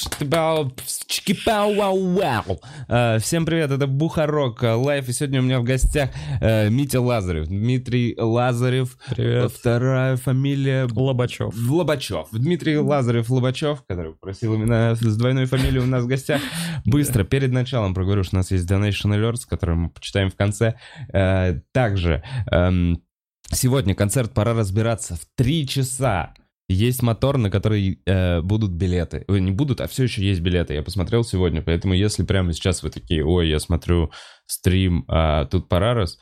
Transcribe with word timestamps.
Всем 0.00 0.30
привет, 3.44 3.70
это 3.70 3.86
Бухарог 3.86 4.62
Лайв, 4.62 5.10
и 5.10 5.12
сегодня 5.12 5.40
у 5.40 5.42
меня 5.42 5.60
в 5.60 5.64
гостях 5.64 6.08
Митя 6.40 7.02
Лазарев, 7.02 7.48
Дмитрий 7.48 8.14
Лазарев, 8.18 8.96
Привет. 9.10 9.52
вторая 9.52 10.16
фамилия 10.16 10.88
Лобачев. 10.90 11.52
Лобачев. 11.68 12.28
Дмитрий 12.32 12.78
Лазарев 12.78 13.28
Лобачев, 13.28 13.84
который 13.86 14.14
просил 14.14 14.54
именно 14.54 14.96
с 14.98 15.16
двойной 15.18 15.44
фамилией 15.44 15.80
у 15.80 15.86
нас 15.86 16.04
в 16.04 16.06
гостях. 16.06 16.40
Быстро, 16.86 17.24
перед 17.24 17.52
началом 17.52 17.92
проговорю, 17.92 18.24
что 18.24 18.36
у 18.36 18.38
нас 18.38 18.50
есть 18.50 18.70
Donation 18.70 19.14
Alerts, 19.14 19.42
который 19.46 19.74
мы 19.74 19.90
почитаем 19.90 20.30
в 20.30 20.34
конце. 20.34 20.76
Также 21.72 22.22
сегодня 23.52 23.94
концерт 23.94 24.32
«Пора 24.32 24.54
разбираться» 24.54 25.16
в 25.16 25.26
3 25.36 25.68
часа. 25.68 26.32
Есть 26.72 27.02
мотор, 27.02 27.36
на 27.36 27.50
который 27.50 28.00
э, 28.06 28.42
будут 28.42 28.70
билеты. 28.70 29.24
Не 29.26 29.50
будут, 29.50 29.80
а 29.80 29.88
все 29.88 30.04
еще 30.04 30.22
есть 30.22 30.40
билеты. 30.40 30.74
Я 30.74 30.84
посмотрел 30.84 31.24
сегодня, 31.24 31.62
поэтому 31.62 31.94
если 31.94 32.22
прямо 32.22 32.52
сейчас 32.52 32.84
вы 32.84 32.90
такие, 32.90 33.24
ой, 33.24 33.48
я 33.48 33.58
смотрю 33.58 34.12
стрим, 34.46 35.04
а 35.08 35.46
тут 35.46 35.68
Парарас, 35.68 36.20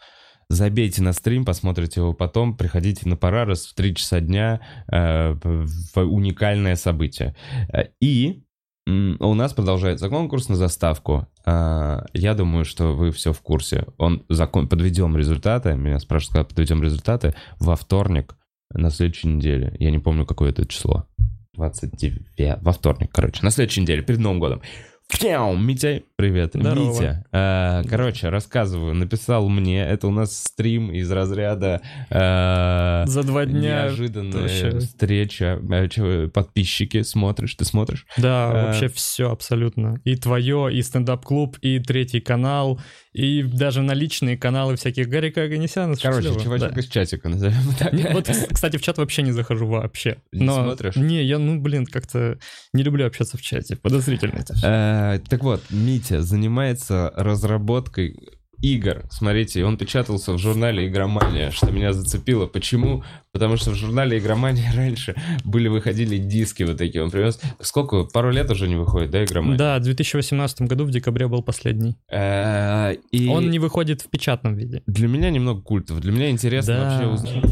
забейте 0.48 1.02
на 1.02 1.12
стрим, 1.12 1.44
посмотрите 1.44 2.00
его 2.00 2.14
потом, 2.14 2.56
приходите 2.56 3.06
на 3.06 3.18
Парарас 3.18 3.66
в 3.66 3.74
3 3.74 3.94
часа 3.94 4.20
дня, 4.20 4.62
э, 4.90 5.34
в 5.42 6.00
уникальное 6.00 6.76
событие. 6.76 7.36
Э, 7.70 7.88
И 8.00 8.42
у 8.86 9.34
нас 9.34 9.52
продолжается 9.52 10.08
конкурс 10.08 10.48
на 10.48 10.56
заставку. 10.56 11.28
А, 11.44 12.06
Я 12.14 12.32
думаю, 12.32 12.64
что 12.64 12.94
вы 12.94 13.10
все 13.10 13.34
в 13.34 13.42
курсе. 13.42 13.84
Он 13.98 14.24
закон... 14.30 14.66
Подведем 14.66 15.14
результаты. 15.14 15.74
Меня 15.74 15.98
спрашивают, 15.98 16.32
когда 16.32 16.44
подведем 16.48 16.82
результаты. 16.82 17.34
Во 17.60 17.76
вторник 17.76 18.34
на 18.72 18.90
следующей 18.90 19.28
неделе. 19.28 19.74
Я 19.78 19.90
не 19.90 19.98
помню, 19.98 20.26
какое 20.26 20.50
это 20.50 20.66
число. 20.66 21.06
29. 21.54 22.58
Во 22.62 22.72
вторник, 22.72 23.10
короче. 23.12 23.42
На 23.42 23.50
следующей 23.50 23.80
неделе, 23.82 24.02
перед 24.02 24.20
Новым 24.20 24.38
годом. 24.40 24.62
Фяу, 25.10 25.56
Митя, 25.56 26.02
привет. 26.16 26.50
Здорово. 26.52 26.90
Митя, 26.92 27.24
э, 27.32 27.82
короче, 27.88 28.28
рассказываю. 28.28 28.94
Написал 28.94 29.48
мне, 29.48 29.80
это 29.80 30.06
у 30.06 30.10
нас 30.10 30.36
стрим 30.38 30.92
из 30.92 31.10
разряда 31.10 31.80
э, 32.10 33.04
За 33.06 33.22
два 33.22 33.46
дня. 33.46 33.84
неожиданная 33.86 34.42
вообще. 34.42 34.78
встреча. 34.80 35.58
Э, 35.70 36.28
Подписчики, 36.28 37.00
смотришь, 37.00 37.54
ты 37.54 37.64
смотришь? 37.64 38.04
Да, 38.18 38.50
Э, 38.52 38.66
вообще 38.66 38.88
все 38.88 39.30
абсолютно. 39.30 39.98
И 40.04 40.14
твое, 40.14 40.68
и 40.76 40.82
стендап-клуб, 40.82 41.56
и 41.62 41.78
третий 41.78 42.20
канал, 42.20 42.78
и 43.18 43.42
даже 43.42 43.82
на 43.82 43.94
личные 43.94 44.36
каналы 44.38 44.76
всяких 44.76 45.08
Гарика 45.08 45.42
Аганесяна. 45.42 45.96
Короче, 46.00 46.28
чувачок 46.40 46.72
Да. 46.74 46.80
из 46.80 46.86
чатика, 46.86 47.28
назовем 47.28 47.74
так. 47.78 47.92
Не, 47.92 48.04
Вот, 48.12 48.30
кстати, 48.52 48.76
в 48.76 48.82
чат 48.82 48.98
вообще 48.98 49.22
не 49.22 49.32
захожу 49.32 49.66
вообще. 49.66 50.18
Не 50.30 50.44
Но- 50.44 50.62
смотришь? 50.64 50.94
Не, 50.96 51.24
я, 51.24 51.38
ну, 51.38 51.60
блин, 51.60 51.84
как-то 51.84 52.38
не 52.72 52.82
люблю 52.84 53.06
общаться 53.06 53.36
в 53.36 53.42
чате. 53.42 53.74
Подозрительно 53.76 54.38
это. 54.38 54.54
Э, 54.62 55.18
Так 55.28 55.42
вот, 55.42 55.62
Митя 55.70 56.22
занимается 56.22 57.12
разработкой 57.16 58.16
игр. 58.62 59.04
Смотрите, 59.10 59.64
он 59.64 59.76
печатался 59.76 60.32
в 60.32 60.38
журнале 60.38 60.86
«Игромания», 60.88 61.50
что 61.50 61.70
меня 61.70 61.92
зацепило. 61.92 62.46
Почему? 62.46 63.04
Потому 63.32 63.56
что 63.56 63.70
в 63.70 63.74
журнале 63.74 64.18
«Игромания» 64.18 64.72
раньше 64.76 65.14
были, 65.44 65.68
выходили 65.68 66.16
диски 66.18 66.64
вот 66.64 66.76
такие. 66.78 67.02
Он 67.04 67.10
привез... 67.10 67.40
Сколько? 67.60 68.04
Пару 68.04 68.30
лет 68.30 68.50
уже 68.50 68.68
не 68.68 68.76
выходит, 68.76 69.10
да, 69.10 69.24
«Игромания»? 69.24 69.58
Да, 69.58 69.78
в 69.78 69.82
2018 69.82 70.62
году 70.62 70.84
в 70.84 70.90
декабре 70.90 71.28
был 71.28 71.42
последний. 71.42 71.96
Э, 72.10 72.94
И 73.12 73.28
Он 73.28 73.50
не 73.50 73.58
выходит 73.58 74.02
в 74.02 74.08
печатном 74.08 74.56
виде. 74.56 74.82
для 74.86 75.08
меня 75.08 75.30
немного 75.30 75.60
культов. 75.62 76.00
Для 76.00 76.12
меня 76.12 76.30
интересно 76.30 76.74
Да. 76.74 76.84
вообще 76.90 77.06
узнать. 77.06 77.44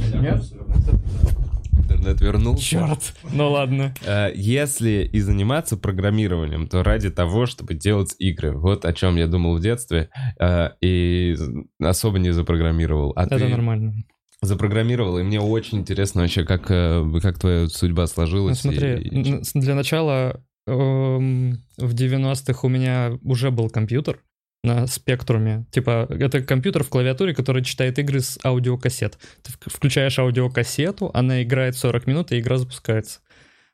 Интернет 2.07 2.21
вернулся. 2.21 2.63
Черт. 2.65 3.15
Ну 3.33 3.51
ладно. 3.51 3.95
Э, 4.07 4.31
Если 4.35 5.09
и 5.13 5.21
заниматься 5.21 5.77
программированием, 5.77 6.69
то 6.69 6.83
ради 6.83 7.11
того, 7.11 7.47
чтобы 7.47 7.75
делать 7.75 8.15
игры. 8.19 8.53
Вот 8.57 8.85
о 8.85 8.93
чем 8.93 9.17
я 9.17 9.27
думал 9.27 9.57
в 9.57 9.61
детстве. 9.61 10.09
э, 10.41 10.71
И 10.81 11.37
особо 11.81 12.19
не 12.19 12.31
запрограммировал. 12.33 13.13
А 13.17 13.25
Это 13.25 13.39
ты 13.39 13.49
нормально. 13.49 13.95
запрограммировал, 14.43 15.19
и 15.19 15.23
мне 15.23 15.41
очень 15.41 15.79
интересно 15.79 16.23
вообще, 16.23 16.45
как, 16.45 16.71
э, 16.71 17.05
как 17.23 17.39
твоя 17.39 17.69
судьба 17.69 18.03
Ну, 18.03 18.07
сложилась. 18.07 18.61
смотри, 18.61 19.01
и- 19.01 19.41
для 19.61 19.75
начала 19.75 20.41
эм, 20.69 21.63
в 21.79 21.95
90-х 21.95 22.67
у 22.67 22.69
меня 22.69 23.13
уже 23.23 23.53
был 23.53 23.71
компьютер 23.71 24.19
на 24.67 24.87
спектруме. 24.87 25.65
Типа, 25.71 26.07
это 26.11 26.43
компьютер 26.43 26.85
в 26.85 26.89
клавиатуре, 26.89 27.35
который 27.35 27.65
читает 27.65 27.99
игры 27.99 28.21
с 28.21 28.39
аудиокассет. 28.45 29.19
Ты 29.43 29.53
вк- 29.53 29.73
включаешь 29.75 30.19
аудиокассету, 30.19 31.11
она 31.15 31.43
играет 31.43 31.77
40 31.77 32.07
минут, 32.07 32.33
и 32.33 32.41
игра 32.41 32.59
запускается. 32.59 33.21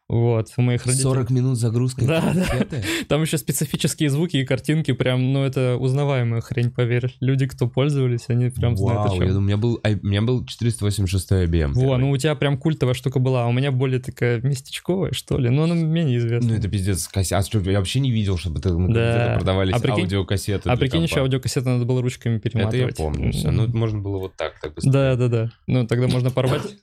Вот, 0.09 0.49
у 0.59 0.63
моих 0.63 0.85
родителей. 0.85 1.05
40 1.05 1.31
минут 1.31 1.59
загрузкой 1.59 2.07
Да, 2.07 2.21
да. 2.35 2.45
Там 3.09 3.23
еще 3.23 3.39
специфические 3.39 4.11
звуки 4.11 4.37
и 4.37 4.45
картинки, 4.45 4.93
прям, 4.93 5.33
ну, 5.33 5.43
это 5.45 5.77
узнаваемая 5.79 6.43
хрень, 6.43 6.71
поверь. 6.71 7.15
Люди, 7.21 7.47
кто 7.47 7.67
пользовались, 7.67 8.25
они 8.29 8.51
прям 8.51 8.77
знают 8.77 9.01
о 9.01 9.09
Вау, 9.09 9.17
чем. 9.17 9.23
я 9.27 9.33
думаю, 9.33 9.39
у 9.39 9.47
меня 9.47 9.57
был, 9.57 9.81
у 9.83 10.07
меня 10.07 10.21
был 10.21 10.45
486 10.45 11.33
IBM. 11.33 11.73
Во, 11.73 11.81
первый. 11.81 11.99
ну 11.99 12.11
у 12.11 12.17
тебя 12.19 12.35
прям 12.35 12.59
культовая 12.59 12.93
штука 12.95 13.21
была, 13.21 13.45
а 13.45 13.47
у 13.47 13.53
меня 13.53 13.73
более 13.73 14.01
такая 14.01 14.41
местечковая, 14.43 15.12
что 15.12 15.39
ли. 15.39 15.49
Ну, 15.49 15.62
она 15.62 15.75
менее 15.77 16.19
известна. 16.19 16.51
Ну, 16.51 16.57
это 16.59 16.69
пиздец, 16.69 17.09
кассета. 17.09 17.39
А 17.39 17.43
что, 17.43 17.59
я 17.71 17.79
вообще 17.79 18.01
не 18.01 18.11
видел, 18.11 18.37
чтобы 18.37 18.59
это 18.59 18.77
на 18.77 18.93
Да. 18.93 19.35
продавались 19.39 19.75
А 19.75 19.81
прикинь- 19.81 20.03
аудиокассеты. 20.03 20.69
А 20.69 20.77
прикинь, 20.77 21.03
еще 21.05 21.21
аудиокассеты 21.21 21.67
надо 21.71 21.87
было 21.87 22.03
ручками 22.03 22.37
Это 22.37 22.51
перематывать. 22.51 22.99
я 22.99 23.05
помню 23.05 23.33
все. 23.33 23.51
Ну, 23.51 23.67
можно 23.69 24.01
было 24.01 24.19
вот 24.19 24.35
так, 24.37 24.61
так 24.61 24.75
быстро. 24.75 24.91
Да, 24.93 25.17
да, 25.17 25.29
да. 25.29 25.51
Ну, 25.67 25.87
тогда 25.87 26.07
можно 26.09 26.31
порвать. 26.31 26.62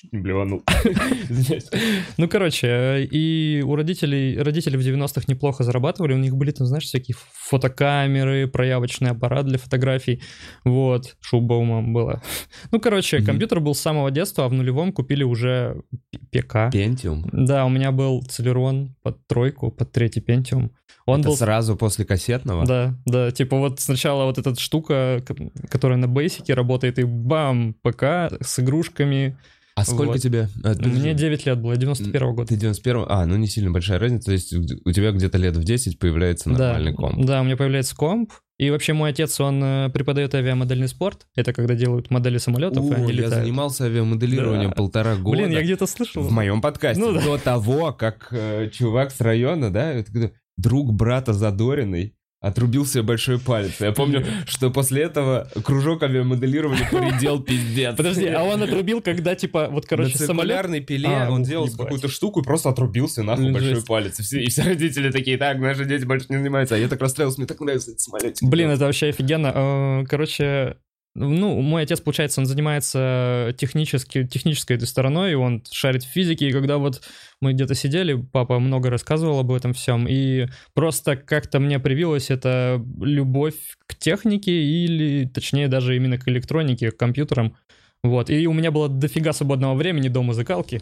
Чуть 0.00 0.12
не 0.12 0.20
блеванул. 0.20 0.62
Ну, 2.18 2.28
короче, 2.28 2.66
э, 2.68 3.02
и 3.04 3.62
у 3.66 3.74
родителей, 3.74 4.38
родители 4.40 4.76
в 4.76 4.80
90-х 4.80 5.22
неплохо 5.26 5.64
зарабатывали, 5.64 6.14
у 6.14 6.18
них 6.18 6.36
были 6.36 6.52
там, 6.52 6.66
знаешь, 6.66 6.84
всякие 6.84 7.16
фотокамеры, 7.32 8.46
проявочный 8.46 9.10
аппарат 9.10 9.46
для 9.46 9.58
фотографий, 9.58 10.22
вот, 10.64 11.16
шубаумом 11.20 11.92
было. 11.92 12.22
Ну, 12.70 12.80
короче, 12.80 13.22
компьютер 13.22 13.60
был 13.60 13.74
с 13.74 13.80
самого 13.80 14.10
детства, 14.10 14.44
а 14.44 14.48
в 14.48 14.52
нулевом 14.52 14.92
купили 14.92 15.24
уже 15.24 15.82
ПК. 16.30 16.70
Пентиум. 16.72 17.28
Да, 17.32 17.64
у 17.64 17.68
меня 17.68 17.90
был 17.92 18.22
Целерон 18.22 18.94
под 19.02 19.26
тройку, 19.26 19.70
под 19.70 19.90
третий 19.92 20.20
Пентиум. 20.20 20.70
Он 21.06 21.20
Это 21.20 21.30
был 21.30 21.36
сразу 21.36 21.76
после 21.76 22.04
кассетного? 22.04 22.66
Да, 22.66 22.94
да, 23.06 23.30
типа 23.30 23.56
вот 23.56 23.80
сначала 23.80 24.24
вот 24.24 24.38
эта 24.38 24.54
штука, 24.60 25.22
ко- 25.26 25.50
которая 25.70 25.98
на 25.98 26.06
бейсике 26.06 26.54
работает, 26.54 26.98
и 26.98 27.04
бам, 27.04 27.74
ПК 27.82 28.02
с 28.40 28.58
игрушками. 28.58 29.36
А 29.78 29.84
сколько 29.84 30.12
Вот. 30.12 30.20
тебе? 30.20 30.48
А, 30.64 30.74
подожди. 30.74 30.98
Мне 31.00 31.14
9 31.14 31.46
лет 31.46 31.60
было, 31.60 31.76
91 31.76 32.34
года. 32.34 32.48
Ты 32.48 32.56
91 32.56 33.04
А, 33.08 33.26
ну 33.26 33.36
не 33.36 33.46
сильно 33.46 33.70
большая 33.70 33.98
разница. 33.98 34.26
То 34.26 34.32
есть 34.32 34.52
у 34.52 34.92
тебя 34.92 35.12
где-то 35.12 35.38
лет 35.38 35.56
в 35.56 35.64
10 35.64 35.98
появляется 35.98 36.50
нормальный 36.50 36.92
да, 36.92 36.96
комп. 36.96 37.24
Да, 37.24 37.40
у 37.40 37.44
меня 37.44 37.56
появляется 37.56 37.94
комп. 37.94 38.32
И 38.58 38.70
вообще 38.70 38.92
мой 38.92 39.10
отец, 39.10 39.38
он 39.38 39.62
э, 39.62 39.88
преподает 39.90 40.34
авиамодельный 40.34 40.88
спорт. 40.88 41.28
Это 41.36 41.52
когда 41.52 41.76
делают 41.76 42.10
модели 42.10 42.38
самолетов, 42.38 42.84
и 42.84 42.92
О, 42.92 42.96
они 42.96 43.06
я 43.12 43.12
летают. 43.12 43.34
занимался 43.44 43.84
авиамоделированием 43.84 44.70
Да. 44.70 44.74
полтора 44.74 45.14
года. 45.14 45.36
Блин, 45.38 45.50
я 45.52 45.62
где-то 45.62 45.86
слышал. 45.86 46.22
В 46.24 46.32
моем 46.32 46.60
подкасте. 46.60 47.00
Ну 47.00 47.12
да. 47.12 47.22
До 47.22 47.38
того, 47.38 47.92
как 47.92 48.28
э, 48.32 48.68
чувак 48.72 49.12
с 49.12 49.20
района, 49.20 49.70
да, 49.72 50.04
друг 50.56 50.92
брата 50.92 51.32
Задориной 51.32 52.14
отрубил 52.40 52.86
себе 52.86 53.02
большой 53.02 53.38
палец. 53.38 53.80
Я 53.80 53.92
помню, 53.92 54.24
что 54.46 54.70
после 54.70 55.02
этого 55.02 55.48
кружок 55.64 56.02
авиамоделирования 56.02 56.88
поредел 56.92 57.42
пиздец. 57.42 57.96
Подожди, 57.96 58.26
а 58.26 58.44
он 58.44 58.62
отрубил, 58.62 59.00
когда, 59.00 59.34
типа, 59.34 59.68
вот, 59.70 59.86
короче, 59.86 60.16
на 60.18 60.26
самолет... 60.26 60.86
пиле 60.86 61.08
А, 61.08 61.30
он 61.30 61.42
делал 61.42 61.68
какую-то 61.68 62.08
штуку 62.08 62.40
и 62.40 62.44
просто 62.44 62.68
отрубился 62.68 63.22
нахуй 63.22 63.44
Блин, 63.44 63.54
большой 63.54 63.74
жесть. 63.74 63.86
палец. 63.86 64.20
И 64.20 64.22
все, 64.22 64.40
и 64.40 64.48
все 64.48 64.62
родители 64.62 65.10
такие, 65.10 65.36
так, 65.36 65.58
наши 65.58 65.84
дети 65.84 66.04
больше 66.04 66.26
не 66.28 66.36
занимаются. 66.36 66.76
А 66.76 66.78
я 66.78 66.88
так 66.88 67.00
расстроился, 67.00 67.38
мне 67.40 67.46
так 67.46 67.60
нравится 67.60 67.90
этот 67.90 68.00
самолетик. 68.00 68.48
Блин, 68.48 68.70
это 68.70 68.84
вообще 68.84 69.08
офигенно. 69.08 69.52
Э, 69.54 70.04
Короче, 70.08 70.76
ну, 71.18 71.60
мой 71.60 71.82
отец, 71.82 72.00
получается, 72.00 72.40
он 72.40 72.46
занимается 72.46 73.54
технически, 73.58 74.26
технической 74.26 74.76
этой 74.76 74.86
стороной, 74.86 75.34
он 75.34 75.62
шарит 75.70 76.04
в 76.04 76.08
физике, 76.08 76.48
и 76.48 76.52
когда 76.52 76.78
вот 76.78 77.02
мы 77.40 77.52
где-то 77.52 77.74
сидели, 77.74 78.14
папа 78.14 78.58
много 78.58 78.90
рассказывал 78.90 79.40
об 79.40 79.52
этом 79.52 79.74
всем, 79.74 80.06
и 80.08 80.46
просто 80.74 81.16
как-то 81.16 81.58
мне 81.60 81.78
привилась 81.78 82.30
эта 82.30 82.82
любовь 83.00 83.56
к 83.86 83.96
технике, 83.96 84.52
или, 84.52 85.26
точнее, 85.26 85.68
даже 85.68 85.96
именно 85.96 86.18
к 86.18 86.28
электронике, 86.28 86.90
к 86.90 86.96
компьютерам. 86.96 87.56
Вот, 88.04 88.30
и 88.30 88.46
у 88.46 88.52
меня 88.52 88.70
было 88.70 88.88
дофига 88.88 89.32
свободного 89.32 89.74
времени 89.74 90.06
до 90.08 90.22
музыкалки. 90.22 90.80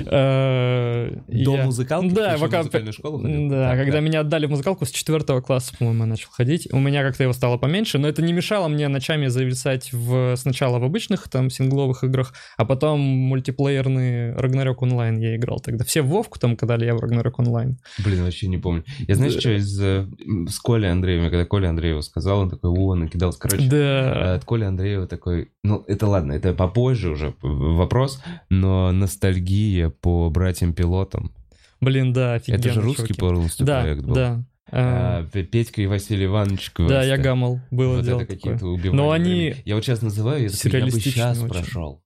Э, 0.00 1.16
До 1.28 1.56
я- 1.56 1.64
музыкалки? 1.64 2.08
Да, 2.12 2.36
пока... 2.40 2.58
музыкальную 2.58 2.92
школу 2.92 3.20
ходил? 3.22 3.48
Да, 3.50 3.70
Так, 3.70 3.78
когда 3.78 3.92
да. 3.92 4.00
меня 4.00 4.20
отдали 4.20 4.46
в 4.46 4.50
музыкалку 4.50 4.84
с 4.84 4.90
четвертого 4.90 5.40
класса, 5.40 5.74
по-моему, 5.78 6.00
я 6.02 6.06
начал 6.06 6.28
ходить. 6.30 6.68
У 6.72 6.78
меня 6.80 7.02
как-то 7.04 7.22
его 7.22 7.32
стало 7.32 7.56
поменьше, 7.56 7.98
но 7.98 8.08
это 8.08 8.20
не 8.20 8.32
мешало 8.32 8.66
мне 8.66 8.88
ночами 8.88 9.28
зависать 9.28 9.92
в, 9.92 10.34
сначала 10.36 10.80
в 10.80 10.84
обычных 10.84 11.28
там 11.28 11.50
сингловых 11.50 12.02
играх, 12.02 12.34
а 12.56 12.64
потом 12.64 12.98
мультиплеерный 13.00 14.34
Рагнарёк 14.34 14.82
онлайн 14.82 15.18
я 15.18 15.36
играл 15.36 15.60
тогда. 15.60 15.84
Все 15.84 16.02
в 16.02 16.08
Вовку 16.08 16.38
там 16.40 16.56
кидали, 16.56 16.84
я 16.84 16.94
в 16.94 17.00
Рагнарёк 17.00 17.38
онлайн. 17.38 17.78
Блин, 18.04 18.24
вообще 18.24 18.48
не 18.48 18.58
помню. 18.58 18.84
Я 19.06 19.14
знаешь, 19.14 19.34
Да. 19.34 19.40
что 19.40 19.56
из... 19.56 19.80
э, 19.80 20.06
С 20.48 20.58
Колей 20.58 20.90
Андреевым, 20.90 21.30
когда 21.30 21.44
Коля 21.44 21.68
Андреева 21.68 22.00
сказал, 22.00 22.40
он 22.40 22.50
такой, 22.50 22.70
о, 22.70 22.94
накидался. 22.96 23.38
Короче, 23.38 23.68
Да. 23.68 24.34
от 24.34 24.44
Коли 24.44 24.64
Андреева 24.64 25.06
такой... 25.06 25.50
Ну, 25.62 25.84
это 25.86 26.06
ладно, 26.06 26.32
это 26.32 26.55
попозже 26.56 27.10
уже 27.10 27.34
вопрос, 27.42 28.20
но 28.50 28.90
ностальгия 28.92 29.90
по 29.90 30.28
братьям-пилотам. 30.30 31.32
Блин, 31.80 32.12
да, 32.12 32.34
офигенно. 32.34 32.58
Это 32.60 32.72
же 32.72 32.80
русский 32.80 33.02
чуваки. 33.14 33.20
полностью 33.20 33.66
Да, 33.66 33.82
проект 33.82 34.02
был. 34.02 34.14
да. 34.14 34.44
А, 34.72 35.24
П- 35.32 35.44
Петька 35.44 35.80
и 35.80 35.86
Василий 35.86 36.24
Иванович 36.24 36.72
Да, 36.76 37.04
я 37.04 37.16
гамал, 37.18 37.60
было 37.70 37.96
Вот 37.96 38.04
дело 38.04 38.22
это 38.22 38.34
какие-то 38.34 38.66
убивания. 38.66 38.96
Но 38.96 39.10
они. 39.12 39.54
Я 39.64 39.76
вот 39.76 39.84
сейчас 39.84 40.02
называю, 40.02 40.50
такой, 40.50 40.80
я 40.80 40.86
бы 40.86 40.90
сейчас 41.00 41.38
очень. 41.38 41.48
прошел. 41.48 42.02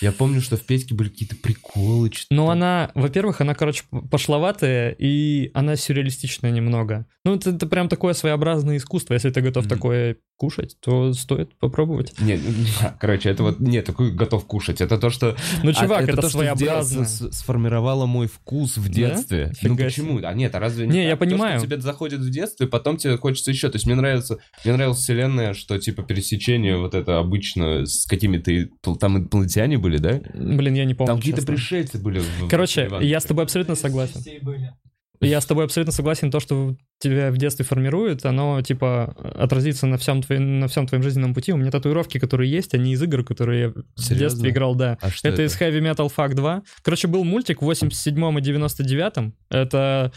Я 0.00 0.12
помню, 0.12 0.40
что 0.40 0.56
в 0.56 0.62
Петьке 0.62 0.94
были 0.94 1.10
какие-то 1.10 1.36
приколы. 1.36 2.10
что-то 2.10 2.34
Ну, 2.34 2.48
она, 2.48 2.90
во-первых, 2.94 3.42
она, 3.42 3.54
короче, 3.54 3.84
пошловатая, 4.10 4.90
и 4.98 5.50
она 5.52 5.76
сюрреалистичная 5.76 6.50
немного. 6.50 7.06
Ну, 7.24 7.34
это, 7.36 7.50
это 7.50 7.66
прям 7.66 7.88
такое 7.88 8.14
своеобразное 8.14 8.78
искусство. 8.78 9.12
Если 9.14 9.30
ты 9.30 9.42
готов 9.42 9.66
Мгм. 9.66 9.68
такое 9.74 10.16
кушать, 10.40 10.78
то 10.80 11.12
стоит 11.12 11.54
попробовать. 11.58 12.14
Не, 12.18 12.36
ну, 12.36 12.88
короче, 12.98 13.28
это 13.28 13.42
вот, 13.42 13.60
нет, 13.60 13.84
такой 13.84 14.10
готов 14.10 14.46
кушать. 14.46 14.80
Это 14.80 14.96
то, 14.96 15.10
что... 15.10 15.36
Ну, 15.62 15.70
А, 15.70 15.74
чувак, 15.74 16.04
это, 16.04 16.14
то, 16.16 16.22
что 16.22 16.38
своеобразно. 16.38 17.04
с- 17.04 17.30
сформировало 17.32 18.06
мой 18.06 18.26
вкус 18.26 18.78
в 18.78 18.88
детстве. 18.88 19.52
Ну 19.62 19.74
Фига 19.76 19.84
почему? 19.84 20.18
А 20.24 20.32
нет, 20.32 20.54
а 20.54 20.58
разве 20.58 20.86
Не, 20.86 20.92
так? 20.92 20.96
я 21.02 21.10
То, 21.10 21.16
что 21.16 21.24
понимаю. 21.26 21.60
тебе 21.60 21.78
заходит 21.78 22.20
в 22.20 22.30
детстве, 22.30 22.66
потом 22.66 22.96
тебе 22.96 23.18
хочется 23.18 23.50
еще. 23.50 23.68
То 23.68 23.76
есть 23.76 23.84
мне 23.84 23.94
нравится, 23.96 24.38
мне 24.64 24.74
нравилась 24.74 24.98
вселенная, 25.00 25.52
что 25.52 25.78
типа 25.78 26.04
пересечение 26.04 26.78
вот 26.78 26.94
это 26.94 27.18
обычно 27.18 27.84
с 27.84 28.06
какими-то... 28.06 28.50
Там 28.98 29.18
инопланетяне 29.18 29.76
были, 29.76 29.98
да? 29.98 30.22
Блин, 30.32 30.72
я 30.72 30.86
не 30.86 30.94
помню. 30.94 31.08
Там 31.12 31.18
какие-то 31.18 31.44
пришельцы 31.44 31.98
были. 31.98 32.20
в- 32.20 32.44
в 32.44 32.48
Короче, 32.48 32.86
Иванове. 32.86 33.10
я 33.10 33.20
с 33.20 33.24
тобой 33.24 33.44
абсолютно 33.44 33.74
согласен. 33.74 34.22
Я 35.20 35.40
с 35.40 35.46
тобой 35.46 35.64
абсолютно 35.64 35.92
согласен, 35.92 36.30
то, 36.30 36.40
что 36.40 36.76
тебя 36.98 37.30
в 37.30 37.36
детстве 37.36 37.64
формирует, 37.64 38.24
оно, 38.24 38.62
типа, 38.62 39.14
отразится 39.34 39.86
на 39.86 39.98
всем, 39.98 40.22
твоем, 40.22 40.60
на 40.60 40.68
всем 40.68 40.86
твоем 40.86 41.02
жизненном 41.02 41.34
пути. 41.34 41.52
У 41.52 41.58
меня 41.58 41.70
татуировки, 41.70 42.18
которые 42.18 42.50
есть, 42.50 42.74
они 42.74 42.92
из 42.92 43.02
игр, 43.02 43.22
которые 43.22 43.60
я 43.60 43.68
в 43.68 44.00
Серьезно? 44.00 44.18
детстве 44.18 44.50
играл, 44.50 44.74
да. 44.74 44.96
А 45.00 45.10
что 45.10 45.28
Это, 45.28 45.42
из 45.42 45.60
Heavy 45.60 45.80
Metal 45.80 46.10
Fuck 46.14 46.34
2. 46.34 46.62
Короче, 46.82 47.06
был 47.08 47.24
мультик 47.24 47.60
в 47.60 47.64
87 47.66 48.38
и 48.38 48.40
99 48.40 49.34
Это, 49.50 50.12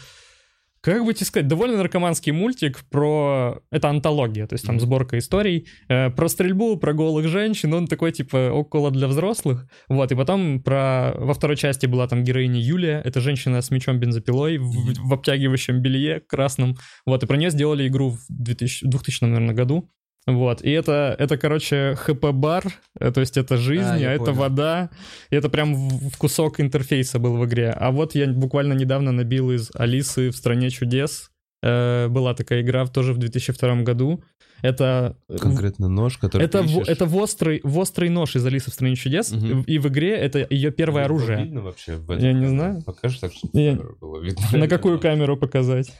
как 0.84 1.02
бы 1.02 1.14
тебе 1.14 1.24
сказать, 1.24 1.48
довольно 1.48 1.78
наркоманский 1.78 2.30
мультик 2.32 2.84
про... 2.90 3.62
Это 3.70 3.88
антология, 3.88 4.46
то 4.46 4.54
есть 4.54 4.66
там 4.66 4.78
сборка 4.78 5.16
историй. 5.16 5.66
э, 5.88 6.10
про 6.10 6.28
стрельбу, 6.28 6.76
про 6.76 6.92
голых 6.92 7.26
женщин. 7.26 7.72
Он 7.72 7.86
такой, 7.86 8.12
типа, 8.12 8.50
около 8.52 8.90
для 8.90 9.08
взрослых. 9.08 9.66
Вот, 9.88 10.12
и 10.12 10.14
потом 10.14 10.62
про... 10.62 11.14
Во 11.16 11.32
второй 11.32 11.56
части 11.56 11.86
была 11.86 12.06
там 12.06 12.22
героиня 12.22 12.60
Юлия. 12.60 13.00
Это 13.02 13.20
женщина 13.20 13.62
с 13.62 13.70
мечом 13.70 13.98
бензопилой 13.98 14.58
в, 14.58 15.08
в 15.08 15.14
обтягивающем 15.14 15.80
белье 15.80 16.20
красном. 16.20 16.76
Вот, 17.06 17.22
и 17.22 17.26
про 17.26 17.38
нее 17.38 17.48
сделали 17.48 17.88
игру 17.88 18.10
в 18.10 18.20
2000, 18.28 18.86
2000 18.86 19.24
наверное, 19.24 19.54
году. 19.54 19.90
Вот, 20.26 20.62
и 20.62 20.70
это, 20.70 21.14
это, 21.18 21.36
короче, 21.36 21.96
ХП-бар, 21.96 22.64
э, 22.98 23.12
то 23.12 23.20
есть 23.20 23.36
это 23.36 23.58
жизнь, 23.58 23.84
А, 23.84 23.94
а, 23.96 23.98
это 24.12 24.24
понял. 24.24 24.38
вода, 24.38 24.90
и 25.30 25.36
это 25.36 25.50
прям 25.50 25.74
в, 25.74 26.16
кусок 26.16 26.60
интерфейса 26.60 27.18
был 27.18 27.36
в 27.36 27.44
игре. 27.44 27.70
А 27.70 27.90
вот 27.90 28.14
я 28.14 28.26
буквально 28.28 28.72
недавно 28.72 29.12
набил 29.12 29.50
из 29.50 29.70
Алисы 29.74 30.30
в 30.30 30.36
«Стране 30.36 30.70
чудес», 30.70 31.30
Э, 31.66 32.08
была 32.08 32.34
такая 32.34 32.60
игра 32.60 32.84
тоже 32.86 33.14
в 33.14 33.16
2002 33.16 33.76
году. 33.84 34.22
Это... 34.60 35.16
э, 35.30 35.38
Конкретно 35.38 35.88
нож, 35.88 36.18
который 36.18 36.42
это, 36.42 36.60
ты 36.62 36.68
в, 36.68 36.78
это 36.86 37.06
в 37.06 37.16
острый, 37.16 37.62
в 37.64 37.78
острый 37.78 38.10
нож 38.10 38.36
из 38.36 38.44
Алисы 38.44 38.70
в 38.70 38.74
стране 38.74 38.96
чудес, 38.96 39.32
Мгм. 39.32 39.62
и 39.62 39.78
в 39.78 39.88
игре 39.88 40.14
это 40.14 40.46
ее 40.50 40.70
первое 40.72 41.04
Его 41.04 41.14
оружие. 41.14 41.38
Видно 41.44 41.62
вообще 41.62 41.96
в 41.96 42.12
Я 42.18 42.34
не 42.34 42.48
знаю. 42.48 42.82
Покажешь 42.84 43.18
так, 43.18 43.32
чтобы 43.32 43.58
Я- 43.58 43.76
камеру 43.76 43.96
было 43.98 44.20
видно. 44.20 44.42
На 44.58 44.68
какую 44.68 45.00
камеру 45.00 45.38
показать? 45.38 45.90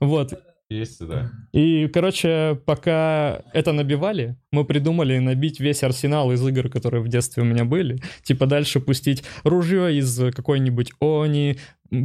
Вот. 0.00 0.32
Есть 0.68 0.98
сюда. 0.98 1.30
И, 1.52 1.88
короче, 1.88 2.60
пока 2.66 3.42
это 3.52 3.72
набивали, 3.72 4.36
мы 4.50 4.64
придумали 4.64 5.18
набить 5.18 5.60
весь 5.60 5.82
арсенал 5.82 6.32
из 6.32 6.46
игр, 6.46 6.68
которые 6.68 7.02
в 7.02 7.08
детстве 7.08 7.42
у 7.42 7.46
меня 7.46 7.64
были. 7.64 8.00
Типа 8.22 8.46
дальше 8.46 8.80
пустить 8.80 9.22
ружье 9.44 9.96
из 9.96 10.18
какой-нибудь 10.34 10.92
Они, 11.00 11.58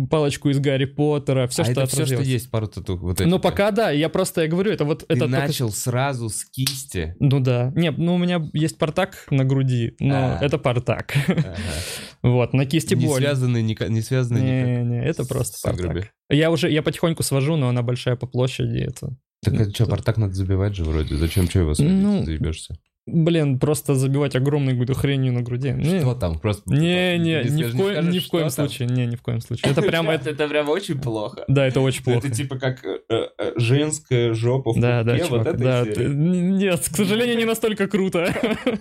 палочку 0.10 0.50
из 0.50 0.60
Гарри 0.60 0.86
Поттера, 0.86 1.48
все, 1.48 1.62
а 1.62 1.66
что 1.66 1.72
это 1.82 1.86
все, 1.88 2.06
что 2.06 2.22
есть, 2.22 2.50
пару 2.52 2.68
тату. 2.68 2.98
Вот. 2.98 3.20
Ну, 3.20 3.40
пока 3.40 3.72
да, 3.72 3.92
я 3.92 4.10
просто, 4.10 4.42
я 4.42 4.48
говорю, 4.48 4.72
это 4.72 4.86
вот... 4.86 5.00
Ты 5.00 5.06
это 5.14 5.20
только- 5.22 5.38
начал 5.40 5.72
сразу 5.72 6.30
с 6.30 6.46
кисти. 6.46 7.16
Ну 7.20 7.40
да. 7.40 7.72
Не, 7.76 7.92
ну 7.92 8.16
у 8.16 8.18
меня 8.18 8.48
есть 8.54 8.78
портак 8.78 9.26
на 9.30 9.44
груди, 9.46 9.96
но 10.00 10.16
А. 10.16 10.40
это 10.42 10.58
портак. 10.58 11.14
Вот, 12.24 12.54
на 12.54 12.66
кисти 12.66 12.94
Не 12.94 13.08
боль. 13.08 13.20
связанный, 13.20 13.64
никак- 13.64 13.90
не 13.90 14.02
связанный 14.02 14.42
никак. 14.42 14.68
Не-не, 14.86 15.04
это 15.06 15.24
с- 15.24 15.28
просто 15.28 15.58
с 15.58 15.62
портак. 15.62 16.12
Я 16.30 16.52
уже, 16.52 16.70
я 16.72 16.84
потихоньку 16.84 17.24
свожу, 17.24 17.56
но 17.56 17.70
она 17.70 17.82
большая 17.82 18.16
по 18.16 18.28
площади, 18.28 18.78
это... 18.78 19.16
Так 19.44 19.56
это 19.56 19.72
что, 19.74 19.86
Это- 19.86 19.92
портак 19.92 20.18
надо 20.18 20.34
забивать 20.34 20.76
же 20.76 20.84
вроде. 20.84 21.16
Зачем 21.16 21.50
что 21.50 21.60
его 21.60 21.74
сводить? 21.74 21.94
Ну, 21.96 22.24
Заебешься. 22.24 22.76
Блин, 23.08 23.58
просто 23.58 23.96
забивать 23.96 24.36
огромной 24.36 24.74
какую-то 24.74 24.94
хренью 24.94 25.34
на 25.34 25.42
груди. 25.42 25.72
Не, 25.72 26.02
Что 26.02 26.14
там? 26.14 26.38
Просто... 26.38 26.72
Не, 26.72 27.18
не, 27.18 27.42
Ты 27.42 27.50
ни 27.50 27.64
в, 27.64 27.76
коем, 27.76 27.94
скажешь, 27.94 28.14
ни 28.14 28.20
в 28.20 28.28
коем 28.28 28.50
случае. 28.52 28.88
Не, 28.90 29.06
ни 29.08 29.16
в 29.16 29.22
коем 29.24 29.42
случае. 29.42 29.72
Это 29.72 29.82
прям 29.82 30.08
это. 30.10 30.30
Это 30.30 30.48
прям 30.48 30.70
очень 30.70 31.02
плохо. 31.02 31.44
Да, 31.48 31.66
это 31.66 31.82
очень 31.82 32.04
плохо. 32.04 32.20
Это 32.20 32.30
типа 32.30 32.60
как 32.60 32.86
э, 32.86 33.00
э, 33.10 33.54
женская 33.56 34.34
жопа 34.34 34.74
в 34.74 34.80
Да, 34.80 35.04
да, 35.04 35.14
пупке, 35.14 35.30
вот 35.30 35.44
чувак, 35.44 35.48
это 35.56 35.58
да. 35.58 36.08
Нет, 36.08 36.80
к 36.80 36.96
сожалению, 36.96 37.38
не 37.38 37.46
настолько 37.46 37.88
круто. 37.88 38.32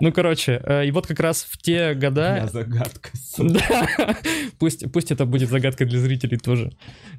Ну, 0.00 0.12
короче, 0.12 0.60
э, 0.64 0.86
и 0.86 0.90
вот 0.90 1.06
как 1.06 1.20
раз 1.20 1.44
в 1.44 1.58
те 1.58 1.94
года... 1.94 2.48
загадка. 2.52 3.10
Да, 3.38 4.16
пусть, 4.58 4.90
пусть 4.92 5.10
это 5.10 5.26
будет 5.26 5.48
загадкой 5.48 5.86
для 5.86 5.98
зрителей 5.98 6.38
тоже. 6.38 6.72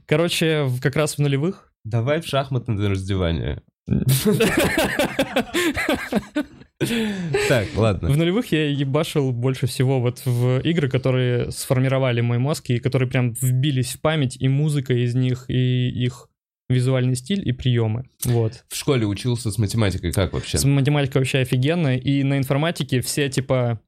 Короче, 0.06 0.70
как 0.82 0.96
раз 0.96 1.16
в 1.16 1.20
нулевых... 1.20 1.72
Давай 1.84 2.22
в 2.22 2.28
шахматное 2.28 2.90
раздевание. 2.90 3.62
Так, 7.50 7.68
ладно. 7.76 8.10
В 8.10 8.16
нулевых 8.16 8.54
я 8.54 8.70
ебашил 8.70 9.34
больше 9.34 9.68
всего 9.68 10.00
вот 10.00 10.22
в 10.24 10.60
игры, 10.62 10.88
которые 10.90 11.52
сформировали 11.52 12.22
мой 12.22 12.38
мозг 12.38 12.70
и 12.70 12.80
которые 12.80 13.10
прям 13.10 13.34
вбились 13.34 13.96
в 13.96 14.02
память, 14.02 14.38
и 14.40 14.48
музыка 14.48 14.94
из 14.94 15.14
них, 15.14 15.44
и 15.50 15.90
их 15.90 16.29
визуальный 16.70 17.16
стиль, 17.16 17.48
и 17.48 17.52
приемы. 17.52 18.10
Вот. 18.26 18.64
В 18.70 18.76
школе 18.76 19.06
учился 19.06 19.52
с 19.52 19.58
математикой 19.58 20.12
как 20.12 20.34
вообще? 20.34 20.58
С 20.58 20.66
математикой 20.66 21.22
вообще 21.22 21.40
офигенно, 21.40 21.98
и 21.98 22.24
на 22.24 22.38
информатике 22.38 23.02
все 23.02 23.30
типа 23.30 23.82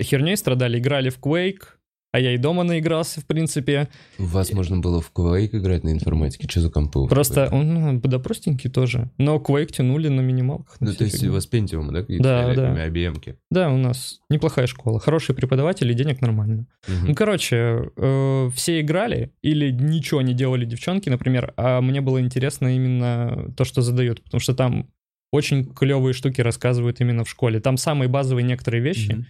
херней 0.00 0.36
страдали, 0.36 0.78
играли 0.78 1.08
в 1.10 1.18
Quake, 1.18 1.62
а 2.12 2.18
я 2.18 2.34
и 2.34 2.38
дома 2.38 2.64
наигрался, 2.64 3.20
в 3.20 3.26
принципе. 3.26 3.88
У 4.18 4.24
вас 4.24 4.52
можно 4.52 4.78
было 4.78 5.00
в 5.00 5.12
Quake 5.14 5.50
играть 5.52 5.84
на 5.84 5.90
информатике? 5.92 6.48
Что 6.48 6.60
за 6.60 6.70
компы? 6.70 7.06
Просто, 7.06 7.48
ну, 7.52 8.00
да, 8.00 8.18
простенький 8.18 8.68
тоже. 8.68 9.10
Но 9.18 9.36
Quake 9.36 9.72
тянули 9.72 10.08
на 10.08 10.20
минималках. 10.20 10.80
на 10.80 10.88
Ну, 10.88 10.94
то 10.94 11.04
есть 11.04 11.22
у 11.24 11.32
вас 11.32 11.48
Pentium, 11.50 11.90
да, 11.90 12.02
Да, 12.02 12.54
да. 12.54 12.88
IBM-ки? 12.88 13.36
Да, 13.50 13.70
у 13.70 13.76
нас 13.76 14.20
неплохая 14.28 14.66
школа. 14.66 14.98
Хорошие 14.98 15.36
преподаватели, 15.36 15.92
денег 15.92 16.20
нормально. 16.20 16.66
Мгм. 16.88 17.08
Ну, 17.08 17.14
короче, 17.14 17.90
э, 17.96 18.50
все 18.54 18.80
играли 18.80 19.32
или 19.42 19.70
ничего 19.70 20.22
не 20.22 20.34
делали 20.34 20.64
девчонки, 20.64 21.08
например, 21.08 21.54
а 21.56 21.80
мне 21.80 22.00
было 22.00 22.20
интересно 22.20 22.74
именно 22.74 23.52
то, 23.56 23.64
что 23.64 23.82
задают, 23.82 24.22
потому 24.24 24.40
что 24.40 24.54
там 24.54 24.90
очень 25.32 25.64
клевые 25.64 26.12
штуки 26.12 26.40
рассказывают 26.40 27.00
именно 27.00 27.24
в 27.24 27.30
школе. 27.30 27.60
Там 27.60 27.76
самые 27.76 28.08
базовые 28.08 28.44
некоторые 28.44 28.82
вещи 28.82 29.12
Мгм. 29.12 29.26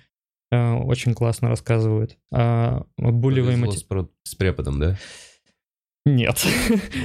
Э, 0.51 0.73
очень 0.75 1.15
классно 1.15 1.49
рассказывают. 1.49 2.17
А 2.33 2.83
булевые 2.99 3.57
с, 3.73 3.85
с 4.31 4.35
преподом, 4.35 4.81
да? 4.81 4.97
Нет. 6.07 6.45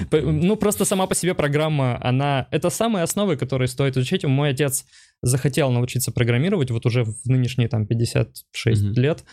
П- 0.09 0.21
Ну, 0.21 0.55
просто 0.55 0.85
сама 0.85 1.05
по 1.05 1.15
себе 1.15 1.33
программа, 1.33 1.99
она... 2.01 2.47
Это 2.51 2.69
самые 2.69 3.03
основы, 3.03 3.35
которые 3.35 3.67
стоит 3.67 3.97
изучить. 3.97 4.23
Мой 4.23 4.49
отец 4.51 4.85
захотел 5.21 5.69
научиться 5.71 6.11
программировать 6.11 6.71
вот 6.71 6.85
уже 6.85 7.03
в 7.03 7.25
нынешние 7.25 7.67
там 7.67 7.87
56 7.87 8.81
Мгм. 8.83 8.93
лет. 8.93 9.23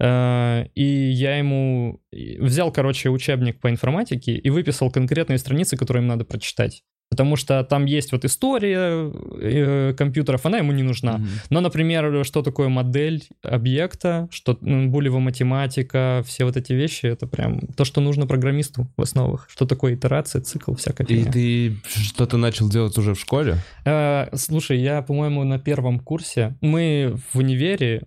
Э, 0.00 0.64
И 0.74 0.84
я 1.12 1.36
ему 1.38 2.00
взял, 2.40 2.72
короче, 2.72 3.10
учебник 3.10 3.60
по 3.60 3.70
информатике 3.70 4.32
и 4.34 4.50
выписал 4.50 4.90
конкретные 4.90 5.38
страницы, 5.38 5.76
которые 5.76 6.02
им 6.02 6.08
надо 6.08 6.24
прочитать. 6.24 6.82
Потому 7.12 7.36
что 7.36 7.62
там 7.62 7.84
есть 7.84 8.10
вот 8.12 8.24
история 8.24 9.12
э, 9.38 9.92
компьютеров, 9.92 10.46
она 10.46 10.56
ему 10.56 10.72
не 10.72 10.82
нужна. 10.82 11.18
Мгм. 11.18 11.28
Но, 11.50 11.60
например, 11.60 12.24
что 12.24 12.40
такое 12.40 12.68
модель 12.68 13.24
объекта, 13.42 14.28
что 14.30 14.56
м, 14.62 14.90
булева 14.90 15.18
математика, 15.18 16.22
все 16.24 16.46
вот 16.46 16.56
эти 16.56 16.72
вещи, 16.72 17.04
это 17.04 17.26
прям 17.26 17.60
то, 17.76 17.84
что 17.84 18.00
нужно 18.00 18.26
программисту 18.26 18.88
в 18.96 19.02
основах. 19.02 19.46
Что 19.50 19.66
такое 19.66 19.94
итерация, 19.94 20.40
цикл, 20.40 20.72
всякая 20.72 21.06
И 21.06 21.16
фигня. 21.16 21.32
ты 21.32 21.76
что-то 21.84 22.38
начал 22.38 22.70
делать 22.70 22.96
уже 22.96 23.12
в 23.12 23.20
школе? 23.20 23.58
Э, 23.84 24.34
слушай, 24.34 24.78
я, 24.80 25.02
по-моему, 25.02 25.44
на 25.44 25.58
первом 25.58 26.00
курсе, 26.00 26.56
мы 26.62 27.14
в 27.34 27.38
универе, 27.38 28.04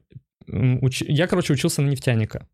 уч- 0.50 1.06
я, 1.08 1.28
короче, 1.28 1.54
учился 1.54 1.84
на 1.84 1.90
нефтяника. 1.90 2.48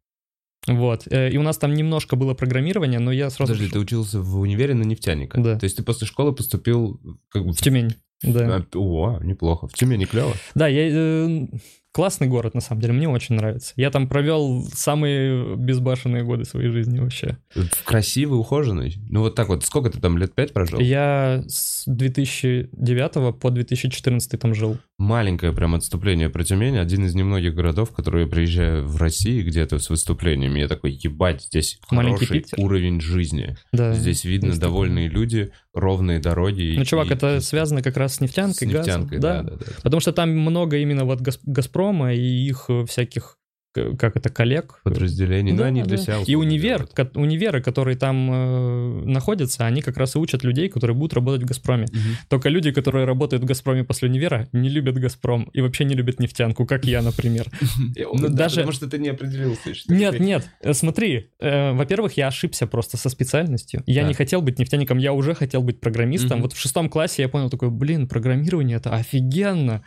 Вот, 0.68 1.08
э, 1.10 1.32
и 1.32 1.38
у 1.38 1.42
нас 1.42 1.58
там 1.58 1.74
немножко 1.74 2.16
было 2.16 2.34
программирования, 2.34 3.00
но 3.00 3.12
я 3.12 3.30
сразу... 3.30 3.54
Подожди, 3.54 3.72
ты 3.72 3.80
учился 3.80 4.22
в 4.22 4.40
универе 4.40 4.76
на 4.76 4.84
нефтяника? 4.84 5.42
Да. 5.42 5.58
То 5.58 5.64
есть 5.64 5.78
ты 5.78 5.84
после 5.84 6.06
школы 6.06 6.34
поступил 6.34 7.00
как 7.30 7.46
бы... 7.46 7.54
В 7.54 7.58
Тюмень, 7.58 7.96
да. 8.22 8.58
А, 8.58 8.78
О, 8.78 9.20
неплохо. 9.22 9.68
В 9.68 9.74
Тюмени 9.74 10.06
клево. 10.06 10.34
Да, 10.54 10.68
я... 10.68 11.48
классный 11.92 12.28
город, 12.28 12.54
на 12.54 12.62
самом 12.62 12.82
деле, 12.82 12.94
мне 12.94 13.10
очень 13.10 13.36
нравится. 13.36 13.74
Я 13.76 13.92
там 13.92 14.08
провел 14.08 14.66
самые 14.74 15.56
безбашенные 15.58 16.24
годы 16.24 16.46
своей 16.46 16.70
жизни 16.70 17.00
вообще. 17.00 17.38
Красивый, 17.86 18.40
ухоженный. 18.40 18.96
Ну 19.10 19.22
вот 19.22 19.36
так 19.36 19.50
вот, 19.50 19.64
сколько 19.66 19.90
ты 19.90 20.00
там, 20.00 20.18
лет 20.18 20.34
пять 20.34 20.54
прожил? 20.54 20.80
Я 20.80 21.44
с 21.48 21.84
2009 21.88 23.40
по 23.40 23.50
2014 23.52 24.40
там 24.40 24.54
жил. 24.54 24.78
Маленькое 24.98 25.52
прям 25.52 25.76
отступление 25.76 26.30
про 26.30 26.44
Тюмень. 26.44 26.78
Один 26.78 27.06
из 27.06 27.16
немногих 27.16 27.56
городов, 27.56 27.92
которые 27.92 28.26
я 28.26 28.30
приезжаю 28.30 28.86
в 28.86 28.98
России 28.98 29.42
где-то 29.42 29.80
с 29.80 29.90
выступлениями. 29.90 30.60
Я 30.60 30.68
такой, 30.68 30.92
ебать, 30.92 31.44
здесь 31.44 31.80
Маленький 31.90 32.26
хороший 32.26 32.42
Питер. 32.44 32.60
уровень 32.60 33.02
жизни. 33.02 33.58
Да. 33.74 33.94
Здесь 33.94 34.24
видно 34.24 34.56
довольные 34.56 35.08
люди, 35.08 35.52
ровные 35.74 36.20
дороги. 36.20 36.76
Ну, 36.78 36.86
чувак, 36.86 37.08
и- 37.12 37.14
это 37.14 37.38
и 37.38 37.40
связано 37.40 37.82
как 37.82 37.98
раз 37.98 38.16
с 38.16 38.22
нефтянкой, 38.22 38.68
с 38.68 38.72
газом. 38.72 39.02
нефтянкой, 39.04 39.20
да, 39.20 39.42
да, 39.44 39.56
да. 39.56 39.66
Потому 39.84 40.00
что 40.02 40.12
там 40.12 40.30
много 40.32 40.78
именно 40.78 41.06
вот 41.06 41.22
Газ- 41.22 41.40
Газпрома 41.44 42.14
и 42.14 42.20
их 42.22 42.66
э, 42.70 42.86
всяких, 42.86 43.38
как 43.74 44.16
это, 44.18 44.30
коллег. 44.30 44.80
Подразделений, 44.84 45.52
но 45.54 45.60
Да, 45.60 45.66
они 45.66 45.82
да. 45.82 45.88
для 45.88 45.98
себя 45.98 46.18
И 46.26 46.36
универ, 46.36 46.88
ко- 46.88 47.10
универы, 47.16 47.62
которые 47.62 47.96
там 47.98 48.30
э, 48.32 49.04
находятся, 49.06 49.66
они 49.66 49.82
как 49.82 49.98
раз 49.98 50.16
и 50.16 50.20
учат 50.20 50.44
людей, 50.44 50.68
которые 50.70 50.96
будут 50.96 51.14
работать 51.14 51.44
в 51.44 51.46
Газпроме. 51.46 51.86
Мгм. 51.92 52.02
Только 52.30 52.50
люди, 52.50 52.72
которые 52.72 53.06
работают 53.06 53.44
в 53.44 53.46
Газпроме 53.46 53.84
после 53.84 54.10
универа, 54.10 54.48
не 54.52 54.70
любят 54.70 54.96
Газпром 54.98 55.44
и 55.54 55.62
вообще 55.62 55.86
не 55.86 55.96
любят 55.96 56.20
нефтянку, 56.20 56.66
как 56.66 56.86
я, 56.86 57.02
например. 57.02 57.46
Ну, 58.14 58.28
да, 58.28 58.34
даже- 58.34 58.56
Потому 58.58 58.72
что 58.74 58.88
ты 58.90 58.98
не 58.98 59.10
определился. 59.10 59.74
что 59.74 59.94
Нет, 59.94 60.20
нет, 60.20 60.50
э, 60.62 60.74
смотри, 60.74 61.30
э, 61.40 61.72
во-первых, 61.74 62.18
я 62.18 62.28
ошибся 62.28 62.68
просто 62.68 62.98
со 62.98 63.10
специальностью. 63.10 63.84
Я 63.86 64.04
не 64.04 64.14
хотел 64.14 64.42
быть 64.42 64.60
нефтяником, 64.60 64.98
я 64.98 65.14
уже 65.14 65.34
хотел 65.34 65.62
быть 65.64 65.80
программистом. 65.80 66.42
Вот 66.42 66.54
в 66.54 66.60
шестом 66.60 66.90
классе 66.90 67.22
я 67.22 67.30
понял 67.30 67.50
такой, 67.50 67.70
блин, 67.70 68.08
программирование 68.08 68.78
это 68.78 68.94
офигенно. 68.96 69.84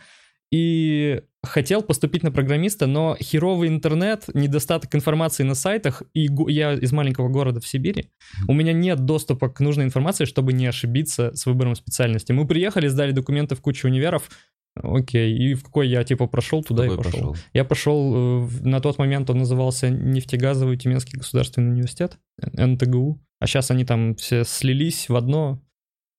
И 0.51 1.21
хотел 1.45 1.81
поступить 1.81 2.23
на 2.23 2.31
программиста, 2.31 2.87
но 2.87 3.15
херовый 3.19 3.69
интернет, 3.69 4.25
недостаток 4.33 4.93
информации 4.95 5.43
на 5.43 5.55
сайтах, 5.55 6.03
и 6.13 6.27
я 6.47 6.73
из 6.73 6.91
маленького 6.91 7.29
города 7.29 7.59
в 7.59 7.67
Сибири, 7.67 8.09
у 8.47 8.53
меня 8.53 8.73
нет 8.73 9.05
доступа 9.05 9.49
к 9.49 9.59
нужной 9.59 9.85
информации, 9.85 10.25
чтобы 10.25 10.53
не 10.53 10.67
ошибиться 10.67 11.31
с 11.33 11.45
выбором 11.45 11.75
специальности. 11.75 12.31
Мы 12.31 12.47
приехали, 12.47 12.87
сдали 12.87 13.11
документы 13.11 13.55
в 13.55 13.61
кучу 13.61 13.87
универов, 13.87 14.29
окей, 14.75 15.35
и 15.37 15.53
в 15.53 15.63
какой 15.63 15.87
я 15.87 16.03
типа 16.03 16.27
прошел, 16.27 16.63
туда 16.63 16.85
и 16.85 16.89
Какой 16.89 17.03
пошел. 17.03 17.19
пошел? 17.19 17.35
Я 17.53 17.63
пошел, 17.63 18.45
э, 18.45 18.49
на 18.61 18.79
тот 18.81 18.97
момент 18.97 19.29
он 19.29 19.39
назывался 19.39 19.89
Нефтегазовый 19.89 20.77
Тюменский 20.77 21.17
государственный 21.17 21.71
университет, 21.71 22.17
НТГУ, 22.41 23.21
а 23.39 23.47
сейчас 23.47 23.71
они 23.71 23.85
там 23.85 24.15
все 24.15 24.43
слились 24.43 25.09
в 25.09 25.15
одно, 25.15 25.61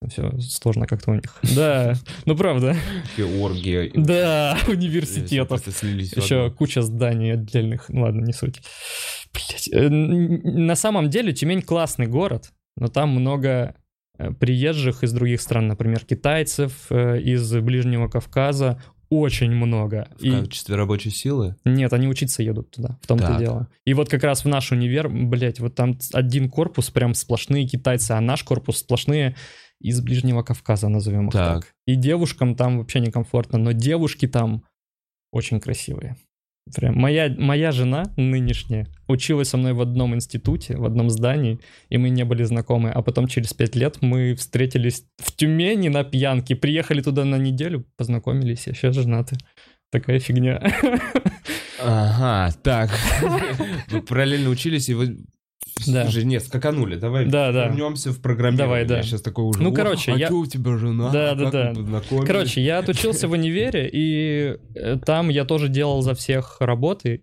все 0.09 0.33
сложно 0.41 0.87
как-то 0.87 1.11
у 1.11 1.15
них. 1.15 1.39
Да, 1.57 1.95
ну 2.25 2.37
правда. 2.37 2.77
Оргия. 3.19 3.91
Да, 3.95 4.57
университетов. 4.69 5.67
Еще 5.67 6.51
куча 6.51 6.83
зданий 6.83 7.33
отдельных, 7.35 7.89
ну 7.89 8.03
ладно, 8.03 8.23
не 8.25 8.33
суть. 8.33 8.61
Блять. 9.33 9.69
На 9.73 10.77
самом 10.77 11.11
деле 11.11 11.33
Тюмень 11.33 11.63
классный 11.63 12.07
город, 12.07 12.53
но 12.77 12.89
там 12.89 13.11
много 13.11 13.75
э, 14.19 14.31
приезжих 14.33 15.03
из 15.05 15.13
других 15.13 15.41
стран, 15.41 15.69
например, 15.69 16.05
китайцев, 16.05 16.87
э, 16.91 17.21
из 17.21 17.53
Ближнего 17.57 18.09
Кавказа, 18.09 18.81
очень 19.09 19.53
много. 19.53 20.09
В 20.19 20.23
И- 20.25 20.31
качестве 20.41 20.75
рабочей 20.75 21.11
силы? 21.11 21.55
нет, 21.65 21.93
они 21.93 22.09
учиться 22.09 22.43
едут 22.43 22.71
туда, 22.73 22.99
в 23.03 23.07
том-то 23.07 23.27
Так. 23.27 23.39
дело. 23.39 23.69
И 23.85 23.95
вот 23.95 24.09
как 24.09 24.25
раз 24.25 24.45
в 24.45 24.49
наш 24.49 24.73
универ, 24.73 25.09
блядь, 25.09 25.61
вот 25.61 25.75
там 25.75 25.99
один 26.13 26.49
корпус 26.51 26.91
прям 26.91 27.15
сплошные 27.15 27.67
китайцы, 27.69 28.13
а 28.13 28.21
наш 28.21 28.43
корпус 28.43 28.79
сплошные 28.79 29.37
из 29.81 30.01
Ближнего 30.01 30.43
Кавказа, 30.43 30.89
назовем 30.89 31.29
их 31.29 31.33
Так. 31.33 31.65
так. 31.65 31.75
И 31.87 31.95
девушкам 31.95 32.55
там 32.55 32.79
вообще 32.79 33.01
некомфортно, 33.01 33.59
но 33.59 33.73
девушки 33.73 34.27
там 34.27 34.65
очень 35.33 35.61
красивые. 35.61 36.17
Прям 36.75 36.99
моя, 36.99 37.33
моя 37.39 37.71
жена 37.71 38.13
нынешняя 38.17 38.89
училась 39.07 39.51
со 39.51 39.57
мной 39.57 39.73
в 39.73 39.81
одном 39.81 40.17
институте, 40.17 40.77
в 40.77 40.85
одном 40.85 41.11
здании, 41.11 41.61
и 41.91 41.97
мы 41.97 42.09
не 42.09 42.25
были 42.25 42.43
знакомы. 42.43 42.91
А 42.91 43.03
потом 43.03 43.29
через 43.29 43.55
пять 43.55 43.77
лет 43.77 43.99
мы 44.01 44.35
встретились 44.35 45.05
в 45.19 45.31
Тюмени 45.37 45.89
на 45.89 46.03
пьянке, 46.03 46.57
приехали 46.57 47.03
туда 47.03 47.25
на 47.25 47.37
неделю, 47.37 47.87
познакомились, 47.97 48.67
и 48.67 48.73
сейчас 48.73 48.97
женаты. 48.97 49.37
Такая 49.93 50.19
фигня. 50.19 50.61
Ага, 51.79 52.57
так. 52.63 52.91
Вы 53.91 54.01
параллельно 54.01 54.49
учились, 54.49 54.89
и 54.89 54.95
вы... 54.95 55.19
Да. 55.87 56.05
Слушай, 56.05 56.25
нет, 56.25 56.43
скаканули, 56.43 56.97
давай 56.97 57.27
Да, 57.27 57.53
да. 57.53 57.67
вернемся 57.69 58.11
в 58.13 58.21
программирование. 58.21 58.67
Давай, 58.67 58.85
да. 58.87 58.97
Я 58.99 59.03
сейчас 59.03 59.21
такой 59.23 59.45
уже... 59.45 59.63
Ну, 59.63 59.71
«О, 59.71 59.75
короче, 59.75 60.13
а 60.13 60.17
я- 60.17 60.33
у 60.33 60.47
тебя 60.47 60.77
жена? 60.79 61.11
Да, 61.11 61.35
да, 61.35 61.51
да. 61.51 61.69
вы 61.71 61.75
познакомились?» 61.83 62.27
Короче, 62.27 62.63
я 62.63 62.79
отучился 62.79 63.29
в 63.29 63.33
универе, 63.33 63.89
и 63.93 64.57
э, 64.75 64.97
там 65.05 65.29
я 65.29 65.45
тоже 65.45 65.69
делал 65.69 66.03
за 66.03 66.15
всех 66.15 66.57
работы. 66.61 67.23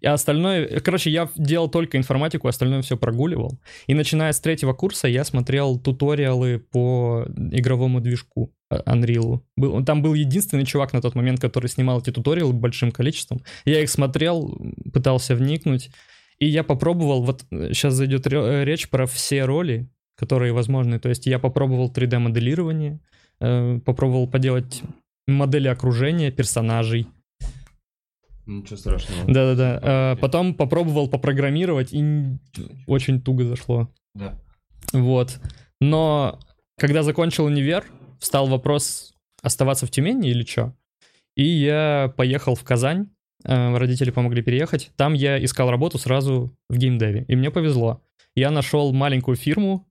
И 0.00 0.06
остальное, 0.06 0.80
короче, 0.80 1.10
я 1.10 1.28
делал 1.36 1.68
только 1.68 1.96
информатику, 1.96 2.48
остальное 2.48 2.82
все 2.82 2.96
прогуливал. 2.96 3.60
И 3.86 3.94
начиная 3.94 4.32
с 4.32 4.40
третьего 4.40 4.72
курса 4.74 5.08
я 5.08 5.24
смотрел 5.24 5.78
туториалы 5.78 6.58
по 6.58 7.26
игровому 7.52 8.00
движку 8.00 8.52
э, 8.70 8.80
Unreal. 8.86 9.40
Был, 9.56 9.84
там 9.84 10.02
был 10.02 10.14
единственный 10.14 10.66
чувак 10.66 10.92
на 10.92 11.00
тот 11.00 11.14
момент, 11.14 11.40
который 11.40 11.68
снимал 11.68 12.00
эти 12.00 12.10
туториалы 12.10 12.52
большим 12.52 12.92
количеством. 12.92 13.40
Я 13.64 13.80
их 13.82 13.88
смотрел, 13.88 14.58
пытался 14.92 15.34
вникнуть. 15.36 15.90
И 16.38 16.46
я 16.46 16.64
попробовал, 16.64 17.22
вот 17.22 17.44
сейчас 17.50 17.94
зайдет 17.94 18.26
ре- 18.26 18.64
речь 18.64 18.88
про 18.90 19.06
все 19.06 19.44
роли, 19.44 19.88
которые 20.16 20.52
возможны. 20.52 20.98
То 20.98 21.08
есть 21.08 21.26
я 21.26 21.38
попробовал 21.38 21.90
3D-моделирование, 21.90 23.00
э, 23.40 23.78
попробовал 23.84 24.28
поделать 24.28 24.82
модели 25.26 25.68
окружения, 25.68 26.30
персонажей. 26.30 27.06
Ничего 28.46 28.76
страшного. 28.76 29.26
Да-да-да. 29.26 30.12
Э, 30.12 30.16
Потом 30.20 30.54
попробовал 30.54 31.08
попрограммировать, 31.08 31.92
и 31.92 32.36
очень 32.86 33.20
туго 33.22 33.44
зашло. 33.44 33.88
Да. 34.14 34.38
Вот. 34.92 35.40
Но 35.80 36.38
когда 36.78 37.02
закончил 37.02 37.46
универ, 37.46 37.84
встал 38.18 38.46
вопрос, 38.46 39.14
оставаться 39.42 39.86
в 39.86 39.90
Тюмени 39.90 40.30
или 40.30 40.44
что? 40.44 40.74
И 41.36 41.44
я 41.44 42.12
поехал 42.16 42.54
в 42.54 42.62
Казань, 42.64 43.02
э, 43.02 43.13
родители 43.44 44.10
помогли 44.10 44.42
переехать. 44.42 44.90
Там 44.96 45.12
я 45.14 45.42
искал 45.44 45.70
работу 45.70 45.98
сразу 45.98 46.56
в 46.68 46.76
геймдеве, 46.76 47.24
и 47.28 47.36
мне 47.36 47.50
повезло. 47.50 48.02
Я 48.36 48.50
нашел 48.50 48.92
маленькую 48.92 49.36
фирму, 49.36 49.86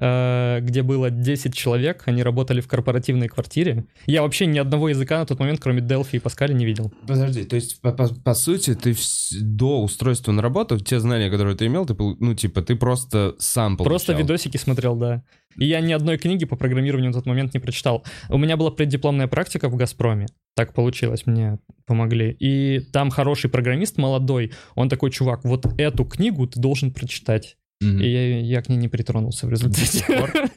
э, 0.00 0.60
где 0.62 0.82
было 0.82 1.10
10 1.10 1.52
человек, 1.54 2.04
они 2.06 2.22
работали 2.22 2.60
в 2.60 2.68
корпоративной 2.68 3.28
квартире. 3.28 3.86
Я 4.06 4.22
вообще 4.22 4.46
ни 4.46 4.58
одного 4.58 4.88
языка 4.90 5.18
на 5.18 5.26
тот 5.26 5.40
момент, 5.40 5.58
кроме 5.60 5.80
Delphi 5.80 6.10
и 6.12 6.18
Pascal, 6.18 6.52
не 6.52 6.64
видел. 6.64 6.92
Подожди, 7.06 7.44
то 7.44 7.56
есть, 7.56 7.80
по, 7.80 7.90
по- 7.92 8.14
по 8.14 8.34
сути, 8.34 8.74
ты 8.74 8.92
вс- 8.92 9.38
до 9.40 9.82
устройства 9.82 10.30
на 10.32 10.42
работу, 10.42 10.78
те 10.78 11.00
знания, 11.00 11.30
которые 11.30 11.56
ты 11.56 11.66
имел, 11.66 11.84
ты, 11.86 11.96
ну, 11.98 12.34
типа, 12.34 12.62
ты 12.62 12.76
просто 12.76 13.34
сам 13.38 13.76
получал. 13.76 13.90
Просто 13.90 14.12
видосики 14.12 14.56
смотрел, 14.56 14.94
да. 14.94 15.22
И 15.58 15.66
я 15.66 15.80
ни 15.80 15.92
одной 15.92 16.18
книги 16.18 16.44
по 16.44 16.56
программированию 16.56 17.10
на 17.10 17.14
тот 17.14 17.26
момент 17.26 17.54
не 17.54 17.60
прочитал. 17.60 18.04
У 18.28 18.38
меня 18.38 18.56
была 18.56 18.70
преддипломная 18.70 19.26
практика 19.26 19.68
в 19.68 19.76
«Газпроме». 19.76 20.26
Так 20.54 20.72
получилось, 20.72 21.26
мне 21.26 21.58
помогли. 21.86 22.36
И 22.40 22.80
там 22.92 23.10
хороший 23.10 23.50
программист, 23.50 23.98
молодой, 23.98 24.52
он 24.74 24.88
такой, 24.88 25.10
чувак, 25.10 25.44
вот 25.44 25.66
эту 25.78 26.04
книгу 26.04 26.46
ты 26.46 26.60
должен 26.60 26.92
прочитать. 26.92 27.56
Мгм. 27.80 28.00
И 28.00 28.08
я, 28.08 28.40
я 28.40 28.62
к 28.62 28.68
ней 28.68 28.76
не 28.76 28.88
притронулся 28.88 29.46
в 29.46 29.50
результате. 29.50 30.04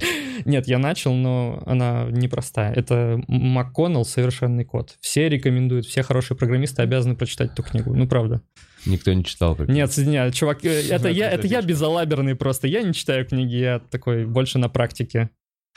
Нет, 0.45 0.67
я 0.67 0.79
начал, 0.79 1.13
но 1.13 1.61
она 1.67 2.07
непростая. 2.09 2.73
Это 2.73 3.21
МакКоннелл 3.27 4.05
«Совершенный 4.05 4.65
код». 4.65 4.97
Все 5.01 5.29
рекомендуют, 5.29 5.85
все 5.85 6.01
хорошие 6.01 6.35
программисты 6.35 6.81
обязаны 6.81 7.15
прочитать 7.15 7.51
эту 7.53 7.61
книгу. 7.61 7.93
Ну, 7.93 8.07
правда. 8.07 8.41
Никто 8.85 9.13
не 9.13 9.23
читал. 9.23 9.55
как- 9.55 9.69
Нет, 9.69 9.95
нет, 9.97 10.33
чувак, 10.33 10.59
это 10.65 11.09
я, 11.09 11.29
это 11.31 11.47
я 11.47 11.61
безалаберный 11.61 12.35
просто. 12.35 12.67
Я 12.67 12.81
не 12.83 12.93
читаю 12.93 13.25
книги, 13.25 13.55
я 13.55 13.79
такой 13.79 14.25
больше 14.25 14.57
на 14.59 14.69
практике. 14.69 15.29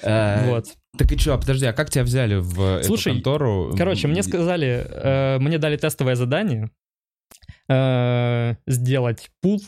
Э, 0.02 0.48
Вот. 0.48 0.66
Так 0.98 1.10
и 1.12 1.16
чё, 1.18 1.38
подожди, 1.38 1.66
а 1.66 1.72
как 1.72 1.90
тебя 1.90 2.04
взяли 2.04 2.36
в 2.36 2.82
Слушай, 2.82 3.12
эту 3.12 3.22
контору? 3.22 3.74
Короче, 3.76 4.08
мне 4.08 4.22
сказали, 4.22 4.84
э, 4.88 5.38
мне 5.40 5.58
дали 5.58 5.76
тестовое 5.76 6.14
задание 6.16 6.70
э, 7.68 8.54
сделать 8.66 9.30
пул. 9.40 9.62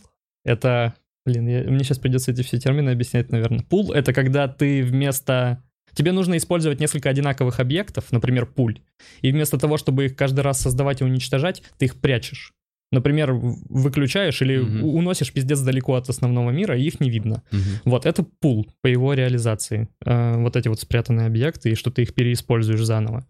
Это, 0.45 0.95
блин, 1.25 1.49
я- 1.49 1.63
мне 1.65 1.85
сейчас 1.85 1.99
придется 1.99 2.31
эти 2.33 2.43
все 2.43 2.59
термины 2.59 2.91
объяснять, 2.91 3.31
наверное. 3.31 3.65
Пул— 3.65 3.93
это 3.95 4.13
когда 4.13 4.49
ты 4.49 4.83
вместо... 4.83 5.63
Тебе 5.95 6.13
нужно 6.13 6.37
использовать 6.37 6.79
несколько 6.79 7.09
одинаковых 7.09 7.59
объектов, 7.59 8.13
например, 8.13 8.45
пуль, 8.47 8.81
и 9.23 9.33
вместо 9.33 9.59
того, 9.59 9.79
чтобы 9.79 10.05
их 10.07 10.17
каждый 10.17 10.41
раз 10.41 10.61
создавать 10.61 11.01
и 11.01 11.05
уничтожать, 11.05 11.63
ты 11.79 11.87
их 11.87 11.99
прячешь. 12.01 12.53
Например, 12.93 13.33
выключаешь 13.33 14.41
или 14.43 14.59
Мгм. 14.59 14.83
у- 14.85 14.97
уносишь 14.99 15.33
пиздец 15.33 15.61
далеко 15.61 15.95
от 15.95 16.09
основного 16.09 16.51
мира, 16.51 16.79
и 16.79 16.83
их 16.85 17.01
не 17.01 17.11
видно. 17.11 17.43
мгм. 17.51 17.63
Вот, 17.85 18.07
это 18.07 18.23
пул 18.23 18.67
по 18.81 18.87
его 18.87 19.13
реализации. 19.15 19.89
Э, 20.05 20.37
вот 20.37 20.55
эти 20.57 20.69
вот 20.69 20.81
спрятанные 20.81 21.27
объекты, 21.27 21.71
и 21.71 21.75
что 21.75 21.91
ты 21.91 22.03
их 22.03 22.15
переиспользуешь 22.15 22.85
заново. 22.85 23.27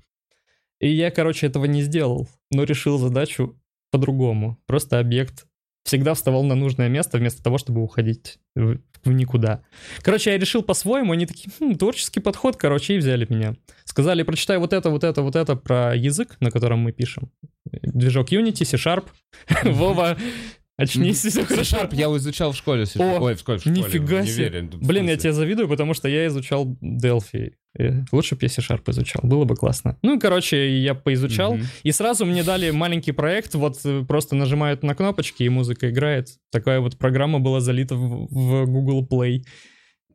И 0.79 0.89
я, 0.91 1.11
короче, 1.11 1.47
этого 1.47 1.65
не 1.65 1.81
сделал, 1.83 2.29
но 2.51 2.65
решил 2.65 2.99
задачу 2.99 3.59
по-другому. 3.91 4.59
Просто 4.67 4.99
объект 4.99 5.47
всегда 5.85 6.13
вставал 6.15 6.43
на 6.45 6.55
нужное 6.55 6.89
место, 6.89 7.17
вместо 7.17 7.43
того, 7.43 7.57
чтобы 7.59 7.81
уходить 7.83 8.39
в, 8.55 8.79
в 9.05 9.13
никуда. 9.13 9.63
Короче, 10.03 10.33
я 10.33 10.39
решил 10.39 10.63
по-своему, 10.63 11.13
они 11.13 11.25
такие, 11.27 11.51
«Хм, 11.59 11.77
творческий 11.77 12.21
подход, 12.21 12.57
короче, 12.57 12.95
и 12.95 12.99
взяли 12.99 13.25
меня. 13.31 13.55
Сказали, 13.85 14.23
прочитай 14.25 14.59
вот 14.59 14.73
это, 14.75 14.91
вот 14.91 15.05
это, 15.05 15.23
вот 15.23 15.35
это 15.37 15.57
про 15.57 15.95
язык, 15.97 16.37
на 16.41 16.51
котором 16.51 16.81
мы 16.81 16.93
пишем. 16.93 17.31
Движок 17.83 18.33
Unity, 18.33 18.65
C-Sharp. 18.65 19.05
Вова, 19.65 20.17
очнись, 20.77 21.25
все 21.25 21.45
хорошо. 21.45 21.77
C-Sharp 21.77 21.95
я 21.95 22.07
изучал 22.17 22.53
в 22.53 22.57
школе. 22.57 22.85
О, 22.99 23.21
Ой, 23.21 23.35
в 23.35 23.41
школе, 23.41 23.59
в 23.59 23.61
школе, 23.63 23.77
нифига 23.77 24.25
себе. 24.25 24.63
Блин, 24.63 25.09
я 25.09 25.17
тебе 25.17 25.33
завидую, 25.33 25.69
потому 25.69 25.95
что 25.95 26.09
я 26.09 26.27
изучал 26.27 26.67
Delphi. 26.83 27.53
Э, 27.79 28.05
Лучше 28.13 28.35
бы 28.37 28.41
я 28.43 28.49
C-Sharp 28.49 28.83
изучал, 28.91 29.21
было 29.23 29.45
бы 29.45 29.55
классно. 29.55 29.99
Ну, 30.03 30.19
короче, 30.19 30.79
я 30.79 30.95
поизучал, 30.95 31.59
и 31.83 31.93
сразу 31.93 32.25
мне 32.25 32.43
дали 32.43 32.71
маленький 32.71 33.13
проект, 33.13 33.55
вот 33.55 33.79
э, 33.85 34.05
просто 34.07 34.37
нажимают 34.37 34.83
на 34.83 34.95
кнопочки, 34.95 35.43
и 35.43 35.49
музыка 35.49 35.91
играет. 35.91 36.29
Такая 36.51 36.81
вот 36.81 36.97
программа 36.99 37.39
была 37.39 37.61
залита 37.61 37.95
в, 37.95 38.29
в 38.31 38.67
Google 38.67 39.07
Play. 39.07 39.43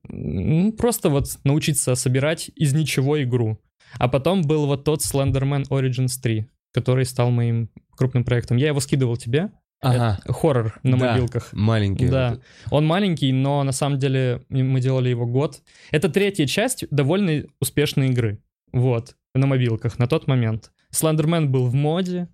Ну, 0.08 0.72
просто 0.74 1.10
вот 1.10 1.28
научиться 1.44 1.94
собирать 1.96 2.50
из 2.56 2.74
ничего 2.74 3.22
игру. 3.22 3.60
А 4.00 4.08
потом 4.08 4.42
был 4.42 4.66
вот 4.66 4.84
тот 4.84 5.02
Slenderman 5.02 5.66
Origins 5.70 6.14
3, 6.22 6.48
который 6.72 7.06
стал 7.06 7.32
моим 7.32 7.70
крупным 7.96 8.24
проектом. 8.24 8.58
Я 8.58 8.68
его 8.68 8.80
скидывал 8.80 9.18
тебе. 9.18 9.52
Ага. 9.82 10.20
Это 10.24 10.34
хоррор 10.34 10.80
на 10.84 10.98
Да, 10.98 11.14
мобилках. 11.14 11.50
Маленький. 11.54 12.08
Да, 12.08 12.38
вот 12.66 12.78
он 12.78 12.86
маленький, 12.86 13.32
но 13.32 13.64
на 13.64 13.72
самом 13.72 13.98
деле 13.98 14.44
мы 14.50 14.80
делали 14.80 15.10
его 15.10 15.26
год. 15.26 15.62
Это 15.90 16.08
третья 16.10 16.46
часть 16.46 16.86
довольно 16.92 17.46
успешной 17.60 18.10
игры. 18.10 18.40
Вот, 18.72 19.16
на 19.34 19.48
мобилках 19.48 19.98
на 19.98 20.08
тот 20.08 20.28
момент. 20.28 20.72
Слендермен 20.92 21.52
был 21.52 21.66
в 21.66 21.74
моде, 21.74 22.28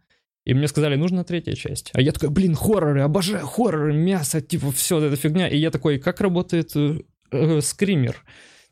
и 0.45 0.53
мне 0.53 0.67
сказали, 0.67 0.95
нужна 0.95 1.23
третья 1.23 1.53
часть. 1.53 1.89
А 1.93 2.01
я 2.01 2.11
такой, 2.11 2.29
блин, 2.29 2.55
хорроры, 2.55 3.01
обожаю 3.01 3.45
хорроры, 3.45 3.93
мясо, 3.93 4.41
типа, 4.41 4.71
все 4.71 4.99
эта 4.99 5.15
фигня. 5.15 5.47
И 5.47 5.57
я 5.57 5.71
такой, 5.71 5.99
как 5.99 6.21
работает 6.21 6.71
э, 6.75 6.99
э, 7.31 7.61
скример? 7.61 8.23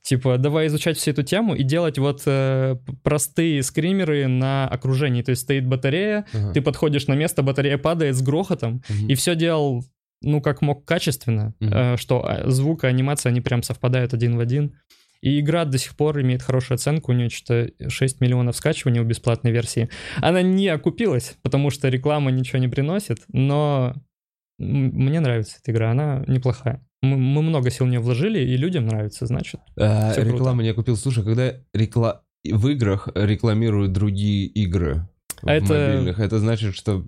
Типа, 0.05 0.37
давай 0.37 0.67
изучать 0.67 0.97
всю 0.97 1.11
эту 1.11 1.23
тему 1.23 1.55
и 1.55 1.63
делать 1.63 1.97
вот 1.97 2.21
э, 2.27 2.75
простые 3.03 3.63
скримеры 3.63 4.27
на 4.27 4.67
окружении. 4.67 5.23
То 5.23 5.31
есть 5.31 5.41
стоит 5.41 5.65
батарея, 5.65 6.25
Ага. 6.31 6.53
ты 6.53 6.61
подходишь 6.61 7.07
на 7.07 7.13
место, 7.13 7.41
батарея 7.41 7.79
падает 7.79 8.15
с 8.15 8.21
грохотом, 8.21 8.83
Мгм. 8.87 9.07
и 9.07 9.15
все 9.15 9.35
делал, 9.35 9.83
ну, 10.21 10.41
как 10.41 10.61
мог, 10.61 10.85
качественно, 10.85 11.55
Мгм. 11.59 11.73
э, 11.73 11.97
что 11.97 12.23
э, 12.29 12.47
звук 12.51 12.83
и 12.83 12.87
анимация, 12.87 13.31
они 13.31 13.41
прям 13.41 13.63
совпадают 13.63 14.13
один 14.13 14.37
в 14.37 14.39
один. 14.41 14.75
И 15.21 15.39
игра 15.39 15.65
до 15.65 15.79
сих 15.79 15.95
пор 15.97 16.21
имеет 16.21 16.43
хорошую 16.43 16.75
оценку, 16.75 17.11
у 17.11 17.15
нее 17.15 17.29
что-то 17.29 17.71
6 17.89 18.21
миллионов 18.21 18.55
скачиваний 18.55 18.99
у 18.99 19.05
бесплатной 19.05 19.49
версии. 19.51 19.89
Она 20.21 20.43
не 20.43 20.67
окупилась, 20.67 21.35
потому 21.41 21.71
что 21.71 21.89
реклама 21.89 22.29
ничего 22.29 22.59
не 22.59 22.67
приносит, 22.67 23.21
но 23.29 23.95
мне 24.59 25.19
нравится 25.19 25.57
эта 25.61 25.71
игра, 25.71 25.89
она 25.91 26.23
неплохая. 26.27 26.85
Мы, 27.05 27.17
мы 27.17 27.41
много 27.41 27.69
сил 27.69 27.85
в 27.85 27.89
нее 27.89 27.99
вложили, 27.99 28.39
и 28.39 28.57
людям 28.57 28.87
нравится, 28.87 29.25
значит. 29.25 29.61
А, 29.77 30.13
круто. 30.13 30.29
реклама 30.29 30.63
не 30.63 30.73
купил. 30.73 30.97
Слушай, 30.97 31.23
когда 31.23 31.53
рекла... 31.73 32.23
в 32.43 32.67
играх 32.69 33.09
рекламируют 33.15 33.91
другие 33.93 34.45
игры 34.47 35.07
А 35.41 35.53
это- 35.53 35.73
мобильных, 35.73 36.19
это 36.19 36.39
значит, 36.39 36.75
что... 36.75 37.05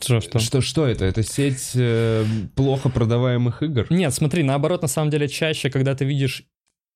Что, 0.00 0.20
что? 0.20 0.38
Что, 0.40 0.60
что 0.60 0.86
это? 0.86 1.04
Это 1.04 1.22
сеть 1.22 1.72
э, 1.74 2.24
плохо 2.56 2.88
продаваемых 2.88 3.62
игр? 3.62 3.86
Нет, 3.90 4.12
смотри, 4.12 4.42
наоборот, 4.42 4.82
на 4.82 4.88
самом 4.88 5.10
деле 5.10 5.28
чаще, 5.28 5.70
когда 5.70 5.94
ты 5.94 6.04
видишь 6.04 6.44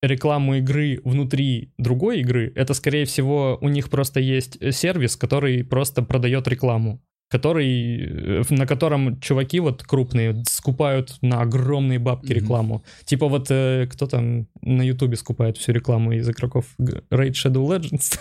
рекламу 0.02 0.56
игры 0.56 1.00
внутри 1.04 1.73
другой 1.78 2.20
игры, 2.20 2.52
это, 2.56 2.75
скорее 2.75 3.04
всего, 3.04 3.58
у 3.61 3.68
них 3.68 3.90
просто 3.90 4.18
есть 4.18 4.56
э, 4.61 4.73
сервис, 4.73 5.14
который 5.16 5.62
просто 5.62 6.02
продает 6.02 6.49
рекламу, 6.49 7.00
который, 7.28 8.40
э, 8.40 8.42
на 8.50 8.66
котором 8.66 9.21
чуваки 9.21 9.61
вот 9.61 9.83
крупные 9.83 10.42
скупают 10.49 11.16
на 11.23 11.40
огромные 11.40 11.99
бабки 11.99 12.33
рекламу. 12.33 12.85
Типа 13.04 13.28
вот 13.28 13.50
э, 13.50 13.88
кто 13.90 14.06
там 14.06 14.47
на 14.62 14.83
ютубе 14.83 15.16
скупает 15.16 15.56
всю 15.56 15.73
рекламу 15.73 16.12
из 16.12 16.28
игроков 16.28 16.66
Raid 16.78 17.33
Shadow 17.33 17.66
Legends? 17.66 18.21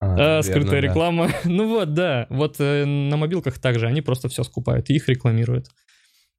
А, 0.00 0.16
верно, 0.16 0.42
скрытая 0.42 0.80
да. 0.82 0.88
реклама. 0.88 1.30
Ну 1.44 1.68
вот, 1.68 1.94
да. 1.94 2.26
Вот 2.30 2.56
э, 2.58 2.84
на 2.84 3.16
мобилках 3.16 3.58
также 3.58 3.86
они 3.86 4.02
просто 4.02 4.28
все 4.28 4.44
скупают 4.44 4.90
и 4.90 4.94
их 4.94 5.08
рекламируют. 5.08 5.68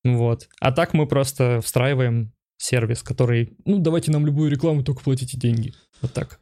Вот. 0.03 0.47
А 0.61 0.71
так 0.71 0.93
мы 0.93 1.07
просто 1.07 1.61
встраиваем 1.61 2.31
сервис, 2.57 3.01
который, 3.01 3.57
ну, 3.65 3.79
давайте 3.79 4.11
нам 4.11 4.25
любую 4.25 4.51
рекламу, 4.51 4.83
только 4.83 5.03
платите 5.03 5.37
деньги. 5.37 5.73
Вот 6.01 6.13
так. 6.13 6.39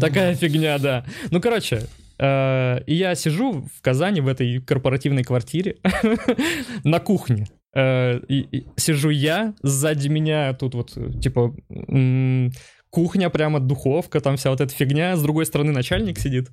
Такая 0.00 0.34
фигня, 0.34 0.78
да. 0.78 1.04
Ну, 1.30 1.40
короче, 1.40 1.86
и 2.20 2.94
я 2.94 3.14
сижу 3.14 3.62
в 3.62 3.80
Казани 3.80 4.20
в 4.20 4.28
этой 4.28 4.60
корпоративной 4.60 5.24
квартире 5.24 5.78
на 6.84 7.00
кухне. 7.00 7.46
Э, 7.74 8.20
сижу 8.76 9.10
я, 9.10 9.54
сзади 9.62 10.08
меня 10.08 10.52
тут 10.54 10.74
вот, 10.74 10.92
э, 10.96 11.12
типа, 11.20 11.54
кухня 12.90 13.30
прямо, 13.30 13.60
духовка, 13.60 14.20
там 14.20 14.36
вся 14.36 14.50
вот 14.50 14.60
эта 14.60 14.74
фигня. 14.74 15.16
С 15.16 15.22
другой 15.22 15.46
стороны 15.46 15.72
начальник 15.72 16.18
сидит. 16.18 16.50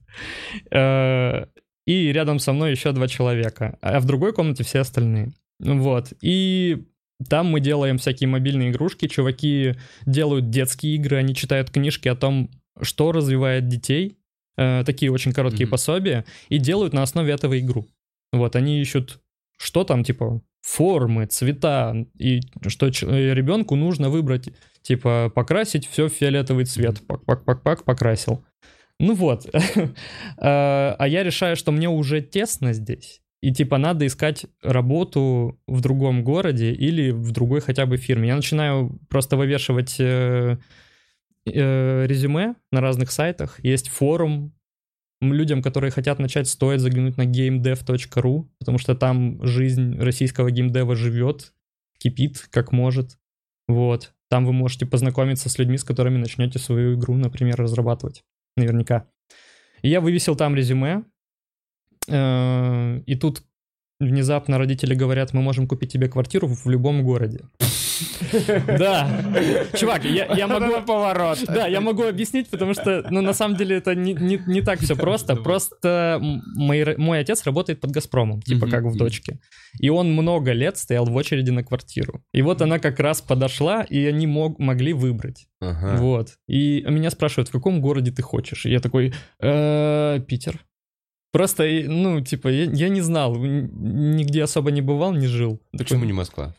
Э, 0.71 1.45
И 1.85 2.11
рядом 2.11 2.39
со 2.39 2.53
мной 2.53 2.71
еще 2.71 2.91
два 2.91 3.07
человека. 3.07 3.77
А 3.81 3.99
в 3.99 4.05
другой 4.05 4.33
комнате 4.33 4.63
все 4.63 4.79
остальные. 4.79 5.31
Вот. 5.59 6.13
И 6.21 6.85
там 7.29 7.47
мы 7.47 7.59
делаем 7.61 7.97
всякие 7.97 8.27
мобильные 8.29 8.69
игрушки. 8.69 9.07
Чуваки 9.07 9.73
делают 10.05 10.49
детские 10.49 10.95
игры, 10.95 11.17
они 11.17 11.33
читают 11.33 11.71
книжки 11.71 12.07
о 12.09 12.15
том, 12.15 12.51
что 12.81 13.11
развивает 13.11 13.67
детей. 13.67 14.17
Э, 14.57 14.83
такие 14.85 15.11
очень 15.11 15.33
короткие 15.33 15.65
Мгм. 15.65 15.71
пособия. 15.71 16.25
И 16.49 16.57
делают 16.57 16.93
на 16.93 17.03
основе 17.03 17.33
этого 17.33 17.57
игру. 17.59 17.85
Вот, 18.31 18.55
они 18.55 18.81
ищут, 18.81 19.19
что 19.57 19.83
там, 19.83 20.03
типа, 20.03 20.41
формы, 20.61 21.25
цвета, 21.27 21.95
и 22.19 22.41
что 22.67 22.87
э, 22.87 23.33
ребенку 23.33 23.75
нужно 23.75 24.09
выбрать, 24.09 24.49
типа, 24.81 25.31
покрасить 25.33 25.87
все 25.87 26.07
в 26.09 26.13
фиолетовый 26.13 26.65
цвет. 26.65 27.01
Пак-пак-пак-пак, 27.07 27.83
покрасил. 27.85 28.43
Ну 28.99 29.13
вот. 29.13 29.45
А 30.37 30.95
а 30.99 31.07
я 31.07 31.23
решаю, 31.23 31.55
что 31.55 31.71
мне 31.71 31.87
уже 31.87 32.21
тесно 32.21 32.73
здесь. 32.73 33.21
И 33.41 33.53
типа 33.53 33.77
надо 33.77 34.07
искать 34.07 34.47
работу 34.63 35.59
в 35.67 35.81
другом 35.81 36.23
городе 36.23 36.71
или 36.73 37.11
в 37.11 37.31
другой 37.31 37.61
хотя 37.61 37.85
бы 37.85 37.97
фирме. 37.97 38.29
Я 38.29 38.35
начинаю 38.35 38.99
просто 39.09 39.37
вывешивать 39.37 39.97
э, 41.53 42.05
резюме 42.07 42.55
на 42.71 42.81
разных 42.81 43.11
сайтах. 43.11 43.63
Есть 43.63 43.89
форум. 43.89 44.53
Людям, 45.19 45.63
которые 45.63 45.89
хотят 45.89 46.19
начать, 46.19 46.47
стоит 46.47 46.79
заглянуть 46.79 47.17
на 47.17 47.25
gamedev.ru, 47.25 48.47
потому 48.59 48.77
что 48.77 48.93
там 48.95 49.43
жизнь 49.43 49.97
российского 49.97 50.51
геймдева 50.51 50.95
живет, 50.95 51.53
кипит, 51.97 52.47
как 52.51 52.71
может. 52.71 53.17
Вот. 53.67 54.13
Там 54.29 54.45
вы 54.45 54.53
можете 54.53 54.85
познакомиться 54.85 55.49
с 55.49 55.57
людьми, 55.57 55.77
с 55.77 55.83
которыми 55.83 56.17
начнете 56.17 56.59
свою 56.59 56.95
игру, 56.95 57.15
например, 57.15 57.55
разрабатывать. 57.55 58.23
Наверняка. 58.57 59.07
И 59.81 59.89
я 59.89 60.01
вывесил 60.01 60.35
там 60.35 60.53
резюме. 60.55 61.03
э, 62.07 63.01
И 63.05 63.15
тут 63.15 63.43
внезапно 63.99 64.57
родители 64.57 64.93
говорят, 64.93 65.33
мы 65.33 65.41
можем 65.41 65.67
купить 65.67 65.91
тебе 65.91 66.07
квартиру 66.07 66.47
в 66.47 66.69
любом 66.69 67.03
городе. 67.03 67.41
Да. 68.67 69.09
Чувак, 69.75 70.05
я, 70.05 70.25
я 70.35 70.47
могу... 70.47 70.81
поворот. 70.81 71.39
Да, 71.47 71.67
я 71.67 71.81
могу 71.81 72.03
объяснить, 72.03 72.49
потому 72.49 72.73
что, 72.73 73.05
ну, 73.09 73.21
на 73.21 73.33
самом 73.33 73.57
деле 73.57 73.77
это 73.77 73.95
не, 73.95 74.13
не, 74.13 74.39
не 74.47 74.61
так 74.61 74.79
все 74.79 74.95
просто. 74.95 75.35
Просто 75.35 76.19
мой, 76.21 76.95
мой 76.97 77.19
отец 77.19 77.43
работает 77.45 77.79
под 77.79 77.91
«Газпромом», 77.91 78.41
типа 78.41 78.67
как 78.67 78.83
в 78.83 78.97
дочке. 78.97 79.39
И 79.79 79.89
он 79.89 80.13
много 80.13 80.53
лет 80.53 80.77
стоял 80.77 81.05
в 81.05 81.15
очереди 81.15 81.51
на 81.51 81.63
квартиру. 81.63 82.23
И 82.33 82.41
вот 82.41 82.61
она 82.61 82.79
как 82.79 82.99
раз 82.99 83.21
подошла, 83.21 83.83
и 83.83 84.05
они 84.05 84.27
мог, 84.27 84.59
могли 84.59 84.93
выбрать. 84.93 85.47
Ага. 85.59 85.97
Вот. 85.97 86.37
И 86.47 86.83
меня 86.87 87.09
спрашивают, 87.09 87.49
в 87.49 87.51
каком 87.51 87.81
городе 87.81 88.11
ты 88.11 88.21
хочешь? 88.21 88.65
И 88.65 88.71
я 88.71 88.79
такой, 88.79 89.13
«Э, 89.41 90.19
Питер. 90.27 90.63
Просто, 91.37 91.67
и, 91.67 91.87
ну, 91.87 92.19
типа, 92.19 92.47
я, 92.47 92.63
я 92.63 92.89
не 92.89 93.01
знал, 93.01 93.35
нигде 93.37 94.41
особо 94.41 94.71
не 94.71 94.81
бывал, 94.81 95.13
не 95.13 95.27
жил. 95.27 95.59
Такой, 95.71 95.85
Почему 95.85 96.05
не 96.05 96.13
Москва? 96.13 96.55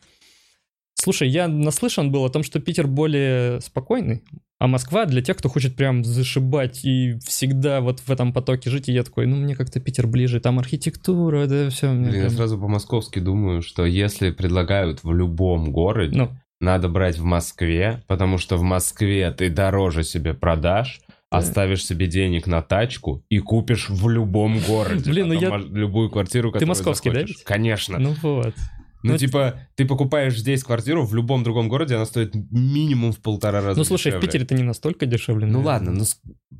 Слушай, 0.95 1.27
я 1.27 1.49
наслышан 1.49 2.13
был 2.13 2.23
о 2.23 2.29
том, 2.29 2.43
что 2.43 2.61
Питер 2.61 2.87
более 2.87 3.59
спокойный, 3.59 4.23
а 4.57 4.67
Москва 4.67 5.05
для 5.05 5.21
тех, 5.21 5.35
кто 5.35 5.49
хочет 5.49 5.75
прям 5.75 6.05
зашибать 6.05 6.85
и 6.85 7.19
всегда 7.25 7.81
вот 7.81 7.99
в 7.99 8.09
этом 8.09 8.31
потоке 8.31 8.69
жить. 8.69 8.87
И 8.87 8.93
я 8.93 9.03
такой, 9.03 9.25
ну, 9.25 9.35
мне 9.35 9.53
как-то 9.53 9.81
Питер 9.81 10.07
ближе, 10.07 10.39
там 10.39 10.59
архитектура, 10.59 11.45
да, 11.45 11.69
все. 11.69 11.91
Блин, 11.91 12.13
я 12.13 12.29
сразу 12.29 12.57
по-московски 12.57 13.19
думаю, 13.19 13.61
что 13.61 13.85
если 13.85 14.31
предлагают 14.31 15.03
в 15.03 15.13
любом 15.13 15.73
городе, 15.73 16.15
Ну, 16.15 16.29
надо 16.61 16.87
брать 16.87 17.17
в 17.17 17.25
Москве, 17.25 18.01
потому 18.07 18.37
что 18.37 18.55
в 18.55 18.63
Москве 18.63 19.29
ты 19.31 19.49
дороже 19.49 20.05
себе 20.05 20.33
продашь, 20.33 21.01
Да. 21.05 21.08
Оставишь 21.29 21.85
себе 21.85 22.07
денег 22.07 22.47
на 22.47 22.61
тачку 22.61 23.23
и 23.29 23.39
купишь 23.39 23.89
в 23.89 24.09
любом 24.09 24.59
городе. 24.67 25.09
Блин, 25.09 25.27
ну 25.27 25.33
я- 25.33 25.57
любую 25.57 26.09
квартиру, 26.09 26.49
которую 26.51 26.69
московский, 26.69 27.09
да, 27.09 27.19
захочешь. 27.21 27.43
Конечно. 27.45 27.97
ну 27.99 28.15
вот. 28.21 28.53
Ну, 29.01 29.13
Ну, 29.13 29.17
типа, 29.17 29.61
ты 29.75 29.85
покупаешь 29.85 30.37
здесь 30.37 30.61
квартиру, 30.61 31.05
в 31.05 31.15
любом 31.15 31.41
другом 31.43 31.69
городе 31.69 31.95
она 31.95 32.05
стоит 32.05 32.35
минимум 32.51 33.13
в 33.13 33.19
полтора 33.21 33.61
раза 33.61 33.77
Ну, 33.77 33.85
слушай, 33.85 34.07
в 34.11 34.15
дешевле. 34.15 34.27
Питере-то 34.27 34.55
не 34.55 34.63
настолько 34.63 35.05
дешевле. 35.05 35.45
Ну 35.45 35.59
наверное. 35.61 35.73
ладно, 35.73 35.91
ну 35.93 36.05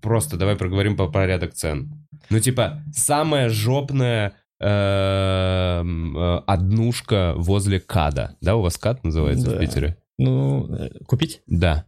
просто 0.01 0.37
давай 0.37 0.55
проговорим 0.55 0.95
по 0.95 1.07
порядок 1.09 1.53
цен. 1.53 2.07
Ну 2.29 2.39
типа, 2.39 2.81
самая 2.93 3.49
жопная 3.49 4.35
эм, 4.61 6.17
э, 6.17 6.37
однушка 6.47 7.33
возле 7.35 7.79
КАДа. 7.79 8.37
Да, 8.41 8.55
у 8.55 8.61
вас 8.61 8.77
КАД 8.77 9.03
называется 9.03 9.49
в 9.49 9.53
Да. 9.53 9.59
Питере? 9.59 9.97
Ну, 10.17 10.67
э, 10.73 10.89
купить? 11.07 11.41
Да. 11.47 11.85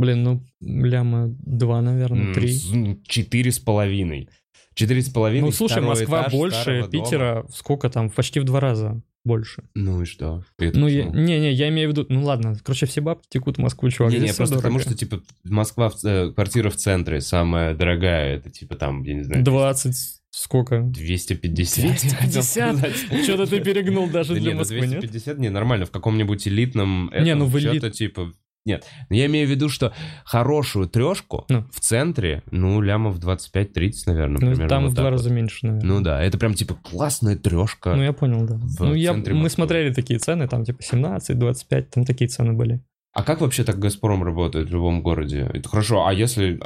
Блин, 0.00 0.22
ну, 0.22 0.42
ляма 0.60 1.28
два, 1.40 1.82
наверное, 1.82 2.32
три. 2.32 2.58
м, 2.72 3.02
Четыре 3.06 3.52
с 3.52 3.58
половиной. 3.58 4.28
Четыре 4.74 5.02
с 5.02 5.10
половиной. 5.10 5.46
Ну, 5.46 5.52
слушай, 5.52 5.82
Москва 5.82 6.28
больше 6.32 6.60
старого 6.60 6.88
дома. 6.88 7.04
Питера, 7.04 7.46
сколько 7.54 7.90
там, 7.90 8.08
почти 8.08 8.40
в 8.40 8.44
два 8.44 8.60
раза 8.60 9.02
больше. 9.24 9.64
Ну 9.74 10.00
и 10.00 10.04
что? 10.06 10.42
Это 10.58 10.78
Ну, 10.78 10.86
я- 10.88 11.04
почему? 11.04 11.22
не-не, 11.22 11.52
я 11.52 11.68
имею 11.68 11.90
в 11.90 11.92
виду, 11.92 12.06
ну 12.08 12.24
ладно, 12.24 12.56
короче, 12.64 12.86
все 12.86 13.02
бабки 13.02 13.26
текут 13.28 13.58
в 13.58 13.60
Москву, 13.60 13.90
чувак. 13.90 14.12
Не, 14.12 14.20
не, 14.20 14.32
просто 14.32 14.56
потому 14.56 14.78
дорого. 14.78 14.80
что, 14.80 14.94
типа, 14.98 15.20
Москва, 15.44 15.90
в- 15.90 16.02
э, 16.06 16.32
квартира 16.32 16.70
в 16.70 16.76
центре 16.76 17.20
самая 17.20 17.74
дорогая, 17.74 18.36
это, 18.36 18.48
типа, 18.48 18.76
там, 18.76 19.02
я 19.02 19.12
не 19.14 19.22
знаю, 19.22 19.44
20, 19.44 19.94
сколько? 20.30 20.80
250. 20.80 22.00
250? 22.00 22.94
Что-то 23.24 23.46
ты 23.46 23.60
перегнул 23.60 24.08
даже 24.08 24.32
Да 24.34 24.40
для 24.40 24.48
не, 24.48 24.54
ну 24.54 24.58
Москвы, 24.60 24.80
нет? 24.80 25.00
250 25.00 25.38
не, 25.38 25.50
нормально, 25.50 25.84
в 25.84 25.90
каком-нибудь 25.90 26.48
элитном... 26.48 27.10
Не, 27.20 27.34
ну 27.34 27.44
в 27.44 27.56
элит- 27.56 27.90
типа... 27.92 28.32
Нет, 28.66 28.86
но 29.08 29.16
я 29.16 29.26
имею 29.26 29.46
в 29.46 29.50
виду, 29.50 29.68
что 29.70 29.94
хорошую 30.24 30.86
трешку 30.88 31.46
Ну. 31.48 31.64
в 31.72 31.80
центре, 31.80 32.42
ну, 32.50 32.80
лямов 32.82 33.18
25-30, 33.18 33.92
наверное, 34.06 34.34
Ну, 34.34 34.38
примерно. 34.38 34.68
там 34.68 34.82
вот 34.82 34.92
в 34.92 34.94
два 34.94 35.04
так 35.04 35.12
раза 35.12 35.28
вот. 35.30 35.34
меньше, 35.34 35.66
наверное. 35.66 35.88
Ну 35.88 36.00
да, 36.02 36.22
это 36.22 36.36
прям, 36.38 36.52
типа, 36.54 36.74
классная 36.74 37.36
трешка. 37.36 37.94
Ну, 37.94 38.02
я 38.02 38.12
понял, 38.12 38.46
да. 38.46 38.58
Ну, 38.78 38.94
я, 38.94 39.14
мы 39.14 39.48
смотрели 39.48 39.92
такие 39.94 40.18
цены, 40.18 40.46
там 40.46 40.64
типа 40.64 40.82
17, 40.82 41.38
25, 41.38 41.90
там 41.90 42.04
такие 42.04 42.28
цены 42.28 42.52
были. 42.52 42.82
А 43.12 43.22
как 43.24 43.40
вообще 43.40 43.64
так 43.64 43.78
Газпром 43.78 44.22
работает 44.22 44.68
в 44.68 44.72
любом 44.72 45.02
городе? 45.02 45.50
Это 45.52 45.68
хорошо, 45.68 46.06
а 46.06 46.12
если... 46.12 46.60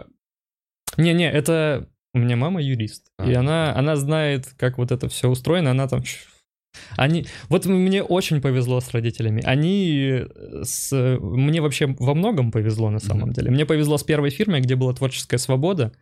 Не-не, 0.96 1.30
это... 1.30 1.88
У 2.12 2.18
меня 2.18 2.36
мама 2.36 2.62
юрист, 2.62 3.06
А. 3.18 3.28
и 3.28 3.32
она, 3.34 3.74
она 3.74 3.96
знает, 3.96 4.46
как 4.56 4.78
вот 4.78 4.92
это 4.92 5.08
все 5.08 5.28
устроено, 5.28 5.70
она 5.72 5.88
там... 5.88 6.02
Они... 6.96 7.26
Вот 7.48 7.66
мне 7.66 8.02
очень 8.02 8.40
повезло 8.40 8.80
с 8.80 8.90
родителями. 8.92 9.42
Они... 9.44 10.22
э, 10.24 10.62
С... 10.64 10.92
Мне 11.20 11.60
вообще 11.60 11.86
во 11.98 12.14
многом 12.14 12.50
повезло 12.50 12.90
на 12.90 13.00
самом 13.00 13.24
Мгм. 13.28 13.32
деле. 13.32 13.50
Мне 13.50 13.66
повезло 13.66 13.98
с 13.98 14.02
первой 14.04 14.30
фирмой, 14.30 14.60
где 14.60 14.76
была 14.76 14.92
творческая 14.92 15.38
свобода. 15.38 15.92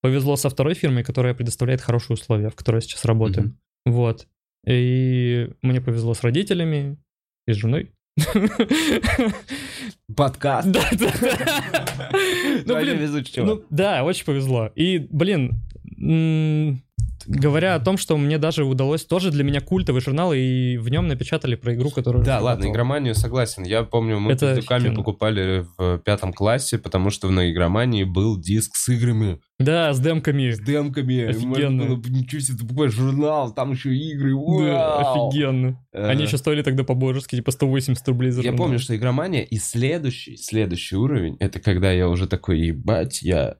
Повезло 0.00 0.36
со 0.36 0.48
второй 0.48 0.74
фирмой, 0.74 1.02
которая 1.04 1.34
предоставляет 1.34 1.80
хорошие 1.80 2.14
условия, 2.14 2.50
в 2.50 2.54
которой 2.54 2.76
я 2.76 2.80
сейчас 2.82 3.04
работаю. 3.04 3.54
Мгм. 3.84 3.94
Вот. 3.96 4.26
И 4.66 5.50
мне 5.62 5.80
повезло 5.80 6.14
с 6.14 6.22
родителями 6.22 6.98
и 7.46 7.52
с 7.52 7.56
женой. 7.56 7.90
Подкаст. 10.16 10.68
Да, 10.72 10.88
да, 10.92 11.12
да. 11.20 12.10
Ну, 12.64 12.74
Вообще 12.74 12.94
блин, 12.96 13.46
ну, 13.46 13.62
да, 13.70 14.04
очень 14.04 14.24
повезло. 14.24 14.70
И, 14.74 14.98
блин, 14.98 15.62
говоря 17.26 17.74
о 17.74 17.80
том, 17.80 17.98
что 17.98 18.16
мне 18.16 18.38
даже 18.38 18.64
удалось, 18.64 19.04
тоже 19.04 19.30
для 19.30 19.44
меня 19.44 19.60
культовый 19.60 20.00
журнал, 20.00 20.32
и 20.32 20.76
в 20.78 20.88
нем 20.88 21.08
напечатали 21.08 21.56
про 21.56 21.74
игру, 21.74 21.90
которую... 21.90 22.24
Да, 22.24 22.34
ладно, 22.36 22.48
разрабатывал. 22.48 22.72
игроманию 22.72 23.14
согласен. 23.14 23.64
Я 23.64 23.82
помню, 23.82 24.18
мы 24.18 24.32
Это 24.32 24.54
пиздюками 24.54 24.78
офигенно. 24.80 24.96
покупали 24.96 25.66
в 25.76 25.98
пятом 25.98 26.32
классе, 26.32 26.78
потому 26.78 27.10
что 27.10 27.28
на 27.30 27.50
игромании 27.50 28.04
был 28.04 28.40
диск 28.40 28.76
с 28.76 28.88
играми, 28.88 29.40
Да, 29.58 29.92
с 29.92 30.00
демками. 30.00 30.50
с 30.52 30.60
демками. 30.60 31.24
Офигенно. 31.24 31.70
Можно 31.84 31.96
было, 31.96 32.02
ничего 32.08 32.40
себе, 32.40 32.56
ты 32.58 32.64
покупаешь 32.64 32.92
журнал, 32.92 33.52
там 33.52 33.72
еще 33.72 33.94
игры. 33.94 34.30
Да, 34.30 35.02
вау! 35.02 35.28
офигенно. 35.28 35.84
Э, 35.92 36.06
Они 36.08 36.22
еще 36.24 36.38
стоили 36.38 36.62
тогда 36.62 36.84
по-божески, 36.84 37.36
типа 37.36 37.50
180 37.50 38.08
рублей 38.08 38.30
за 38.30 38.42
Я 38.42 38.52
помню, 38.52 38.78
что 38.78 38.96
игромания 38.96 39.42
и 39.42 39.56
следующий, 39.58 40.36
следующий 40.36 40.96
уровень, 40.96 41.36
это 41.40 41.60
когда 41.60 41.90
я 41.92 42.08
уже 42.08 42.26
такой, 42.26 42.60
ебать, 42.60 43.20
я 43.22 43.56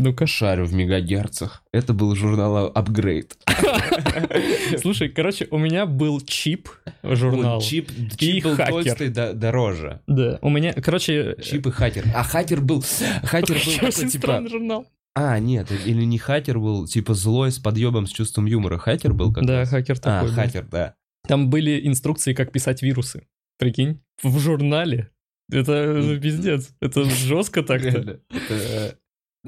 Ну-ка. 0.00 0.26
шарю 0.26 0.64
в 0.64 0.74
мегагерцах. 0.74 1.62
Это 1.72 1.92
был 1.92 2.14
журнал 2.14 2.70
Upgrade. 2.72 3.32
Слушай, 4.80 5.08
короче, 5.08 5.46
у 5.50 5.58
меня 5.58 5.86
был 5.86 6.20
чип 6.20 6.68
журнал. 7.02 7.60
Чип, 7.60 7.90
чип 8.16 8.44
был 8.44 8.56
толстый 8.56 9.08
дороже. 9.08 10.00
Да, 10.06 10.38
у 10.42 10.50
меня, 10.50 10.72
короче... 10.72 11.36
Чип 11.42 11.66
и 11.66 11.70
хакер. 11.70 12.04
А 12.14 12.22
хакер 12.22 12.60
был... 12.60 12.82
Хакер 13.24 13.56
был 13.56 13.72
такой, 13.80 14.08
типа... 14.08 14.48
журнал. 14.48 14.86
А, 15.14 15.38
нет, 15.40 15.68
или 15.84 16.04
не 16.04 16.18
хакер 16.18 16.60
был, 16.60 16.86
типа 16.86 17.14
злой 17.14 17.50
с 17.50 17.58
подъебом, 17.58 18.06
с 18.06 18.10
чувством 18.10 18.46
юмора. 18.46 18.78
Хакер 18.78 19.12
был 19.14 19.32
как 19.32 19.44
Да, 19.44 19.64
хакер 19.64 19.96
А, 19.96 20.00
такой. 20.00 20.28
был. 20.28 20.34
хакер, 20.36 20.66
да. 20.70 20.94
Там 21.26 21.50
были 21.50 21.86
инструкции, 21.86 22.34
как 22.34 22.52
писать 22.52 22.82
вирусы. 22.82 23.26
Прикинь, 23.58 24.00
в 24.22 24.38
журнале. 24.38 25.10
Это 25.50 26.18
пиздец. 26.22 26.70
Это 26.80 27.04
жестко 27.04 27.62
так-то. 27.62 28.20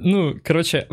Ну, 0.02 0.36
короче, 0.42 0.86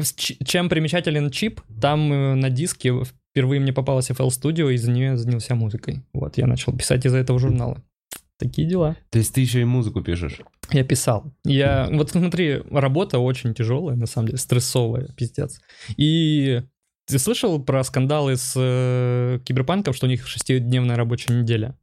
чем 0.46 0.70
примечателен 0.70 1.30
чип, 1.30 1.62
там 1.82 2.12
э, 2.12 2.36
на 2.36 2.50
диске 2.50 2.94
впервые 3.32 3.60
мне 3.60 3.74
попалась 3.74 4.10
FL 4.10 4.30
Studio, 4.30 4.72
и 4.72 4.76
из 4.76 4.88
нее 4.88 5.18
занялся 5.18 5.56
музыкой. 5.56 6.04
Вот, 6.14 6.38
я 6.38 6.48
начал 6.48 6.76
писать 6.76 7.06
из-за 7.06 7.18
этого 7.18 7.40
журнала. 7.40 7.84
Такие 8.38 8.68
дела. 8.68 8.96
То 9.10 9.18
есть 9.18 9.34
ты 9.34 9.42
еще 9.42 9.62
и 9.62 9.66
музыку 9.66 10.02
пишешь? 10.02 10.42
Я 10.72 10.84
писал. 10.84 11.34
Я, 11.44 11.90
вот 11.92 12.12
смотри, 12.12 12.62
работа 12.70 13.20
очень 13.20 13.54
тяжелая, 13.54 13.96
на 13.96 14.06
самом 14.06 14.28
деле, 14.28 14.38
стрессовая, 14.38 15.08
пиздец. 15.16 15.60
И 15.98 16.62
ты 17.08 17.20
слышал 17.20 17.64
про 17.64 17.84
скандалы 17.84 18.36
с 18.36 18.54
э, 18.56 19.40
киберпанком, 19.44 19.94
что 19.94 20.06
у 20.06 20.10
них 20.10 20.28
шестидневная 20.28 20.96
рабочая 20.96 21.34
неделя? 21.34 21.78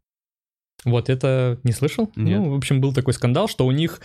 Вот 0.84 1.08
это 1.08 1.58
не 1.64 1.72
слышал? 1.72 2.12
Нет. 2.14 2.38
Ну, 2.38 2.50
в 2.50 2.56
общем, 2.56 2.80
был 2.80 2.92
такой 2.92 3.14
скандал, 3.14 3.48
что 3.48 3.66
у 3.66 3.70
них 3.72 4.00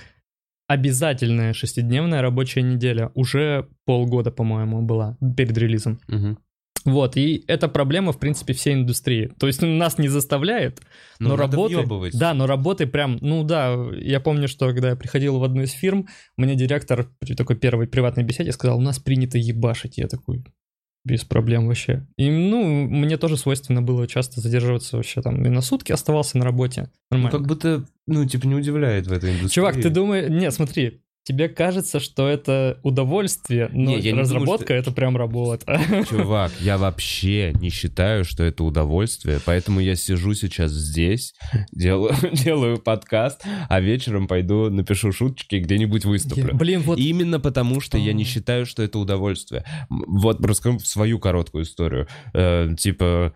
обязательная 0.69 1.53
шестидневная 1.53 2.21
рабочая 2.21 2.61
неделя 2.61 3.11
уже 3.15 3.67
полгода, 3.85 4.29
по-моему, 4.29 4.83
была 4.83 5.17
перед 5.35 5.57
релизом. 5.57 5.99
Мгм. 6.07 6.37
Вот, 6.85 7.17
и 7.17 7.43
это 7.47 7.67
проблема, 7.67 8.13
в 8.13 8.19
принципе, 8.19 8.53
всей 8.53 8.75
индустрии. 8.75 9.31
То 9.39 9.47
есть 9.47 9.61
нас 9.61 9.97
не 9.97 10.07
заставляет, 10.07 10.79
Ну, 11.19 11.29
но 11.29 11.35
надо 11.35 11.51
работы... 11.57 11.75
въебывать. 11.75 12.17
Да, 12.17 12.33
но 12.33 12.45
работы 12.45 12.85
прям... 12.85 13.17
Ну 13.19 13.43
да, 13.43 13.75
я 13.97 14.19
помню, 14.19 14.47
что 14.47 14.67
когда 14.67 14.89
я 14.89 14.95
приходил 14.95 15.39
в 15.39 15.43
одну 15.43 15.63
из 15.63 15.71
фирм, 15.71 16.07
мне 16.37 16.55
директор 16.55 17.09
при 17.19 17.33
такой 17.33 17.57
первой 17.57 17.87
приватной 17.87 18.23
беседе 18.23 18.51
сказал, 18.51 18.77
у 18.77 18.81
нас 18.81 18.99
принято 18.99 19.37
ебашить. 19.39 19.97
Я 19.97 20.07
такой, 20.07 20.45
без 21.05 21.23
проблем 21.23 21.67
вообще. 21.67 22.05
И, 22.17 22.29
ну, 22.29 22.87
мне 22.87 23.17
тоже 23.17 23.37
свойственно 23.37 23.81
было 23.81 24.07
часто 24.07 24.41
задерживаться 24.41 24.97
вообще 24.97 25.21
там. 25.21 25.43
И 25.45 25.49
на 25.49 25.61
сутки 25.61 25.91
оставался 25.91 26.37
на 26.37 26.45
работе. 26.45 26.89
Ну, 27.09 27.17
Нормально. 27.17 27.37
как 27.37 27.47
будто, 27.47 27.85
ну, 28.05 28.25
типа, 28.25 28.47
не 28.47 28.55
удивляет 28.55 29.07
в 29.07 29.11
этой 29.11 29.31
индустрии. 29.31 29.55
Чувак, 29.55 29.75
ты 29.75 29.89
думаешь... 29.89 30.29
Не, 30.29 30.51
смотри, 30.51 31.01
тебе 31.29 31.47
кажется, 31.47 31.99
что 31.99 32.27
это 32.27 32.79
удовольствие, 32.81 33.69
но 33.71 33.91
Не, 33.91 33.95
я 33.97 34.01
не 34.01 34.09
думаю, 34.09 34.21
разработка 34.21 34.65
что- 34.65 34.73
это 34.73 34.91
прям 34.91 35.15
работа. 35.15 35.79
Чувак, 36.09 36.51
я 36.59 36.79
вообще 36.79 37.53
не 37.61 37.69
считаю, 37.69 38.25
что 38.25 38.43
это 38.43 38.63
удовольствие, 38.63 39.39
поэтому 39.45 39.79
я 39.79 39.95
сижу 39.95 40.33
сейчас 40.33 40.71
здесь, 40.71 41.35
делаю, 41.71 42.15
делаю 42.33 42.79
подкаст, 42.79 43.43
а 43.69 43.79
вечером 43.79 44.27
пойду 44.27 44.71
напишу 44.71 45.11
шуточки 45.11 45.55
и 45.55 45.59
где-нибудь 45.59 46.03
выступлю. 46.05 46.55
Блин, 46.55 46.81
вот... 46.81 46.97
Именно 46.97 47.39
потому, 47.39 47.79
что 47.79 47.99
я 47.99 48.13
не 48.13 48.23
А. 48.23 48.25
считаю, 48.25 48.65
что 48.65 48.81
это 48.81 48.97
удовольствие. 48.97 49.63
Вот 49.89 50.43
расскажу 50.43 50.79
свою 50.79 51.19
короткую 51.19 51.63
историю. 51.65 52.07
Э, 52.33 52.73
типа, 52.75 53.33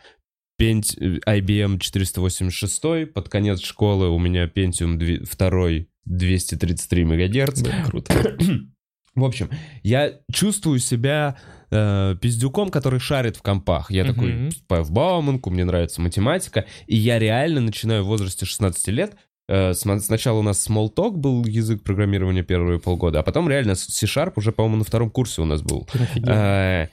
пент... 0.58 0.96
IBM 0.98 1.80
486, 1.80 3.14
под 3.14 3.30
конец 3.30 3.62
школы 3.62 4.10
у 4.10 4.20
меня 4.20 4.46
Pentium 4.48 4.98
2 4.98 5.86
233 6.06 7.04
мегагерц. 7.06 7.62
Блин, 7.62 7.84
круто. 7.86 8.38
В 9.16 9.24
общем, 9.24 9.50
я 9.84 10.12
чувствую 10.32 10.80
себя 10.80 11.38
э, 11.70 12.16
пиздюком, 12.20 12.70
который 12.70 13.00
шарит 13.00 13.38
в 13.38 13.44
компах. 13.44 13.92
Я 13.92 14.04
Мгм. 14.06 14.14
такой 14.14 14.50
вступаю 14.50 14.84
в 14.84 14.92
Бауманку, 14.92 15.52
мне 15.52 15.66
нравится 15.66 16.02
математика, 16.02 16.66
и 16.88 16.96
я 16.96 17.20
реально 17.20 17.62
начинаю 17.62 18.04
в 18.04 18.08
возрасте 18.08 18.46
16 18.46 18.88
лет. 18.88 19.16
э, 19.48 19.74
сначала 19.74 20.40
у 20.40 20.42
нас 20.42 20.68
Smalltalk 20.68 21.12
был 21.18 21.46
язык 21.46 21.84
программирования 21.84 22.44
первые 22.44 22.80
полгода, 22.80 23.20
а 23.20 23.24
потом 23.24 23.48
реально 23.50 23.76
C-Sharp 23.76 24.34
уже, 24.38 24.52
по-моему, 24.52 24.78
на 24.78 24.84
втором 24.84 25.12
курсе 25.12 25.42
у 25.42 25.46
нас 25.46 25.62
был. 25.62 25.88
Э, 26.26 26.88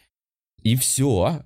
И 0.63 0.77
все. 0.77 1.43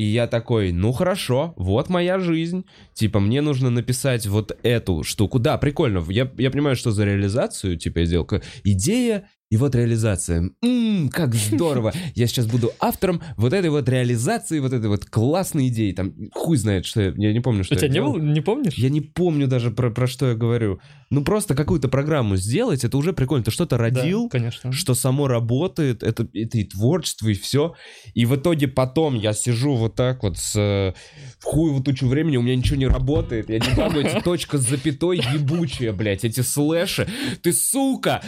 И 0.00 0.04
я 0.04 0.26
такой, 0.26 0.72
ну 0.72 0.92
хорошо, 0.92 1.52
вот 1.58 1.90
моя 1.90 2.18
жизнь. 2.18 2.64
Типа, 2.94 3.20
мне 3.20 3.42
нужно 3.42 3.68
написать 3.68 4.26
вот 4.26 4.56
эту 4.62 5.02
штуку. 5.02 5.38
Да, 5.38 5.58
прикольно. 5.58 6.02
Я, 6.08 6.32
я 6.38 6.50
понимаю, 6.50 6.74
что 6.74 6.90
за 6.90 7.04
реализацию, 7.04 7.76
типа, 7.76 7.98
я 7.98 8.04
сделал. 8.06 8.26
Идея 8.64 9.28
и 9.50 9.56
вот 9.56 9.74
реализация. 9.74 10.50
Ммм, 10.62 11.08
как 11.08 11.34
здорово. 11.34 11.92
Я 12.14 12.28
сейчас 12.28 12.46
буду 12.46 12.70
автором 12.78 13.20
вот 13.36 13.52
этой 13.52 13.68
вот 13.70 13.88
реализации, 13.88 14.60
вот 14.60 14.72
этой 14.72 14.88
вот 14.88 15.06
классной 15.06 15.68
идеи. 15.68 15.90
Там 15.90 16.14
хуй 16.32 16.56
знает, 16.56 16.86
что 16.86 17.02
я, 17.02 17.12
я 17.16 17.32
не 17.32 17.40
помню, 17.40 17.64
что 17.64 17.74
У 17.74 17.76
тебя 17.76 17.86
я 17.86 17.90
не 17.90 17.94
делал. 17.94 18.12
было, 18.12 18.22
не 18.22 18.40
помнишь? 18.40 18.74
Я 18.74 18.90
не 18.90 19.00
помню 19.00 19.48
даже 19.48 19.72
про, 19.72 19.90
про 19.90 20.06
что 20.06 20.28
я 20.28 20.34
говорю. 20.36 20.80
Ну, 21.10 21.24
просто 21.24 21.56
какую-то 21.56 21.88
программу 21.88 22.36
сделать, 22.36 22.84
это 22.84 22.96
уже 22.96 23.12
прикольно. 23.12 23.44
Ты 23.44 23.50
что-то 23.50 23.76
Да, 23.76 23.82
родил, 23.84 24.28
конечно. 24.28 24.70
что 24.70 24.94
само 24.94 25.26
работает, 25.26 26.04
это, 26.04 26.28
это 26.32 26.58
и 26.58 26.62
творчество, 26.64 27.26
и 27.28 27.34
все. 27.34 27.74
И 28.14 28.26
в 28.26 28.36
итоге 28.36 28.68
потом 28.68 29.16
я 29.16 29.32
сижу 29.32 29.74
вот 29.74 29.96
так 29.96 30.22
вот 30.22 30.38
с 30.38 30.54
э, 30.56 30.94
в 31.40 31.44
хуевую 31.44 31.82
тучу 31.82 32.06
времени, 32.06 32.36
у 32.36 32.42
меня 32.42 32.54
ничего 32.54 32.76
не 32.76 32.86
работает. 32.86 33.50
Я 33.50 33.58
не 33.58 33.74
могу 33.76 33.98
эти 33.98 34.20
точка 34.24 34.58
с 34.58 34.68
запятой 34.68 35.16
ебучие, 35.18 35.90
блядь, 35.90 36.24
эти 36.24 36.42
слэши. 36.42 37.08
Ты, 37.42 37.52
сука, 37.52 38.22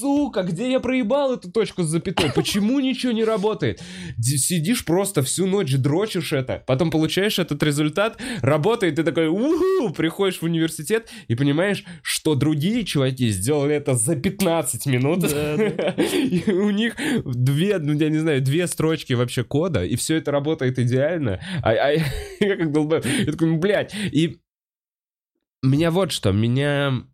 сука, 0.00 0.42
где 0.42 0.70
я 0.70 0.80
проебал 0.80 1.34
эту 1.34 1.50
точку 1.50 1.82
с 1.82 1.86
запятой? 1.86 2.32
Почему 2.34 2.80
ничего 2.80 3.12
не 3.12 3.24
работает? 3.24 3.82
Д- 4.16 4.38
Сидишь 4.38 4.84
просто 4.84 5.22
всю 5.22 5.46
ночь 5.46 5.74
дрочишь 5.74 6.32
это, 6.32 6.62
потом 6.66 6.90
получаешь 6.90 7.38
этот 7.38 7.62
результат, 7.62 8.20
работает, 8.40 8.96
ты 8.96 9.04
такой, 9.04 9.28
уху, 9.28 9.92
приходишь 9.94 10.40
в 10.40 10.44
университет 10.44 11.08
и 11.28 11.34
понимаешь, 11.34 11.84
что 12.02 12.34
другие 12.34 12.84
чуваки 12.84 13.28
сделали 13.28 13.74
это 13.74 13.94
за 13.94 14.16
15 14.16 14.86
минут. 14.86 15.24
И 15.30 16.50
у 16.50 16.70
них 16.70 16.96
две, 17.24 17.78
ну 17.78 17.92
я 17.92 18.08
не 18.08 18.18
знаю, 18.18 18.40
две 18.40 18.66
строчки 18.66 19.12
вообще 19.12 19.44
кода, 19.44 19.84
и 19.84 19.96
все 19.96 20.16
это 20.16 20.30
работает 20.30 20.78
идеально. 20.78 21.40
А, 21.62 21.70
а 21.70 21.90
я 22.40 22.56
как 22.56 22.72
долбоеб. 22.72 23.04
Я 23.04 23.32
такой, 23.32 23.48
ну, 23.48 23.58
блядь. 23.58 23.94
И 24.12 24.38
меня 25.62 25.90
вот 25.90 26.12
что, 26.12 26.32
меня... 26.32 27.04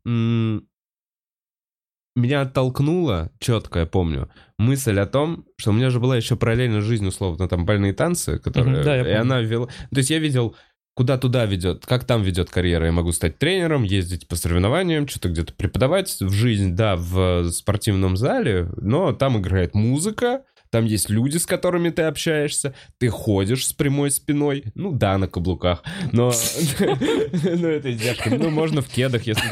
Меня 2.17 2.41
оттолкнуло, 2.41 3.31
четко 3.39 3.81
я 3.81 3.87
помню, 3.87 4.31
мысль 4.59 4.99
о 4.99 5.07
том, 5.07 5.45
что 5.59 5.71
у 5.71 5.75
меня 5.75 5.91
же 5.91 6.01
была 6.01 6.17
еще 6.17 6.35
параллельно 6.35 6.81
жизнь, 6.81 7.07
условно, 7.07 7.47
там, 7.47 7.67
бальные 7.67 7.93
танцы, 7.93 8.39
которые... 8.39 8.77
Мгм, 8.77 8.85
да, 8.85 8.97
я 8.97 9.01
и 9.03 9.05
помню. 9.05 9.21
она 9.21 9.41
вела... 9.43 9.67
То 9.67 9.99
есть 9.99 10.09
я 10.09 10.19
видел, 10.19 10.57
куда 10.95 11.19
туда 11.19 11.45
ведет, 11.45 11.85
как 11.85 12.05
там 12.05 12.23
ведет 12.23 12.49
карьера. 12.49 12.87
Я 12.87 12.93
могу 12.93 13.13
стать 13.13 13.39
тренером, 13.39 13.83
ездить 13.83 14.27
по 14.29 14.35
соревнованиям, 14.35 15.07
что-то 15.07 15.29
где-то 15.29 15.53
преподавать 15.53 16.11
в 16.19 16.33
жизнь, 16.33 16.75
да, 16.75 16.97
в 16.97 17.51
спортивном 17.51 18.17
зале, 18.17 18.71
но 18.79 19.13
там 19.13 19.39
играет 19.39 19.75
музыка, 19.75 20.43
там 20.71 20.85
есть 20.85 21.11
люди, 21.11 21.37
с 21.39 21.47
которыми 21.47 21.91
ты 21.91 22.03
общаешься, 22.03 22.75
ты 22.99 23.09
ходишь 23.09 23.67
с 23.67 23.73
прямой 23.73 24.11
спиной, 24.11 24.65
ну 24.75 24.93
да, 24.93 25.19
на 25.19 25.29
каблуках, 25.29 25.83
но 26.13 26.33
ну, 26.79 27.69
это 27.69 27.91
издержка. 27.93 28.31
Ну, 28.31 28.51
можно 28.51 28.83
в 28.83 28.89
кедах, 28.89 29.27
если 29.27 29.43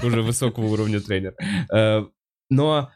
ты 0.00 0.06
уже 0.06 0.22
высокого 0.22 0.66
уровня 0.66 1.00
тренер. 1.00 1.34
Э, 1.72 2.04
Но 2.50 2.90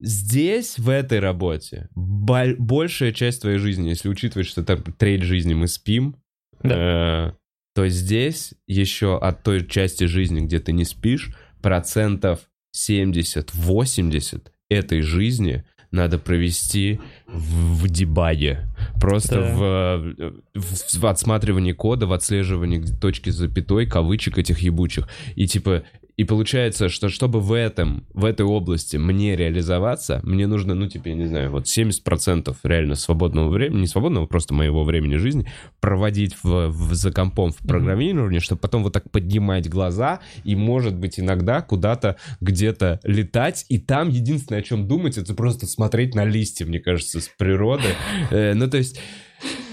здесь, 0.00 0.78
в 0.78 0.88
этой 0.88 1.20
работе, 1.20 1.88
боль- 1.94 2.56
большая 2.58 3.12
часть 3.12 3.42
твоей 3.42 3.58
жизни, 3.58 3.88
если 3.90 4.08
учитывать, 4.08 4.46
что 4.48 4.64
там 4.64 4.82
треть 4.82 5.22
жизни 5.22 5.54
мы 5.54 5.68
спим, 5.68 6.16
э, 6.62 7.32
то 7.74 7.88
здесь 7.88 8.54
еще 8.66 9.18
от 9.18 9.42
той 9.42 9.66
части 9.66 10.04
жизни, 10.04 10.40
где 10.40 10.60
ты 10.60 10.72
не 10.72 10.84
спишь, 10.84 11.34
процентов 11.62 12.40
70-80 12.76 14.48
этой 14.68 15.02
жизни 15.02 15.64
надо 15.92 16.18
провести 16.18 16.98
в, 17.28 17.84
в 17.84 17.88
дебаге. 17.88 18.66
Просто 19.00 19.36
Да. 19.36 19.54
в, 19.54 20.60
в- 20.60 20.98
в 21.00 21.06
отсматривании 21.06 21.72
кода, 21.72 22.06
в 22.06 22.12
отслеживании 22.12 22.82
точки 23.00 23.30
запятой, 23.30 23.86
кавычек 23.86 24.38
этих 24.38 24.58
ебучих. 24.60 25.08
И 25.36 25.46
типа, 25.46 25.82
и 26.16 26.24
получается, 26.24 26.88
что 26.88 27.08
чтобы 27.08 27.40
в 27.40 27.52
этом, 27.52 28.06
в 28.12 28.24
этой 28.24 28.44
области 28.44 28.96
мне 28.96 29.34
реализоваться, 29.36 30.20
мне 30.22 30.46
нужно, 30.46 30.74
ну, 30.74 30.86
типа, 30.88 31.08
я 31.08 31.14
не 31.14 31.26
знаю, 31.26 31.50
вот 31.50 31.64
70% 31.66 32.54
реально 32.64 32.94
свободного 32.96 33.48
времени, 33.48 33.80
не 33.80 33.86
свободного, 33.86 34.26
просто 34.26 34.52
моего 34.54 34.84
времени 34.84 35.16
жизни, 35.16 35.46
проводить 35.80 36.36
в, 36.42 36.68
в- 36.68 36.94
за 36.94 37.12
компом 37.12 37.50
в 37.52 37.58
программировании, 37.66 38.40
чтобы 38.40 38.60
потом 38.60 38.82
вот 38.82 38.92
так 38.92 39.10
поднимать 39.10 39.68
глаза 39.68 40.20
и, 40.44 40.54
может 40.54 40.94
быть, 40.96 41.18
иногда 41.18 41.62
куда-то 41.62 42.16
где-то 42.40 43.00
летать, 43.04 43.64
и 43.68 43.78
там 43.78 44.08
единственное, 44.10 44.60
о 44.60 44.62
чем 44.62 44.86
думать, 44.86 45.16
это 45.16 45.34
просто 45.34 45.66
смотреть 45.66 46.14
на 46.14 46.24
листья, 46.24 46.66
мне 46.66 46.78
кажется, 46.80 47.20
с 47.20 47.28
природы. 47.38 47.88
Э, 48.30 48.52
Ну, 48.54 48.68
то 48.68 48.76
есть... 48.76 49.00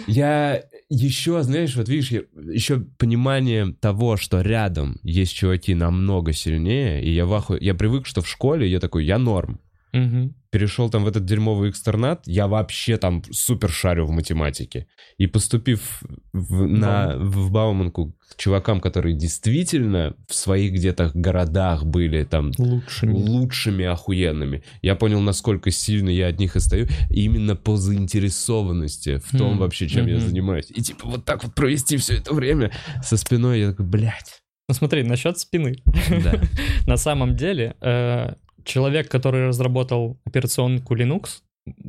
Я 0.08 0.64
еще, 0.90 1.42
знаешь, 1.44 1.76
вот 1.76 1.88
видишь, 1.88 2.12
еще 2.12 2.80
понимание 2.98 3.74
того, 3.80 4.18
что 4.18 4.42
рядом 4.42 5.00
есть 5.04 5.34
чуваки 5.36 5.76
намного 5.76 6.34
сильнее, 6.34 7.04
и 7.04 7.12
я 7.12 7.26
в 7.26 7.34
ахуе- 7.34 7.60
я 7.62 7.76
привык, 7.76 8.06
что 8.08 8.22
в 8.22 8.28
школе 8.28 8.70
я 8.70 8.80
такой, 8.80 9.06
я 9.06 9.18
норм. 9.20 9.60
Мгм. 9.94 10.36
Перешел 10.52 10.90
там 10.90 11.04
в 11.04 11.08
этот 11.08 11.26
дерьмовый 11.26 11.70
экстернат, 11.70 12.24
я 12.26 12.48
вообще 12.48 12.98
там 12.98 13.22
супер 13.32 13.70
шарю 13.70 14.06
в 14.06 14.12
математике. 14.12 14.88
И 15.18 15.28
поступив 15.28 16.02
в, 16.34 16.66
на, 16.68 17.16
в 17.18 17.52
Бауманку 17.52 18.16
к 18.30 18.36
чувакам, 18.36 18.82
которые 18.82 19.16
действительно 19.16 20.16
в 20.28 20.34
своих 20.34 20.74
где-то 20.74 21.12
городах 21.14 21.86
были 21.86 22.24
там 22.24 22.52
Лучшими. 22.58 23.12
лучшими 23.14 23.86
охуенными. 23.86 24.64
Я 24.82 24.96
понял, 24.96 25.20
насколько 25.22 25.70
сильно 25.72 26.10
я 26.10 26.28
от 26.28 26.40
них 26.40 26.56
отстаю, 26.56 26.88
именно 27.10 27.56
по 27.56 27.78
заинтересованности 27.78 29.18
в 29.18 29.38
том 29.38 29.52
Мгм, 29.52 29.60
вообще, 29.60 29.88
чем 29.88 30.08
я 30.08 30.18
мгм. 30.18 30.28
занимаюсь. 30.28 30.68
И 30.74 30.82
типа 30.82 31.08
вот 31.08 31.26
так 31.26 31.44
вот 31.44 31.54
провести 31.56 31.98
все 31.98 32.16
это 32.18 32.34
время 32.34 32.72
со 33.04 33.18
спиной, 33.18 33.60
я 33.60 33.70
такой, 33.72 33.86
блядь. 33.86 34.42
Ну 34.68 34.76
смотри, 34.76 35.04
насчет 35.04 35.38
спины. 35.40 35.78
Да. 36.24 36.40
На 36.88 36.98
самом 36.98 37.36
деле, 37.36 37.76
э, 37.82 38.36
человек, 38.64 39.10
который 39.10 39.48
разработал 39.48 40.20
операционку 40.26 40.96
Linux, 40.96 41.42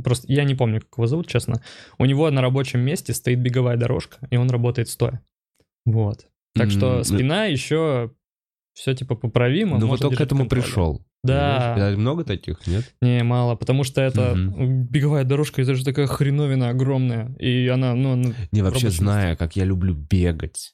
просто 0.04 0.32
я 0.32 0.44
не 0.44 0.54
помню, 0.54 0.80
как 0.80 0.90
его 0.96 1.06
зовут, 1.06 1.26
честно, 1.28 1.62
у 1.98 2.04
него 2.04 2.30
на 2.30 2.40
рабочем 2.42 2.80
месте 2.80 3.12
стоит 3.14 3.38
беговая 3.40 3.76
дорожка, 3.76 4.18
и 4.30 4.36
он 4.36 4.50
работает 4.50 4.88
стоя. 4.88 5.20
Вот. 5.86 6.26
Так 6.54 6.70
что 6.70 6.98
М, 6.98 7.04
спина 7.04 7.44
еще 7.46 8.12
все 8.74 8.94
типа 8.94 9.14
поправимо. 9.14 9.78
Ну 9.78 9.86
вот 9.88 10.00
только 10.00 10.16
к 10.16 10.20
этому 10.20 10.42
контроль. 10.42 10.62
пришел. 10.62 11.02
Да. 11.22 11.72
Понимаешь? 11.74 11.98
Много 11.98 12.24
таких, 12.24 12.66
нет? 12.66 12.94
Не, 13.02 13.22
мало, 13.22 13.54
потому 13.54 13.84
что 13.84 14.00
это 14.00 14.34
Мгм. 14.34 14.84
беговая 14.84 15.24
дорожка, 15.24 15.60
это 15.62 15.74
же 15.74 15.84
такая 15.84 16.06
хреновина 16.06 16.70
огромная, 16.70 17.34
и 17.38 17.68
она, 17.68 17.94
ну, 17.94 18.12
она- 18.12 18.34
Не, 18.52 18.62
вообще 18.62 18.90
зная, 18.90 19.36
как 19.36 19.54
я 19.56 19.64
люблю 19.64 19.94
бегать, 19.94 20.72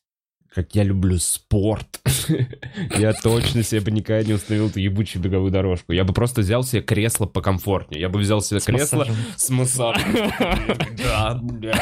как 0.56 0.74
я 0.74 0.84
люблю 0.84 1.18
спорт, 1.18 2.00
я 2.98 3.12
точно 3.12 3.62
себе 3.62 3.82
бы 3.82 3.90
никогда 3.90 4.26
не 4.26 4.32
установил 4.32 4.70
эту 4.70 4.80
ебучую 4.80 5.22
беговую 5.22 5.52
дорожку. 5.52 5.92
Я 5.92 6.02
бы 6.02 6.14
просто 6.14 6.40
взял 6.40 6.62
себе 6.62 6.80
кресло 6.80 7.26
покомфортнее. 7.26 8.00
Я 8.00 8.08
бы 8.08 8.18
взял 8.18 8.40
себе 8.40 8.60
с 8.60 8.64
кресло 8.64 9.00
массажем. 9.00 9.16
с 9.36 9.50
массажем. 9.50 10.02
Да, 10.96 11.38
бля. 11.42 11.74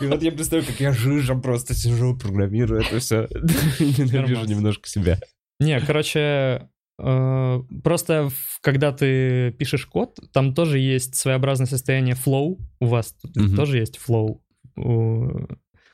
И 0.00 0.06
вот 0.06 0.22
я 0.24 0.32
представляю, 0.32 0.66
как 0.66 0.80
я 0.80 0.92
жижа 0.92 1.36
просто 1.36 1.72
сижу, 1.74 2.16
программирую 2.16 2.80
это 2.80 2.98
все. 2.98 3.28
Ненавижу 3.78 4.44
немножко 4.44 4.88
себя. 4.88 5.20
Не, 5.60 5.80
короче, 5.80 6.68
э, 6.98 7.62
просто 7.84 8.30
когда 8.60 8.90
ты 8.90 9.52
пишешь 9.52 9.86
код, 9.86 10.18
там 10.32 10.52
тоже 10.52 10.80
есть 10.80 11.14
своеобразное 11.14 11.68
состояние 11.68 12.16
flow. 12.16 12.58
У 12.80 12.86
вас 12.86 13.14
тоже 13.54 13.78
есть 13.78 14.00
flow 14.04 14.40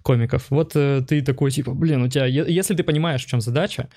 комиков. 0.02 0.46
Вот 0.50 0.72
э, 0.74 1.02
ты 1.06 1.22
такой, 1.22 1.50
типа, 1.50 1.72
блин, 1.72 2.02
у 2.02 2.08
тебя... 2.08 2.26
Если 2.26 2.74
ты 2.74 2.82
понимаешь, 2.82 3.24
в 3.24 3.28
чем 3.28 3.40
задача, 3.40 3.88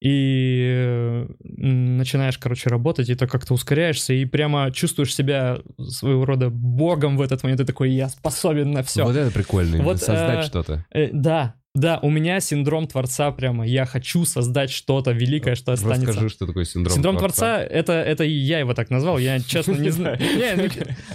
и 0.00 0.66
э, 0.66 1.26
начинаешь, 1.40 2.38
короче, 2.38 2.70
работать, 2.70 3.10
и 3.10 3.14
то 3.14 3.26
как-то 3.26 3.52
ускоряешься, 3.52 4.14
и 4.14 4.24
прямо 4.24 4.70
чувствуешь 4.72 5.14
себя 5.14 5.58
своего 5.78 6.24
рода 6.24 6.48
богом 6.48 7.18
в 7.18 7.20
этот 7.20 7.42
момент, 7.42 7.60
ты 7.60 7.66
такой, 7.66 7.90
я 7.90 8.08
способен 8.08 8.72
на 8.72 8.82
все. 8.82 9.04
Вот 9.04 9.14
это 9.14 9.30
прикольно, 9.30 9.82
Вот, 9.82 9.98
создать 9.98 10.44
э, 10.44 10.48
что-то. 10.48 10.86
Э, 10.90 11.10
да, 11.12 11.54
да, 11.72 12.00
у 12.02 12.10
меня 12.10 12.40
синдром 12.40 12.88
творца 12.88 13.30
прямо. 13.30 13.64
Я 13.64 13.86
хочу 13.86 14.24
создать 14.24 14.70
что-то 14.70 15.12
великое, 15.12 15.54
что 15.54 15.72
останется. 15.72 16.08
Расскажи, 16.08 16.28
что 16.28 16.46
такое 16.46 16.64
синдром 16.64 16.94
Синдром 16.96 17.16
творца, 17.16 17.62
это, 17.62 17.92
это 17.92 18.24
и 18.24 18.32
я 18.32 18.58
его 18.58 18.74
так 18.74 18.90
назвал, 18.90 19.18
я 19.18 19.38
честно 19.38 19.74
не 19.74 19.90
знаю. 19.90 20.18
Ну, 20.56 20.68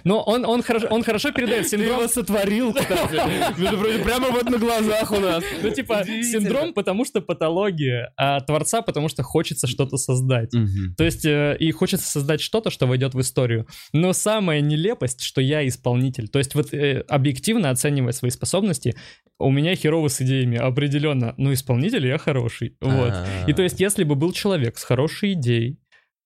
Но 0.04 0.22
он, 0.22 0.46
он, 0.46 0.64
хорошо, 0.64 0.88
он 0.90 1.04
хорошо 1.04 1.32
передает 1.32 1.68
синдром... 1.68 2.08
сотворил, 2.08 2.74
кстати. 2.74 3.20
Между 3.60 3.78
прочим, 3.78 4.04
прямо 4.04 4.30
вот 4.30 4.50
на 4.50 4.58
глазах 4.58 5.12
у 5.12 5.20
нас. 5.20 5.44
Ну, 5.62 5.70
типа, 5.72 6.04
синдром, 6.06 6.74
потому 6.74 7.06
что 7.06 7.22
патология, 7.22 8.14
а 8.16 8.40
творца, 8.40 8.82
потому 8.82 9.10
что 9.10 9.24
хочется 9.24 9.68
что-то 9.68 9.98
создать. 9.98 10.52
То 10.98 11.04
есть, 11.04 11.26
э, 11.26 11.58
и 11.60 11.72
хочется 11.72 12.08
создать 12.08 12.40
что-то, 12.40 12.70
что 12.70 12.88
войдет 12.88 13.14
в 13.14 13.20
историю. 13.20 13.68
Но 13.94 14.14
самая 14.14 14.62
нелепость, 14.62 15.22
что 15.22 15.42
я 15.42 15.68
исполнитель. 15.68 16.28
То 16.30 16.40
есть, 16.40 16.56
вот 16.56 16.74
э, 16.74 17.04
объективно 17.08 17.72
оценивая 17.72 18.14
свои 18.14 18.32
способности, 18.32 18.96
у 19.38 19.52
меня 19.52 19.76
херово 19.76 20.08
с 20.08 20.22
идеями, 20.46 20.58
определенно. 20.58 21.34
Но 21.38 21.54
исполнитель 21.54 22.06
я 22.08 22.18
хороший. 22.18 22.76
Вот. 22.82 23.14
И 23.48 23.54
то 23.54 23.64
есть, 23.64 23.80
если 23.80 24.04
бы 24.04 24.16
был 24.16 24.32
человек 24.32 24.78
с 24.78 24.84
хорошей 24.84 25.34
идеей, 25.34 25.80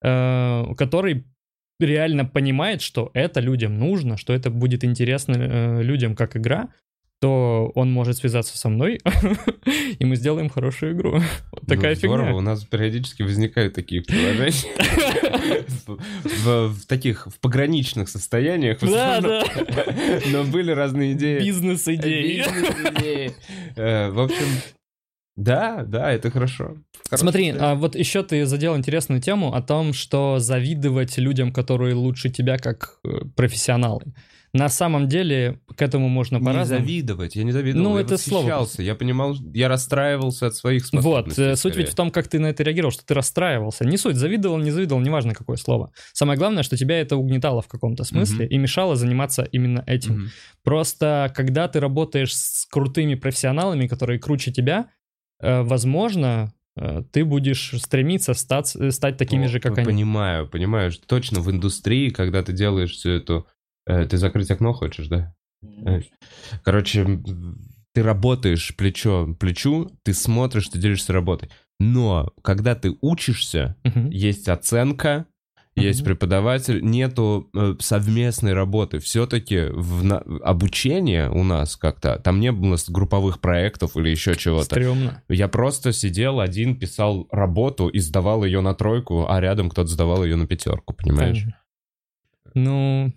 э, 0.03 0.75
который 0.77 1.25
реально 1.79 2.25
понимает, 2.25 2.81
что 2.81 3.09
это 3.13 3.39
людям 3.39 3.77
нужно, 3.77 4.17
что 4.17 4.33
это 4.33 4.49
будет 4.49 4.83
интересно 4.83 5.35
э, 5.37 5.81
людям 5.83 6.15
как 6.15 6.35
игра, 6.35 6.69
то 7.19 7.71
он 7.75 7.91
может 7.91 8.17
связаться 8.17 8.57
со 8.57 8.69
мной, 8.69 8.99
и 9.99 10.05
мы 10.05 10.15
сделаем 10.15 10.49
хорошую 10.49 10.93
игру. 10.93 11.19
Вот 11.51 11.65
такая 11.67 11.93
Ну, 11.95 11.99
здорово, 11.99 12.27
фигня. 12.27 12.37
у 12.37 12.41
нас 12.41 12.63
периодически 12.63 13.23
возникают 13.23 13.73
такие 13.73 14.01
приложения. 14.01 14.73
В 16.43 16.85
таких, 16.87 17.27
в 17.27 17.39
пограничных 17.39 18.09
состояниях. 18.09 18.79
Да, 18.81 19.21
да. 19.21 19.43
Но 20.31 20.43
были 20.43 20.71
разные 20.71 21.13
идеи. 21.13 21.39
Бизнес-идеи. 21.39 22.45
Э, 23.75 24.09
В 24.09 24.19
общем, 24.19 24.45
да, 25.35 25.83
да, 25.87 26.11
это 26.11 26.31
хорошо. 26.31 26.75
Смотри, 27.13 27.51
Хорошо. 27.51 27.65
а 27.65 27.75
вот 27.75 27.95
еще 27.95 28.23
ты 28.23 28.45
задел 28.45 28.75
интересную 28.75 29.21
тему 29.21 29.53
о 29.53 29.61
том, 29.61 29.93
что 29.93 30.39
завидовать 30.39 31.17
людям, 31.17 31.51
которые 31.51 31.95
лучше 31.95 32.29
тебя 32.29 32.57
как 32.57 32.99
э, 33.05 33.21
профессионалы. 33.35 34.03
На 34.51 34.67
самом 34.69 35.07
деле 35.07 35.59
к 35.75 35.81
этому 35.81 36.09
можно 36.09 36.37
Не 36.37 36.43
по-разному. 36.45 36.81
завидовать, 36.83 37.35
я 37.35 37.43
не 37.43 37.51
завидовал, 37.51 37.89
Ну, 37.91 37.95
я 37.97 38.03
это 38.03 38.17
слово. 38.17 38.67
я 38.79 38.95
понимал, 38.95 39.35
я 39.53 39.67
расстраивался 39.67 40.47
от 40.47 40.55
своих 40.55 40.83
Вот, 40.91 41.01
способностей. 41.01 41.41
э, 41.43 41.55
суть 41.55 41.73
скорее. 41.73 41.85
ведь 41.85 41.93
в 41.93 41.95
том, 41.95 42.09
как 42.09 42.27
ты 42.27 42.39
на 42.39 42.47
это 42.47 42.63
реагировал, 42.63 42.91
что 42.91 43.05
ты 43.05 43.13
расстраивался. 43.13 43.85
Не 43.85 43.97
суть, 43.97 44.15
завидовал, 44.15 44.57
не 44.57 44.71
завидовал, 44.71 45.01
неважно 45.01 45.35
какое 45.35 45.57
слово. 45.57 45.91
Самое 46.13 46.37
главное, 46.39 46.63
что 46.63 46.77
тебя 46.77 46.99
это 46.99 47.15
угнетало 47.15 47.61
в 47.61 47.67
каком-то 47.67 48.03
смысле 48.03 48.45
Мгм. 48.45 48.53
и 48.55 48.57
мешало 48.57 48.95
заниматься 48.95 49.43
именно 49.43 49.83
этим. 49.85 50.13
Мгм. 50.13 50.29
Просто 50.63 51.31
когда 51.35 51.67
ты 51.67 51.79
работаешь 51.79 52.35
с 52.35 52.65
крутыми 52.65 53.15
профессионалами, 53.15 53.87
которые 53.87 54.19
круче 54.19 54.51
тебя, 54.51 54.87
э, 55.41 55.61
возможно, 55.61 56.53
э, 56.75 57.03
ты 57.11 57.23
будешь 57.25 57.73
стремиться 57.77 58.33
стать, 58.33 58.75
стать 58.91 59.17
такими 59.17 59.45
О, 59.45 59.47
же, 59.47 59.59
как 59.59 59.77
они. 59.77 59.85
Понимаю, 59.85 60.47
понимаю, 60.47 60.91
точно 61.05 61.39
в 61.41 61.51
индустрии, 61.51 62.09
когда 62.09 62.41
ты 62.41 62.51
делаешь 62.53 62.91
всю 62.93 63.09
эту... 63.11 63.47
э, 63.85 64.05
ты 64.05 64.17
закрыть 64.17 64.51
окно 64.51 64.73
хочешь, 64.73 65.07
да? 65.07 65.33
Э, 65.85 66.01
Короче, 66.63 67.21
ты 67.93 68.03
работаешь 68.03 68.75
плечо 68.77 69.27
к 69.33 69.39
плечу, 69.39 69.91
ты 70.03 70.13
смотришь, 70.13 70.67
ты 70.69 70.79
делишься 70.79 71.13
работой. 71.13 71.49
Но 71.79 72.31
когда 72.43 72.75
ты 72.75 72.95
учишься, 73.01 73.75
Мгм. 73.83 74.09
есть 74.09 74.47
оценка, 74.49 75.25
есть 75.75 76.01
Мгм. 76.01 76.05
преподаватель, 76.07 76.83
нету 76.83 77.49
э, 77.55 77.75
совместной 77.79 78.53
работы. 78.53 78.99
Все-таки 78.99 79.67
в 79.71 80.03
на- 80.03 80.23
обучение 80.43 81.29
у 81.29 81.43
нас 81.43 81.75
как-то, 81.77 82.19
там 82.19 82.39
не 82.41 82.51
было 82.51 82.77
групповых 82.89 83.39
проектов 83.39 83.95
или 83.95 84.09
еще 84.09 84.35
чего-то. 84.35 84.65
Стремно. 84.65 85.23
Я 85.29 85.47
просто 85.47 85.93
сидел 85.93 86.41
один, 86.41 86.77
писал 86.77 87.27
работу 87.31 87.87
и 87.87 87.99
сдавал 87.99 88.43
ее 88.43 88.59
на 88.61 88.73
тройку, 88.73 89.25
а 89.29 89.39
рядом 89.39 89.69
кто-то 89.69 89.87
сдавал 89.87 90.23
ее 90.25 90.35
на 90.35 90.47
пятерку, 90.47 90.93
понимаешь? 90.93 91.39
Конечно. 91.43 91.55
Ну, 92.55 93.13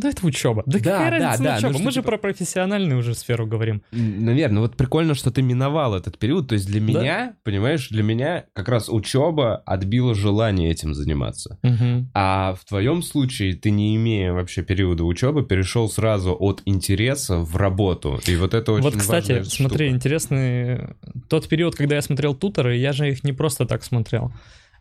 да 0.00 0.10
это 0.10 0.26
учеба. 0.26 0.62
Да, 0.66 0.78
Да, 0.78 0.84
какая 0.92 1.10
да, 1.10 1.28
разница 1.28 1.42
да, 1.44 1.56
учеба? 1.58 1.72
ну 1.72 1.78
Мы 1.84 1.90
же 1.90 1.94
типа- 2.00 2.06
про 2.08 2.18
профессиональную 2.18 2.98
уже 2.98 3.14
сферу 3.14 3.46
говорим. 3.46 3.82
Наверное, 3.92 4.60
вот 4.62 4.76
прикольно, 4.76 5.14
что 5.14 5.30
ты 5.30 5.42
миновал 5.42 5.94
этот 5.94 6.18
период. 6.18 6.48
То 6.48 6.54
есть 6.54 6.66
для 6.66 6.80
меня, 6.80 7.34
понимаешь, 7.44 7.88
для 7.88 8.02
меня 8.02 8.44
как 8.52 8.68
раз 8.68 8.88
учеба 8.88 9.56
отбила 9.66 10.14
желание 10.14 10.70
этим 10.70 10.94
заниматься. 10.94 11.58
Мгм. 11.62 12.10
А 12.14 12.54
в 12.54 12.64
твоем 12.64 13.02
случае 13.02 13.54
ты, 13.54 13.70
не 13.70 13.94
имея 13.96 14.32
вообще 14.32 14.62
периода 14.62 15.04
учебы, 15.04 15.44
перешел 15.44 15.88
сразу 15.88 16.36
от 16.38 16.62
интереса 16.64 17.38
в 17.38 17.56
работу. 17.56 18.20
И 18.26 18.36
вот 18.36 18.54
это 18.54 18.72
очень 18.72 18.84
Вот, 18.84 18.96
кстати, 18.96 19.42
смотри, 19.42 19.86
штука. 19.86 19.88
интересный 19.96 20.80
тот 21.28 21.48
период, 21.48 21.74
когда 21.76 21.96
я 21.96 22.02
смотрел 22.02 22.34
туторы, 22.34 22.76
я 22.76 22.92
же 22.92 23.08
их 23.10 23.24
не 23.24 23.32
просто 23.32 23.66
так 23.66 23.84
смотрел. 23.84 24.32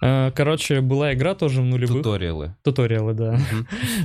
Э, 0.02 0.32
Короче, 0.36 0.82
была 0.82 1.14
игра 1.14 1.36
тоже 1.36 1.62
в 1.62 1.66
нулевых. 1.66 2.04
Туториалы. 2.04 2.56
Туториалы, 2.64 3.14
да. 3.14 3.40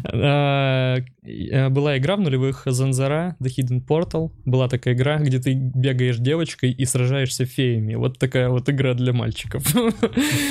Э, 0.05 0.99
э, 1.23 1.69
Была 1.69 1.97
игра 1.99 2.17
в 2.17 2.21
нулевых 2.21 2.63
Занзара, 2.67 3.37
The 3.41 3.49
Hidden 3.49 3.87
Portal. 3.87 4.31
Была 4.45 4.69
такая 4.69 4.95
игра, 4.95 5.19
где 5.19 5.39
ты 5.39 5.55
бегаешь 5.55 6.19
девочкой 6.19 6.73
и 6.73 6.85
сражаешься 6.85 7.45
феями. 7.45 7.95
Вот 7.95 8.19
такая 8.19 8.49
вот 8.49 8.69
игра 8.69 8.95
для 8.95 9.13
мальчиков. 9.13 9.65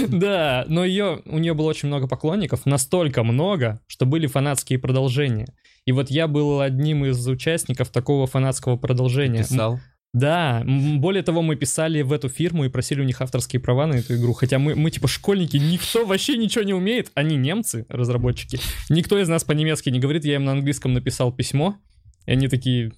Да, 0.07 0.65
но 0.67 0.85
ее, 0.85 1.21
у 1.25 1.37
нее 1.37 1.53
было 1.53 1.67
очень 1.67 1.87
много 1.87 2.07
поклонников, 2.07 2.65
настолько 2.65 3.23
много, 3.23 3.79
что 3.87 4.05
были 4.05 4.27
фанатские 4.27 4.79
продолжения. 4.79 5.47
И 5.85 5.91
вот 5.91 6.11
я 6.11 6.27
был 6.27 6.61
одним 6.61 7.05
из 7.05 7.27
участников 7.27 7.89
такого 7.89 8.27
фанатского 8.27 8.77
продолжения. 8.77 9.39
Писал. 9.39 9.79
Да, 10.13 10.63
более 10.65 11.23
того, 11.23 11.41
мы 11.41 11.55
писали 11.55 12.01
в 12.01 12.11
эту 12.11 12.27
фирму 12.27 12.65
и 12.65 12.69
просили 12.69 12.99
у 12.99 13.05
них 13.05 13.21
авторские 13.21 13.61
права 13.61 13.87
на 13.87 13.95
эту 13.95 14.15
игру. 14.17 14.33
Хотя 14.33 14.59
мы, 14.59 14.75
мы 14.75 14.91
типа 14.91 15.07
школьники, 15.07 15.55
никто 15.55 16.05
вообще 16.05 16.35
ничего 16.37 16.65
не 16.65 16.73
умеет. 16.73 17.11
Они 17.13 17.37
немцы, 17.37 17.85
разработчики. 17.87 18.59
Никто 18.89 19.17
из 19.17 19.29
нас 19.29 19.45
по-немецки 19.45 19.89
не 19.89 19.99
говорит. 19.99 20.25
Я 20.25 20.35
им 20.35 20.43
на 20.43 20.51
английском 20.51 20.91
написал 20.93 21.31
письмо. 21.31 21.77
И 22.25 22.31
они 22.31 22.49
такие, 22.49 22.91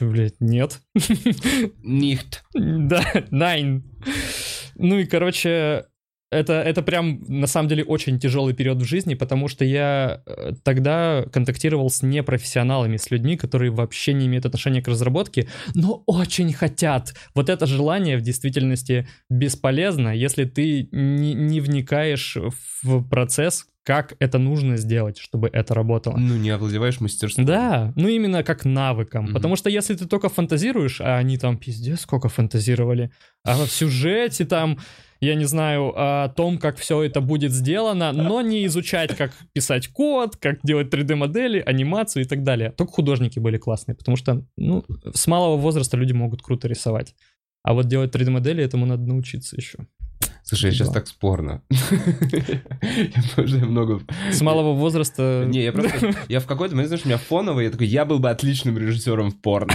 блядь, 0.00 0.40
нет. 0.40 0.80
Нихт. 1.82 2.44
Да, 2.54 3.04
nine. 3.30 3.82
Ну 4.74 4.98
и, 4.98 5.06
короче, 5.06 5.86
это, 6.30 6.54
это 6.54 6.82
прям, 6.82 7.22
на 7.26 7.46
самом 7.46 7.68
деле, 7.68 7.84
очень 7.84 8.18
тяжелый 8.18 8.54
период 8.54 8.78
в 8.78 8.84
жизни, 8.84 9.14
потому 9.14 9.48
что 9.48 9.64
я 9.64 10.22
э, 10.26 10.52
тогда 10.62 11.24
контактировал 11.32 11.88
с 11.88 12.02
непрофессионалами, 12.02 12.96
с 12.96 13.10
людьми, 13.10 13.36
которые 13.36 13.70
вообще 13.70 14.12
не 14.12 14.26
имеют 14.26 14.44
отношения 14.44 14.82
к 14.82 14.88
разработке, 14.88 15.48
но 15.74 16.02
очень 16.06 16.52
хотят. 16.52 17.14
Вот 17.34 17.48
это 17.48 17.66
желание 17.66 18.18
в 18.18 18.22
действительности 18.22 19.08
бесполезно, 19.30 20.14
если 20.14 20.44
ты 20.44 20.88
не, 20.92 21.34
не 21.34 21.60
вникаешь 21.60 22.36
в 22.82 23.02
процесс, 23.08 23.66
как 23.88 24.16
это 24.18 24.36
нужно 24.38 24.76
сделать, 24.76 25.16
чтобы 25.16 25.48
это 25.50 25.72
работало. 25.72 26.18
Ну, 26.18 26.36
не 26.36 26.50
овладеваешь 26.50 27.00
мастерством. 27.00 27.46
Да, 27.46 27.94
ну 27.96 28.06
именно 28.08 28.42
как 28.42 28.66
навыком. 28.66 29.24
Мгм. 29.24 29.32
Потому 29.34 29.56
что 29.56 29.70
если 29.70 29.94
ты 29.94 30.06
только 30.06 30.28
фантазируешь, 30.28 31.00
а 31.00 31.16
они 31.16 31.38
там 31.38 31.56
пиздец 31.56 32.02
сколько 32.02 32.28
фантазировали, 32.28 33.10
а 33.44 33.56
в 33.56 33.70
сюжете 33.70 34.44
там, 34.44 34.78
я 35.20 35.34
не 35.34 35.44
знаю, 35.44 35.92
о 35.96 36.28
том, 36.28 36.58
как 36.58 36.76
все 36.76 37.02
это 37.02 37.20
будет 37.20 37.52
сделано, 37.52 38.12
но 38.12 38.40
не 38.40 38.64
изучать, 38.66 39.16
как 39.16 39.32
писать 39.52 39.88
код, 39.88 40.36
как 40.36 40.60
делать 40.62 40.92
3D-модели, 40.92 41.62
анимацию 41.64 42.24
и 42.24 42.26
так 42.26 42.42
далее. 42.42 42.70
Только 42.70 42.92
художники 42.92 43.38
были 43.38 43.58
классные, 43.58 43.96
потому 43.96 44.16
что, 44.16 44.44
ну, 44.56 44.84
с 45.12 45.26
малого 45.26 45.56
возраста 45.56 45.96
люди 45.96 46.12
могут 46.12 46.42
круто 46.42 46.68
рисовать. 46.68 47.14
А 47.62 47.74
вот 47.74 47.86
делать 47.86 48.14
3D-модели, 48.14 48.62
этому 48.62 48.86
надо 48.86 49.02
научиться 49.02 49.56
еще. 49.56 49.78
Слушай, 50.48 50.70
я 50.70 50.72
сейчас 50.72 50.88
так 50.88 51.06
спорно. 51.06 51.62
Я 53.36 53.66
много... 53.66 54.00
С 54.32 54.40
малого 54.40 54.72
возраста... 54.72 55.44
Не, 55.46 55.64
я 55.64 55.72
просто... 55.72 56.14
Я 56.28 56.40
в 56.40 56.46
какой-то 56.46 56.74
момент, 56.74 56.88
знаешь, 56.88 57.04
у 57.04 57.08
меня 57.08 57.18
фоново, 57.18 57.60
я 57.60 57.70
такой, 57.70 57.86
я 57.86 58.06
был 58.06 58.18
бы 58.18 58.30
отличным 58.30 58.78
режиссером 58.78 59.30
в 59.30 59.40
порно. 59.42 59.74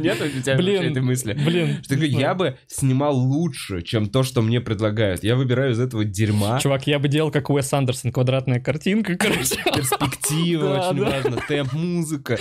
Нет 0.00 0.20
у 0.20 0.40
тебя 0.40 0.56
вообще 0.56 0.90
этой 0.90 1.02
мысли? 1.02 1.34
блин. 1.34 1.78
Что 1.84 1.94
такой, 1.94 2.08
я 2.08 2.34
бы 2.34 2.58
снимал 2.66 3.16
лучше, 3.16 3.82
чем 3.82 4.08
то, 4.08 4.24
что 4.24 4.42
мне 4.42 4.60
предлагают. 4.60 5.22
Я 5.22 5.36
выбираю 5.36 5.72
из 5.72 5.78
этого 5.78 6.04
дерьма. 6.04 6.58
Чувак, 6.58 6.88
я 6.88 6.98
бы 6.98 7.06
делал 7.06 7.30
как 7.30 7.48
Уэс 7.48 7.72
Андерсон, 7.72 8.10
квадратная 8.10 8.58
картинка, 8.58 9.16
короче. 9.16 9.54
Перспектива 9.72 10.88
очень 10.90 11.00
важно, 11.00 11.36
темп, 11.46 11.74
музыка. 11.74 12.38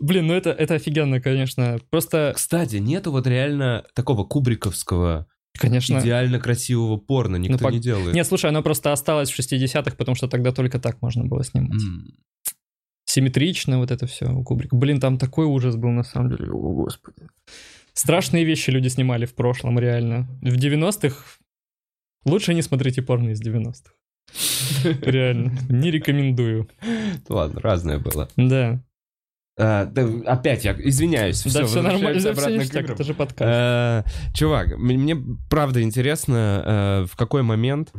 Блин, 0.00 0.28
ну 0.28 0.34
это, 0.34 0.50
это 0.50 0.74
офигенно, 0.74 1.20
конечно. 1.20 1.78
Просто, 1.90 2.32
Кстати, 2.34 2.76
нету 2.76 3.10
вот 3.10 3.26
реально 3.26 3.84
такого 3.94 4.24
кубриковского, 4.24 5.26
конечно... 5.60 5.98
идеально 5.98 6.40
красивого 6.40 6.96
порно. 6.96 7.36
Никто 7.36 7.68
пок- 7.68 7.72
не 7.72 7.80
делает. 7.80 8.14
Нет, 8.14 8.26
слушай, 8.26 8.46
оно 8.46 8.62
просто 8.62 8.92
осталось 8.92 9.30
в 9.30 9.38
60-х, 9.38 9.96
потому 9.96 10.14
что 10.14 10.28
тогда 10.28 10.52
только 10.52 10.78
так 10.78 11.00
можно 11.02 11.24
было 11.24 11.44
снимать. 11.44 11.82
М. 11.82 12.14
Симметрично 13.04 13.78
вот 13.78 13.90
это 13.90 14.06
все 14.06 14.26
у 14.26 14.44
Кубрика. 14.44 14.76
Блин, 14.76 15.00
там 15.00 15.18
такой 15.18 15.46
ужас 15.46 15.76
был 15.76 15.90
на 15.90 16.04
самом 16.04 16.30
деле. 16.30 16.50
О, 16.50 16.72
господи. 16.72 17.26
Страшные 17.92 18.44
вещи 18.44 18.70
люди 18.70 18.88
снимали 18.88 19.26
в 19.26 19.34
прошлом, 19.34 19.78
реально. 19.78 20.28
В 20.42 20.56
90-х 20.56 21.16
лучше 22.24 22.54
не 22.54 22.62
смотрите 22.62 23.02
порно 23.02 23.30
из 23.30 23.42
90-х. 23.42 23.92
Реально. 25.02 25.58
Не 25.68 25.90
рекомендую. 25.90 26.68
Ладно, 27.28 27.60
разное 27.60 27.98
было. 27.98 28.28
Да. 28.36 28.80
А, 29.62 29.84
да, 29.84 30.08
опять 30.26 30.64
я 30.64 30.72
извиняюсь. 30.72 31.42
да, 31.42 31.50
всё, 31.50 31.66
все 31.66 31.82
нормально. 31.82 32.18
все 32.18 32.56
ништяк, 32.56 32.88
это 32.88 33.04
же 33.04 33.12
подкаст. 33.12 34.06
Э, 34.06 34.32
Чувак, 34.32 34.78
мне 34.78 35.16
правда 35.50 35.82
интересно, 35.82 37.02
э, 37.02 37.06
в 37.06 37.14
какой 37.14 37.42
момент 37.42 37.92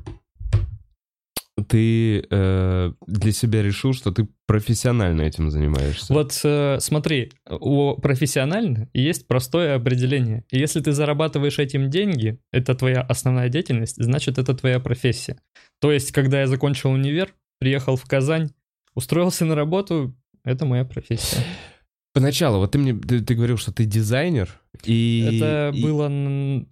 ты 1.67 2.25
э, 2.27 2.91
для 3.05 3.31
себя 3.31 3.61
решил, 3.61 3.93
что 3.93 4.11
ты 4.11 4.27
профессионально 4.47 5.21
этим 5.21 5.51
занимаешься? 5.51 6.11
Вот 6.11 6.39
э, 6.43 6.77
смотри, 6.79 7.31
у 7.47 7.93
профессионально 8.01 8.89
есть 8.93 9.27
простое 9.27 9.75
определение. 9.75 10.45
Если 10.49 10.79
ты 10.79 10.93
зарабатываешь 10.93 11.59
этим 11.59 11.91
деньги, 11.91 12.39
это 12.51 12.73
твоя 12.73 13.01
основная 13.01 13.49
деятельность, 13.49 14.03
значит, 14.03 14.39
это 14.39 14.55
твоя 14.55 14.79
профессия. 14.79 15.37
То 15.79 15.91
есть, 15.91 16.11
когда 16.11 16.39
я 16.39 16.47
закончил 16.47 16.89
универ, 16.89 17.35
приехал 17.59 17.97
в 17.97 18.05
Казань, 18.05 18.49
устроился 18.95 19.45
на 19.45 19.53
работу, 19.53 20.15
это 20.43 20.65
моя 20.65 20.85
профессия. 20.85 21.43
Поначалу, 22.13 22.57
вот 22.59 22.71
ты 22.71 22.77
мне 22.77 22.93
ты, 22.93 23.21
ты 23.21 23.35
говорил, 23.35 23.55
что 23.55 23.71
ты 23.71 23.85
дизайнер, 23.85 24.49
и... 24.83 25.37
это 25.39 25.71
и- 25.73 25.81
было, 25.81 26.11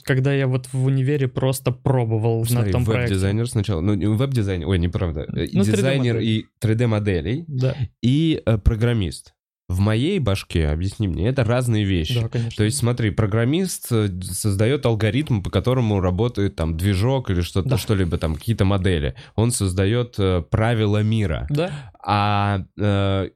когда 0.03 0.34
я 0.34 0.47
вот 0.47 0.67
в 0.73 0.84
универе 0.84 1.29
просто 1.29 1.71
пробовал 1.71 2.43
Смотри, 2.45 2.67
на 2.67 2.71
том 2.73 2.84
проекте. 2.86 3.13
веб-дизайнер 3.13 3.47
сначала. 3.49 3.79
Ну, 3.79 3.93
не 3.93 4.08
веб-дизайнер, 4.08 4.67
ой, 4.67 4.77
неправда. 4.79 5.21
Э, 5.34 5.47
Ну, 5.53 5.63
дизайнер 5.63 6.17
3D-модель. 6.17 6.27
и 6.27 6.45
3D-моделей, 6.62 7.45
Да, 7.47 7.73
и 8.01 8.41
э, 8.45 8.58
программист. 8.58 9.34
В 9.69 9.79
моей 9.79 10.17
башке, 10.19 10.67
объясни 10.67 11.08
мне, 11.08 11.27
это 11.29 11.43
разные 11.45 11.86
вещи. 11.86 12.19
да, 12.19 12.27
конечно. 12.27 12.58
То 12.58 12.63
есть, 12.65 12.77
смотри, 12.77 13.12
программист 13.12 13.88
э, 13.91 14.10
создает 14.23 14.86
алгоритм, 14.88 15.41
по 15.41 15.49
которому 15.49 16.01
работает 16.01 16.55
там 16.58 16.75
движок 16.75 17.29
или 17.29 17.39
что-то, 17.41 17.69
Да. 17.69 17.77
что-либо 17.77 18.17
там, 18.17 18.36
какие-то 18.36 18.65
модели. 18.65 19.15
Он 19.36 19.51
создает 19.51 20.15
э, 20.17 20.41
правила 20.49 21.01
мира. 21.01 21.45
Да, 21.49 21.71
А 22.03 22.65
э, 22.77 23.29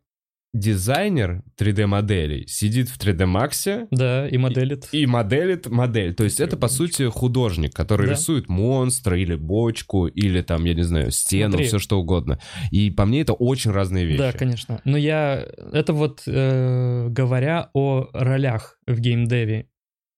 дизайнер 0.53 1.43
3D-моделей 1.59 2.45
сидит 2.47 2.89
в 2.89 2.99
3D 2.99 3.25
Max 3.25 3.87
Да, 3.91 4.27
и 4.27 4.37
моделит. 4.37 4.87
и 4.91 5.05
моделит 5.05 5.67
модель. 5.67 6.13
То 6.13 6.23
есть 6.23 6.39
это, 6.39 6.57
по 6.57 6.67
сути, 6.67 7.09
художник, 7.09 7.73
который 7.73 8.05
Да. 8.07 8.13
рисует 8.13 8.49
монстра 8.49 9.17
или 9.19 9.35
бочку, 9.35 10.07
или 10.07 10.41
там, 10.41 10.63
я 10.65 10.73
не 10.73 10.83
знаю, 10.83 11.11
стену, 11.11 11.51
Смотри. 11.53 11.67
все 11.67 11.79
что 11.79 11.99
угодно. 11.99 12.39
И 12.71 12.91
по 12.91 13.05
мне 13.05 13.21
это 13.21 13.33
очень 13.33 13.71
разные 13.71 14.05
вещи. 14.05 14.19
Да, 14.19 14.31
конечно. 14.31 14.79
Но 14.85 14.97
я... 14.97 15.45
Это 15.71 15.93
вот 15.93 16.21
э, 16.27 17.07
говоря 17.09 17.69
о 17.73 18.09
ролях 18.13 18.77
в 18.87 18.99
геймдеве. 18.99 19.67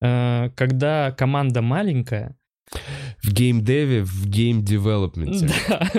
Э, 0.02 0.50
когда 0.56 1.12
команда 1.12 1.62
маленькая, 1.62 2.36
В 3.24 3.32
геймдеве, 3.32 4.04
в 4.04 4.28
гейм-девелопменте. 4.28 5.48
да, 5.70 5.90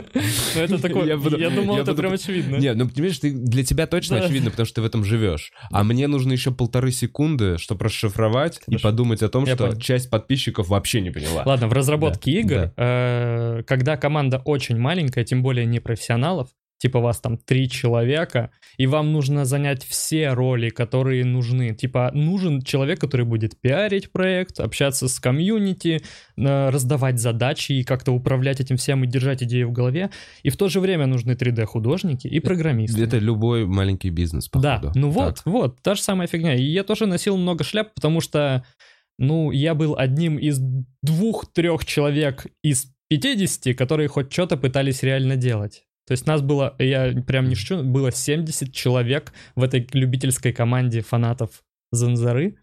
Ну, 0.55 0.61
это 0.61 0.83
такое... 0.83 1.07
Я 1.07 1.17
буду- 1.17 1.39
Я 1.39 1.51
думал, 1.51 1.77
я 1.77 1.83
это 1.83 1.93
буду- 1.93 2.03
прям 2.03 2.13
очевидно. 2.13 2.57
Не, 2.57 2.75
ну 2.75 2.89
понимаешь, 2.89 3.19
ты, 3.19 3.31
для 3.33 3.65
тебя 3.65 3.87
точно 3.87 4.19
Да. 4.19 4.25
очевидно, 4.25 4.51
потому 4.51 4.67
что 4.67 4.77
ты 4.77 4.83
в 4.83 4.85
этом 4.85 5.05
живешь. 5.05 5.53
А 5.71 5.85
мне 5.85 6.07
нужно 6.09 6.33
еще 6.33 6.51
полторы 6.51 6.91
секунды, 6.93 7.59
чтобы 7.59 7.85
расшифровать 7.87 8.61
и 8.69 8.77
подумать 8.79 9.23
о 9.23 9.29
том, 9.29 9.45
Я 9.45 9.55
что 9.55 9.67
понял. 9.69 9.81
часть 9.81 10.11
подписчиков 10.11 10.69
вообще 10.69 11.01
не 11.01 11.11
поняла. 11.11 11.43
Ладно, 11.47 11.69
в 11.69 11.73
разработке 11.73 12.33
Да, 12.33 12.39
игр, 12.41 12.73
э, 12.77 13.63
когда 13.67 13.97
команда 13.97 14.43
очень 14.45 14.77
маленькая, 14.79 15.25
тем 15.25 15.43
более 15.43 15.67
не 15.67 15.81
профессионалов, 15.81 16.49
типа 16.79 17.01
вас 17.01 17.21
там 17.21 17.39
три 17.39 17.69
человека, 17.71 18.51
и 18.77 18.87
вам 18.87 19.13
нужно 19.13 19.45
занять 19.45 19.83
все 19.85 20.31
роли, 20.31 20.69
которые 20.71 21.25
нужны. 21.25 21.75
Типа 21.75 22.11
нужен 22.15 22.63
человек, 22.63 23.01
который 23.01 23.25
будет 23.27 23.59
пиарить 23.61 24.13
проект, 24.13 24.61
общаться 24.61 25.09
с 25.09 25.19
комьюнити, 25.19 26.03
э, 26.37 26.69
раздавать 26.71 27.19
задачи 27.19 27.73
и 27.73 27.85
как-то 27.85 28.13
управлять 28.13 28.61
этим 28.61 28.77
всем 28.77 29.05
и 29.05 29.07
держать 29.07 29.43
идею 29.43 29.69
в 29.69 29.73
голове. 29.73 30.11
И 30.43 30.51
в 30.51 30.57
то 30.57 30.69
же 30.69 30.81
время 30.81 31.07
нужны 31.07 31.33
3D-художники 31.33 32.27
и 32.27 32.41
программисты. 32.41 33.03
Это 33.03 33.19
любой 33.19 33.67
маленький 33.67 34.11
бизнес, 34.11 34.49
Да, 34.53 34.79
походу. 34.79 34.99
ну 34.99 35.11
вот, 35.11 35.37
Так. 35.37 35.47
вот, 35.47 35.83
та 35.83 35.95
же 35.95 36.03
самая 36.03 36.27
фигня. 36.29 36.55
И 36.55 36.63
я 36.63 36.85
тоже 36.85 37.07
носил 37.07 37.37
много 37.37 37.65
шляп, 37.65 37.95
потому 37.95 38.21
что, 38.21 38.65
ну, 39.19 39.51
я 39.51 39.75
был 39.75 39.97
одним 39.97 40.39
из 40.39 40.59
двух-трех 41.03 41.85
человек 41.85 42.47
из 42.63 42.87
50, 43.09 43.75
которые 43.75 44.09
хоть 44.09 44.33
что-то 44.33 44.57
пытались 44.57 45.03
реально 45.03 45.37
делать. 45.37 45.85
То 46.07 46.13
есть 46.13 46.27
нас 46.27 46.41
было, 46.41 46.75
я 46.79 47.13
прям 47.27 47.49
не 47.49 47.55
шучу, 47.57 47.83
было 47.83 48.13
70 48.13 48.73
человек 48.73 49.33
в 49.57 49.63
этой 49.63 49.87
любительской 49.93 50.53
команде 50.53 51.01
фанатов 51.01 51.65
Занзары, 51.91 52.57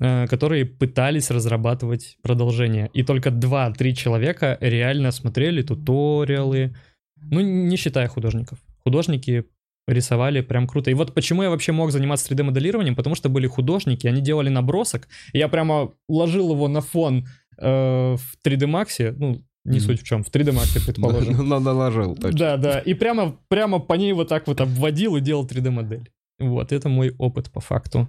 э, 0.00 0.26
которые 0.26 0.64
пытались 0.64 1.30
разрабатывать 1.30 2.16
продолжение. 2.22 2.90
И 2.94 3.02
только 3.02 3.30
2-3 3.30 3.92
человека 3.92 4.56
реально 4.60 5.10
смотрели 5.10 5.62
туториалы, 5.62 6.74
ну, 7.16 7.40
не 7.40 7.76
считая 7.76 8.08
художников. 8.08 8.58
Художники 8.78 9.44
рисовали 9.86 10.40
прям 10.40 10.66
круто. 10.66 10.90
И 10.90 10.94
вот 10.94 11.12
почему 11.14 11.42
я 11.42 11.50
вообще 11.50 11.72
мог 11.72 11.90
заниматься 11.90 12.32
3D-моделированием, 12.32 12.94
потому 12.94 13.14
что 13.14 13.28
были 13.28 13.46
художники, 13.46 14.06
они 14.06 14.22
делали 14.22 14.48
набросок, 14.48 15.08
я 15.32 15.48
прямо 15.48 15.92
ложил 16.08 16.52
его 16.52 16.68
на 16.68 16.80
фон 16.80 17.26
э, 17.58 18.16
в 18.16 18.46
3D 18.46 18.66
Max, 18.66 19.14
ну, 19.18 19.42
не 19.70 19.78
Мгм. 19.78 19.86
суть 19.86 20.00
в 20.02 20.04
чем, 20.04 20.22
в 20.22 20.30
3D 20.30 20.52
Max, 20.52 20.84
предположим. 20.84 21.48
Наложил, 21.48 22.14
точно. 22.16 22.38
Да, 22.38 22.56
да, 22.56 22.78
и 22.80 22.94
прямо, 22.94 23.38
прямо 23.48 23.78
по 23.78 23.94
ней 23.94 24.12
вот 24.12 24.28
так 24.28 24.46
вот 24.46 24.60
обводил 24.60 25.16
и 25.16 25.20
делал 25.20 25.46
3D-модель. 25.46 26.10
Вот, 26.38 26.72
это 26.72 26.88
мой 26.88 27.14
опыт 27.18 27.50
по 27.50 27.60
факту. 27.60 28.08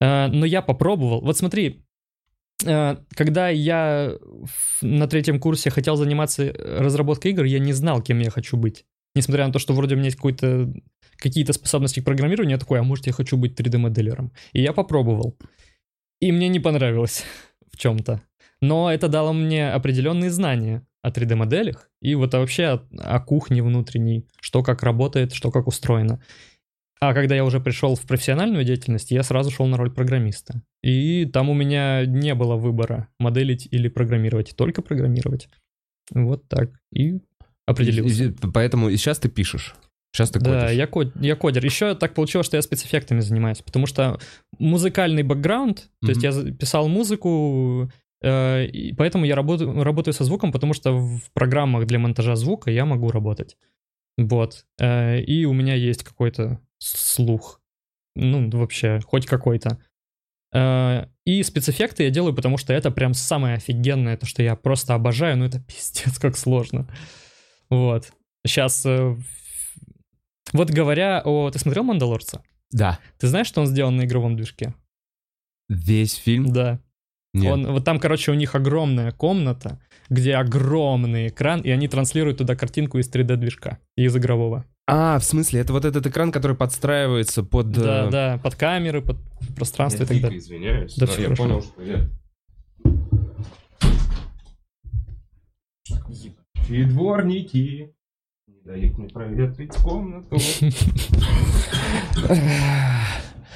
А, 0.00 0.28
но 0.28 0.46
я 0.46 0.62
попробовал. 0.62 1.20
Вот 1.20 1.36
смотри, 1.36 1.84
а, 2.64 2.98
когда 3.14 3.48
я 3.48 4.16
на 4.82 5.06
третьем 5.08 5.40
курсе 5.40 5.70
хотел 5.70 5.96
заниматься 5.96 6.44
э, 6.44 6.80
разработкой 6.80 7.32
игр, 7.32 7.44
я 7.44 7.58
не 7.58 7.72
знал, 7.72 8.02
кем 8.02 8.18
я 8.20 8.30
хочу 8.30 8.56
быть. 8.56 8.84
Несмотря 9.14 9.46
на 9.46 9.52
то, 9.52 9.58
что 9.58 9.72
вроде 9.72 9.94
у 9.94 9.98
меня 9.98 10.06
есть 10.06 10.16
какой-то 10.16 10.72
какие-то 11.16 11.52
способности 11.54 12.00
к 12.00 12.04
программированию, 12.04 12.56
я 12.56 12.58
такой, 12.58 12.78
а 12.78 12.82
может 12.82 13.06
я 13.06 13.12
хочу 13.12 13.36
быть 13.36 13.58
3D-моделером. 13.58 14.32
И 14.52 14.60
я 14.62 14.72
попробовал. 14.72 15.36
И 16.20 16.32
мне 16.32 16.48
не 16.48 16.60
понравилось 16.60 17.24
в 17.72 17.76
чем-то. 17.78 18.22
Но 18.62 18.90
это 18.92 19.08
дало 19.08 19.32
мне 19.32 19.70
определенные 19.70 20.30
знания 20.30 20.82
о 21.02 21.10
3D-моделях 21.10 21.88
и 22.02 22.14
вот 22.14 22.34
вообще 22.34 22.64
о, 22.64 22.86
о 22.98 23.20
кухне 23.20 23.62
внутренней, 23.62 24.26
что 24.40 24.62
как 24.62 24.82
работает, 24.82 25.32
что 25.32 25.50
как 25.50 25.66
устроено. 25.66 26.20
А 26.98 27.12
когда 27.12 27.34
я 27.34 27.44
уже 27.44 27.60
пришел 27.60 27.94
в 27.94 28.02
профессиональную 28.06 28.64
деятельность, 28.64 29.10
я 29.10 29.22
сразу 29.22 29.50
шел 29.50 29.66
на 29.66 29.76
роль 29.76 29.90
программиста. 29.90 30.62
И 30.82 31.26
там 31.26 31.50
у 31.50 31.54
меня 31.54 32.06
не 32.06 32.34
было 32.34 32.56
выбора, 32.56 33.08
моделить 33.20 33.68
или 33.70 33.88
программировать, 33.88 34.54
только 34.56 34.80
программировать. 34.80 35.48
Вот 36.10 36.48
так. 36.48 36.70
И 36.92 37.20
определился. 37.66 38.24
И- 38.24 38.28
и- 38.30 38.34
Поэтому 38.52 38.88
и 38.88 38.96
сейчас 38.96 39.18
ты 39.18 39.28
пишешь. 39.28 39.74
Сейчас 40.14 40.30
ты 40.30 40.40
Да, 40.40 40.70
я, 40.70 40.86
код, 40.86 41.12
я 41.20 41.36
кодер. 41.36 41.62
Еще 41.62 41.94
так 41.94 42.14
получилось, 42.14 42.46
что 42.46 42.56
я 42.56 42.62
спецэффектами 42.62 43.20
занимаюсь, 43.20 43.58
потому 43.58 43.86
что 43.86 44.18
музыкальный 44.58 45.22
бэкграунд, 45.22 45.90
то 46.00 46.08
есть 46.08 46.22
я 46.22 46.32
писал 46.52 46.88
музыку, 46.88 47.90
и 48.22 48.94
поэтому 48.96 49.24
я 49.24 49.34
работаю, 49.36 49.82
работаю 49.84 50.14
со 50.14 50.24
звуком, 50.24 50.52
потому 50.52 50.72
что 50.72 50.92
в 50.92 51.30
программах 51.32 51.86
для 51.86 51.98
монтажа 51.98 52.34
звука 52.36 52.70
я 52.70 52.84
могу 52.84 53.10
работать. 53.10 53.56
Вот. 54.16 54.64
Э, 54.78 55.20
и 55.20 55.44
у 55.44 55.52
меня 55.52 55.74
есть 55.74 56.02
какой-то 56.02 56.60
слух. 56.78 57.60
Ну, 58.14 58.48
вообще, 58.50 59.00
хоть 59.00 59.26
какой-то. 59.26 59.78
Э, 60.54 61.06
и 61.24 61.42
спецэффекты 61.42 62.04
я 62.04 62.10
делаю, 62.10 62.34
потому 62.34 62.56
что 62.56 62.72
это 62.72 62.90
прям 62.90 63.14
самое 63.14 63.56
офигенное, 63.56 64.16
то, 64.16 64.26
что 64.26 64.42
я 64.42 64.56
просто 64.56 64.94
обожаю, 64.94 65.36
но 65.36 65.44
это 65.44 65.60
пиздец, 65.66 66.18
как 66.18 66.36
сложно. 66.36 66.88
Вот. 67.68 68.12
Сейчас... 68.46 68.86
Вот 70.52 70.70
говоря 70.70 71.22
о... 71.24 71.50
Ты 71.50 71.58
смотрел 71.58 71.82
«Мандалорца»? 71.82 72.42
Да. 72.70 73.00
Ты 73.18 73.26
знаешь, 73.26 73.48
что 73.48 73.60
он 73.60 73.66
сделан 73.66 73.96
на 73.96 74.04
игровом 74.04 74.36
движке? 74.36 74.74
Весь 75.68 76.14
фильм? 76.14 76.52
Да. 76.52 76.80
Нет. 77.36 77.52
Он, 77.52 77.66
вот 77.66 77.84
там, 77.84 77.98
короче, 77.98 78.32
у 78.32 78.34
них 78.34 78.54
огромная 78.54 79.12
комната, 79.12 79.78
где 80.08 80.34
огромный 80.34 81.28
экран, 81.28 81.60
и 81.60 81.70
они 81.70 81.88
транслируют 81.88 82.38
туда 82.38 82.56
картинку 82.56 82.98
из 82.98 83.10
3D-движка, 83.10 83.78
из 83.96 84.16
игрового. 84.16 84.64
А, 84.88 85.18
в 85.18 85.24
смысле, 85.24 85.60
это 85.60 85.72
вот 85.72 85.84
этот 85.84 86.06
экран, 86.06 86.30
который 86.30 86.56
подстраивается 86.56 87.42
под... 87.42 87.72
Да, 87.72 88.06
э, 88.06 88.10
да, 88.10 88.40
под 88.42 88.54
камеры, 88.54 89.02
под 89.02 89.18
пространство 89.56 90.04
и 90.04 90.06
так 90.06 90.20
далее. 90.20 90.38
извиняюсь. 90.38 90.94
Да 90.94 91.06
но 91.06 91.12
всё 91.12 91.22
я 91.22 91.26
хорошо. 91.28 91.42
понял, 91.42 91.62
что 91.62 91.82
я... 91.82 92.08
И 96.68 96.84
дворники 96.84 97.94
не 98.48 98.60
дают 98.64 98.98
мне 98.98 99.08
проветрить 99.08 99.74
комнату. 99.76 100.36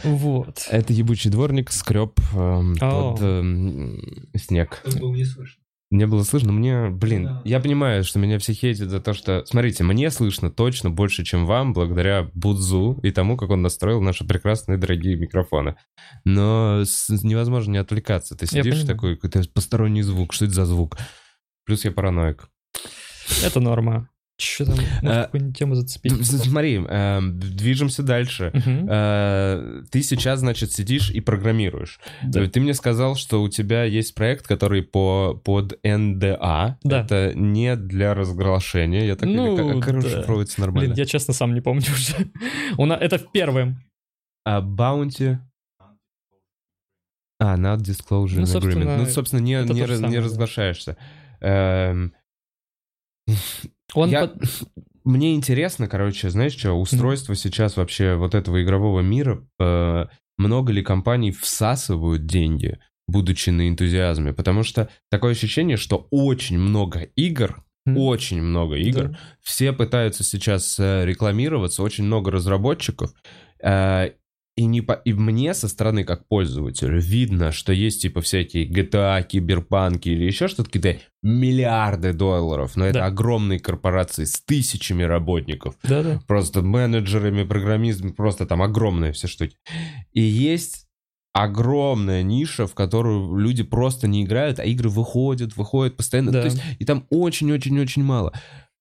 Вот. 0.04 0.66
Это 0.70 0.92
ебучий 0.92 1.30
дворник 1.30 1.70
скреб 1.70 2.18
эм, 2.34 2.76
О. 2.80 3.12
под 3.12 3.22
эм, 3.22 4.00
снег. 4.36 4.82
Было 5.00 5.14
не 5.14 5.24
слышно. 5.24 5.60
Не 5.92 6.06
было 6.06 6.22
слышно, 6.22 6.52
мне, 6.52 6.88
блин, 6.88 7.24
Да. 7.24 7.42
я 7.44 7.58
понимаю, 7.58 8.04
что 8.04 8.20
меня 8.20 8.38
все 8.38 8.52
хейтят 8.52 8.90
за 8.90 9.00
то, 9.00 9.12
что... 9.12 9.44
Смотрите, 9.44 9.82
мне 9.82 10.08
слышно 10.12 10.48
точно 10.48 10.88
больше, 10.88 11.24
чем 11.24 11.46
вам, 11.46 11.72
благодаря 11.72 12.30
Будзу 12.32 13.00
и 13.02 13.10
тому, 13.10 13.36
как 13.36 13.50
он 13.50 13.62
настроил 13.62 14.00
наши 14.00 14.24
прекрасные 14.24 14.78
дорогие 14.78 15.16
микрофоны. 15.16 15.74
Но 16.24 16.82
с- 16.84 17.08
невозможно 17.24 17.72
не 17.72 17.78
отвлекаться. 17.78 18.36
Ты 18.36 18.46
сидишь 18.46 18.84
такой, 18.84 19.16
какой-то 19.16 19.42
посторонний 19.52 20.02
звук, 20.02 20.32
что 20.32 20.44
это 20.44 20.54
за 20.54 20.64
звук? 20.64 20.96
Плюс 21.64 21.84
я 21.84 21.90
параноик. 21.90 22.48
Это 23.44 23.58
норма. 23.58 24.08
Че 24.40 24.64
там, 24.64 24.74
может, 25.02 25.24
какую-нибудь 25.26 25.58
тему 25.58 25.74
зацепить? 25.74 26.12
Смотри, 26.26 26.76
эм, 26.88 27.38
движемся 27.38 28.02
дальше. 28.02 28.50
Э, 28.54 29.82
Ты 29.90 30.02
сейчас, 30.02 30.40
значит, 30.40 30.72
сидишь 30.72 31.10
и 31.10 31.20
программируешь. 31.20 32.00
Да. 32.24 32.46
Ты 32.48 32.60
мне 32.60 32.72
сказал, 32.72 33.16
что 33.16 33.42
у 33.42 33.48
тебя 33.50 33.84
есть 33.84 34.14
проект, 34.14 34.46
который 34.46 34.82
по, 34.82 35.34
под 35.44 35.78
НДА. 35.84 36.78
Да. 36.82 37.00
Это 37.02 37.32
не 37.34 37.76
для 37.76 38.14
разглашения. 38.14 39.04
Я 39.06 39.16
так 39.16 39.28
Ну, 39.28 39.54
или 39.54 39.74
как, 39.74 39.84
как 39.84 40.00
да. 40.00 40.08
расшифровывается 40.08 40.60
нормально? 40.62 40.88
Блин, 40.94 40.98
я 40.98 41.04
честно 41.04 41.34
сам 41.34 41.52
не 41.52 41.60
помню 41.60 41.82
уже. 42.78 42.94
Это 42.94 43.18
в 43.18 43.30
первом. 43.32 43.82
А 44.46 44.62
Bounty... 44.62 45.36
А, 47.42 47.56
not 47.56 47.78
disclosure 47.78 48.36
Ну, 48.36 48.42
agreement. 48.42 48.46
собственно, 48.46 48.96
Ну, 48.98 49.06
собственно, 49.06 49.40
не, 49.40 49.54
не, 49.64 49.84
раз- 49.84 50.00
разглашаешься. 50.00 50.96
Эм, 51.40 52.12
Он 53.94 54.10
Я- 54.10 54.26
под- 54.28 54.42
Мне 55.04 55.34
интересно, 55.34 55.88
короче, 55.88 56.28
знаешь 56.30 56.56
что, 56.56 56.74
устройство 56.74 57.34
сейчас 57.34 57.76
вообще 57.76 58.16
вот 58.16 58.34
этого 58.34 58.62
игрового 58.62 59.00
мира, 59.00 59.46
э, 59.58 60.06
много 60.36 60.72
ли 60.72 60.82
компаний 60.82 61.32
всасывают 61.32 62.26
деньги, 62.26 62.78
будучи 63.08 63.48
на 63.50 63.68
энтузиазме? 63.68 64.32
Потому 64.34 64.62
что 64.62 64.88
такое 65.10 65.32
ощущение, 65.32 65.76
что 65.78 66.06
очень 66.10 66.58
много 66.58 67.00
игр, 67.16 67.64
М. 67.86 67.96
очень 67.96 68.42
много 68.42 68.76
игр, 68.76 69.08
Да. 69.08 69.18
все 69.42 69.72
пытаются 69.72 70.22
сейчас 70.22 70.78
э, 70.78 71.04
рекламироваться, 71.06 71.82
очень 71.82 72.04
много 72.04 72.30
разработчиков, 72.30 73.10
э, 73.62 74.10
И, 74.60 74.66
не 74.66 74.82
по... 74.82 74.92
и 74.92 75.14
мне 75.14 75.54
со 75.54 75.68
стороны, 75.68 76.04
как 76.04 76.28
пользователю, 76.28 77.00
видно, 77.00 77.50
что 77.50 77.72
есть 77.72 78.02
типа 78.02 78.20
всякие 78.20 78.68
GTA, 78.68 79.22
киберпанки 79.26 80.10
или 80.10 80.24
еще 80.24 80.48
что-то, 80.48 80.70
какие-то 80.70 81.00
миллиарды 81.22 82.12
долларов, 82.12 82.76
но 82.76 82.84
это 82.84 82.98
Да. 82.98 83.06
огромные 83.06 83.58
корпорации 83.58 84.24
с 84.24 84.42
тысячами 84.42 85.02
работников, 85.02 85.76
Да-да. 85.82 86.20
просто 86.26 86.60
менеджерами, 86.60 87.44
программистами, 87.44 88.10
просто 88.10 88.44
там 88.44 88.60
огромные 88.60 89.12
все 89.12 89.28
штуки. 89.28 89.56
И 90.12 90.20
есть 90.20 90.86
огромная 91.32 92.22
ниша, 92.22 92.66
в 92.66 92.74
которую 92.74 93.36
люди 93.38 93.62
просто 93.62 94.08
не 94.08 94.24
играют, 94.24 94.58
а 94.58 94.64
игры 94.64 94.88
выходят, 94.90 95.56
выходят 95.56 95.96
постоянно. 95.96 96.32
Да. 96.32 96.40
То 96.42 96.48
есть, 96.48 96.60
и 96.78 96.84
там 96.84 97.06
очень-очень-очень 97.08 98.02
мало. 98.02 98.32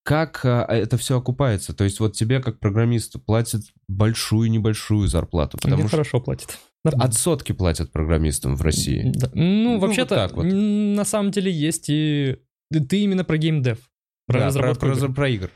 Как 0.02 0.40
а, 0.44 0.64
это 0.68 0.96
все 0.96 1.18
окупается? 1.18 1.74
То 1.74 1.84
есть 1.84 2.00
вот 2.00 2.14
тебе 2.16 2.40
как 2.40 2.58
программисту 2.58 3.18
платят 3.18 3.62
большую 3.88 4.50
небольшую 4.50 5.08
зарплату, 5.08 5.58
потому 5.60 5.82
что 5.82 5.90
хорошо 5.90 6.20
платят. 6.20 6.58
от 6.84 7.14
сотки 7.14 7.52
платят 7.52 7.92
программистам 7.92 8.56
в 8.56 8.62
России. 8.62 9.12
Да. 9.14 9.30
Ну, 9.34 9.78
вот 9.78 9.86
вообще-то, 9.88 10.30
вот. 10.34 10.44
м, 10.46 10.94
на 10.94 11.04
самом 11.04 11.30
деле 11.30 11.52
есть 11.52 11.86
и... 11.88 12.38
Ты 12.72 13.00
именно 13.00 13.24
про 13.24 13.36
геймдев. 13.36 13.78
Про 14.26 14.34
Да, 14.34 14.38
про, 14.40 14.46
разработку 14.46 14.86
про- 14.86 14.96
игр. 14.96 15.14
про 15.14 15.28
игр. 15.28 15.50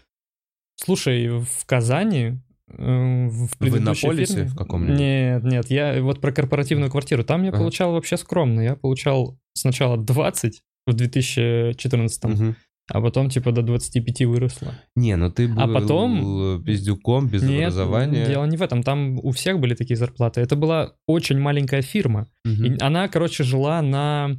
Слушай, 0.77 1.29
в 1.29 1.65
Казани 1.67 2.39
э, 2.69 3.27
в 3.29 3.49
Вы 3.61 3.81
на 3.81 3.93
предыдущей 3.95 4.09
фирме- 4.35 4.45
в 4.47 4.57
каком-нибудь? 4.57 4.99
Нет, 4.99 5.45
нет, 5.45 5.71
я 5.71 6.03
вот 6.03 6.21
про 6.21 6.33
корпоративную 6.33 6.91
квартиру. 6.91 7.23
Там 7.25 7.45
я 7.45 7.51
Ага. 7.51 7.59
получал 7.59 7.93
вообще 7.93 8.17
скромно. 8.17 8.61
Я 8.61 8.75
получал 8.75 9.39
сначала 9.55 9.97
20 9.97 10.63
в 10.87 10.93
2014, 10.93 12.25
Мгм. 12.25 12.57
А 12.93 13.01
потом 13.01 13.30
типа 13.30 13.53
до 13.53 13.62
25 13.62 14.22
выросло. 14.26 14.74
Не, 14.97 15.16
ну 15.16 15.30
ты 15.30 15.49
был 15.49 15.61
А 15.62 15.66
потом- 15.68 16.62
пиздюком, 16.64 17.28
без 17.28 17.43
Нет, 17.43 17.62
образования. 17.72 18.26
дело 18.26 18.45
не 18.45 18.57
в 18.57 18.62
этом. 18.62 18.82
Там 18.82 19.18
у 19.22 19.30
всех 19.30 19.59
были 19.59 19.74
такие 19.74 19.97
зарплаты. 19.97 20.41
Это 20.43 20.57
была 20.57 20.93
очень 21.07 21.39
маленькая 21.39 21.82
фирма. 21.82 22.28
Мгм. 22.45 22.64
И 22.64 22.76
она, 22.80 23.09
короче, 23.09 23.43
жила 23.45 23.80
на 23.82 24.37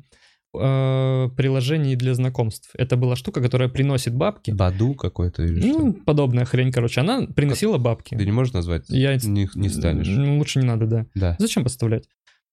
э, 0.57 1.29
приложении 1.35 1.95
для 1.95 2.13
знакомств. 2.13 2.69
Это 2.77 2.95
была 2.95 3.15
штука, 3.17 3.41
которая 3.41 3.67
приносит 3.67 4.15
бабки. 4.15 4.51
Баду 4.51 4.93
какой-то 4.93 5.43
или 5.43 5.59
что? 5.59 5.79
Ну, 5.79 5.93
подобная 5.93 6.45
хрень, 6.45 6.71
короче. 6.71 7.01
Она 7.01 7.23
приносила 7.27 7.77
бабки. 7.77 8.15
Ты 8.15 8.23
не 8.25 8.31
можешь 8.31 8.53
назвать? 8.53 8.85
Я 8.87 9.17
Не, 9.17 9.49
не 9.55 9.67
станешь. 9.69 10.07
Лучше 10.07 10.59
не 10.59 10.65
надо, 10.65 10.85
да. 10.85 11.05
Да. 11.13 11.35
Зачем 11.39 11.63
подставлять? 11.63 12.05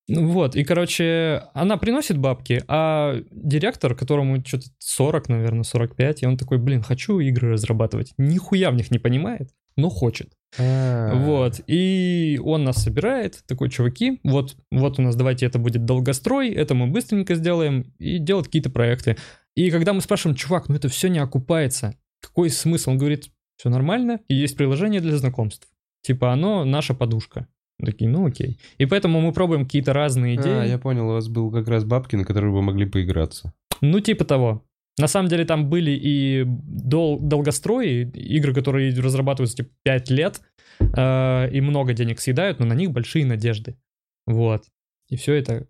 Ну 0.09 0.29
Вот, 0.29 0.57
и, 0.57 0.65
короче, 0.65 1.45
она 1.55 1.77
приносит 1.77 2.19
бабки, 2.19 2.63
а 2.67 3.21
директор, 3.31 3.95
которому 3.95 4.45
что-то 4.45 4.67
40, 4.79 5.29
наверное, 5.29 5.63
45, 5.63 6.23
и 6.23 6.27
он 6.27 6.37
такой, 6.37 6.59
блин, 6.59 6.83
хочу 6.83 7.21
игры 7.21 7.53
разрабатывать. 7.53 8.13
Нихуя 8.19 8.71
в 8.71 8.75
них 8.75 8.91
не 8.91 8.99
понимает, 8.99 9.51
но 9.77 9.89
хочет. 9.91 10.33
А. 10.59 11.15
Вот, 11.15 11.61
и 11.67 12.41
он 12.43 12.65
нас 12.65 12.83
собирает, 12.83 13.43
такой, 13.47 13.71
чуваки, 13.71 14.21
вот, 14.25 14.57
вот 14.71 14.99
у 14.99 15.03
нас, 15.03 15.15
давайте 15.15 15.47
это 15.47 15.59
будет 15.59 15.85
долгострой, 15.85 16.51
это 16.51 16.75
мы 16.75 16.89
быстренько 16.89 17.35
сделаем, 17.37 17.93
и 17.99 18.19
делать 18.19 18.47
какие-то 18.47 18.71
проекты. 18.71 19.17
И 19.55 19.71
когда 19.71 19.93
мы 19.93 20.01
спрашиваем, 20.01 20.37
чувак, 20.37 20.69
ну 20.69 20.75
это 20.75 20.89
все 20.89 21.09
не 21.09 21.21
окупается, 21.21 21.97
какой 22.21 22.51
смысл? 22.51 22.91
Он 22.91 22.99
говорит, 22.99 23.31
все 23.57 23.69
нормально, 23.69 24.21
и 24.29 24.35
есть 24.35 24.57
приложение 24.57 25.01
для 25.01 25.17
знакомств. 25.17 25.69
Типа 26.03 26.33
оно 26.33 26.65
наша 26.65 26.95
подушка. 26.95 27.47
Мы 27.83 27.87
Такие, 27.87 28.09
ну 28.09 28.26
окей. 28.26 28.59
И 28.78 28.87
поэтому 28.87 29.20
мы 29.20 29.33
пробуем 29.33 29.64
какие-то 29.64 29.93
разные 29.93 30.37
идеи. 30.37 30.62
А, 30.62 30.64
я 30.64 30.78
понял, 30.78 31.09
у 31.09 31.12
вас 31.12 31.28
был 31.28 31.51
как 31.51 31.68
раз 31.68 31.85
бабки, 31.85 32.16
на 32.16 32.24
которые 32.24 32.53
вы 32.53 32.62
могли 32.62 32.87
поиграться. 32.87 33.53
Ну, 33.80 34.01
типа 34.01 34.24
того. 34.24 34.64
На 34.99 35.09
самом 35.09 35.28
деле 35.28 35.45
там 35.45 35.68
были 35.68 35.91
и 35.91 36.45
дол- 36.47 37.18
долгострои, 37.18 38.09
игры, 38.14 38.55
которые 38.55 38.95
разрабатываются 38.95 39.57
типа 39.57 39.70
5 39.83 40.11
лет, 40.11 40.41
э, 40.78 41.51
и 41.51 41.61
много 41.61 41.93
денег 41.93 42.20
съедают, 42.20 42.61
но 42.61 42.66
на 42.66 42.74
них 42.74 42.93
большие 42.93 43.26
надежды. 43.26 43.76
Вот. 44.26 44.64
И 45.09 45.16
все 45.16 45.35
это 45.35 45.66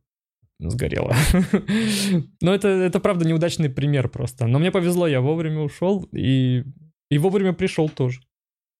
сгорело. 0.58 1.14
Но 2.40 2.54
это, 2.54 2.68
это 2.68 3.00
правда 3.00 3.26
неудачный 3.26 3.70
пример 3.70 4.08
просто. 4.08 4.46
Но 4.46 4.58
мне 4.58 4.70
повезло, 4.70 5.06
я 5.06 5.20
вовремя 5.20 5.60
ушел 5.60 6.08
и, 6.12 6.64
и 7.10 7.18
вовремя 7.18 7.52
пришел 7.52 7.88
тоже. 7.88 8.20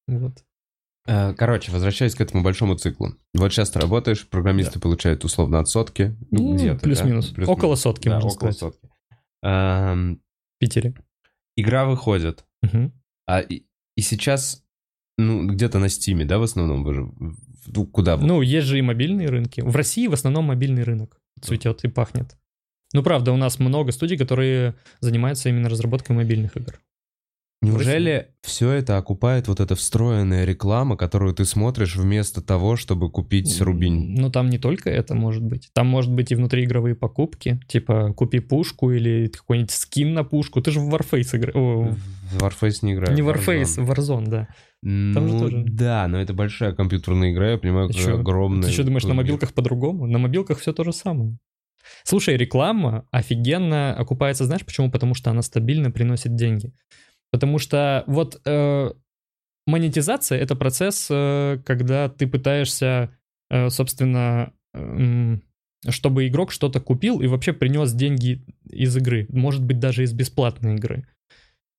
Вот. 0.07 0.45
Э, 1.07 1.35
Короче, 1.35 1.73
возвращаясь 1.73 2.15
к 2.15 2.21
этому 2.21 2.43
большому 2.45 2.77
циклу. 2.77 3.15
Вот 3.35 3.53
сейчас 3.53 3.71
ты 3.71 3.81
работаешь, 3.81 4.27
программисты 4.29 4.79
получают 4.81 5.25
условно 5.25 5.59
от 5.59 5.69
сотки. 5.69 6.17
Ну, 6.31 6.51
Ну, 6.51 6.55
где-то, 6.57 6.75
да? 6.75 6.81
плюс-минус. 6.81 7.27
Плюс-минус. 7.29 7.49
Около 7.49 7.75
сотки, 7.75 8.09
Да, 8.09 8.15
можно 8.17 8.31
около 8.31 8.51
сказать. 8.53 8.59
сотки. 8.59 8.89
Эм, 9.43 10.17
В 10.17 10.59
Питере. 10.61 10.95
Игра 11.57 11.85
выходит. 11.87 12.45
Мгм. 12.63 12.93
А 13.27 13.41
и, 13.41 13.65
и 13.97 14.01
сейчас, 14.03 14.63
ну, 15.19 15.47
где-то 15.49 15.79
на 15.81 15.89
Стиме, 15.89 16.25
да, 16.25 16.39
в 16.39 16.43
основном? 16.43 16.85
Вы 16.85 16.95
же, 16.95 17.13
ну, 17.67 17.87
куда 17.87 18.17
вы? 18.17 18.25
Ну, 18.27 18.41
есть 18.41 18.67
же 18.69 18.79
и 18.79 18.83
мобильные 18.83 19.29
рынки. 19.29 19.61
В 19.61 19.75
России 19.75 20.07
в 20.07 20.13
основном 20.13 20.45
мобильный 20.47 20.85
рынок 20.85 21.19
цветет 21.41 21.83
и 21.85 21.89
пахнет. 21.89 22.37
Ну, 22.95 23.03
правда, 23.03 23.33
у 23.33 23.37
нас 23.37 23.59
много 23.59 23.91
студий, 23.91 24.17
которые 24.19 24.75
занимаются 25.01 25.49
именно 25.49 25.69
разработкой 25.69 26.15
мобильных 26.15 26.57
игр. 26.57 26.79
Неужели 27.63 28.29
все 28.43 28.71
это 28.73 28.97
окупает 28.99 29.47
вот 29.47 29.61
эта 29.61 29.77
встроенная 29.77 30.45
реклама, 30.45 30.97
которую 30.97 31.33
ты 31.33 31.45
смотришь 31.45 31.95
вместо 31.95 32.43
того, 32.43 32.75
чтобы 32.77 33.09
купить 33.09 33.61
рубинь? 33.61 34.17
Ну, 34.19 34.31
там 34.31 34.51
не 34.51 34.59
только 34.59 34.91
это 34.91 35.15
может 35.15 35.45
быть. 35.45 35.71
Там 35.73 35.87
может 35.87 36.13
быть 36.13 36.33
и 36.33 36.35
внутриигровые 36.35 36.97
покупки, 36.97 37.61
типа 37.69 38.13
купи 38.15 38.41
пушку 38.41 38.91
или 38.91 39.29
какой-нибудь 39.29 39.71
скин 39.71 40.13
на 40.13 40.25
пушку. 40.25 40.61
Ты 40.61 40.73
же 40.73 40.81
в 40.81 40.93
Warface 40.93 41.37
играешь. 41.37 41.55
В 42.33 42.39
Warface 42.43 42.79
не 42.83 42.95
играю. 42.95 43.15
Не 43.15 43.23
в 43.23 43.29
Warface, 43.29 43.79
Warzone, 43.79 44.27
да. 44.27 44.49
там 44.83 45.29
же 45.29 45.35
Ну, 45.35 45.39
тоже. 45.39 45.65
да, 45.69 46.09
но 46.09 46.21
это 46.21 46.35
большая 46.35 46.73
компьютерная 46.73 47.31
игра, 47.33 47.53
я 47.53 47.59
понимаю, 47.59 47.91
чё? 47.93 48.19
огромная. 48.19 48.69
Ты 48.69 48.73
что 48.75 48.83
думаешь, 48.85 49.05
на 49.05 49.15
мобилках 49.15 49.55
по-другому? 49.55 50.07
На 50.07 50.19
мобилках 50.19 50.59
все 50.59 50.73
то 50.73 50.83
же 50.83 50.93
самое. 50.93 51.39
Слушай, 52.05 52.37
реклама 52.37 53.07
офигенно 53.11 53.95
окупается, 53.95 54.47
знаешь 54.47 54.65
почему? 54.65 54.91
Потому 54.91 55.15
что 55.15 55.31
она 55.31 55.43
стабильно 55.43 55.91
приносит 55.91 56.35
деньги. 56.35 56.73
Потому 57.33 57.59
что 57.59 58.05
вот 58.07 58.41
э, 58.45 58.93
монетизация— 59.66 60.39
это 60.41 60.55
процесс, 60.55 61.09
э, 61.11 61.59
когда 61.64 62.09
ты 62.09 62.26
пытаешься, 62.28 63.11
э, 63.51 63.70
собственно, 63.70 64.53
эм, 64.74 65.43
чтобы 65.89 66.28
игрок 66.28 66.53
что-то 66.53 66.78
купил 66.80 67.20
и 67.20 67.26
вообще 67.26 67.53
принес 67.53 67.93
деньги 67.93 68.45
из 68.70 68.97
игры, 68.97 69.26
может 69.30 69.64
быть, 69.64 69.80
даже 69.80 70.05
из 70.05 70.12
бесплатной 70.12 70.76
игры. 70.76 71.07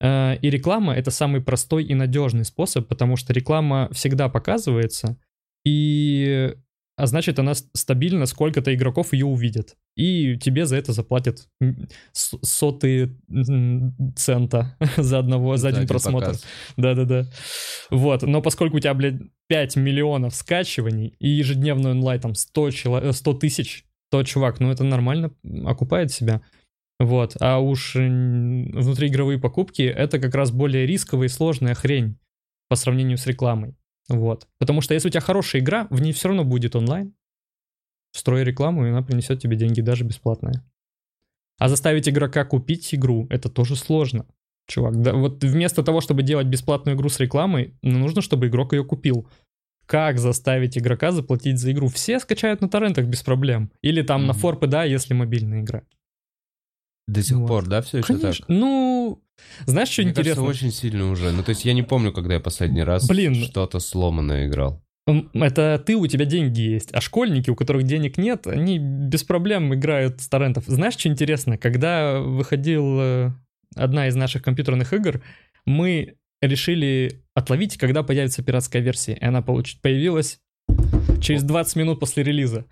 Э, 0.01 0.35
И 0.41 0.49
реклама— 0.49 0.93
это 0.95 1.11
самый 1.11 1.39
простой 1.41 1.85
и 1.85 1.93
надежный 1.93 2.45
способ, 2.45 2.87
потому 2.87 3.15
что 3.15 3.31
реклама 3.31 3.89
всегда 3.93 4.29
показывается, 4.29 5.17
и 5.65 6.55
а 6.95 7.07
значит, 7.07 7.39
она 7.39 7.53
стабильно, 7.55 8.25
сколько-то 8.25 8.73
игроков 8.73 9.13
ее 9.13 9.25
увидят. 9.25 9.75
И 9.95 10.37
тебе 10.37 10.65
за 10.65 10.75
это 10.77 10.93
заплатят 10.93 11.47
сотые 12.11 13.17
цента 14.15 14.77
за 14.97 15.19
одного, 15.19 15.57
за 15.57 15.69
один 15.69 15.87
просмотр. 15.87 16.27
Да-да-да. 16.77 17.25
Вот, 17.89 18.21
но 18.21 18.41
поскольку 18.41 18.77
у 18.77 18.79
тебя, 18.79 18.93
блядь, 18.93 19.21
5 19.47 19.75
миллионов 19.77 20.35
скачиваний 20.35 21.15
и 21.19 21.29
ежедневный 21.29 21.91
онлайн 21.91 22.21
там 22.21 22.35
100, 22.35 22.69
чело- 22.69 23.01
э, 23.01 23.11
100 23.11 23.33
тысяч, 23.33 23.85
то, 24.11 24.23
чувак, 24.23 24.59
ну 24.59 24.69
это 24.69 24.83
нормально 24.83 25.33
окупает 25.65 26.11
себя. 26.11 26.41
Вот, 26.99 27.35
а 27.39 27.59
уж 27.59 27.95
внутриигровые 27.95 29.39
покупки— 29.39 29.81
это 29.81 30.19
как 30.19 30.35
раз 30.35 30.51
более 30.51 30.85
рисковая 30.85 31.25
и 31.25 31.29
сложная 31.29 31.73
хрень 31.73 32.19
по 32.69 32.75
сравнению 32.75 33.17
с 33.17 33.25
рекламой. 33.25 33.75
Вот. 34.09 34.47
Потому 34.59 34.81
что 34.81 34.93
если 34.93 35.07
у 35.07 35.11
тебя 35.11 35.21
хорошая 35.21 35.61
игра, 35.61 35.87
в 35.89 36.01
ней 36.01 36.11
все 36.13 36.27
равно 36.27 36.43
будет 36.43 36.75
онлайн. 36.75 37.13
Строй 38.11 38.43
рекламу, 38.43 38.85
и 38.85 38.89
она 38.89 39.01
принесет 39.01 39.39
тебе 39.41 39.55
деньги 39.55 39.81
даже 39.81 40.03
бесплатные. 40.03 40.61
А 41.59 41.69
заставить 41.69 42.07
игрока 42.09 42.45
купить 42.45 42.93
игру, 42.93 43.27
это 43.29 43.49
тоже 43.49 43.75
сложно. 43.75 44.25
Чувак, 44.67 45.01
да, 45.01 45.13
вот 45.13 45.43
вместо 45.43 45.83
того, 45.83 45.99
чтобы 46.01 46.23
делать 46.23 46.47
бесплатную 46.47 46.95
игру 46.95 47.09
с 47.09 47.19
рекламой, 47.19 47.75
ну, 47.81 47.99
нужно, 47.99 48.21
чтобы 48.21 48.47
игрок 48.47 48.73
ее 48.73 48.85
купил. 48.85 49.27
Как 49.85 50.19
заставить 50.19 50.77
игрока 50.77 51.11
заплатить 51.11 51.59
за 51.59 51.71
игру? 51.73 51.87
Все 51.89 52.19
скачают 52.19 52.61
на 52.61 52.69
торрентах 52.69 53.05
без 53.05 53.21
проблем. 53.21 53.71
Или 53.81 54.01
там 54.01 54.25
на 54.25 54.33
Мгм. 54.33 54.41
форпы, 54.41 54.67
да, 54.67 54.83
если 54.85 55.13
мобильная 55.13 55.61
игра. 55.61 55.83
До 57.07 57.21
сих 57.21 57.37
Вот. 57.37 57.47
пор, 57.47 57.67
да, 57.67 57.81
все 57.81 57.97
еще 57.99 58.13
так? 58.13 58.21
Конечно. 58.21 58.45
Ну, 58.47 59.21
знаешь, 59.65 59.89
что 59.89 60.01
Мне 60.03 60.11
интересно? 60.11 60.43
кажется, 60.43 60.65
очень 60.65 60.71
сильно 60.73 61.09
уже. 61.11 61.31
Ну, 61.31 61.43
то 61.43 61.49
есть 61.49 61.65
я 61.65 61.73
не 61.73 61.83
помню, 61.83 62.11
когда 62.13 62.35
я 62.35 62.39
последний 62.39 62.83
раз 62.83 63.07
Блин. 63.07 63.35
что-то 63.35 63.79
сломанное 63.79 64.47
играл. 64.47 64.81
Это 65.33 65.83
ты, 65.85 65.97
у 65.97 66.07
тебя 66.07 66.23
деньги 66.23 66.61
есть, 66.61 66.89
а 66.93 67.01
школьники, 67.01 67.49
у 67.49 67.55
которых 67.55 67.83
денег 67.83 68.17
нет, 68.17 68.47
они 68.47 68.79
без 68.79 69.23
проблем 69.23 69.73
играют 69.73 70.21
с 70.21 70.29
торрентов. 70.29 70.63
Знаешь, 70.67 70.93
что 70.93 71.09
интересно? 71.09 71.57
Когда 71.57 72.21
выходил 72.21 73.33
одна 73.75 74.07
из 74.07 74.15
наших 74.15 74.43
компьютерных 74.43 74.93
игр, 74.93 75.21
мы 75.65 76.15
решили 76.41 77.21
отловить, 77.33 77.77
когда 77.77 78.03
появится 78.03 78.43
пиратская 78.43 78.81
версия. 78.81 79.13
И 79.13 79.25
она 79.25 79.41
появилась 79.41 80.39
через 81.21 81.43
20 81.43 81.75
минут 81.75 81.99
после 81.99 82.23
релиза 82.23 82.65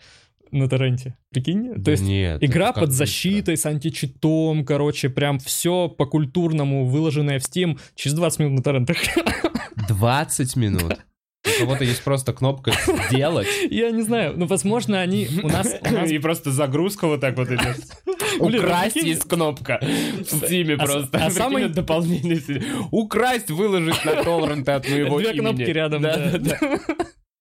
на 0.51 0.67
торренте. 0.69 1.15
Прикинь? 1.31 1.73
То 1.75 1.79
Да 1.81 1.91
есть 1.91 2.03
нет, 2.03 2.43
Игра 2.43 2.73
под 2.73 2.89
быстро. 2.89 3.05
защитой, 3.05 3.57
с 3.57 3.65
античитом, 3.65 4.65
короче, 4.65 5.09
прям 5.09 5.39
все 5.39 5.87
по-культурному, 5.89 6.85
выложенное 6.85 7.39
в 7.39 7.43
Steam 7.43 7.79
через 7.95 8.15
20 8.15 8.39
минут 8.39 8.53
на 8.57 8.63
торрентах. 8.63 8.97
20 9.87 10.55
минут. 10.55 10.97
Ну, 11.43 11.51
кого-то 11.65 11.83
есть 11.83 12.03
просто 12.03 12.33
кнопка 12.33 12.71
«Сделать». 13.09 13.47
Я 13.71 13.89
не 13.89 14.03
знаю, 14.03 14.33
ну, 14.37 14.45
возможно, 14.45 15.01
они 15.01 15.27
у 15.41 15.47
нас... 15.47 15.73
у 15.83 16.05
И 16.05 16.19
просто 16.19 16.51
загрузка 16.51 17.07
вот 17.07 17.21
так 17.21 17.35
вот 17.35 17.47
идет. 17.49 17.77
Украсть 18.39 18.95
есть 18.97 19.23
кнопка 19.23 19.79
в 19.81 20.33
Steam 20.33 20.75
А 20.75 20.85
просто. 20.85 21.17
а 21.17 21.29
это 21.59 21.69
дополнение. 21.73 22.63
Украсть, 22.91 23.49
выложить 23.49 24.05
на 24.05 24.23
торренты 24.23 24.71
от 24.71 24.87
моего 24.87 25.17
Две 25.19 25.31
имени. 25.31 25.39
кнопки 25.39 25.63
рядом, 25.71 26.03
да. 26.03 26.39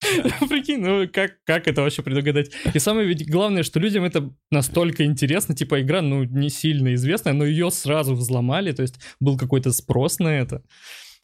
Прикинь, 0.48 0.80
ну 0.80 1.06
как, 1.12 1.36
как 1.44 1.68
это 1.68 1.82
вообще 1.82 2.02
предугадать? 2.02 2.50
И 2.72 2.78
самое 2.78 3.06
ведь 3.06 3.30
главное, 3.30 3.62
что 3.62 3.78
людям 3.78 4.04
это 4.04 4.32
настолько 4.50 5.04
интересно, 5.04 5.54
типа 5.54 5.82
игра, 5.82 6.00
ну, 6.00 6.24
не 6.24 6.48
сильно 6.48 6.94
известная, 6.94 7.34
но 7.34 7.44
ее 7.44 7.70
сразу 7.70 8.14
взломали, 8.14 8.72
то 8.72 8.82
есть 8.82 8.98
был 9.20 9.36
какой-то 9.36 9.72
спрос 9.72 10.18
на 10.18 10.28
это. 10.28 10.62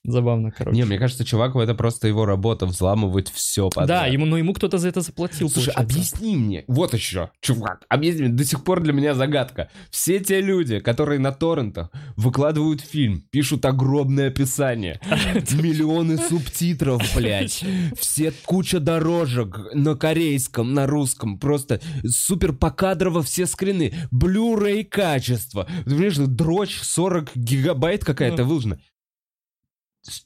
Забавно, 0.07 0.53
короче. 0.53 0.77
Не, 0.77 0.85
мне 0.85 0.99
кажется, 0.99 1.25
чувак, 1.25 1.57
это 1.57 1.75
просто 1.75 2.07
его 2.07 2.25
работа 2.27 2.67
взламывать 2.67 3.31
все 3.31 3.69
подряд. 3.71 3.89
да, 3.89 4.07
ему, 4.07 4.25
но 4.25 4.39
ему 4.39 4.55
кто-то 4.55 4.79
за 4.79 4.89
это 4.89 5.01
заплатил, 5.01 5.49
Слушай, 5.51 5.73
получается. 5.75 5.81
объясни 5.97 6.37
мне. 6.37 6.65
Вот 6.69 6.95
еще, 6.95 7.31
чувак, 7.41 7.85
объясни 7.89 8.23
мне. 8.23 8.33
До 8.33 8.45
сих 8.45 8.63
пор 8.63 8.81
для 8.83 8.93
меня 8.93 9.15
загадка. 9.15 9.69
Все 9.91 10.21
те 10.21 10.41
люди, 10.41 10.79
которые 10.79 11.19
на 11.19 11.33
торрентах 11.33 11.91
выкладывают 12.17 12.81
фильм, 12.81 13.23
пишут 13.31 13.65
огромное 13.67 14.29
описание, 14.29 15.01
миллионы 15.53 16.19
субтитров, 16.19 17.03
блядь, 17.17 17.65
все 17.99 18.33
куча 18.45 18.79
дорожек 18.81 19.59
на 19.75 19.95
корейском, 19.97 20.73
на 20.75 20.87
русском, 20.87 21.39
просто 21.39 21.81
супер 22.07 22.53
покадрово 22.53 23.23
все 23.23 23.47
скрины, 23.47 23.93
Blu-ray 24.13 24.85
качество. 24.85 25.67
Ты 25.85 25.91
понимаешь, 25.91 26.17
дрочь 26.17 26.79
40 26.81 27.31
гигабайт 27.35 28.05
какая-то 28.05 28.43
Ну. 28.43 28.49
выложена. 28.49 28.79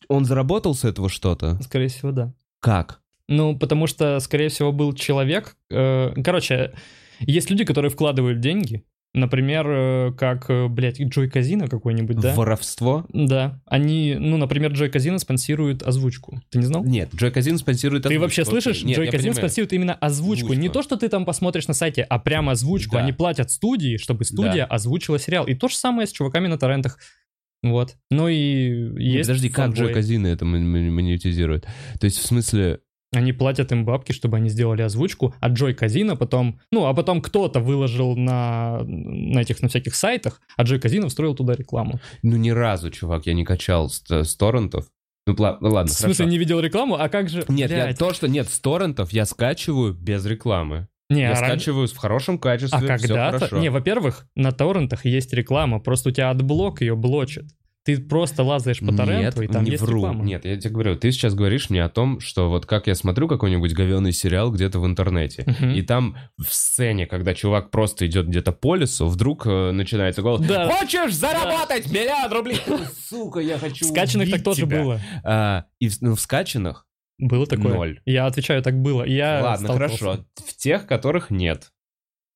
Он 0.08 0.24
заработал 0.24 0.74
с 0.74 0.84
этого 0.84 1.08
что-то? 1.08 1.58
Скорее 1.62 1.88
всего, 1.88 2.12
да. 2.12 2.32
Как? 2.60 3.00
Ну, 3.28 3.56
потому 3.58 3.86
что, 3.86 4.18
скорее 4.20 4.48
всего, 4.48 4.72
был 4.72 4.92
человек... 4.92 5.56
э, 5.70 6.12
короче, 6.24 6.72
есть 7.20 7.48
люди, 7.50 7.64
которые 7.64 7.90
вкладывают 7.90 8.40
деньги, 8.40 8.84
например, 9.14 9.66
э, 9.68 10.12
как, 10.18 10.50
э, 10.50 10.66
блядь, 10.68 11.00
Джой 11.00 11.30
Казино 11.30 11.68
какой-нибудь, 11.68 12.18
да? 12.18 12.34
Воровство? 12.34 13.06
Да, 13.12 13.60
они, 13.66 14.16
ну, 14.18 14.36
например, 14.36 14.72
Джой 14.72 14.88
Казино 14.90 15.18
спонсирует 15.18 15.82
озвучку. 15.84 16.40
Ты 16.50 16.58
не 16.58 16.66
знал? 16.66 16.84
Нет, 16.84 17.10
Джой 17.14 17.30
Казин 17.30 17.58
спонсирует 17.58 18.02
Ты 18.02 18.08
озвучку, 18.08 18.22
вообще 18.22 18.42
окей. 18.42 18.50
слышишь? 18.50 18.82
Нет, 18.84 18.96
Джой 18.96 19.06
я 19.06 19.12
Казин 19.12 19.30
понимаю. 19.32 19.36
спонсирует 19.48 19.72
именно 19.74 19.94
озвучку. 19.94 20.52
Не 20.54 20.68
то, 20.68 20.82
что 20.82 20.96
ты 20.96 21.08
там 21.08 21.24
посмотришь 21.24 21.68
на 21.68 21.74
сайте, 21.74 22.02
а 22.02 22.18
прямо 22.18 22.52
озвучку. 22.52 22.94
Да. 22.96 23.02
Они 23.02 23.12
платят 23.12 23.50
студии, 23.50 23.96
чтобы 23.96 24.24
студия 24.24 24.66
Да. 24.66 24.74
озвучила 24.74 25.18
сериал. 25.20 25.46
И 25.46 25.54
то 25.54 25.68
же 25.68 25.76
самое 25.76 26.06
с 26.08 26.12
чуваками 26.12 26.48
на 26.48 26.58
торрентах. 26.58 26.98
Вот. 27.62 27.96
Ну 28.10 28.28
и 28.28 28.92
есть 29.02 29.28
подожди, 29.28 29.48
как. 29.50 29.72
Джой 29.74 29.92
Казина 29.92 30.28
это 30.28 30.44
мон- 30.44 30.68
мон- 30.70 30.90
монетизирует? 30.94 31.66
То 31.98 32.04
есть, 32.06 32.18
в 32.18 32.26
смысле, 32.26 32.80
Они 33.12 33.32
платят 33.32 33.72
им 33.72 33.84
бабки, 33.84 34.12
чтобы 34.12 34.36
они 34.36 34.48
сделали 34.48 34.82
озвучку, 34.82 35.34
а 35.40 35.48
Джой 35.48 35.74
Казино 35.74 36.16
потом... 36.16 36.60
Ну, 36.72 36.86
а 36.86 36.94
потом 36.94 37.20
кто-то 37.20 37.58
выложил 37.60 38.16
на, 38.16 38.80
на 38.84 39.40
этих, 39.40 39.60
на 39.62 39.68
всяких 39.68 39.94
сайтах, 39.96 40.40
а 40.56 40.62
Джой 40.62 40.78
Казино 40.78 41.08
встроил 41.08 41.34
туда 41.34 41.54
рекламу. 41.54 42.00
ну 42.22 42.36
ни 42.36 42.50
разу, 42.50 42.90
чувак, 42.90 43.26
я 43.26 43.34
не 43.34 43.44
качал 43.44 43.90
с, 43.90 44.02
с 44.08 44.36
торрентов. 44.36 44.86
Ну, 45.26 45.34
пла- 45.34 45.58
ну 45.60 45.68
ладно, 45.70 45.92
В 45.92 45.96
смысле, 45.96 46.14
хорошо. 46.24 46.30
не 46.30 46.38
видел 46.38 46.60
рекламу? 46.60 46.94
А 46.94 47.08
как 47.08 47.28
же... 47.28 47.44
Нет, 47.48 47.70
я, 47.70 47.92
то, 47.94 48.14
что 48.14 48.26
нет, 48.28 48.48
с 48.48 48.58
торрентов 48.60 49.12
я 49.12 49.26
скачиваю 49.26 49.92
без 49.92 50.24
рекламы. 50.24 50.88
Не, 51.10 51.22
я 51.22 51.32
а 51.32 51.40
ран- 51.40 51.50
скачиваю 51.50 51.88
в 51.88 51.96
хорошем 51.96 52.38
качестве, 52.38 52.78
А 52.78 52.86
когда-то... 52.86 53.56
Не, 53.58 53.68
во-первых, 53.70 54.26
на 54.34 54.52
торрентах 54.52 55.04
есть 55.04 55.32
реклама, 55.32 55.80
просто 55.80 56.08
у 56.08 56.12
тебя 56.12 56.30
адблок 56.30 56.80
ее 56.80 56.96
блочит. 56.96 57.44
Ты 57.82 57.96
просто 57.98 58.42
лазаешь 58.42 58.80
по 58.80 58.92
торренту, 58.94 59.40
Нет, 59.40 59.50
и 59.50 59.52
там 59.52 59.64
не 59.64 59.70
есть 59.70 59.82
вру. 59.82 60.00
реклама. 60.00 60.22
Нет, 60.22 60.44
я 60.44 60.54
тебе 60.58 60.70
говорю, 60.70 60.96
ты 60.96 61.10
сейчас 61.12 61.34
говоришь 61.34 61.70
мне 61.70 61.82
о 61.82 61.88
том, 61.88 62.20
что 62.20 62.50
вот 62.50 62.66
как 62.66 62.86
я 62.88 62.94
смотрю 62.94 63.26
какой-нибудь 63.26 63.72
говёный 63.72 64.12
сериал 64.12 64.52
где-то 64.52 64.78
в 64.80 64.86
интернете, 64.86 65.44
Мгм. 65.46 65.70
и 65.70 65.80
там 65.80 66.16
в 66.36 66.52
сцене, 66.52 67.06
когда 67.06 67.32
чувак 67.32 67.70
просто 67.70 68.06
идет 68.06 68.28
где-то 68.28 68.52
по 68.52 68.74
лесу, 68.74 69.06
вдруг 69.06 69.46
э, 69.46 69.70
начинается 69.72 70.20
голос 70.20 70.42
Да. 70.46 70.68
«Хочешь 70.70 71.14
заработать 71.14 71.90
миллион 71.90 72.30
рублей?» 72.30 72.60
Сука, 73.08 73.40
я 73.40 73.58
хочу 73.58 73.86
В 73.86 73.88
скачанных 73.88 74.30
так 74.30 74.42
тоже 74.44 74.66
было. 74.66 75.00
А, 75.24 75.64
и 75.78 75.88
в, 75.88 76.02
ну, 76.02 76.14
в 76.16 76.20
скачанных 76.20 76.84
Было 77.20 77.46
такое? 77.46 77.74
Ноль. 77.74 78.00
Я 78.06 78.26
отвечаю, 78.26 78.62
так 78.62 78.80
было. 78.80 79.04
Я 79.04 79.40
Ладно, 79.42 79.68
хорошо. 79.68 80.24
В 80.36 80.56
тех, 80.56 80.86
которых 80.86 81.30
нет. 81.30 81.70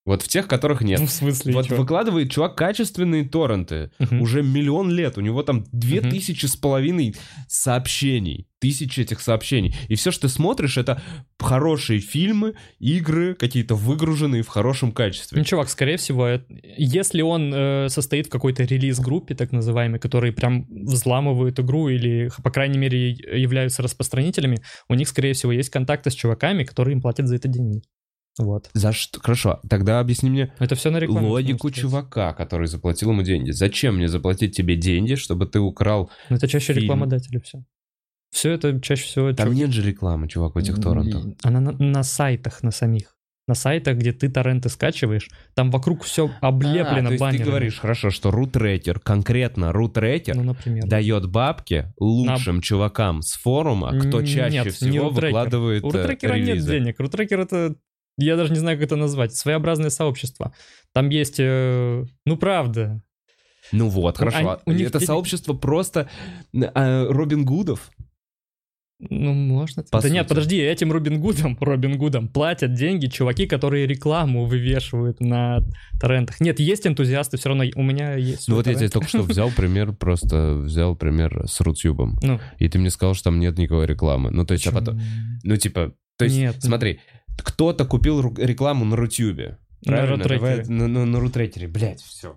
Вот 0.07 0.21
в 0.23 0.29
тех, 0.29 0.47
которых 0.47 0.83
нет. 0.83 1.01
Ну, 1.01 1.07
в 1.07 1.11
смысле, 1.11 1.55
Вот 1.55 1.67
чё? 1.67 1.77
выкладывает 1.77 2.31
чувак 2.31 2.57
качественные 2.57 3.25
торренты. 3.27 3.91
Мгм. 3.99 4.21
Уже 4.21 4.43
миллион 4.43 4.91
лет. 4.91 5.17
У 5.17 5.23
него 5.23 5.43
там 5.43 5.65
две 5.73 6.03
Мгм. 6.03 6.11
тысячи 6.11 6.45
с 6.45 6.57
половиной 6.57 7.15
сообщений. 7.49 8.47
Тысячи 8.61 9.01
этих 9.01 9.21
сообщений. 9.21 9.75
И 9.89 9.95
все, 9.95 10.11
что 10.11 10.23
ты 10.23 10.29
смотришь, 10.29 10.77
это 10.77 11.01
хорошие 11.39 12.01
фильмы, 12.01 12.55
игры, 12.79 13.35
какие-то 13.35 13.75
выгруженные 13.75 14.43
в 14.43 14.49
хорошем 14.49 14.93
качестве. 14.93 15.39
Ну, 15.39 15.45
чувак, 15.45 15.69
скорее 15.71 15.97
всего, 15.97 16.27
это- 16.27 16.45
если 16.77 17.23
он 17.23 17.53
э, 17.55 17.89
состоит 17.89 18.27
в 18.27 18.31
какой-то 18.31 18.63
релиз-группе, 18.65 19.35
так 19.35 19.53
называемой, 19.53 19.99
которые 20.01 20.33
прям 20.35 20.67
взламывают 20.71 21.59
игру 21.61 21.89
или, 21.89 22.31
по 22.43 22.51
крайней 22.51 22.79
мере, 22.79 23.11
являются 23.13 23.83
распространителями, 23.83 24.59
у 24.89 24.95
них, 24.95 25.09
скорее 25.09 25.33
всего, 25.33 25.53
есть 25.53 25.71
контакты 25.71 26.11
с 26.11 26.15
чуваками, 26.15 26.65
которые 26.65 26.95
им 26.95 27.01
платят 27.01 27.27
за 27.27 27.37
это 27.37 27.49
деньги. 27.49 27.83
Вот. 28.39 28.69
За 28.75 28.93
что? 28.93 29.21
Хорошо, 29.21 29.61
тогда 29.69 30.01
объясни 30.01 30.29
мне 30.29 30.53
Это 30.59 30.75
все 30.75 30.91
на 30.91 30.99
рекламе. 30.99 31.29
логику 31.29 31.71
чувака, 31.71 32.33
который 32.35 32.67
заплатил 32.67 33.11
ему 33.13 33.23
деньги. 33.23 33.53
Зачем 33.53 33.97
мне 33.97 34.09
заплатить 34.09 34.57
тебе 34.57 34.77
деньги, 34.77 35.15
чтобы 35.15 35.47
ты 35.47 35.61
украл... 35.61 36.11
Ну, 36.31 36.37
это 36.37 36.49
чаще 36.49 36.73
Фильм. 36.73 36.85
рекламодатели 36.85 37.39
все. 37.39 37.63
Все 38.33 38.51
это 38.51 38.81
чаще 38.81 39.05
всего... 39.05 39.33
Там 39.33 39.49
чувак- 39.49 39.57
нет 39.57 39.71
же 39.71 39.83
рекламы, 39.83 40.27
чувак, 40.29 40.57
в 40.57 40.59
этих 40.59 40.81
торрентах. 40.81 41.25
Она 41.45 41.61
на, 41.61 41.73
на 41.73 42.03
сайтах, 42.03 42.65
на 42.65 42.73
самих. 42.73 43.15
На 43.47 43.55
сайтах, 43.55 43.99
где 43.99 44.13
ты 44.13 44.31
торренты 44.31 44.71
скачиваешь, 44.71 45.29
там 45.55 45.71
вокруг 45.71 46.03
все 46.03 46.31
облеплено 46.41 46.89
А, 46.91 47.03
то 47.05 47.11
есть 47.11 47.21
баннерами. 47.21 47.45
ты 47.45 47.51
говоришь, 47.51 47.79
хорошо, 47.79 48.09
что 48.11 48.31
рутрекер, 48.31 48.99
конкретно 48.99 49.71
рутрекер, 49.71 50.35
Ну, 50.35 50.45
например. 50.45 50.87
дает 50.89 51.27
бабки 51.29 51.93
лучшим 52.01 52.63
чувакам 52.63 53.21
с 53.21 53.35
форума, 53.35 53.93
кто 54.01 54.23
чаще 54.23 54.51
нет, 54.51 54.65
не 54.65 54.71
всего 54.71 55.11
рутрекер. 55.11 55.27
выкладывает 55.27 55.85
У 55.85 55.91
э, 55.91 56.01
рутрекера 56.01 56.35
нет 56.37 56.49
релизы. 56.49 56.73
денег. 56.73 56.99
Рутрекер 56.99 57.41
это... 57.41 57.77
Я 58.17 58.37
даже 58.37 58.53
не 58.53 58.59
знаю, 58.59 58.77
как 58.79 58.87
это 58.87 58.97
назвать. 58.97 59.35
Своеобразное 59.35 59.91
сообщество. 59.91 60.55
Там 60.93 61.09
есть... 61.09 61.37
э, 61.39 62.05
ну, 62.25 62.37
правда. 62.37 63.03
Ну 63.73 63.89
вот, 63.89 64.19
хорошо. 64.19 64.39
они- 64.39 64.51
у 64.67 64.73
них 64.73 64.89
Это 64.89 65.01
сообщество 65.01 65.55
просто 65.55 66.09
э, 66.53 67.07
Робин 67.09 67.45
Гудов. 67.45 67.91
Ну, 69.01 69.33
можно. 69.33 69.83
По 69.91 70.01
да 70.01 70.09
нет, 70.09 70.23
сути. 70.23 70.29
подожди, 70.29 70.57
этим 70.59 70.93
Робин 70.93 71.21
Гудом, 71.21 71.59
Робин 71.61 71.99
Гудом 71.99 72.29
платят 72.29 72.75
деньги 72.75 73.07
чуваки, 73.07 73.47
которые 73.47 73.87
рекламу 73.87 74.47
вывешивают 74.47 75.21
на 75.21 75.65
торрентах. 76.01 76.41
Нет, 76.41 76.61
есть 76.61 76.87
энтузиасты, 76.87 77.37
все 77.37 77.49
равно 77.49 77.65
у 77.75 77.83
меня 77.83 78.15
есть. 78.15 78.49
Ну 78.49 78.55
вот 78.55 78.67
я 78.67 78.75
тебе 78.75 78.89
торрент. 78.89 78.93
только 78.93 79.09
что 79.09 79.23
взял 79.23 79.51
пример, 79.57 79.93
просто 79.93 80.55
взял 80.55 80.95
пример 80.95 81.45
с 81.47 81.61
Рутюбом. 81.61 82.19
Ну, 82.23 82.41
И 82.59 82.69
ты 82.69 82.79
мне 82.79 82.91
сказал, 82.91 83.15
что 83.15 83.25
там 83.25 83.41
нет 83.41 83.59
никакой 83.59 83.87
рекламы. 83.87 84.31
Ну 84.31 84.47
то 84.47 84.55
есть, 84.55 84.67
а 84.69 84.73
потом... 84.73 85.01
Ну 85.43 85.57
типа, 85.57 85.93
то 86.17 86.25
есть, 86.27 86.37
Нет. 86.37 86.57
смотри, 86.61 87.01
кто-то 87.37 87.85
купил 87.85 88.21
рекламу 88.37 88.85
на 88.85 88.97
Рутюбе. 88.97 89.59
На 89.85 89.93
Правильно? 89.93 90.17
рутрекере. 90.17 90.65
На, 90.69 90.89
на- 90.89 91.05
на 91.05 91.21
рутрекере. 91.21 91.69
Блять, 91.69 92.01
все. 92.03 92.37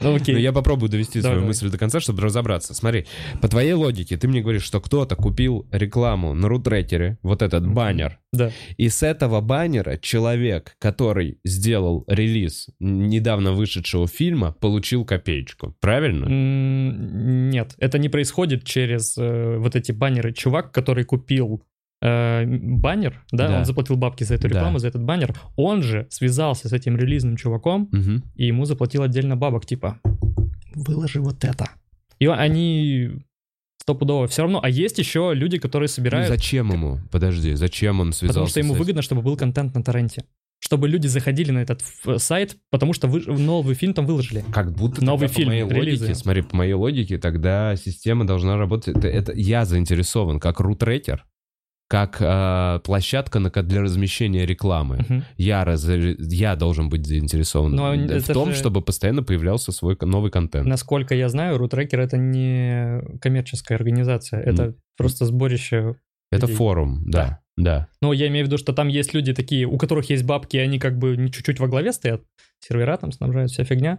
Ну, 0.00 0.14
окей. 0.16 0.34
Но 0.34 0.40
я 0.40 0.52
попробую 0.52 0.88
довести 0.88 1.20
Давай, 1.20 1.36
свою 1.36 1.46
мысль 1.46 1.68
до 1.70 1.78
конца, 1.78 2.00
чтобы 2.00 2.22
разобраться. 2.22 2.74
Смотри, 2.74 3.06
по 3.40 3.46
твоей 3.48 3.72
логике, 3.74 4.16
ты 4.16 4.26
мне 4.28 4.40
говоришь, 4.40 4.62
что 4.62 4.80
кто-то 4.80 5.14
купил 5.16 5.68
рекламу 5.70 6.34
на 6.34 6.48
рутрекере, 6.48 7.18
вот 7.22 7.42
этот 7.42 7.66
баннер, 7.68 8.18
Да. 8.32 8.50
и 8.76 8.88
с 8.88 9.02
этого 9.02 9.40
баннера 9.40 9.98
человек, 9.98 10.74
который 10.78 11.38
сделал 11.44 12.04
релиз 12.08 12.68
недавно 12.80 13.52
вышедшего 13.52 14.08
фильма, 14.08 14.52
получил 14.52 15.04
копеечку. 15.04 15.76
Правильно? 15.80 16.26
Нет, 16.28 17.74
это 17.78 17.98
не 17.98 18.08
происходит 18.08 18.64
через 18.64 19.16
э, 19.18 19.56
вот 19.58 19.76
эти 19.76 19.92
баннеры. 19.92 20.32
Чувак, 20.32 20.72
который 20.72 21.04
купил 21.04 21.62
э, 22.00 22.44
баннер, 22.46 23.22
да, 23.32 23.48
Да. 23.48 23.58
он 23.58 23.64
заплатил 23.64 23.96
бабки 23.96 24.24
за 24.24 24.34
эту 24.34 24.42
Да. 24.48 24.48
рекламу, 24.56 24.78
за 24.78 24.88
этот 24.88 25.02
баннер, 25.02 25.34
он 25.56 25.82
же 25.82 26.06
связался 26.10 26.68
с 26.68 26.72
этим 26.72 26.96
релизным 26.96 27.36
чуваком, 27.36 27.88
Мгм. 27.92 28.22
и 28.36 28.46
ему 28.46 28.64
заплатил 28.66 29.02
отдельно 29.02 29.36
бабок, 29.36 29.66
типа, 29.66 30.00
выложи 30.74 31.20
вот 31.20 31.44
это. 31.44 31.68
И 32.18 32.26
они 32.26 33.10
стопудово 33.80 34.26
все 34.28 34.42
равно. 34.42 34.60
А 34.62 34.68
есть 34.68 34.98
еще 34.98 35.32
люди, 35.34 35.58
которые 35.58 35.88
Ну, 35.88 35.92
собирают, 35.94 36.28
зачем 36.28 36.70
ему? 36.72 36.98
Подожди, 37.10 37.54
зачем 37.54 38.00
он 38.00 38.12
связался 38.12 38.34
потому 38.40 38.48
что 38.48 38.60
ему 38.60 38.74
с 38.74 38.78
выгодно, 38.78 39.02
чтобы 39.02 39.22
был 39.22 39.36
контент 39.36 39.74
на 39.74 39.82
торренте. 39.82 40.24
Чтобы 40.60 40.88
люди 40.88 41.06
заходили 41.06 41.52
на 41.52 41.60
этот 41.60 41.82
ф- 41.82 42.20
сайт, 42.20 42.56
потому 42.70 42.92
что 42.92 43.06
вы, 43.06 43.20
новый 43.20 43.76
фильм 43.76 43.94
там 43.94 44.06
выложили. 44.06 44.44
Как 44.52 44.72
будто 44.72 45.04
Новый 45.04 45.28
фильм, 45.28 45.46
по 45.48 45.54
моей 45.54 45.68
релизы. 45.68 46.04
логике, 46.06 46.18
смотри, 46.18 46.42
по 46.42 46.56
моей 46.56 46.72
логике, 46.74 47.16
тогда 47.18 47.76
система 47.76 48.26
должна 48.26 48.56
работать. 48.56 48.96
Это, 48.96 49.06
это 49.08 49.32
я 49.34 49.64
заинтересован 49.64 50.40
как 50.40 50.58
рутрекер, 50.58 51.24
как 51.88 52.18
а, 52.20 52.80
площадка 52.80 53.38
на, 53.38 53.50
для 53.50 53.80
размещения 53.80 54.44
рекламы. 54.44 55.04
Мгм. 55.08 55.24
Я, 55.38 55.64
раз- 55.64 55.88
я 55.88 56.54
должен 56.54 56.90
быть 56.90 57.06
заинтересован 57.06 57.72
Но 57.72 57.92
в 57.94 58.26
том, 58.32 58.50
же- 58.50 58.56
чтобы 58.58 58.82
постоянно 58.82 59.22
появлялся 59.22 59.72
свой 59.72 59.96
новый 60.02 60.30
контент. 60.30 60.66
Насколько 60.66 61.14
я 61.14 61.28
знаю, 61.30 61.56
Рутрекер 61.56 62.00
это 62.00 62.18
не 62.18 63.00
коммерческая 63.20 63.78
организация, 63.78 64.40
это 64.40 64.62
М. 64.64 64.76
просто 64.98 65.24
сборище 65.24 65.96
Это 66.30 66.42
людей. 66.42 66.56
форум, 66.56 67.04
да, 67.10 67.40
да. 67.56 67.88
Но 68.02 68.12
я 68.12 68.28
имею 68.28 68.44
в 68.44 68.48
виду, 68.48 68.58
что 68.58 68.74
там 68.74 68.88
есть 68.88 69.14
люди 69.14 69.32
такие, 69.32 69.64
у 69.66 69.78
которых 69.78 70.10
есть 70.10 70.24
бабки, 70.24 70.56
и 70.56 70.60
они 70.60 70.78
как 70.78 70.98
бы 70.98 71.16
чуть-чуть 71.30 71.58
во 71.58 71.68
главе 71.68 71.92
стоят, 71.94 72.22
сервера 72.60 72.98
там 72.98 73.12
снабжают, 73.12 73.50
вся 73.50 73.64
фигня. 73.64 73.98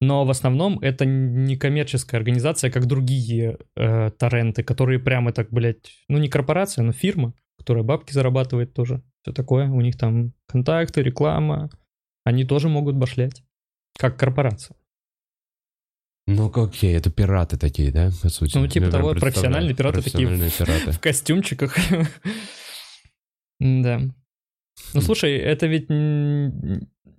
Но 0.00 0.24
в 0.24 0.30
основном 0.30 0.78
это 0.80 1.06
не 1.06 1.56
коммерческая 1.56 2.20
организация, 2.20 2.70
как 2.70 2.86
другие 2.86 3.58
э, 3.76 4.10
торренты, 4.10 4.62
которые 4.62 4.98
прямо 4.98 5.32
так, 5.32 5.50
блядь, 5.50 5.90
ну 6.08 6.18
не 6.18 6.28
корпорация, 6.28 6.82
но 6.82 6.92
фирма, 6.92 7.32
которая 7.58 7.82
бабки 7.82 8.12
зарабатывает 8.12 8.74
тоже. 8.74 9.02
Все 9.22 9.32
такое. 9.32 9.68
У 9.70 9.80
них 9.80 9.96
там 9.96 10.32
контакты, 10.46 11.02
реклама. 11.02 11.70
Они 12.24 12.44
тоже 12.44 12.68
могут 12.68 12.96
башлять. 12.96 13.42
Как 13.98 14.18
корпорация. 14.18 14.76
Ну, 16.26 16.50
окей, 16.52 16.94
это 16.94 17.10
пираты 17.10 17.56
такие, 17.56 17.92
да, 17.92 18.10
по 18.20 18.28
сути? 18.28 18.58
Ну, 18.58 18.66
типа 18.66 18.86
Я 18.86 18.90
того, 18.90 19.14
профессиональные 19.14 19.74
пираты 19.76 20.02
такие. 20.02 20.26
Профессиональные 20.26 20.50
пираты. 20.50 20.92
В 20.98 21.00
костюмчиках. 21.00 21.76
Да. 23.58 24.02
Ну 24.94 25.00
слушай, 25.00 25.36
это 25.36 25.66
ведь 25.66 25.88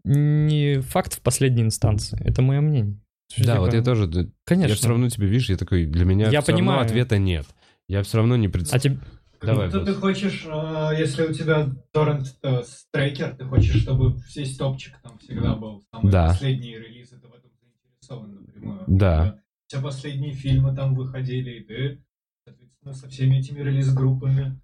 не 0.03 0.81
факт 0.81 1.13
в 1.13 1.21
последней 1.21 1.63
инстанции. 1.63 2.17
Это 2.23 2.41
мое 2.41 2.61
мнение. 2.61 2.99
Да, 3.37 3.59
вот 3.59 3.73
я 3.73 3.83
тоже, 3.83 4.09
Конечно. 4.45 4.69
я 4.71 4.75
все 4.75 4.87
равно 4.87 5.09
тебе, 5.09 5.27
видишь, 5.27 5.49
я 5.49 5.57
такой, 5.57 5.85
для 5.85 6.05
меня 6.05 6.27
Я 6.29 6.39
равно 6.39 6.53
понимаю. 6.53 6.81
ответа 6.81 7.17
нет. 7.17 7.45
Я 7.89 8.03
все 8.03 8.17
равно 8.17 8.37
не 8.37 8.47
А 8.47 8.49
представляю. 8.49 8.97
тебе... 8.99 9.07
Давай, 9.39 9.69
Ну, 9.71 9.85
ты 9.85 9.93
хочешь, 9.93 10.45
э, 10.47 10.91
если 10.97 11.23
у 11.27 11.33
тебя 11.33 11.69
торрент 11.91 12.35
э, 12.41 12.63
трекер, 12.91 13.35
ты 13.35 13.45
хочешь, 13.45 13.81
чтобы 13.83 14.15
весь 14.35 14.57
топчик 14.57 14.95
там 15.03 15.19
всегда 15.19 15.55
был. 15.55 15.83
Самые 15.93 16.11
Да. 16.11 16.27
последние 16.29 16.79
релизы, 16.79 17.17
ты 17.19 17.27
в 17.27 17.33
этом 17.33 17.51
заинтересован 17.61 18.33
напрямую. 18.45 18.83
Да. 18.87 19.35
Э, 19.37 19.39
Все 19.67 19.81
последние 19.81 20.33
фильмы 20.33 20.73
там 20.75 20.95
выходили, 20.95 21.51
и 21.51 21.63
ты, 21.63 22.03
соответственно, 22.45 22.93
со 22.93 23.09
всеми 23.09 23.37
этими 23.39 23.59
релиз-группами 23.59 24.59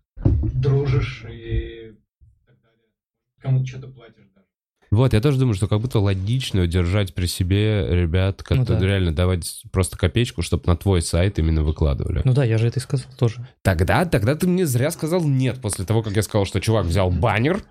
дружишь 0.56 1.26
и. 1.30 1.83
Кому-то 3.44 3.66
что-то 3.68 3.88
платишь 3.90 4.26
даже. 4.34 4.48
Вот, 4.92 5.14
я 5.14 5.22
тоже 5.22 5.38
думаю, 5.40 5.54
что 5.56 5.68
как 5.68 5.80
будто 5.82 6.00
логично 6.00 6.66
держать 6.68 7.14
при 7.14 7.26
себе 7.26 7.88
ребят, 7.90 8.42
которые 8.44 8.66
Ну 8.76 8.80
да. 8.80 8.86
реально 8.88 9.14
давать 9.14 9.64
просто 9.72 9.98
копеечку, 9.98 10.42
чтобы 10.42 10.64
на 10.68 10.76
твой 10.76 11.02
сайт 11.02 11.40
именно 11.40 11.64
выкладывали. 11.64 12.22
Ну 12.24 12.34
да, 12.34 12.44
я 12.44 12.58
же 12.58 12.68
это 12.68 12.80
и 12.80 12.82
сказал 12.82 13.08
тоже. 13.18 13.48
Тогда, 13.64 14.06
тогда 14.06 14.36
ты 14.36 14.48
мне 14.48 14.66
зря 14.66 14.90
сказал 14.92 15.24
нет, 15.24 15.62
после 15.62 15.86
того, 15.86 16.02
как 16.04 16.16
я 16.16 16.22
сказал, 16.24 16.46
что 16.46 16.60
чувак 16.62 16.86
взял 16.86 17.10
баннер, 17.12 17.64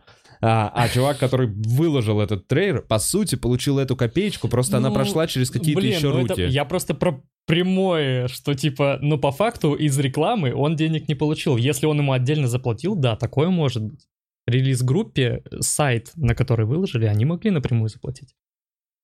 а, 0.45 0.73
а 0.75 0.89
чувак, 0.89 1.19
который 1.19 1.47
выложил 1.47 2.21
этот 2.21 2.49
трейлер, 2.49 2.83
по 2.83 2.99
сути, 2.99 3.37
получил 3.37 3.79
эту 3.79 3.95
копеечку, 3.95 4.49
просто 4.49 4.79
она 4.79 4.89
Ну, 4.89 4.95
прошла 4.97 5.29
через 5.29 5.51
какие-то 5.53 5.81
Блин, 5.81 5.95
еще 5.97 6.09
ну 6.09 6.25
это- 6.25 6.31
руки. 6.35 6.43
я 6.49 6.65
просто 6.65 6.95
про 6.95 7.23
прямое, 7.47 8.27
что 8.29 8.55
типа, 8.55 8.99
ну 9.01 9.19
по 9.19 9.31
факту 9.31 9.75
из 9.75 9.97
рекламы 9.99 10.53
он 10.55 10.75
денег 10.75 11.07
не 11.09 11.15
получил. 11.15 11.57
Если 11.57 11.87
он 11.87 11.99
ему 11.99 12.13
отдельно 12.13 12.49
заплатил, 12.49 12.97
да, 12.97 13.15
такое 13.15 13.49
может 13.51 13.83
быть. 13.85 14.01
Релиз-группе 14.47 15.43
сайт, 15.61 16.11
на 16.17 16.35
который 16.35 16.67
выложили, 16.67 17.07
они 17.07 17.25
могли 17.25 17.51
напрямую 17.51 17.89
заплатить. 17.89 18.35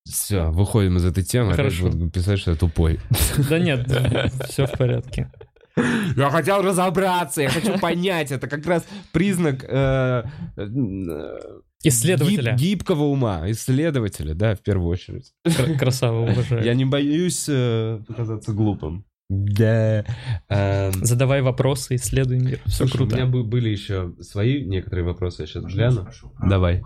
Все, 0.05 0.49
выходим 0.51 0.97
из 0.97 1.05
этой 1.05 1.23
темы, 1.23 1.53
Хорошо. 1.53 1.89
буду 1.89 2.09
писать, 2.09 2.39
что 2.39 2.51
я 2.51 2.57
тупой. 2.57 2.99
Да 3.49 3.59
нет, 3.59 3.87
все 4.49 4.65
в 4.65 4.71
порядке. 4.71 5.31
Я 6.17 6.29
хотел 6.29 6.61
разобраться, 6.61 7.41
я 7.41 7.49
хочу 7.49 7.77
понять, 7.79 8.31
это 8.31 8.47
как 8.47 8.65
раз 8.65 8.85
признак 9.13 9.63
э, 9.63 10.23
э, 10.57 11.39
Исследователя. 11.83 12.53
гиб- 12.53 12.57
гибкого 12.79 13.03
ума, 13.03 13.49
исследователя, 13.51 14.33
да, 14.33 14.55
в 14.55 14.61
первую 14.61 14.89
очередь. 14.89 15.31
Кра- 15.43 15.75
Красава, 15.77 16.29
уважаю. 16.29 16.65
Я 16.65 16.73
не 16.73 16.83
боюсь 16.85 17.45
э, 17.47 18.01
показаться 18.07 18.51
глупым. 18.51 19.05
Да. 19.29 20.03
эм, 20.49 20.91
Задавай 21.05 21.41
вопросы, 21.41 21.95
исследуй 21.95 22.39
мир. 22.39 22.59
Все 22.65 22.77
Слушай, 22.87 22.91
круто. 22.97 23.15
У 23.15 23.17
меня 23.19 23.27
бы- 23.27 23.43
были 23.43 23.69
еще 23.69 24.13
свои 24.21 24.63
некоторые 24.65 25.05
вопросы, 25.05 25.43
я 25.43 25.47
сейчас 25.47 25.65
гляну. 25.65 26.07
Давай. 26.41 26.81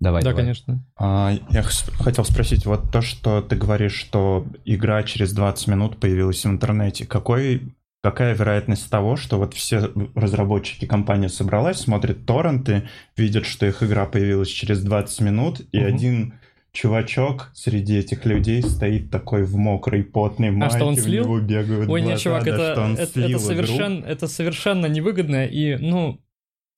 Давай, 0.00 0.22
да, 0.22 0.30
давай. 0.30 0.42
конечно. 0.44 0.84
А, 0.96 1.32
я 1.50 1.62
х- 1.62 1.92
хотел 2.02 2.24
спросить, 2.24 2.66
вот 2.66 2.90
то, 2.90 3.00
что 3.00 3.40
ты 3.40 3.56
говоришь, 3.56 3.94
что 3.94 4.46
игра 4.64 5.02
через 5.04 5.32
20 5.32 5.68
минут 5.68 5.98
появилась 6.00 6.44
в 6.44 6.48
интернете, 6.48 7.06
какой, 7.06 7.74
какая 8.02 8.34
вероятность 8.34 8.90
того, 8.90 9.16
что 9.16 9.38
вот 9.38 9.54
все 9.54 9.90
разработчики 10.14 10.84
компании 10.86 11.28
собралась, 11.28 11.78
смотрят 11.80 12.26
торренты, 12.26 12.88
видят, 13.16 13.46
что 13.46 13.66
их 13.66 13.82
игра 13.82 14.04
появилась 14.04 14.48
через 14.48 14.82
20 14.82 15.20
минут, 15.20 15.60
и 15.72 15.78
Мгм. 15.78 15.94
один 15.94 16.34
чувачок 16.74 17.50
среди 17.54 17.96
этих 17.98 18.26
людей 18.26 18.60
стоит 18.62 19.10
такой 19.10 19.44
в 19.44 19.56
мокрой, 19.56 20.02
потной 20.04 20.50
майке, 20.50 20.74
А 20.74 20.78
что, 20.78 20.86
он 20.86 20.96
слил? 20.96 21.24
него 21.24 21.40
бегают 21.40 21.88
Ой, 21.88 22.00
глаза, 22.00 22.12
нет, 22.12 22.20
чувак, 22.20 22.44
да, 22.44 22.50
это, 22.50 22.72
что 22.72 22.82
он 22.82 22.94
это, 22.94 23.06
слил 23.06 23.24
это 23.24 23.32
игру. 23.32 23.46
совершенно, 23.46 24.04
это 24.04 24.26
совершенно 24.28 24.86
невыгодно. 24.86 25.46
И, 25.46 25.76
ну, 25.76 26.20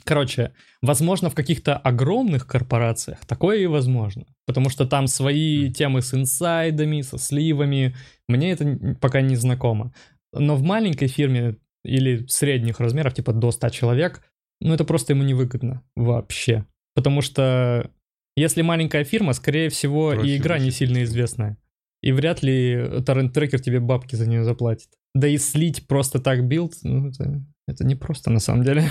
короче, 0.05 0.53
возможно, 0.83 1.31
в 1.31 1.35
каких-то 1.35 1.77
огромных 1.77 2.47
корпорациях 2.47 3.25
такое 3.27 3.59
и 3.59 3.67
возможно. 3.67 4.27
Потому 4.47 4.69
что 4.69 4.87
там 4.87 5.07
свои 5.07 5.73
темы 5.73 6.03
с 6.03 6.13
инсайдами, 6.15 7.01
со 7.01 7.19
сливами. 7.19 7.97
Мне 8.29 8.53
это 8.53 8.97
пока 9.01 9.23
не 9.23 9.35
знакомо. 9.35 9.93
Но 10.33 10.57
в 10.57 10.63
маленькой 10.63 11.09
фирме 11.09 11.57
или 11.85 12.27
средних 12.29 12.81
размерах, 12.81 13.15
типа 13.15 13.33
до 13.33 13.51
100 13.51 13.71
человек, 13.71 14.23
ну, 14.61 14.75
это 14.75 14.85
просто 14.85 15.15
ему 15.15 15.23
невыгодно 15.23 15.83
вообще. 15.97 16.67
Потому 16.95 17.23
что 17.23 17.91
если 18.37 18.63
маленькая 18.63 19.05
фирма, 19.05 19.33
скорее 19.33 19.71
всего, 19.71 20.13
Проще 20.13 20.31
и 20.31 20.37
игра 20.37 20.59
не 20.59 20.71
сильно 20.71 21.03
известная. 21.05 21.57
И 22.03 22.13
вряд 22.13 22.43
ли 22.43 23.03
торрент-трекер 23.05 23.61
тебе 23.61 23.81
бабки 23.81 24.15
за 24.15 24.29
нее 24.29 24.45
заплатит. 24.45 24.89
Да 25.15 25.27
и 25.27 25.39
слить 25.39 25.87
просто 25.87 26.21
так 26.21 26.47
билд, 26.47 26.75
ну, 26.83 27.09
это, 27.09 27.43
это 27.67 27.85
не 27.85 27.95
просто 27.95 28.31
на 28.31 28.39
самом 28.39 28.65
деле. 28.65 28.85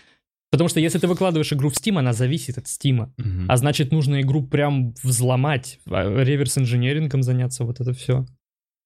Потому 0.52 0.68
что 0.68 0.80
если 0.80 0.98
ты 0.98 1.08
выкладываешь 1.08 1.52
игру 1.52 1.70
в 1.70 1.72
Steam, 1.72 1.98
она 1.98 2.12
зависит 2.12 2.58
от 2.58 2.66
Steam. 2.66 3.10
Мгм. 3.16 3.46
А 3.48 3.56
значит, 3.56 3.90
нужно 3.90 4.20
игру 4.20 4.46
прям 4.46 4.94
взломать, 5.02 5.80
а, 5.86 6.22
реверс-инженерингом 6.22 7.22
заняться, 7.22 7.64
вот 7.64 7.80
это 7.80 7.92
все. 7.92 8.26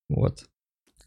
Вот. 0.08 0.46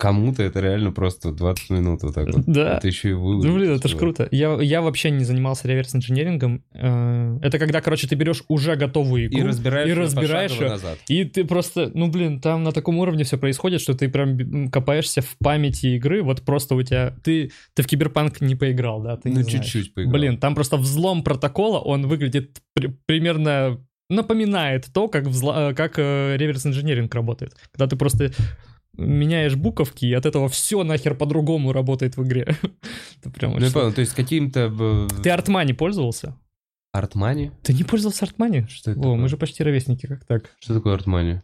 Кому-то 0.02 0.44
это 0.44 0.62
реально 0.62 0.94
просто 0.94 1.34
20 1.34 1.70
минут 1.72 2.04
вот 2.04 2.16
так 2.16 2.28
вот. 2.34 2.46
Да. 2.48 2.78
Это 2.78 2.88
еще 2.88 3.10
и 3.10 3.14
выложить. 3.14 3.52
Ну, 3.52 3.58
блин, 3.58 3.72
это 3.74 3.90
ж 3.90 3.96
круто. 3.98 4.30
Я, 4.32 4.58
я 4.62 4.82
вообще 4.82 5.12
не 5.12 5.26
занимался 5.26 5.68
реверс-инженерингом. 5.68 6.64
Э, 6.74 7.38
Это 7.44 7.60
когда, 7.60 7.82
короче, 7.82 8.08
ты 8.08 8.16
берешь 8.16 8.44
уже 8.48 8.78
готовую 8.78 9.26
игру 9.26 9.40
И 9.40 9.44
разбираешь, 9.44 9.90
и 9.90 9.94
разбираешь 9.94 10.52
её. 10.54 10.70
назад. 10.70 10.98
И 11.10 11.26
ты 11.26 11.44
просто, 11.44 11.92
ну 11.94 12.08
блин, 12.08 12.40
там 12.40 12.64
на 12.64 12.72
таком 12.72 12.98
уровне 12.98 13.26
все 13.26 13.38
происходит, 13.38 13.82
что 13.82 13.94
ты 13.94 14.08
прям 14.08 14.70
копаешься 14.72 15.22
в 15.22 15.36
памяти 15.44 15.88
игры, 15.98 16.24
вот 16.24 16.44
просто 16.44 16.76
у 16.76 16.82
тебя... 16.82 17.14
Ты, 17.22 17.52
ты 17.74 17.84
в 17.84 17.88
Киберпанк 17.88 18.40
не 18.40 18.56
поиграл, 18.56 19.02
да? 19.02 19.18
Ты 19.18 19.30
Ну, 19.30 19.44
чуть-чуть 19.44 19.94
поиграл. 19.94 20.14
Блин, 20.14 20.38
там 20.38 20.56
просто 20.56 20.78
взлом 20.78 21.24
протокола, 21.24 21.80
он 21.80 22.08
выглядит 22.08 22.62
при- 22.74 22.96
примерно... 23.06 23.82
Напоминает 24.12 24.88
то, 24.92 25.08
как, 25.08 25.26
взла- 25.28 25.70
э, 25.70 25.74
как 25.76 26.00
э, 26.00 26.36
реверс-инженеринг 26.36 27.14
работает. 27.14 27.54
Когда 27.72 27.86
ты 27.86 27.96
просто 27.96 28.32
меняешь 29.00 29.56
буковки, 29.56 30.06
и 30.06 30.14
от 30.14 30.26
этого 30.26 30.48
все 30.50 30.84
нахер 30.84 31.16
по-другому 31.16 31.72
работает 31.74 32.18
в 32.18 32.24
игре. 32.24 32.56
Это 33.22 33.30
прям 33.32 33.54
Ну, 33.54 33.60
я 33.66 33.72
понял, 33.72 33.94
то 33.94 34.02
есть 34.02 34.14
каким-то... 34.14 35.08
Ты 35.24 35.30
Артмани 35.30 35.74
пользовался? 35.74 36.38
Артмани? 36.92 37.52
Ты 37.64 37.74
не 37.74 37.84
пользовался 37.84 38.26
Артмани? 38.26 38.66
Что 38.70 38.92
это 38.92 39.00
О, 39.00 39.04
такое? 39.04 39.18
мы 39.18 39.30
же 39.30 39.38
почти 39.38 39.64
ровесники, 39.64 40.08
как 40.08 40.26
так? 40.26 40.50
Что 40.60 40.74
такое 40.76 40.94
Артмани? 40.96 41.42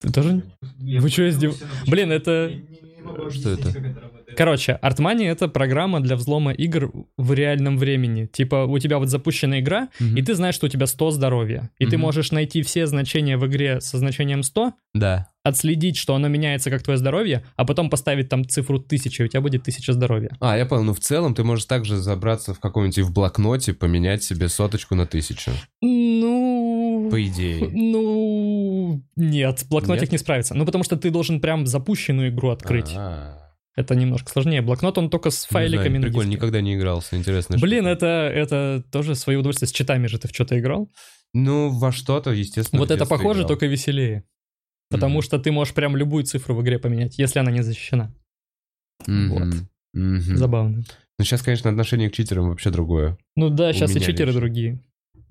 Ты 0.00 0.12
тоже? 0.12 0.42
Я 0.78 1.00
Вы 1.00 1.10
чё, 1.10 1.28
издев- 1.28 1.56
Блин, 1.88 2.12
это- 2.12 2.48
я 2.50 2.56
не- 2.56 2.96
не 2.96 3.02
могу 3.02 3.30
Что 3.30 3.50
это? 3.50 3.68
Короче, 4.36 4.72
Артмани— 4.74 5.24
это 5.26 5.48
программа 5.48 6.00
для 6.00 6.16
взлома 6.16 6.52
игр 6.52 6.92
в 7.16 7.32
реальном 7.32 7.78
времени. 7.78 8.26
Типа 8.26 8.64
у 8.66 8.78
тебя 8.78 8.98
вот 8.98 9.08
запущена 9.08 9.60
игра, 9.60 9.88
и 10.00 10.22
ты 10.22 10.34
знаешь, 10.34 10.54
что 10.54 10.66
у 10.66 10.68
тебя 10.68 10.86
100 10.86 11.10
здоровья. 11.12 11.70
И 11.78 11.86
ты 11.86 11.96
Мгм. 11.96 12.02
можешь 12.06 12.32
найти 12.32 12.62
все 12.62 12.86
значения 12.86 13.36
в 13.36 13.46
игре 13.46 13.80
со 13.80 13.98
значением 13.98 14.42
100, 14.42 14.72
Да. 14.94 15.28
отследить, 15.42 15.96
что 15.96 16.14
оно 16.14 16.28
меняется 16.28 16.70
как 16.70 16.82
твое 16.82 16.98
здоровье, 16.98 17.44
а 17.56 17.64
потом 17.64 17.88
поставить 17.90 18.28
там 18.28 18.46
цифру 18.48 18.78
1000, 18.78 19.22
и 19.22 19.26
у 19.26 19.28
тебя 19.28 19.40
будет 19.40 19.62
1000 19.62 19.92
здоровья. 19.92 20.30
А, 20.40 20.56
я 20.56 20.66
понял, 20.66 20.82
ну 20.84 20.92
в 20.94 21.00
целом 21.00 21.34
ты 21.34 21.44
можешь 21.44 21.64
также 21.66 21.96
забраться 21.96 22.52
в 22.54 22.60
каком-нибудь 22.60 22.98
в 22.98 23.12
блокноте, 23.12 23.72
поменять 23.74 24.22
себе 24.22 24.48
соточку 24.48 24.94
на 24.94 25.06
тысячу. 25.06 25.52
Ну... 25.82 27.08
По 27.10 27.22
идее. 27.22 27.68
Ну... 27.72 29.02
Нет, 29.16 29.64
блокнотик 29.70 30.02
Нет? 30.02 30.12
не 30.12 30.18
справится. 30.18 30.54
Ну, 30.54 30.66
потому 30.66 30.82
что 30.84 30.96
ты 30.96 31.10
должен 31.10 31.40
прям 31.40 31.66
запущенную 31.66 32.30
игру 32.30 32.50
открыть. 32.50 32.92
А, 32.96 33.45
Это 33.76 33.94
немножко 33.94 34.30
сложнее. 34.30 34.62
Блокнот, 34.62 34.96
он 34.96 35.10
только 35.10 35.30
с 35.30 35.44
не 35.44 35.48
знаю, 35.50 35.68
файликами 35.68 35.98
на 35.98 36.06
Прикольно, 36.06 36.30
никогда 36.30 36.60
не 36.62 36.74
игрался, 36.74 37.16
интересно. 37.16 37.58
Блин, 37.58 37.86
это, 37.86 38.06
это 38.06 38.82
тоже 38.90 39.14
свое 39.14 39.38
удовольствие. 39.38 39.68
С 39.68 39.72
читами 39.72 40.06
же 40.06 40.18
ты 40.18 40.28
в 40.28 40.34
что-то 40.34 40.58
играл? 40.58 40.90
Ну, 41.34 41.68
во 41.68 41.92
что-то, 41.92 42.30
естественно. 42.30 42.80
вот 42.80 42.90
это 42.90 43.04
похоже, 43.04 43.40
играл. 43.40 43.48
только 43.48 43.66
веселее. 43.66 44.24
Потому 44.88 45.14
Мгм. 45.18 45.22
что 45.22 45.38
ты 45.38 45.52
можешь 45.52 45.74
прям 45.74 45.96
любую 45.96 46.24
цифру 46.24 46.54
в 46.54 46.62
игре 46.62 46.78
поменять, 46.78 47.18
если 47.18 47.38
она 47.38 47.50
не 47.50 47.62
защищена. 47.62 48.14
Мгм. 49.06 49.28
вот. 49.30 49.54
Мгм. 49.92 50.36
Забавно. 50.36 50.84
Ну, 51.18 51.24
сейчас, 51.24 51.42
конечно, 51.42 51.68
отношение 51.70 52.08
к 52.08 52.14
читерам 52.14 52.48
вообще 52.48 52.70
другое. 52.70 53.18
Ну 53.36 53.50
да, 53.50 53.70
У 53.70 53.72
сейчас 53.72 53.94
и 53.94 54.00
читеры 54.00 54.26
лично. 54.30 54.40
другие. 54.40 54.80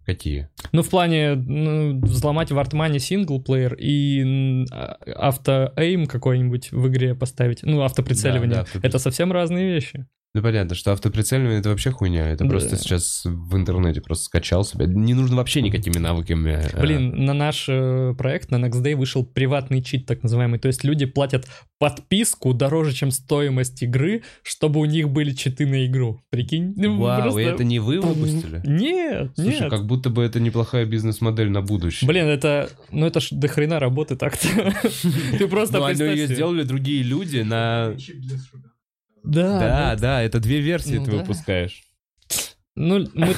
Какие? 0.05 0.49
Ну, 0.71 0.83
в 0.83 0.89
плане 0.89 1.33
ну, 1.35 1.99
взломать 1.99 2.51
в 2.51 2.59
Артмане 2.59 2.99
синглплеер 2.99 3.73
и 3.73 4.65
а- 4.71 4.97
авто-эйм 5.15 6.05
какой-нибудь 6.05 6.71
в 6.71 6.87
игре 6.87 7.15
поставить, 7.15 7.63
ну, 7.63 7.81
автоприцеливание. 7.81 8.57
Да, 8.57 8.65
да, 8.73 8.79
это 8.83 8.99
совсем 8.99 9.31
разные 9.31 9.65
вещи. 9.65 10.05
Ну 10.35 10.41
понятно, 10.41 10.75
что 10.75 10.91
автоприцеливание 10.91 11.59
это 11.59 11.69
вообще 11.69 11.91
хуйня. 11.91 12.27
Это 12.27 12.43
Да. 12.43 12.49
просто 12.49 12.75
сейчас 12.75 13.21
в 13.23 13.55
интернете 13.55 14.01
просто 14.01 14.25
скачал 14.25 14.65
себе. 14.65 14.85
Не 14.85 15.13
нужно 15.13 15.37
вообще 15.37 15.61
никакими 15.61 15.97
навыками. 15.97 16.61
э, 16.73 16.81
Блин, 16.81 17.23
на 17.23 17.33
наш 17.33 17.67
э, 17.69 18.13
проект 18.17 18.51
на 18.51 18.57
Next 18.57 18.83
Day 18.83 18.97
вышел 18.97 19.25
приватный 19.25 19.81
чит, 19.81 20.05
так 20.05 20.23
называемый. 20.23 20.59
То 20.59 20.67
есть 20.67 20.83
люди 20.83 21.05
платят 21.05 21.47
подписку 21.79 22.53
дороже, 22.53 22.91
чем 22.93 23.11
стоимость 23.11 23.81
игры, 23.81 24.23
чтобы 24.43 24.81
у 24.81 24.85
них 24.85 25.09
были 25.09 25.31
читы 25.31 25.65
на 25.65 25.85
игру. 25.85 26.19
Прикинь? 26.29 26.73
Ну, 26.75 26.97
Вау, 26.99 27.21
просто- 27.21 27.39
и 27.39 27.43
это 27.45 27.63
не 27.63 27.79
вы 27.79 28.01
выпустили? 28.01 28.61
Нет, 28.65 29.31
Слушай, 29.35 29.61
нет. 29.61 29.69
как 29.69 29.85
будто 29.87 30.09
бы 30.09 30.21
это 30.21 30.41
неплохая 30.41 30.85
бизнес-модель 30.85 31.49
на 31.49 31.61
будущее. 31.61 32.07
Блин, 32.09 32.25
это, 32.25 32.69
ну 32.91 33.05
это 33.05 33.21
ж 33.21 33.29
до 33.31 33.47
хрена 33.47 33.79
работы 33.79 34.17
так-то. 34.17 34.47
Ты 35.39 35.47
просто 35.47 35.77
Ну, 35.77 35.85
они 35.85 36.01
ее 36.03 36.27
сделали 36.27 36.63
другие 36.63 37.03
люди 37.03 37.37
на... 37.39 37.93
Да, 39.25 39.59
Да, 39.59 39.95
да, 39.95 40.21
это 40.21 40.39
две 40.39 40.59
версии 40.59 40.97
Ну 40.97 41.05
ты 41.05 41.11
да. 41.11 41.17
выпускаешь. 41.17 41.83
Ну, 42.77 43.07
мы, 43.13 43.33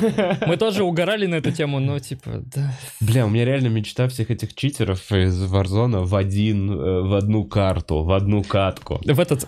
мы 0.48 0.58
тоже 0.58 0.84
угорали 0.84 1.28
на 1.28 1.36
эту 1.36 1.52
тему, 1.52 1.80
но 1.80 2.00
типа, 2.00 2.42
да. 2.44 2.74
Бля, 3.00 3.28
у 3.28 3.30
меня 3.30 3.46
реально 3.46 3.68
мечта 3.68 4.08
всех 4.08 4.32
этих 4.32 4.56
читеров 4.56 5.12
из 5.12 5.40
Warzone 5.44 6.06
в 6.06 6.16
один, 6.16 6.72
э, 6.72 7.02
в 7.02 7.14
одну 7.14 7.46
карту, 7.46 8.04
в 8.04 8.12
одну 8.14 8.42
катку. 8.44 9.00
В 9.06 9.20
этот, 9.20 9.46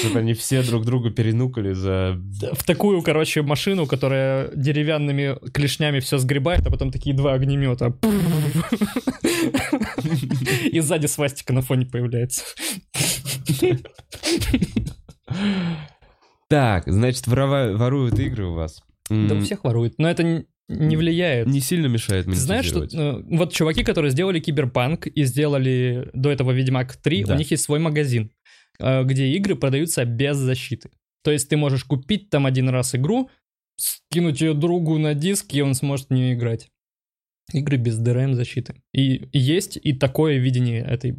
Чтобы 0.00 0.20
они 0.20 0.32
все 0.34 0.62
друг 0.62 0.84
друга 0.84 1.10
перенукали 1.10 1.72
за... 1.72 2.20
в 2.52 2.62
такую, 2.62 3.02
короче, 3.02 3.42
машину, 3.42 3.86
которая 3.86 4.52
деревянными 4.54 5.38
клешнями 5.50 5.98
все 5.98 6.18
сгребает, 6.18 6.64
а 6.64 6.70
потом 6.70 6.92
такие 6.92 7.16
два 7.16 7.32
огнемета. 7.32 7.96
И 10.70 10.78
сзади 10.78 11.06
свастика 11.06 11.52
на 11.52 11.62
фоне 11.62 11.86
появляется. 11.86 12.44
Так, 16.48 16.84
значит, 16.86 17.26
воруют 17.26 18.18
игры 18.18 18.46
у 18.46 18.54
вас. 18.54 18.82
Да 19.10 19.34
у 19.34 19.40
всех 19.40 19.64
воруют, 19.64 19.98
но 19.98 20.08
это 20.08 20.44
не 20.68 20.96
влияет. 20.96 21.46
Не 21.46 21.60
сильно 21.60 21.86
мешает 21.86 22.24
Ты 22.24 22.34
знаешь, 22.34 22.64
что 22.64 22.84
э, 22.84 23.22
вот 23.28 23.52
чуваки, 23.52 23.84
которые 23.84 24.10
сделали 24.10 24.40
Киберпанк 24.40 25.06
и 25.06 25.24
сделали 25.24 26.10
до 26.14 26.30
этого 26.30 26.52
Ведьмак 26.52 26.96
3, 26.96 27.24
Да. 27.24 27.34
у 27.34 27.36
них 27.36 27.50
есть 27.50 27.64
свой 27.64 27.80
магазин, 27.80 28.30
э, 28.78 29.04
где 29.04 29.28
игры 29.28 29.56
продаются 29.56 30.04
без 30.06 30.36
защиты. 30.36 30.90
То 31.22 31.30
есть 31.30 31.48
ты 31.48 31.56
можешь 31.56 31.84
купить 31.84 32.30
там 32.30 32.46
один 32.46 32.70
раз 32.70 32.94
игру, 32.94 33.30
скинуть 33.76 34.40
ее 34.40 34.54
другу 34.54 34.98
на 34.98 35.14
диск, 35.14 35.52
и 35.54 35.60
он 35.60 35.74
сможет 35.74 36.08
в 36.08 36.14
нее 36.14 36.34
играть. 36.34 36.70
Игры 37.52 37.76
без 37.76 38.00
DRM 38.00 38.32
защиты. 38.32 38.74
И 38.94 39.28
есть 39.32 39.78
и 39.82 39.92
такое 39.92 40.38
видение 40.38 40.82
этой 40.82 41.16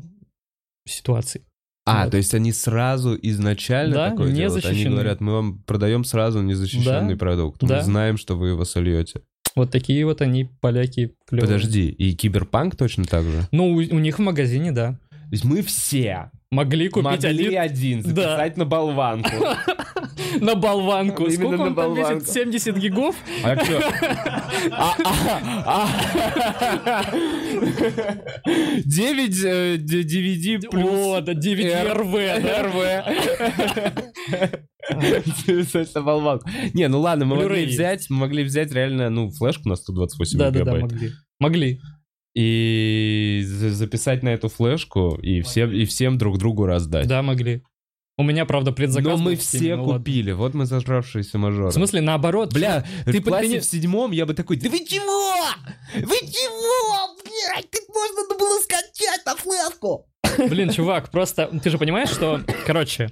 ситуации. 0.87 1.45
А, 1.85 2.05
вот. 2.05 2.11
то 2.11 2.17
есть 2.17 2.33
они 2.33 2.51
сразу 2.51 3.17
изначально 3.21 3.95
Да, 3.95 4.09
такое 4.09 4.29
не 4.29 4.37
делают? 4.37 4.65
Они 4.65 4.85
говорят, 4.85 5.21
мы 5.21 5.33
вам 5.33 5.59
продаем 5.63 6.03
сразу 6.03 6.41
незащищенный 6.41 7.13
Да, 7.13 7.19
продукт. 7.19 7.61
Мы 7.61 7.69
да. 7.69 7.83
знаем, 7.83 8.17
что 8.17 8.35
вы 8.35 8.49
его 8.49 8.65
сольете. 8.65 9.21
Вот 9.55 9.71
такие 9.71 10.03
вот 10.05 10.21
они, 10.21 10.49
поляки, 10.61 11.15
клевые. 11.27 11.47
Подожди, 11.47 11.89
и 11.89 12.13
Киберпанк 12.13 12.75
точно 12.75 13.05
так 13.05 13.23
же? 13.23 13.47
Ну, 13.51 13.67
у, 13.73 13.75
у 13.75 13.99
них 13.99 14.17
в 14.17 14.21
магазине, 14.21 14.71
да. 14.71 14.93
То 15.09 15.31
есть 15.31 15.45
мы 15.45 15.61
все 15.61 16.31
Могли 16.51 16.89
купить 16.89 17.23
могли 17.23 17.55
один 17.55 18.01
один 18.01 18.03
записать 18.03 18.57
на 18.57 18.65
болванку. 18.65 19.29
на 20.41 20.55
болванку. 20.55 21.23
Именно 21.23 21.35
Сколько 21.35 21.57
на 21.57 21.63
он 21.63 21.75
там 21.75 21.93
болванку. 21.95 22.19
весит? 22.21 22.29
70 22.33 22.77
гигов? 22.77 23.15
А 23.43 23.55
чё? 23.57 23.81
А, 24.71 24.95
а, 25.65 25.89
а. 26.85 27.03
9 28.85 29.43
э, 29.43 29.77
д- 29.77 30.03
DVD 30.03 30.59
О, 30.67 30.69
плюс 30.69 31.23
да 31.25 31.33
9 31.33 31.65
R- 31.65 31.93
РВ, 31.93 32.13
да? 32.43 33.05
Записать 35.47 35.93
на 35.95 36.01
болванку. 36.01 36.47
Не, 36.73 36.87
ну 36.87 36.99
ладно, 37.01 37.25
мы 37.25 37.35
могли 37.37 37.65
взять, 37.65 38.05
мы 38.09 38.17
могли 38.17 38.43
взять 38.43 38.71
реально, 38.71 39.09
ну, 39.09 39.29
флешку 39.31 39.67
на 39.69 39.75
128 39.75 40.37
Да, 40.37 40.51
да, 40.51 40.63
да, 40.63 40.75
могли. 40.75 41.11
Могли. 41.39 41.79
И 42.35 43.41
за- 43.45 43.71
записать 43.71 44.21
на 44.23 44.29
эту 44.29 44.49
флешку 44.49 45.15
и 45.21 45.41
всем, 45.41 45.71
и 45.71 45.85
всем 45.85 46.17
друг 46.17 46.37
другу 46.37 46.65
раздать. 46.65 47.07
Да, 47.07 47.21
могли. 47.21 47.63
У 48.17 48.23
меня, 48.23 48.45
правда, 48.45 48.71
предзаказ. 48.71 49.17
Но 49.17 49.17
мы 49.17 49.35
все 49.35 49.75
ну 49.75 49.83
ладно. 49.85 49.99
купили. 49.99 50.31
Вот 50.31 50.53
мы 50.53 50.65
зажравшиеся 50.65 51.37
мажоры. 51.37 51.69
В 51.69 51.73
смысле, 51.73 51.99
наоборот. 52.01 52.53
Бля, 52.53 52.85
Ты 53.05 53.19
в 53.19 53.23
классе 53.23 53.59
в 53.59 53.65
седьмом 53.65 54.11
я 54.11 54.25
бы 54.25 54.33
такой, 54.33 54.55
да 54.55 54.69
вы 54.69 54.79
чего? 54.85 55.35
Вы 55.95 56.15
чего? 56.19 57.15
Блядь, 57.23 57.69
как 57.69 57.81
можно 57.93 58.37
было 58.37 58.59
скачать 58.61 59.25
на 59.25 59.35
флешку? 59.35 60.07
Блин, 60.49 60.71
чувак, 60.71 61.11
просто 61.11 61.47
ты 61.61 61.69
же 61.69 61.77
понимаешь, 61.77 62.09
что, 62.09 62.41
короче, 62.65 63.09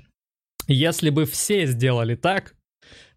если 0.67 1.09
бы 1.09 1.25
все 1.25 1.65
сделали 1.65 2.15
так, 2.15 2.55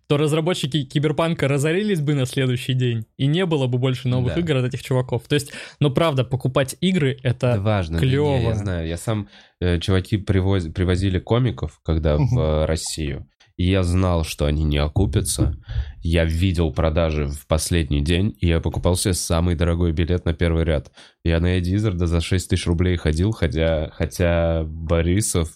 то 0.09 0.17
разработчики 0.17 0.85
Киберпанка 0.85 1.49
разорились 1.49 2.01
бы 2.01 2.15
на 2.15 2.27
следующий 2.27 2.75
день, 2.75 3.07
и 3.17 3.27
не 3.27 3.45
было 3.47 3.67
бы 3.67 3.79
больше 3.79 4.09
новых 4.09 4.35
Да. 4.35 4.41
игр 4.41 4.57
от 4.57 4.65
этих 4.67 4.83
чуваков. 4.83 5.25
То 5.29 5.35
есть, 5.35 5.53
ну 5.81 5.91
правда, 5.91 6.25
покупать 6.25 6.77
игры 6.81 7.19
это... 7.23 7.49
Это 7.49 7.61
важно. 7.61 7.99
да 7.99 8.07
клёво. 8.07 8.39
не, 8.39 8.45
я 8.45 8.55
знаю. 8.55 8.87
Я 8.89 8.97
сам... 8.97 9.29
э, 9.61 9.79
чуваки 9.81 10.17
привоз- 10.17 10.71
привозили 10.73 11.19
комиков, 11.19 11.81
когда 11.85 12.17
в 12.19 12.39
э, 12.39 12.65
Россию. 12.67 13.27
И 13.57 13.71
я 13.71 13.83
знал, 13.83 14.23
что 14.23 14.45
они 14.45 14.65
не 14.65 14.77
окупятся. 14.77 15.57
Я 16.03 16.25
видел 16.27 16.73
продажи 16.75 17.27
в 17.27 17.47
последний 17.47 18.03
день, 18.03 18.37
и 18.39 18.49
я 18.49 18.61
покупал 18.61 18.97
себе 18.97 19.15
самый 19.15 19.55
дорогой 19.55 19.93
билет 19.93 20.27
на 20.27 20.35
первый 20.35 20.65
ряд. 20.65 20.93
Я 21.25 21.41
на 21.41 21.57
Эдди 21.59 21.75
Изарда 21.75 22.07
за 22.07 22.21
6 22.21 22.51
тысяч 22.51 22.67
рублей 22.67 22.97
ходил, 22.97 23.33
хотя, 23.33 23.89
хотя 23.95 24.63
Борисов 24.65 25.49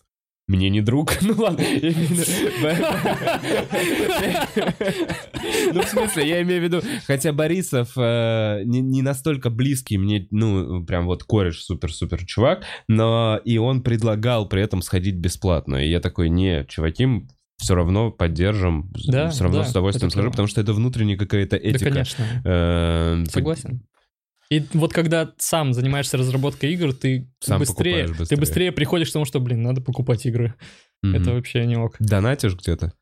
мне 0.51 0.69
не 0.69 0.81
друг. 0.81 1.13
Ну 1.23 1.35
ладно, 1.37 1.63
я 1.63 1.79
имею 1.93 2.07
в 2.07 2.11
виду- 2.11 2.25
Ну, 5.73 5.83
в 5.83 5.89
смысле, 5.89 6.29
я 6.29 6.43
имею 6.43 6.61
в 6.61 6.65
виду, 6.65 6.81
хотя 7.07 7.33
Борисов 7.33 7.93
э, 7.97 8.63
не, 8.65 8.81
не 8.81 9.03
настолько 9.03 9.51
близкий 9.51 9.97
мне, 9.99 10.27
ну, 10.31 10.85
прям 10.85 11.07
вот 11.07 11.25
кореш 11.25 11.63
супер-супер 11.63 12.25
чувак, 12.27 12.65
но 12.89 13.41
и 13.45 13.59
он 13.59 13.83
предлагал 13.83 14.49
при 14.49 14.63
этом 14.63 14.83
сходить 14.83 15.17
бесплатно. 15.17 15.77
И 15.85 15.89
я 15.89 16.01
такой, 16.01 16.29
не, 16.29 16.65
чуваки, 16.69 17.07
все 17.59 17.75
равно 17.75 18.11
поддержим, 18.11 18.91
Да, 19.07 19.31
все 19.31 19.45
равно 19.45 19.61
да, 19.61 19.65
с 19.67 19.71
удовольствием 19.71 20.11
скажу, 20.11 20.31
потому 20.31 20.49
что 20.49 20.61
это 20.61 20.73
внутренняя 20.73 21.17
какая-то 21.17 21.57
Да, 21.59 21.63
этика. 21.69 21.91
конечно. 21.91 22.25
Э, 22.45 23.25
Согласен. 23.29 23.83
И 24.51 24.65
вот 24.75 24.93
когда 24.93 25.33
сам 25.39 25.73
занимаешься 25.73 26.17
разработкой 26.17 26.73
игр, 26.73 26.93
ты 26.93 27.31
Сам 27.41 27.61
быстрее, 27.61 28.05
покупаешь 28.05 28.11
ты 28.11 28.19
быстрее. 28.19 28.39
быстрее 28.39 28.73
приходишь 28.73 29.11
к 29.11 29.13
тому, 29.13 29.25
что, 29.25 29.39
блин, 29.41 29.63
надо 29.63 29.81
покупать 29.81 30.27
игры. 30.27 30.55
мгм. 31.03 31.15
Это 31.15 31.33
вообще 31.33 31.65
не 31.67 31.77
ок. 31.77 31.97
Донатишь 32.01 32.55
где-то? 32.57 32.93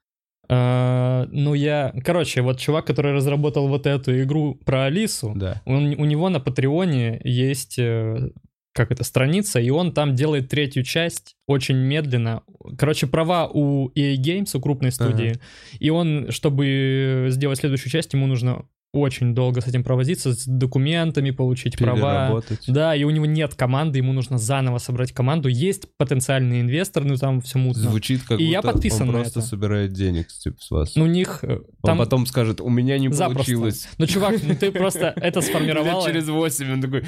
А, 0.51 1.27
ну, 1.31 1.55
я... 1.55 1.93
Короче, 2.05 2.41
вот 2.43 2.59
чувак, 2.59 2.87
который 2.87 3.13
разработал 3.13 3.69
вот 3.69 3.87
эту 3.87 4.19
игру 4.23 4.55
про 4.65 4.85
Алису, 4.85 5.33
Да. 5.37 5.63
он, 5.67 5.89
у 5.99 6.05
него 6.05 6.29
на 6.31 6.41
Патреоне 6.41 7.21
есть, 7.25 7.79
э, 7.79 8.31
как 8.73 8.91
это, 8.91 9.05
страница, 9.05 9.61
и 9.61 9.69
он 9.71 9.93
там 9.93 10.15
делает 10.15 10.49
третью 10.49 10.85
часть 10.85 11.35
очень 11.47 11.77
медленно. 11.77 12.43
Короче, 12.79 13.07
права 13.07 13.49
у 13.53 13.91
EA 13.91 14.17
Games, 14.17 14.57
у 14.57 14.61
крупной 14.61 14.91
студии, 14.93 15.35
и 15.81 15.91
он, 15.91 16.31
чтобы 16.31 17.27
сделать 17.31 17.59
следующую 17.59 17.91
часть, 17.91 18.13
ему 18.15 18.27
нужно 18.27 18.65
очень 18.93 19.35
долго 19.35 19.61
с 19.61 19.67
этим 19.67 19.85
провозиться, 19.85 20.33
с 20.33 20.47
документами 20.47 21.31
получить 21.31 21.77
права. 21.77 22.43
Да, 22.67 22.95
и 22.97 23.05
у 23.05 23.11
него 23.11 23.27
нет 23.27 23.55
команды, 23.55 23.99
ему 23.99 24.13
нужно 24.13 24.39
заново 24.39 24.79
собрать 24.79 25.13
команду. 25.13 25.49
Есть 25.49 25.89
потенциальный 25.99 26.61
инвестор, 26.63 27.05
но 27.05 27.17
там 27.17 27.41
все 27.43 27.59
мутно. 27.59 27.83
Звучит 27.83 28.23
как 28.23 28.41
И 28.41 28.45
я 28.45 28.63
будто 28.63 28.73
подписан 28.75 29.09
он 29.09 29.15
просто 29.17 29.41
это. 29.41 29.49
собирает 29.49 29.93
денег 29.93 30.29
типа, 30.29 30.57
с 30.61 30.71
вас. 30.71 30.97
Ну, 30.97 31.05
у 31.05 31.07
них 31.07 31.41
э, 31.43 31.57
Он 31.57 31.65
там... 31.83 31.99
потом 31.99 32.27
скажет, 32.27 32.61
у 32.61 32.69
меня 32.71 32.99
не 32.99 33.09
Запросто. 33.13 33.35
получилось. 33.53 33.89
Ну, 33.99 34.07
чувак, 34.07 34.37
ну 34.43 34.55
ты 34.55 34.73
просто 34.73 35.13
это 35.17 35.41
сформировал. 35.43 36.05
Через 36.07 36.29
8 36.29 36.73
он 36.73 36.81
такой, 36.81 37.05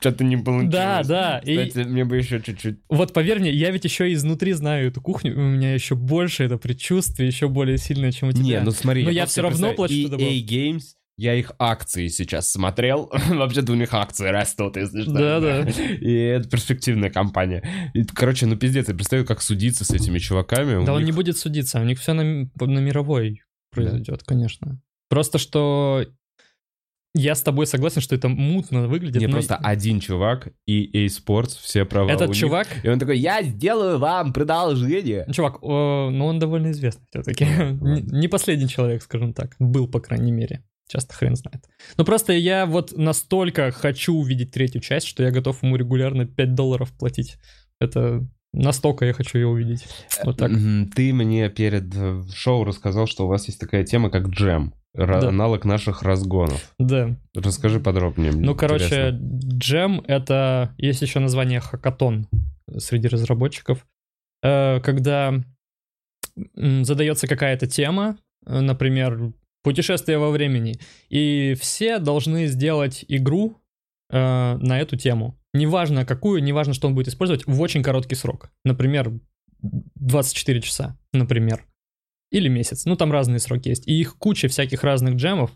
что-то 0.00 0.24
не 0.24 0.36
получилось. 0.38 0.72
Да, 0.72 1.02
да, 1.04 1.38
и- 1.44 1.66
Кстати, 1.68 1.86
мне 1.86 2.04
бы 2.04 2.16
еще 2.16 2.40
чуть-чуть. 2.40 2.78
Вот 2.88 3.12
поверь 3.12 3.40
мне, 3.40 3.50
я 3.50 3.70
ведь 3.70 3.84
еще 3.84 4.10
изнутри 4.12 4.52
знаю 4.52 4.88
эту 4.88 5.00
кухню, 5.02 5.36
у 5.36 5.40
меня 5.42 5.74
еще 5.74 5.94
больше 5.94 6.44
это 6.44 6.56
предчувствие, 6.56 7.26
еще 7.26 7.48
более 7.48 7.76
сильное, 7.78 8.12
чем 8.12 8.30
у 8.30 8.32
тебя. 8.32 8.42
Не, 8.44 8.60
ну 8.60 8.70
смотри. 8.70 9.04
Но 9.04 9.10
я 9.10 9.26
всё 9.26 9.42
равно 9.42 9.74
плачу, 9.74 9.94
что 10.06 10.16
EA 10.16 10.44
Games, 10.44 10.82
я 11.18 11.34
их 11.34 11.52
акции 11.58 12.08
сейчас 12.08 12.50
смотрел. 12.50 13.10
Вообще-то 13.28 13.72
у 13.72 13.74
них 13.74 13.92
акции 13.92 14.28
растут, 14.28 14.76
если 14.76 15.02
что. 15.02 15.12
Да-да. 15.12 15.68
И 15.68 16.12
это 16.14 16.48
перспективная 16.48 17.10
компания. 17.10 17.90
И, 17.92 18.04
короче, 18.04 18.46
ну 18.46 18.56
пиздец, 18.56 18.88
я 18.88 18.94
представляю, 18.94 19.26
как 19.26 19.42
судиться 19.42 19.84
с 19.84 19.90
этими 19.90 20.18
чуваками. 20.18 20.76
У 20.76 20.84
Да 20.86 20.92
он 20.94 21.00
них- 21.00 21.06
не 21.06 21.12
будет 21.12 21.36
судиться, 21.36 21.80
у 21.80 21.84
них 21.84 21.98
все 21.98 22.12
на, 22.14 22.22
на 22.22 22.78
мировой 22.78 23.42
произойдет, 23.72 24.22
конечно. 24.24 24.80
Просто 25.10 25.38
что 25.38 26.06
я 27.14 27.34
с 27.34 27.42
тобой 27.42 27.66
согласен, 27.66 28.00
что 28.00 28.14
это 28.14 28.28
мутно 28.28 28.86
выглядит. 28.86 29.20
Не, 29.20 29.26
но 29.26 29.32
просто 29.34 29.56
один 29.56 29.98
чувак 29.98 30.48
и 30.66 31.06
EA 31.06 31.06
Sports, 31.08 31.58
все 31.60 31.84
права 31.84 32.10
Этот 32.10 32.28
у 32.28 32.32
них. 32.32 32.36
чувак, 32.40 32.68
И 32.84 32.88
он 32.88 32.98
такой, 33.00 33.18
я 33.18 33.42
сделаю 33.42 33.98
вам 33.98 34.32
продолжение. 34.32 35.26
чувак, 35.32 35.62
о, 35.62 36.10
ну 36.12 36.26
он 36.26 36.38
довольно 36.38 36.70
известный 36.70 37.06
все-таки. 37.10 37.44
не 37.72 38.28
последний 38.28 38.68
человек, 38.68 39.02
скажем 39.02 39.32
так. 39.32 39.56
Был, 39.58 39.88
по 39.88 40.00
крайней 40.00 40.30
мере. 40.32 40.62
Часто 40.88 41.14
хрен 41.14 41.36
знает. 41.36 41.64
Но 41.96 42.04
просто 42.04 42.32
я 42.32 42.66
вот 42.66 42.96
настолько 42.96 43.70
хочу 43.70 44.14
увидеть 44.14 44.50
третью 44.50 44.80
часть, 44.80 45.06
что 45.06 45.22
я 45.22 45.30
готов 45.30 45.62
ему 45.62 45.76
регулярно 45.76 46.26
5 46.26 46.54
долларов 46.54 46.92
платить. 46.92 47.36
Это 47.80 48.26
Настолько 48.52 49.04
я 49.04 49.12
хочу 49.12 49.38
ее 49.38 49.46
увидеть. 49.46 49.86
Вот 50.24 50.38
так. 50.38 50.50
Ты 50.50 51.12
мне 51.12 51.50
перед 51.50 51.94
э, 51.94 52.22
шоу 52.34 52.64
рассказал, 52.64 53.06
что 53.06 53.26
у 53.26 53.28
вас 53.28 53.46
есть 53.46 53.60
такая 53.60 53.84
тема, 53.84 54.10
как 54.10 54.28
джем. 54.28 54.72
Да. 54.94 55.28
Аналог 55.28 55.64
наших 55.64 56.02
разгонов. 56.02 56.74
Да. 56.78 57.14
Расскажи 57.34 57.78
подробнее. 57.78 58.32
Ну, 58.32 58.54
короче, 58.54 59.10
интересно. 59.10 59.58
джем— 59.58 60.04
это... 60.08 60.74
Есть 60.78 61.02
еще 61.02 61.20
название 61.20 61.60
хакатон 61.60 62.26
среди 62.78 63.08
разработчиков. 63.08 63.86
Э, 64.42 64.80
Когда 64.80 65.34
задается 66.56 67.26
какая-то 67.26 67.66
тема, 67.66 68.16
э, 68.46 68.60
например, 68.60 69.32
путешествие 69.62 70.18
во 70.18 70.30
времени, 70.30 70.78
и 71.08 71.54
все 71.60 71.98
должны 71.98 72.46
сделать 72.46 73.04
игру 73.08 73.60
э, 74.10 74.56
на 74.60 74.80
эту 74.80 74.96
тему. 74.96 75.38
Неважно 75.54 76.04
какую, 76.04 76.42
неважно, 76.42 76.74
что 76.74 76.88
он 76.88 76.94
будет 76.94 77.08
использовать, 77.08 77.46
в 77.46 77.60
очень 77.60 77.82
короткий 77.82 78.14
срок. 78.14 78.50
Например, 78.64 79.12
24 79.60 80.60
часа, 80.62 80.98
например. 81.12 81.64
Или 82.30 82.48
месяц. 82.48 82.84
Ну, 82.84 82.94
там 82.96 83.10
разные 83.10 83.38
сроки 83.38 83.70
есть. 83.70 83.88
И 83.88 83.98
их 83.98 84.16
куча 84.18 84.48
всяких 84.48 84.84
разных 84.84 85.14
джемов. 85.14 85.50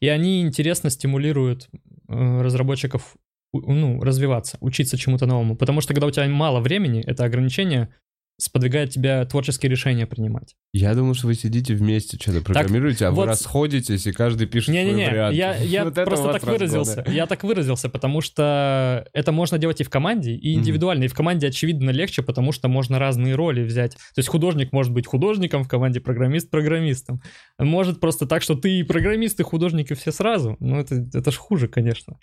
И 0.00 0.08
они 0.08 0.42
интересно 0.42 0.90
стимулируют 0.90 1.68
э, 2.08 2.40
разработчиков 2.42 3.16
ну, 3.54 4.00
развиваться, 4.02 4.58
учиться 4.60 4.98
чему-то 4.98 5.26
новому. 5.26 5.56
Потому 5.56 5.80
что 5.80 5.94
когда 5.94 6.06
у 6.06 6.10
тебя 6.10 6.26
мало 6.28 6.60
времени, 6.60 7.02
это 7.02 7.24
ограничение 7.24 7.94
сподвигает 8.36 8.90
тебя 8.90 9.24
творческие 9.26 9.70
решения 9.70 10.06
принимать. 10.06 10.56
Я 10.72 10.94
думал, 10.94 11.14
что 11.14 11.28
вы 11.28 11.34
сидите 11.34 11.74
вместе, 11.74 12.16
что-то 12.20 12.40
программируете, 12.42 13.06
а 13.06 13.10
вы 13.10 13.16
вот- 13.16 13.26
расходитесь, 13.28 14.06
и 14.06 14.12
каждый 14.12 14.48
пишет 14.48 14.66
свой 14.74 14.78
Не-не-не, 14.82 15.08
вариант. 15.08 15.36
я, 15.36 15.56
я 15.56 15.84
Вот 15.84 15.94
просто 15.94 16.32
так 16.32 16.42
выразился. 16.44 16.96
разгоны. 16.96 17.14
Я 17.14 17.26
так 17.26 17.44
выразился, 17.44 17.88
потому 17.88 18.20
что 18.20 19.06
это 19.12 19.30
можно 19.30 19.58
делать 19.58 19.80
и 19.80 19.84
в 19.84 19.90
команде, 19.90 20.32
и 20.34 20.54
индивидуально. 20.54 21.04
И 21.04 21.08
в 21.08 21.14
команде, 21.14 21.46
очевидно, 21.46 21.90
легче, 21.90 22.22
потому 22.22 22.50
что 22.50 22.68
можно 22.68 22.98
разные 22.98 23.34
роли 23.36 23.62
взять. 23.62 23.92
То 23.92 24.18
есть 24.18 24.28
художник 24.28 24.72
может 24.72 24.92
быть 24.92 25.06
художником 25.06 25.62
в 25.62 25.68
команде, 25.68 26.00
программист 26.00 26.50
программистом. 26.50 27.20
Может 27.58 28.00
просто 28.00 28.26
так, 28.26 28.42
что 28.42 28.56
ты 28.56 28.80
и 28.80 28.82
программист, 28.82 29.38
и 29.38 29.44
художник, 29.44 29.92
и 29.92 29.94
все 29.94 30.10
сразу. 30.10 30.56
Ну, 30.58 30.80
это, 30.80 30.96
это 31.14 31.30
ж 31.30 31.36
хуже, 31.36 31.68
конечно. 31.68 32.18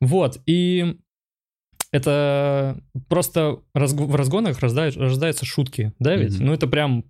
Вот, 0.00 0.38
и 0.46 0.96
это 1.92 2.80
просто 3.08 3.60
разг- 3.76 4.06
в 4.06 4.14
разгонах 4.14 4.58
рождают- 4.60 4.96
рождаются 4.96 5.44
шутки, 5.44 5.92
да 5.98 6.16
ведь? 6.16 6.36
Мгм. 6.36 6.46
Ну, 6.46 6.52
это 6.54 6.66
прям, 6.66 7.04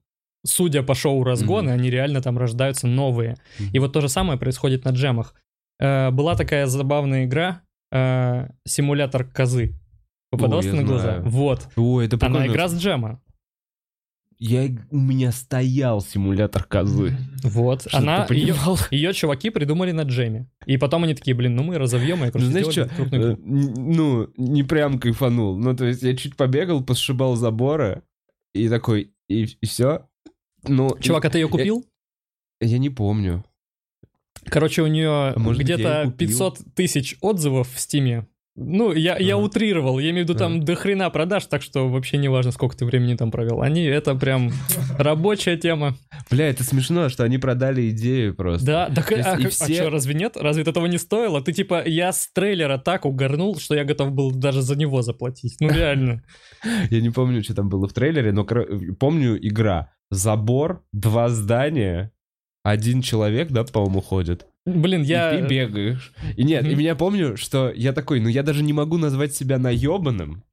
судя 0.46 0.82
по 0.82 0.94
шоу 0.94 1.22
разгоны, 1.24 1.70
они 1.70 1.90
реально 1.90 2.22
там 2.22 2.38
рождаются 2.38 2.86
новые. 2.86 3.36
Мгм. 3.58 3.70
И 3.72 3.78
вот 3.78 3.92
то 3.92 4.00
же 4.00 4.08
самое 4.08 4.38
происходит 4.38 4.84
на 4.84 4.90
джемах. 4.90 5.34
Э, 5.78 6.10
была 6.10 6.34
такая 6.36 6.66
забавная 6.66 7.24
игра, 7.24 7.62
э, 7.92 8.48
симулятор 8.66 9.24
козы. 9.24 9.74
Попадался 10.30 10.68
я 10.68 10.74
на 10.76 10.82
глаза? 10.84 11.02
знаю. 11.04 11.22
Вот. 11.24 11.68
Ой, 11.76 12.06
это 12.06 12.16
Она 12.20 12.36
прикольно. 12.36 12.52
игра 12.52 12.68
с 12.68 12.78
джема. 12.78 13.20
Я, 14.42 14.70
у 14.90 14.96
меня 14.96 15.32
стоял 15.32 16.00
симулятор 16.00 16.64
козы. 16.64 17.14
Вот. 17.42 17.82
Чтоб 17.82 17.94
Она, 17.94 18.26
ее, 18.30 18.54
ее 18.90 19.12
чуваки 19.12 19.50
придумали 19.50 19.92
на 19.92 20.02
джеме. 20.02 20.50
И 20.64 20.78
потом 20.78 21.04
они 21.04 21.14
такие, 21.14 21.36
блин, 21.36 21.56
ну 21.56 21.62
мы 21.62 21.76
разовьем, 21.76 22.24
и, 22.24 22.26
Ну, 22.26 22.32
короче, 22.32 22.46
знаешь 22.46 22.72
что, 22.72 22.82
э, 22.82 23.36
ну, 23.36 24.30
не 24.38 24.62
прям 24.62 24.98
кайфанул. 24.98 25.58
Ну, 25.58 25.76
то 25.76 25.84
есть 25.84 26.02
я 26.02 26.16
чуть 26.16 26.36
побегал, 26.36 26.82
посшибал 26.82 27.36
заборы, 27.36 28.02
и 28.54 28.70
такой, 28.70 29.12
и, 29.28 29.44
все. 29.62 30.08
Ну, 30.66 30.96
Чувак, 30.98 31.26
а 31.26 31.30
ты 31.30 31.38
ее 31.38 31.48
купил? 31.48 31.84
я 32.62 32.78
не 32.78 32.88
помню. 32.88 33.44
Короче, 34.46 34.80
у 34.80 34.86
нее 34.86 35.34
я 35.36 35.52
где-то 35.52 36.00
её 36.00 36.10
купил? 36.10 36.28
500 36.28 36.58
тысяч 36.74 37.16
отзывов 37.20 37.70
в 37.74 37.78
Стиме. 37.78 38.26
Ну, 38.62 38.92
я, 38.92 39.16
я 39.18 39.36
Ага. 39.36 39.44
утрировал, 39.44 39.98
я 39.98 40.10
имею 40.10 40.26
в 40.26 40.28
виду, 40.28 40.38
там 40.38 40.56
Ага. 40.56 40.64
до 40.64 40.74
хрена 40.74 41.08
продаж, 41.08 41.46
так 41.46 41.62
что 41.62 41.88
вообще 41.88 42.18
не 42.18 42.28
важно, 42.28 42.52
сколько 42.52 42.76
ты 42.76 42.84
времени 42.84 43.14
там 43.16 43.30
провел. 43.30 43.62
Они, 43.62 43.82
это 43.84 44.14
прям 44.14 44.50
рабочая 44.98 45.56
тема. 45.56 45.96
Бля, 46.30 46.50
это 46.50 46.62
смешно, 46.62 47.08
что 47.08 47.24
они 47.24 47.38
продали 47.38 47.88
идею 47.90 48.34
просто. 48.34 48.66
Да, 48.66 48.90
так, 48.94 49.10
есть 49.12 49.26
а, 49.26 49.36
и 49.38 49.42
как- 49.44 49.52
все- 49.52 49.74
что, 49.74 49.90
разве 49.90 50.12
нет? 50.14 50.36
Разве 50.36 50.62
это 50.62 50.70
этого 50.72 50.86
не 50.86 50.98
стоило? 50.98 51.40
Ты 51.42 51.52
типа, 51.54 51.82
я 51.86 52.12
с 52.12 52.30
трейлера 52.32 52.76
так 52.76 53.06
угорнул, 53.06 53.58
что 53.58 53.74
я 53.74 53.84
готов 53.84 54.12
был 54.12 54.30
даже 54.30 54.60
за 54.60 54.76
него 54.76 55.00
заплатить. 55.02 55.56
Ну 55.60 55.68
реально. 55.70 56.22
Я 56.90 57.00
не 57.00 57.08
помню, 57.10 57.42
что 57.42 57.54
там 57.54 57.70
было 57.70 57.88
в 57.88 57.92
трейлере, 57.94 58.32
но 58.32 58.44
помню 58.98 59.38
игра. 59.40 59.92
Забор, 60.10 60.82
два 60.92 61.28
здания, 61.30 62.12
один 62.62 63.00
человек, 63.00 63.48
да, 63.50 63.64
по-моему, 63.64 64.02
ходит. 64.02 64.46
Блин, 64.66 65.02
я... 65.02 65.38
И 65.38 65.42
ты 65.42 65.48
бегаешь. 65.48 66.12
И 66.36 66.44
нет, 66.44 66.64
и 66.64 66.74
меня 66.74 66.94
помню, 66.94 67.36
что 67.36 67.70
я 67.74 67.92
такой, 67.92 68.20
ну 68.20 68.28
я 68.28 68.42
даже 68.42 68.62
не 68.62 68.72
могу 68.72 68.98
назвать 68.98 69.34
себя 69.34 69.58
наебанным, 69.58 70.44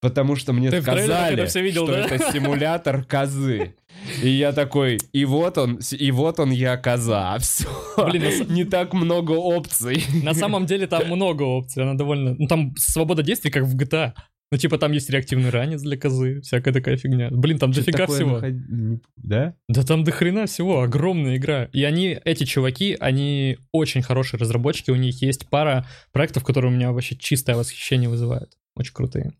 потому 0.00 0.36
что 0.36 0.52
мне 0.52 0.70
Ты 0.70 0.82
сказали, 0.82 1.42
это 1.42 1.60
видел, 1.60 1.86
что 1.86 1.94
да? 1.94 2.06
это 2.06 2.32
симулятор 2.32 3.04
козы. 3.04 3.74
И 4.22 4.28
я 4.28 4.52
такой, 4.52 4.98
и 5.12 5.24
вот 5.24 5.56
он, 5.58 5.80
и 5.90 6.10
вот 6.10 6.38
он 6.38 6.50
я 6.50 6.76
коза. 6.76 7.36
Все. 7.40 7.68
Блин, 7.96 8.46
не 8.48 8.64
так 8.64 8.92
много 8.92 9.32
опций. 9.32 10.04
На 10.22 10.34
самом 10.34 10.66
деле 10.66 10.86
там 10.86 11.08
много 11.08 11.42
опций, 11.42 11.82
она 11.82 11.94
довольно... 11.94 12.36
Ну 12.38 12.46
там 12.46 12.74
свобода 12.76 13.22
действий, 13.22 13.50
как 13.50 13.64
в 13.64 13.76
GTA. 13.76 14.12
Ну 14.54 14.58
типа 14.58 14.78
там 14.78 14.92
есть 14.92 15.10
реактивный 15.10 15.50
ранец 15.50 15.82
для 15.82 15.96
козы, 15.98 16.40
всякая 16.42 16.72
такая 16.72 16.96
фигня. 16.96 17.28
Блин, 17.32 17.58
там 17.58 17.72
Что-то 17.72 17.90
дофига 17.90 18.06
всего. 18.06 18.38
наход- 18.38 19.00
Да? 19.16 19.56
Да 19.68 19.82
там 19.82 20.04
до 20.04 20.12
хрена 20.12 20.46
всего, 20.46 20.82
огромная 20.82 21.38
игра. 21.38 21.64
И 21.72 21.82
они, 21.82 22.16
эти 22.24 22.44
чуваки, 22.44 22.96
они 23.00 23.58
очень 23.72 24.00
хорошие 24.00 24.38
разработчики, 24.38 24.92
у 24.92 24.94
них 24.94 25.20
есть 25.22 25.48
пара 25.48 25.88
проектов, 26.12 26.44
которые 26.44 26.70
у 26.70 26.74
меня 26.76 26.92
вообще 26.92 27.16
чистое 27.16 27.56
восхищение 27.56 28.08
вызывают. 28.08 28.56
Очень 28.76 28.94
крутые. 28.94 29.32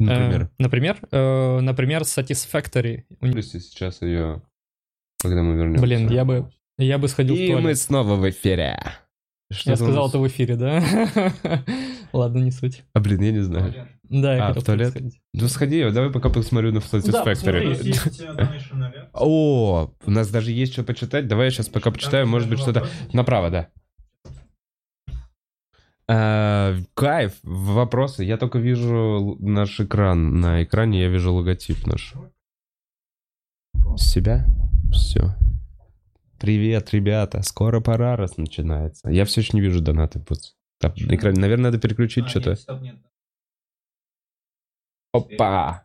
Например. 0.00 0.44
Э, 0.44 0.48
например, 0.62 0.98
э, 1.12 1.60
например, 1.60 2.02
Satisfactory. 2.04 3.02
Если 3.20 3.58
сейчас 3.58 4.00
ее, 4.00 4.40
когда 5.20 5.42
мы 5.42 5.58
вернемся. 5.58 5.82
Блин, 5.82 6.08
я 6.08 6.24
бы, 6.24 6.50
я 6.78 6.96
бы 6.96 7.08
сходил 7.08 7.34
в 7.34 7.38
И 7.38 7.48
туалет. 7.48 7.64
мы 7.64 7.74
снова 7.74 8.14
в 8.14 8.30
эфире. 8.30 8.80
Что 9.50 9.70
Я 9.70 9.76
за 9.76 9.84
сказал 9.84 10.02
нас- 10.04 10.10
это 10.10 10.18
в 10.18 10.26
эфире, 10.28 10.56
да? 10.56 10.82
Ладно, 12.12 12.38
не 12.38 12.50
суть. 12.50 12.84
А, 12.92 13.00
блин, 13.00 13.22
я 13.22 13.32
не 13.32 13.40
знаю. 13.40 13.88
Да, 14.04 14.34
я 14.34 14.44
А, 14.44 14.48
хотел 14.48 14.62
в 14.62 14.66
туалет? 14.66 14.90
сходить. 14.90 15.20
Ну 15.34 15.48
сходи, 15.48 15.90
давай 15.90 16.10
пока 16.10 16.28
посмотрю 16.28 16.72
на 16.72 16.78
Satisfactory. 16.78 17.82
Есть 17.82 18.20
Donation 18.22 18.72
Alert. 18.78 19.08
О, 19.14 19.90
у 20.04 20.10
нас 20.10 20.28
даже 20.28 20.52
есть 20.52 20.72
что 20.74 20.82
почитать. 20.84 21.28
Давай 21.28 21.46
я 21.46 21.50
сейчас 21.50 21.68
пока 21.68 21.90
почитаю, 21.90 22.26
может 22.26 22.48
быть, 22.48 22.58
что-то... 22.58 22.86
Направо, 23.12 23.50
да. 23.50 23.68
А, 26.10 26.74
кайф, 26.94 27.34
вопросы. 27.42 28.24
Я 28.24 28.36
только 28.38 28.58
вижу 28.58 29.36
наш 29.40 29.78
экран. 29.80 30.40
На 30.40 30.62
экране 30.64 31.00
я 31.02 31.08
вижу 31.08 31.32
логотип 31.34 31.86
наш. 31.86 32.14
С 33.96 34.10
себя? 34.10 34.46
Все. 34.92 35.34
Привет, 36.38 36.92
ребята. 36.92 37.42
Скоро 37.42 37.80
пора 37.80 38.16
раз 38.16 38.36
начинается. 38.36 39.10
Я 39.10 39.24
все 39.24 39.40
еще 39.40 39.50
не 39.54 39.60
вижу 39.60 39.80
донаты. 39.80 40.24
Вот. 40.28 40.38
Там 40.80 40.92
на 40.96 41.14
экране. 41.14 41.40
Наверное, 41.40 41.70
надо 41.70 41.78
переключить 41.78 42.24
А, 42.26 42.28
что-то. 42.28 42.56
Опа! 45.12 45.84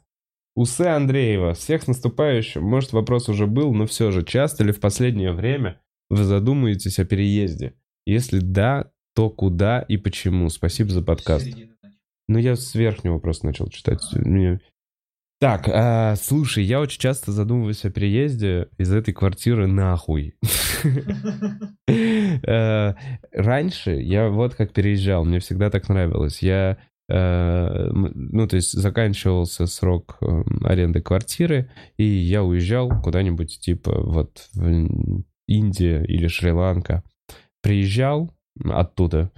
Усы 0.55 0.81
Андреева. 0.81 1.53
Всех 1.55 1.83
с 1.83 1.87
наступающим. 1.87 2.63
Может, 2.63 2.93
вопрос 2.93 3.29
уже 3.29 3.47
был, 3.47 3.73
но 3.73 3.87
все 3.87 4.11
же, 4.11 4.23
часто 4.23 4.63
ли 4.63 4.71
в 4.71 4.79
последнее 4.79 5.31
время 5.31 5.81
вы 6.09 6.23
задумаетесь 6.23 6.99
о 6.99 7.05
переезде? 7.05 7.73
Если 8.05 8.39
да, 8.39 8.91
то 9.15 9.29
куда 9.31 9.81
и 9.81 9.97
почему? 9.97 10.49
Спасибо 10.49 10.91
за 10.91 11.01
подкаст. 11.01 11.47
Ну, 12.27 12.37
я 12.37 12.55
с 12.55 12.75
верхнего 12.75 13.17
просто 13.17 13.47
начал 13.47 13.67
читать. 13.69 14.01
Мне- 14.13 14.59
Так, 15.43 15.67
а, 15.67 16.15
слушай, 16.15 16.63
я 16.63 16.79
очень 16.79 17.01
часто 17.01 17.33
задумываюсь 17.33 17.83
о 17.83 17.91
переезде 17.91 18.69
из 18.77 18.93
этой 18.93 19.13
квартиры 19.13 19.67
нахуй. 19.67 20.35
Э, 22.45 22.93
Раньше 23.33 23.91
я 23.91 24.29
вот 24.29 24.55
как 24.55 24.71
переезжал, 24.71 25.25
мне 25.25 25.39
всегда 25.39 25.69
так 25.69 25.89
нравилось. 25.89 26.41
Я, 26.41 26.77
э, 27.09 27.89
ну, 27.91 28.47
то 28.47 28.55
есть 28.55 28.71
заканчивался 28.71 29.65
срок 29.65 30.17
э, 30.21 30.43
аренды 30.63 31.01
квартиры, 31.01 31.69
и 31.97 32.05
я 32.05 32.41
уезжал 32.43 32.89
куда-нибудь, 33.01 33.59
типа, 33.59 34.01
вот 34.01 34.47
в 34.53 35.21
Индия 35.47 36.03
или 36.03 36.27
Шри-Ланка. 36.27 37.03
Приезжал 37.61 38.33
оттуда 38.63 39.29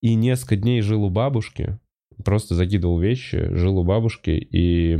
и 0.00 0.14
несколько 0.14 0.56
дней 0.56 0.82
жил 0.82 1.04
у 1.04 1.10
бабушки, 1.10 1.78
просто 2.24 2.54
закидывал 2.54 2.98
вещи, 2.98 3.48
жил 3.54 3.78
у 3.78 3.84
бабушки 3.84 4.30
и 4.30 4.98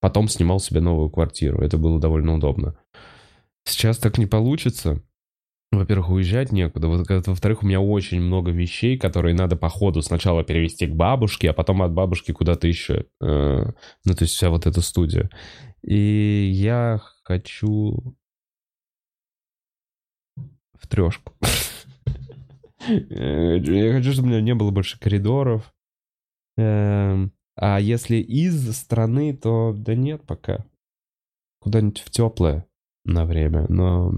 потом 0.00 0.28
снимал 0.28 0.60
себе 0.60 0.80
новую 0.80 1.10
квартиру. 1.10 1.62
Это 1.62 1.78
было 1.78 2.00
довольно 2.00 2.34
удобно. 2.34 2.76
Сейчас 3.64 3.98
так 3.98 4.18
не 4.18 4.26
получится. 4.26 5.02
Во-первых, 5.72 6.10
уезжать 6.10 6.50
некуда. 6.50 7.04
Как- 7.04 7.26
во-вторых, 7.28 7.62
у 7.62 7.66
меня 7.66 7.80
очень 7.80 8.20
много 8.20 8.50
вещей, 8.50 8.98
которые 8.98 9.34
надо 9.34 9.54
по 9.54 9.68
ходу 9.68 10.02
сначала 10.02 10.42
перевести 10.42 10.86
к 10.86 10.94
бабушке, 10.96 11.50
а 11.50 11.52
потом 11.52 11.82
от 11.82 11.92
бабушки 11.92 12.32
куда-то 12.32 12.66
еще. 12.66 13.06
Э, 13.20 13.66
ну, 14.04 14.14
то 14.14 14.22
есть 14.24 14.34
вся 14.34 14.50
вот 14.50 14.66
эта 14.66 14.80
студия. 14.80 15.30
И 15.82 16.50
я 16.52 17.00
хочу 17.22 18.16
в 20.74 20.88
трешку. 20.88 21.34
Я 22.88 23.92
хочу, 23.92 24.12
чтобы 24.12 24.28
у 24.28 24.30
меня 24.30 24.40
не 24.40 24.54
было 24.54 24.70
больше 24.70 24.98
коридоров. 24.98 25.72
Эм, 26.56 27.32
А 27.56 27.78
если 27.78 28.16
из 28.16 28.74
страны, 28.76 29.36
то 29.36 29.74
да 29.76 29.94
нет 29.94 30.22
пока. 30.26 30.64
Куда-нибудь 31.60 32.00
в 32.00 32.10
теплое 32.10 32.64
на 33.04 33.26
время, 33.26 33.66
но... 33.68 34.12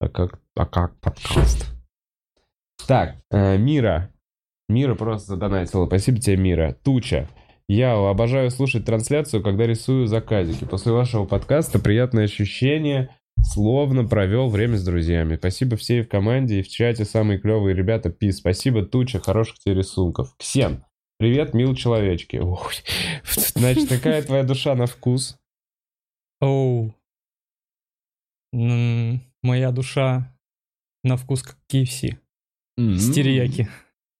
А 0.00 0.08
как, 0.08 0.40
а 0.54 0.66
как 0.66 0.98
подкаст? 1.00 1.72
Так, 2.86 3.16
э, 3.30 3.56
Мира. 3.56 4.10
Мира 4.68 4.94
просто 4.94 5.28
задонатила. 5.34 5.86
Спасибо 5.86 6.18
тебе, 6.20 6.36
Мира. 6.36 6.76
Туча. 6.82 7.28
Я 7.66 7.94
обожаю 7.94 8.50
слушать 8.50 8.84
трансляцию, 8.84 9.42
когда 9.42 9.66
рисую 9.66 10.06
заказики. 10.06 10.64
После 10.64 10.92
вашего 10.92 11.24
подкаста 11.24 11.78
приятное 11.78 12.24
ощущение, 12.24 13.08
словно 13.44 14.04
провел 14.04 14.48
время 14.48 14.76
с 14.76 14.84
друзьями. 14.84 15.36
Спасибо 15.36 15.76
всей 15.76 16.02
в 16.02 16.08
команде 16.08 16.60
и 16.60 16.62
в 16.62 16.68
чате 16.68 17.04
самые 17.04 17.38
клевые 17.38 17.74
ребята. 17.74 18.10
Пи, 18.10 18.32
спасибо, 18.32 18.84
Туча, 18.84 19.20
хороших 19.20 19.58
тебе 19.58 19.76
рисунков. 19.76 20.34
Ксен, 20.38 20.84
привет, 21.18 21.54
мил 21.54 21.74
человечки. 21.74 22.36
Ой, 22.36 22.74
Значит, 23.54 23.88
какая 23.88 24.22
твоя 24.22 24.42
душа 24.42 24.74
на 24.74 24.86
вкус? 24.86 25.38
Оу. 26.40 26.94
Моя 28.52 29.72
душа 29.72 30.36
на 31.02 31.16
вкус 31.16 31.42
как 31.42 31.58
KFC. 31.70 32.16
С 32.76 33.12
терияки. 33.12 33.68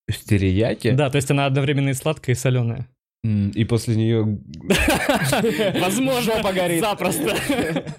С 0.08 0.22
терияки? 0.22 0.90
Да, 0.92 1.10
то 1.10 1.16
есть 1.16 1.30
она 1.30 1.46
одновременно 1.46 1.90
и 1.90 1.94
сладкая, 1.94 2.36
и 2.36 2.38
соленая. 2.38 2.88
И 3.24 3.64
после 3.64 3.96
нее... 3.96 4.22
Возможно, 5.80 6.34
Жопа 6.34 6.52
горит. 6.52 6.80
запросто. 6.80 7.36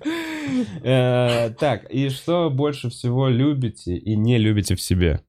Э, 0.84 1.50
Так, 1.60 1.92
и 1.92 2.10
что 2.10 2.50
больше 2.52 2.90
всего 2.90 3.28
любите 3.28 3.98
и 3.98 4.16
не 4.16 4.38
любите 4.38 4.76
в 4.76 4.82
себе? 4.82 5.22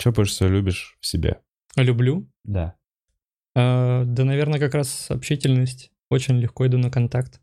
Что 0.00 0.10
больше 0.10 0.32
всего 0.32 0.48
любишь 0.48 0.96
в 1.00 1.06
себе? 1.06 1.42
Люблю. 1.76 2.26
Да. 2.44 2.74
А, 3.54 4.04
Да, 4.04 4.24
наверное, 4.24 4.58
как 4.58 4.74
раз 4.74 5.10
общительность. 5.10 5.92
Очень 6.10 6.38
легко 6.38 6.66
иду 6.66 6.78
на 6.78 6.90
контакт. 6.90 7.40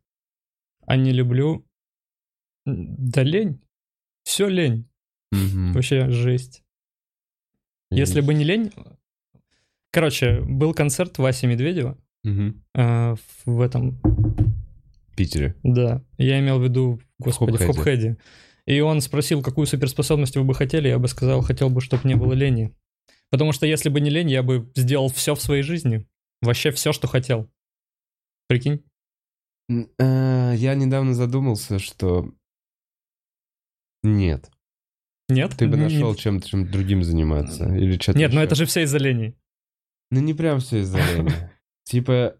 А 0.87 0.95
не 0.97 1.11
люблю... 1.11 1.65
Да 2.65 3.21
лень. 3.23 3.61
Все 4.23 4.47
лень. 4.47 4.89
Вообще 5.31 6.09
жесть. 6.09 6.63
Если 7.91 8.21
бы 8.21 8.33
не 8.33 8.43
лень... 8.43 8.71
Короче, 9.91 10.41
был 10.41 10.73
концерт 10.73 11.17
Васи 11.17 11.47
Медведева 11.47 11.97
Мгм. 12.23 12.63
а, 12.75 13.15
в 13.45 13.61
этом... 13.61 13.99
Питере. 15.15 15.55
Да, 15.63 16.03
я 16.17 16.39
имел 16.39 16.59
в 16.59 16.63
виду, 16.63 16.99
господи, 17.19 17.57
в 17.57 17.65
Хопхеде. 17.65 18.17
И 18.65 18.79
он 18.79 19.01
спросил, 19.01 19.43
какую 19.43 19.67
суперспособность 19.67 20.37
вы 20.37 20.43
бы 20.43 20.53
хотели, 20.53 20.87
я 20.87 20.97
бы 20.99 21.07
сказал, 21.07 21.41
хотел 21.41 21.69
бы, 21.69 21.81
чтобы 21.81 22.07
не 22.07 22.15
было 22.15 22.33
лени. 22.33 22.73
Потому 23.29 23.51
что 23.51 23.65
если 23.65 23.89
бы 23.89 23.99
не 23.99 24.09
лень, 24.09 24.29
я 24.31 24.43
бы 24.43 24.71
сделал 24.75 25.09
все 25.09 25.35
в 25.35 25.41
своей 25.41 25.63
жизни. 25.63 26.07
Вообще 26.41 26.71
все, 26.71 26.93
что 26.93 27.07
хотел. 27.07 27.49
Прикинь? 28.47 28.83
Э, 29.69 30.53
Я 30.55 30.75
недавно 30.75 31.13
задумался, 31.13 31.77
что... 31.79 32.31
Нет. 34.03 34.49
Нет? 35.29 35.55
Ты 35.57 35.67
бы 35.67 35.77
нашел 35.77 36.15
чем-то 36.15 36.47
чем 36.47 36.69
другим 36.69 37.03
заниматься. 37.03 37.73
Или 37.75 37.97
что-то 37.97 38.17
Нет, 38.19 38.31
но 38.33 38.39
еще. 38.39 38.45
это 38.47 38.55
же 38.55 38.65
все 38.65 38.83
из-за 38.83 38.97
лени. 38.97 39.35
Ну 40.11 40.19
не 40.19 40.33
прям 40.33 40.59
все 40.59 40.81
из-за 40.81 40.99
лени. 40.99 41.31
Типа, 41.83 42.35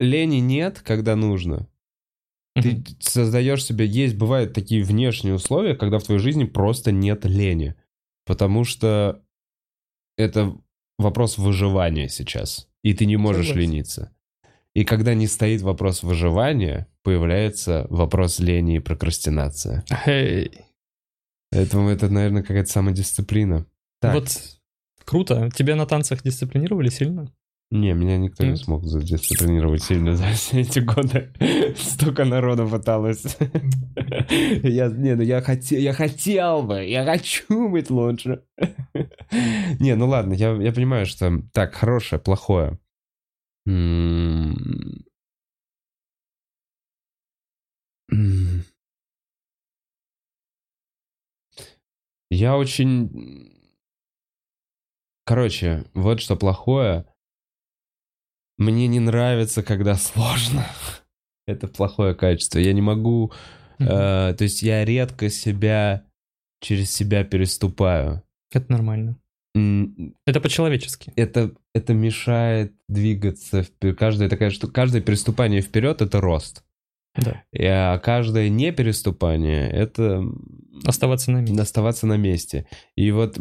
лени 0.00 0.36
нет, 0.36 0.80
когда 0.80 1.14
нужно. 1.14 1.68
Ты 2.54 2.82
создаешь 3.00 3.64
себе... 3.64 3.86
Есть, 3.86 4.16
бывают 4.16 4.54
такие 4.54 4.82
внешние 4.82 5.34
условия, 5.34 5.74
когда 5.76 5.98
в 5.98 6.04
твоей 6.04 6.20
жизни 6.20 6.44
просто 6.44 6.90
нет 6.90 7.26
лени. 7.26 7.74
Потому 8.24 8.64
что 8.64 9.22
это 10.16 10.56
вопрос 10.98 11.36
выживания 11.36 12.08
сейчас. 12.08 12.68
И 12.82 12.94
ты 12.94 13.04
не 13.04 13.18
можешь 13.18 13.48
Согласен. 13.48 13.70
лениться. 13.70 14.16
И 14.74 14.84
когда 14.84 15.14
не 15.14 15.26
стоит 15.26 15.60
вопрос 15.60 16.02
выживания, 16.02 16.88
появляется 17.02 17.86
вопрос 17.90 18.38
лени 18.38 18.76
и 18.76 18.80
прокрастинация. 18.80 19.84
Эй. 20.06 20.50
Поэтому 21.50 21.88
это, 21.88 22.08
наверное, 22.08 22.42
какая-то 22.42 22.70
самодисциплина. 22.70 23.66
Так, 24.00 24.14
Вот 24.14 24.55
круто. 25.06 25.50
Тебя 25.54 25.76
на 25.76 25.86
танцах 25.86 26.22
дисциплинировали 26.22 26.90
сильно? 26.90 27.32
не, 27.70 27.94
меня 27.94 28.16
никто 28.16 28.44
не 28.44 28.50
Нет? 28.50 28.60
смог 28.60 28.84
задисциплинировать 28.84 29.82
сильно 29.82 30.14
за 30.16 30.26
все 30.32 30.60
эти 30.60 30.78
годы. 30.78 31.32
Столько 31.76 32.24
народу 32.24 32.68
пыталось. 32.68 33.24
Я, 34.62 34.88
не, 34.88 35.16
ну 35.16 35.22
я 35.22 35.40
хотел, 35.40 35.78
я 35.80 35.92
хотел 35.92 36.62
бы, 36.62 36.84
я 36.84 37.04
хочу 37.04 37.68
быть 37.68 37.90
лучше. 37.90 38.44
Не, 39.80 39.96
ну 39.96 40.06
ладно, 40.06 40.34
я, 40.34 40.52
я 40.54 40.72
понимаю, 40.72 41.06
что 41.06 41.42
так, 41.52 41.74
хорошее, 41.74 42.20
плохое. 42.20 42.78
Я 52.30 52.56
очень... 52.56 53.55
Короче, 55.26 55.84
вот 55.92 56.20
что 56.20 56.36
плохое. 56.36 57.04
Мне 58.58 58.86
не 58.86 59.00
нравится, 59.00 59.62
когда 59.62 59.96
сложно. 59.96 60.64
Это 61.46 61.66
плохое 61.68 62.14
качество. 62.14 62.58
Я 62.58 62.72
не 62.72 62.80
могу... 62.80 63.32
э, 63.78 63.84
то 63.84 64.36
есть 64.44 64.62
я 64.62 64.84
редко 64.84 65.28
себя 65.28 66.04
через 66.60 66.90
себя 66.90 67.24
переступаю. 67.24 68.22
Это 68.52 68.70
нормально. 68.72 69.18
Это 70.26 70.40
по-человечески. 70.40 71.12
Это, 71.16 71.54
это 71.74 71.92
мешает 71.92 72.74
двигаться. 72.88 73.60
впе- 73.60 73.94
Каждая 73.94 74.28
такая 74.28 74.50
что 74.50 74.68
каждое 74.68 75.00
переступание 75.02 75.60
вперед 75.60 76.02
это 76.02 76.20
рост. 76.20 76.62
Да. 77.16 77.42
И, 77.52 77.64
А 77.64 77.98
каждое 77.98 78.48
не 78.48 78.70
переступание 78.72 79.68
это 79.70 80.22
Оставаться 80.84 81.30
на 81.30 81.40
месте. 81.40 81.60
оставаться 81.62 82.06
на 82.06 82.16
месте. 82.16 82.66
И 82.96 83.10
вот 83.10 83.38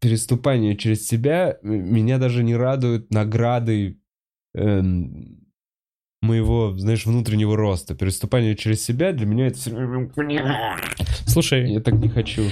переступание 0.00 0.76
через 0.76 1.06
себя 1.06 1.58
меня 1.62 2.18
даже 2.18 2.42
не 2.42 2.54
радуют 2.54 3.10
награды 3.10 4.00
эм, 4.54 5.46
моего, 6.22 6.76
знаешь, 6.76 7.06
внутреннего 7.06 7.56
роста. 7.56 7.94
Переступание 7.94 8.56
через 8.56 8.84
себя 8.84 9.12
для 9.12 9.26
меня 9.26 9.48
это... 9.48 9.58
Слушай, 11.26 11.70
Я 11.72 11.80
так 11.80 11.94
не 11.94 12.08
хочу. 12.08 12.44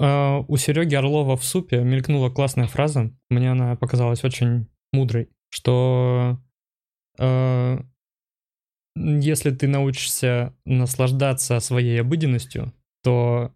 А, 0.00 0.40
У 0.46 0.56
Сереги 0.56 0.94
Орлова 0.94 1.36
в 1.36 1.44
супе 1.44 1.82
мелькнула 1.82 2.30
классная 2.30 2.66
фраза. 2.66 3.12
Мне 3.30 3.50
она 3.50 3.76
показалась 3.76 4.24
очень 4.24 4.66
мудрой, 4.92 5.28
что 5.50 6.40
э, 7.18 7.78
если 8.96 9.50
ты 9.50 9.66
научишься 9.66 10.54
наслаждаться 10.64 11.58
своей 11.60 12.00
обыденностью, 12.00 12.72
то 13.02 13.52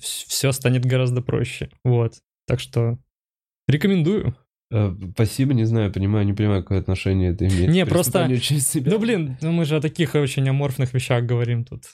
все 0.00 0.52
станет 0.52 0.84
гораздо 0.84 1.22
проще. 1.22 1.70
Вот. 1.84 2.14
Так 2.46 2.60
что 2.60 2.98
рекомендую. 3.68 4.34
Э, 4.70 4.94
Спасибо, 5.14 5.54
не 5.54 5.64
знаю, 5.64 5.92
понимаю, 5.92 6.26
не 6.26 6.32
понимаю, 6.32 6.62
какое 6.62 6.80
отношение 6.80 7.32
это 7.32 7.46
имеет. 7.46 7.70
Не, 7.70 7.86
просто- 7.86 8.12
переступанию 8.12 8.40
через 8.40 8.68
себя. 8.68 8.90
Ну, 8.92 8.98
блин, 8.98 9.36
ну 9.40 9.52
мы 9.52 9.64
же 9.64 9.76
о 9.76 9.80
таких 9.80 10.14
очень 10.14 10.48
аморфных 10.48 10.92
вещах 10.94 11.24
говорим 11.24 11.64
тут. 11.64 11.84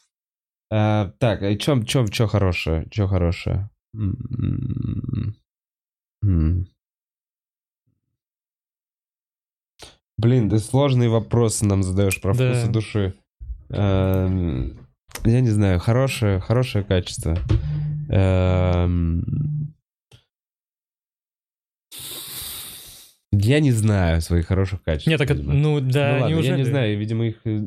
А, 0.72 1.12
так, 1.18 1.42
а 1.42 1.54
чё, 1.56 1.82
чё, 1.82 2.06
чё 2.06 2.26
хорошее? 2.26 2.86
Чё 2.90 3.06
хорошее? 3.08 3.68
Блин, 10.18 10.50
ты 10.50 10.58
сложные 10.58 11.08
вопросы 11.08 11.64
нам 11.64 11.82
задаешь 11.82 12.20
про 12.20 12.34
Да. 12.34 12.52
вкусы 12.52 12.70
души. 12.70 13.14
Эм, 13.70 14.76
Я 15.24 15.40
не 15.40 15.48
знаю, 15.50 15.80
хорошее, 15.80 16.38
хорошее 16.40 16.84
качество. 16.84 17.36
Эм, 18.10 19.24
Я 23.32 23.60
не 23.60 23.70
знаю 23.72 24.20
своих 24.20 24.46
хороших 24.46 24.82
качеств. 24.82 25.06
Нет, 25.06 25.18
так, 25.18 25.30
видимо. 25.30 25.52
ну 25.54 25.80
да, 25.80 26.14
ну 26.14 26.20
ладно, 26.22 26.34
неужели? 26.34 26.50
я 26.52 26.56
не 26.58 26.64
знаю, 26.64 26.98
видимо, 26.98 27.26
их 27.26 27.40
э, 27.44 27.60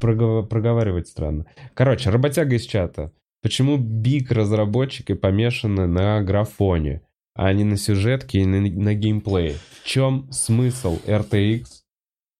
прогов- 0.00 0.48
проговаривать 0.48 1.08
странно. 1.08 1.46
Короче, 1.74 2.10
работяга 2.10 2.54
из 2.54 2.64
чата. 2.64 3.12
Почему 3.42 3.76
биг 3.76 4.30
разработчики 4.30 5.14
помешаны 5.14 5.86
на 5.86 6.22
графоне, 6.22 7.02
а 7.34 7.52
не 7.52 7.64
на 7.64 7.76
сюжетке 7.76 8.40
и 8.40 8.46
на, 8.46 8.60
на 8.60 8.94
геймплее? 8.94 9.56
В 9.82 9.84
чем 9.84 10.30
смысл 10.30 10.98
RTX, 11.06 11.64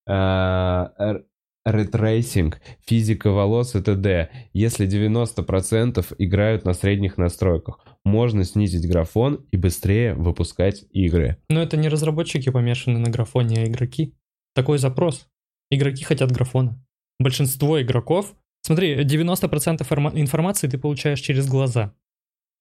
э, 0.08 1.22
ray 1.70 1.95
tracing, 1.95 2.61
физика 2.86 3.30
волос 3.30 3.74
и 3.74 3.82
т.д., 3.82 4.30
если 4.52 4.86
90% 4.86 6.14
играют 6.18 6.64
на 6.64 6.72
средних 6.74 7.18
настройках? 7.18 7.80
Можно 8.04 8.44
снизить 8.44 8.88
графон 8.88 9.46
и 9.50 9.56
быстрее 9.56 10.14
выпускать 10.14 10.84
игры. 10.92 11.38
Но 11.49 11.62
это 11.62 11.76
не 11.76 11.88
разработчики 11.88 12.50
помешаны 12.50 12.99
на 12.99 13.11
графоне, 13.11 13.62
а 13.62 13.66
игроки. 13.66 14.14
Такой 14.54 14.78
запрос. 14.78 15.28
Игроки 15.70 16.04
хотят 16.04 16.32
графона. 16.32 16.82
Большинство 17.18 17.80
игроков... 17.80 18.34
Смотри, 18.62 19.04
90% 19.04 19.82
информа- 19.82 20.12
информации 20.14 20.66
ты 20.66 20.78
получаешь 20.78 21.20
через 21.20 21.49
глаза. 21.49 21.95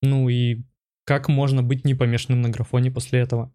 Ну 0.01 0.29
и 0.29 0.63
как 1.05 1.27
можно 1.27 1.63
быть 1.63 1.85
не 1.85 1.95
помешанным 1.95 2.41
на 2.41 2.49
графоне 2.49 2.91
после 2.91 3.19
этого? 3.19 3.53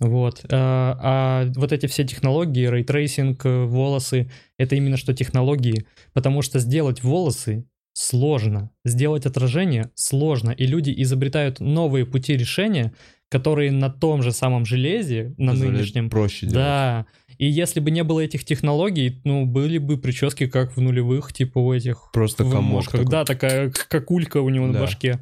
Вот. 0.00 0.44
А, 0.50 0.98
а 1.00 1.52
вот 1.54 1.72
эти 1.72 1.86
все 1.86 2.04
технологии, 2.04 2.66
ray 2.68 2.89
tracing, 2.89 3.44
э, 3.46 3.64
волосы, 3.64 4.30
это 4.58 4.74
именно 4.76 4.96
что 4.96 5.14
технологии, 5.14 5.86
потому 6.12 6.42
что 6.42 6.58
сделать 6.58 7.02
волосы 7.02 7.66
сложно, 7.92 8.70
сделать 8.84 9.24
отражение 9.24 9.90
сложно, 9.94 10.50
и 10.50 10.66
люди 10.66 10.92
изобретают 10.96 11.60
новые 11.60 12.06
пути 12.06 12.36
решения, 12.36 12.92
которые 13.30 13.70
на 13.70 13.88
том 13.88 14.22
же 14.22 14.32
самом 14.32 14.64
железе, 14.64 15.34
на 15.38 15.52
Позволяет 15.52 15.76
нынешнем, 15.78 16.10
проще 16.10 16.40
делать. 16.46 16.54
да. 16.54 17.06
И 17.38 17.46
если 17.46 17.80
бы 17.80 17.90
не 17.90 18.04
было 18.04 18.20
этих 18.20 18.44
технологий, 18.44 19.20
ну, 19.24 19.44
были 19.46 19.78
бы 19.78 19.96
прически 19.98 20.46
как 20.46 20.76
в 20.76 20.80
нулевых, 20.80 21.32
типа 21.32 21.58
у 21.58 21.72
этих 21.72 22.10
Просто 22.12 22.44
комок 22.48 22.84
такой. 22.90 23.06
Да, 23.06 23.24
такая 23.24 23.70
какулька 23.70 24.38
у 24.40 24.48
него 24.50 24.66
на 24.66 24.74
Да. 24.74 24.80
башке. 24.80 25.20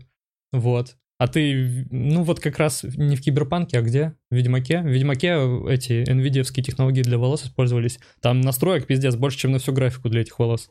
Вот. 0.53 0.97
А 1.23 1.29
ты, 1.29 1.87
ну 1.93 2.25
вот 2.25 2.41
как 2.41 2.59
раз 2.59 2.83
не 2.83 3.15
в 3.15 3.21
Киберпанке, 3.21 3.79
а 3.79 3.83
где? 3.83 4.17
В 4.29 4.35
Ведьмаке? 4.35 4.81
В 4.81 4.89
Ведьмаке 4.89 5.35
эти 5.69 6.03
nvidia 6.03 6.43
технологии 6.43 7.03
для 7.03 7.17
волос 7.17 7.45
использовались. 7.45 8.01
Там 8.21 8.41
настроек 8.41 8.89
пиздец 8.89 9.15
больше, 9.15 9.39
чем 9.39 9.53
на 9.53 9.61
всю 9.61 9.73
графику 9.73 10.09
для 10.09 10.23
этих 10.23 10.37
волос. 10.41 10.69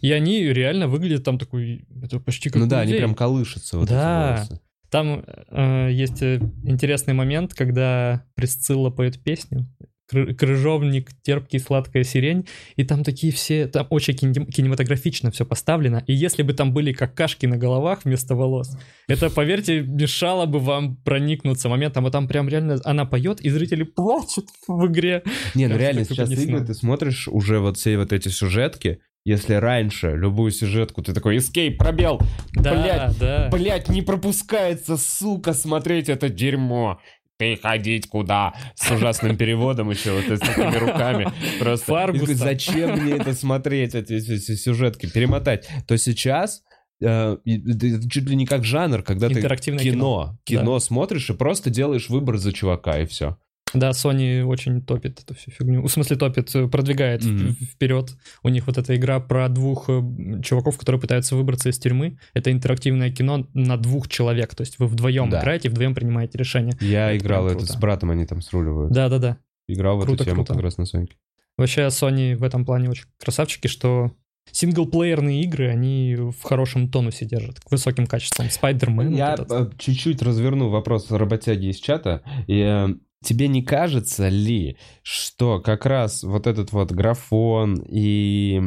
И 0.00 0.10
они 0.10 0.40
реально 0.52 0.88
выглядят 0.88 1.22
там 1.22 1.38
такой, 1.38 1.86
это 2.02 2.18
почти 2.18 2.50
как 2.50 2.60
Ну 2.60 2.66
да, 2.66 2.80
они 2.80 2.90
людей. 2.90 3.02
прям 3.02 3.14
колышутся. 3.14 3.78
Вот 3.78 3.88
Да. 3.88 4.44
Там 4.90 5.24
э, 5.50 5.90
есть 5.92 6.22
э, 6.22 6.40
интересный 6.64 7.14
момент, 7.14 7.54
когда 7.54 8.26
Присцилла 8.34 8.90
поет 8.90 9.22
песню. 9.22 9.64
«Кры- 10.12 10.34
Крыжовник, 10.34 11.10
терпкий, 11.22 11.58
сладкая 11.58 12.04
сирень. 12.04 12.46
И 12.76 12.84
там 12.84 13.04
такие 13.04 13.32
все... 13.32 13.66
Там 13.66 13.86
очень 13.90 14.14
кинем- 14.14 14.46
кинематографично 14.46 15.30
все 15.30 15.44
поставлено. 15.44 16.02
И 16.06 16.12
если 16.12 16.42
бы 16.42 16.52
там 16.52 16.72
были 16.72 16.92
какашки 16.92 17.46
на 17.46 17.56
головах 17.56 18.00
вместо 18.04 18.34
волос, 18.34 18.76
это, 19.08 19.30
поверьте, 19.30 19.82
мешало 19.82 20.46
бы 20.46 20.58
вам 20.58 20.96
проникнуться 20.96 21.68
моментом. 21.68 22.06
А 22.06 22.10
там 22.10 22.28
прям 22.28 22.48
реально 22.48 22.78
она 22.84 23.04
поет, 23.04 23.40
и 23.40 23.50
зрители 23.50 23.82
плачут 23.84 24.46
в 24.68 24.86
игре. 24.86 25.22
Не, 25.54 25.68
ну 25.68 25.76
реально, 25.76 26.04
сейчас 26.04 26.30
игры, 26.30 26.64
ты 26.64 26.74
смотришь 26.74 27.28
уже 27.28 27.58
вот 27.60 27.76
все 27.76 27.96
вот 27.96 28.12
эти 28.12 28.28
сюжетки, 28.28 29.00
если 29.24 29.54
раньше 29.54 30.14
любую 30.16 30.50
сюжетку 30.50 31.02
ты 31.02 31.14
такой, 31.14 31.38
escape, 31.38 31.76
пробел, 31.76 32.20
Да, 32.52 32.74
Блядь, 32.74 33.18
да. 33.18 33.48
блять, 33.50 33.88
не 33.88 34.02
пропускается, 34.02 34.98
сука, 34.98 35.54
смотреть 35.54 36.10
это 36.10 36.28
дерьмо. 36.28 37.00
Ты 37.36 37.56
ходить 37.56 38.08
куда? 38.08 38.54
С 38.76 38.90
ужасным 38.90 39.36
переводом 39.36 39.90
еще, 39.90 40.12
вот 40.12 40.24
с 40.24 40.40
такими 40.40 40.76
руками. 40.76 41.26
Просто. 41.58 41.86
Такой, 42.20 42.34
зачем 42.34 42.92
мне 42.92 43.14
это 43.14 43.34
смотреть, 43.34 43.94
эти, 43.94 44.12
эти- 44.14 44.54
сюжетки, 44.54 45.06
перемотать? 45.06 45.68
То 45.88 45.96
сейчас 45.98 46.62
э, 47.02 47.36
это 47.44 48.08
чуть 48.08 48.28
ли 48.28 48.36
не 48.36 48.46
как 48.46 48.64
жанр, 48.64 49.02
когда 49.02 49.28
ты 49.28 49.40
кино, 49.40 50.38
кино. 50.44 50.60
кино 50.60 50.78
смотришь 50.78 51.28
и 51.30 51.34
просто 51.34 51.70
делаешь 51.70 52.08
выбор 52.08 52.36
за 52.36 52.52
чувака, 52.52 53.00
и 53.00 53.06
все. 53.06 53.36
Да, 53.74 53.90
Sony 53.90 54.42
очень 54.44 54.80
топит 54.82 55.20
эту 55.20 55.34
всю 55.34 55.50
фигню. 55.50 55.82
В 55.82 55.88
смысле 55.88 56.16
топит, 56.16 56.54
э, 56.54 56.68
продвигает 56.68 57.24
Мгм. 57.24 57.54
вперед. 57.54 58.16
У 58.42 58.48
них 58.48 58.66
вот 58.66 58.78
эта 58.78 58.94
игра 58.96 59.20
про 59.20 59.48
двух 59.48 59.86
э, 59.88 60.02
чуваков, 60.42 60.78
которые 60.78 61.00
пытаются 61.00 61.36
выбраться 61.36 61.68
из 61.68 61.78
тюрьмы. 61.78 62.18
Это 62.34 62.50
интерактивное 62.52 63.10
кино 63.10 63.46
на 63.54 63.76
двух 63.76 64.08
человек. 64.08 64.54
То 64.54 64.62
есть 64.62 64.78
вы 64.78 64.86
вдвоем 64.86 65.28
Да. 65.30 65.40
играете, 65.40 65.68
вдвоем 65.68 65.94
принимаете 65.94 66.38
решение. 66.38 66.74
Я 66.80 67.10
Это 67.12 67.24
играл 67.24 67.48
это 67.48 67.66
с 67.66 67.76
братом, 67.76 68.10
они 68.10 68.24
там 68.26 68.40
сруливают. 68.40 68.92
Да-да-да. 68.92 69.38
Играл 69.68 69.98
в 69.98 70.02
Круто, 70.04 70.22
эту 70.22 70.24
тему 70.30 70.36
круто. 70.44 70.54
как 70.54 70.62
раз 70.62 70.76
на 70.78 70.84
Соньке. 70.86 71.16
Вообще 71.56 71.82
Sony 71.86 72.34
в 72.36 72.42
этом 72.44 72.64
плане 72.64 72.90
очень 72.90 73.06
красавчики, 73.18 73.66
что 73.68 74.12
синглплеерные 74.50 75.42
игры, 75.42 75.68
они 75.68 76.16
в 76.16 76.42
хорошем 76.42 76.88
тонусе 76.88 77.24
держат, 77.24 77.60
к 77.60 77.70
высоким 77.70 78.06
качествам. 78.06 78.46
Spider-Man. 78.48 79.16
Я 79.16 79.30
вот 79.36 79.40
этот. 79.50 79.72
э, 79.74 79.76
чуть-уть 79.78 80.22
разверну 80.22 80.68
вопрос 80.68 81.10
работяги 81.10 81.66
из 81.66 81.76
чата. 81.76 82.22
И, 82.46 82.86
тебе 83.24 83.48
не 83.48 83.62
кажется 83.62 84.28
ли, 84.28 84.78
что 85.02 85.60
как 85.60 85.86
раз 85.86 86.22
вот 86.22 86.46
этот 86.46 86.72
вот 86.72 86.92
графон 86.92 87.82
и... 87.88 88.60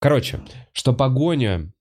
Короче, 0.00 0.42
что 0.72 0.92
погоня 0.92 1.72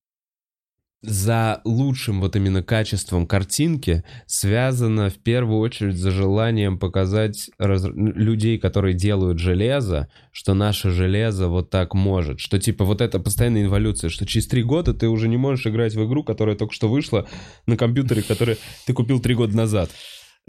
за 1.03 1.59
лучшим 1.65 2.21
вот 2.21 2.38
именно 2.38 2.63
качеством 2.63 3.27
картинки 3.27 4.03
связана 4.25 5.09
в 5.09 5.15
первую 5.15 5.59
очередь 5.59 5.97
за 5.97 6.11
желанием 6.11 6.80
показать 6.80 7.49
раз- 7.57 7.85
людей, 7.85 8.57
которые 8.57 8.95
делают 8.95 9.38
железо, 9.38 10.07
что 10.31 10.53
наше 10.53 10.91
железо 10.91 11.49
вот 11.49 11.69
так 11.69 11.93
может. 11.93 12.39
Что 12.39 12.57
типа 12.57 12.85
вот 12.85 13.01
это 13.01 13.19
постоянная 13.19 13.65
эволюция, 13.65 14.09
что 14.09 14.25
через 14.25 14.47
три 14.47 14.63
года 14.63 14.93
ты 14.93 15.09
уже 15.09 15.27
не 15.27 15.38
можешь 15.38 15.67
играть 15.67 15.93
в 15.93 16.05
игру, 16.07 16.23
которая 16.23 16.55
только 16.55 16.73
что 16.73 16.88
вышла 16.88 17.27
на 17.67 17.75
компьютере, 17.75 18.23
который 18.23 18.57
ты 18.88 18.93
купил 18.93 19.19
три 19.19 19.35
года 19.35 19.55
назад. 19.57 19.91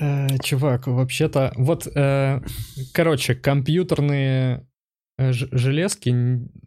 Э, 0.01 0.39
чувак, 0.43 0.86
вообще-то, 0.86 1.52
вот, 1.56 1.86
э, 1.86 2.40
короче, 2.93 3.35
компьютерные 3.35 4.66
э, 5.18 5.32
железки, 5.32 6.14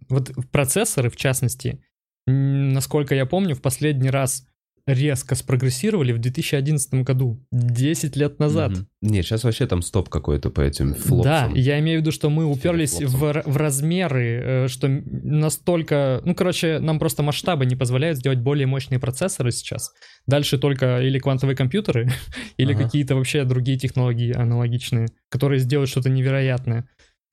вот 0.10 0.32
процессоры, 0.52 1.10
в 1.10 1.16
частности, 1.16 1.82
насколько 2.28 3.16
я 3.16 3.26
помню, 3.26 3.56
в 3.56 3.62
последний 3.62 4.10
раз 4.10 4.46
резко 4.88 5.36
спрогрессировали 5.36 6.14
в 6.14 6.20
2011 6.20 6.94
году, 7.04 7.46
10 7.52 8.16
лет 8.16 8.40
назад. 8.40 8.72
Мгм. 8.72 8.88
Не, 9.02 9.22
сейчас 9.22 9.44
вообще 9.44 9.68
там 9.68 9.82
стоп 9.82 10.08
какой-то 10.08 10.50
по 10.50 10.62
этим 10.62 10.96
флопсам. 10.96 11.54
Да, 11.54 11.60
я 11.60 11.78
имею 11.80 12.00
в 12.00 12.02
виду, 12.02 12.12
что 12.14 12.30
мы 12.30 12.46
уперлись 12.46 13.02
в, 13.02 13.44
в 13.46 13.58
размеры, 13.58 14.42
э, 14.42 14.68
что 14.70 14.88
настолько... 14.88 16.22
Ну, 16.24 16.34
короче, 16.34 16.80
нам 16.80 17.00
просто 17.00 17.22
масштабы 17.22 17.66
не 17.66 17.76
позволяют 17.76 18.18
сделать 18.18 18.40
более 18.40 18.66
мощные 18.66 18.98
процессоры 18.98 19.52
сейчас. 19.52 19.92
Дальше 20.26 20.58
только 20.58 21.02
или 21.02 21.20
квантовые 21.20 21.58
компьютеры, 21.58 22.10
или 22.58 22.74
Ага. 22.74 22.84
какие-то 22.86 23.16
вообще 23.16 23.44
другие 23.44 23.78
технологии 23.78 24.34
аналогичные, 24.34 25.08
которые 25.30 25.60
сделают 25.60 25.90
что-то 25.90 26.10
невероятное. 26.10 26.88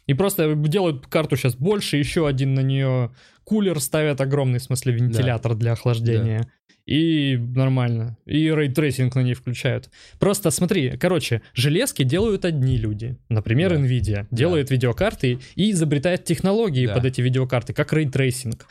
И 0.06 0.14
просто 0.14 0.54
делают 0.54 1.06
карту 1.06 1.36
сейчас 1.36 1.54
больше, 1.54 1.96
еще 1.96 2.26
один 2.26 2.54
на 2.54 2.60
нее 2.60 3.12
кулер 3.44 3.80
ставят 3.80 4.20
огромный, 4.20 4.58
в 4.58 4.62
смысле 4.62 4.92
вентилятор 4.94 5.54
для 5.54 5.72
охлаждения. 5.72 6.48
И 6.86 7.38
нормально. 7.38 8.18
И 8.26 8.50
ray 8.50 8.69
tracing 8.69 9.14
на 9.14 9.20
ней 9.20 9.32
включают. 9.32 9.88
Просто 10.18 10.50
смотри, 10.50 10.98
короче, 10.98 11.40
железки 11.54 12.02
делают 12.02 12.44
одни 12.44 12.76
люди. 12.76 13.16
Например, 13.30 13.70
Да. 13.70 13.76
Nvidia 13.76 14.26
делает 14.30 14.70
видеокарты 14.70 15.38
и 15.54 15.70
изобретает 15.70 16.24
технологии 16.24 16.86
Да. 16.86 16.94
под 16.94 17.06
эти 17.06 17.22
видеокарты, 17.22 17.72
как 17.72 17.92
ray 17.94 18.14
tracing. 18.14 18.66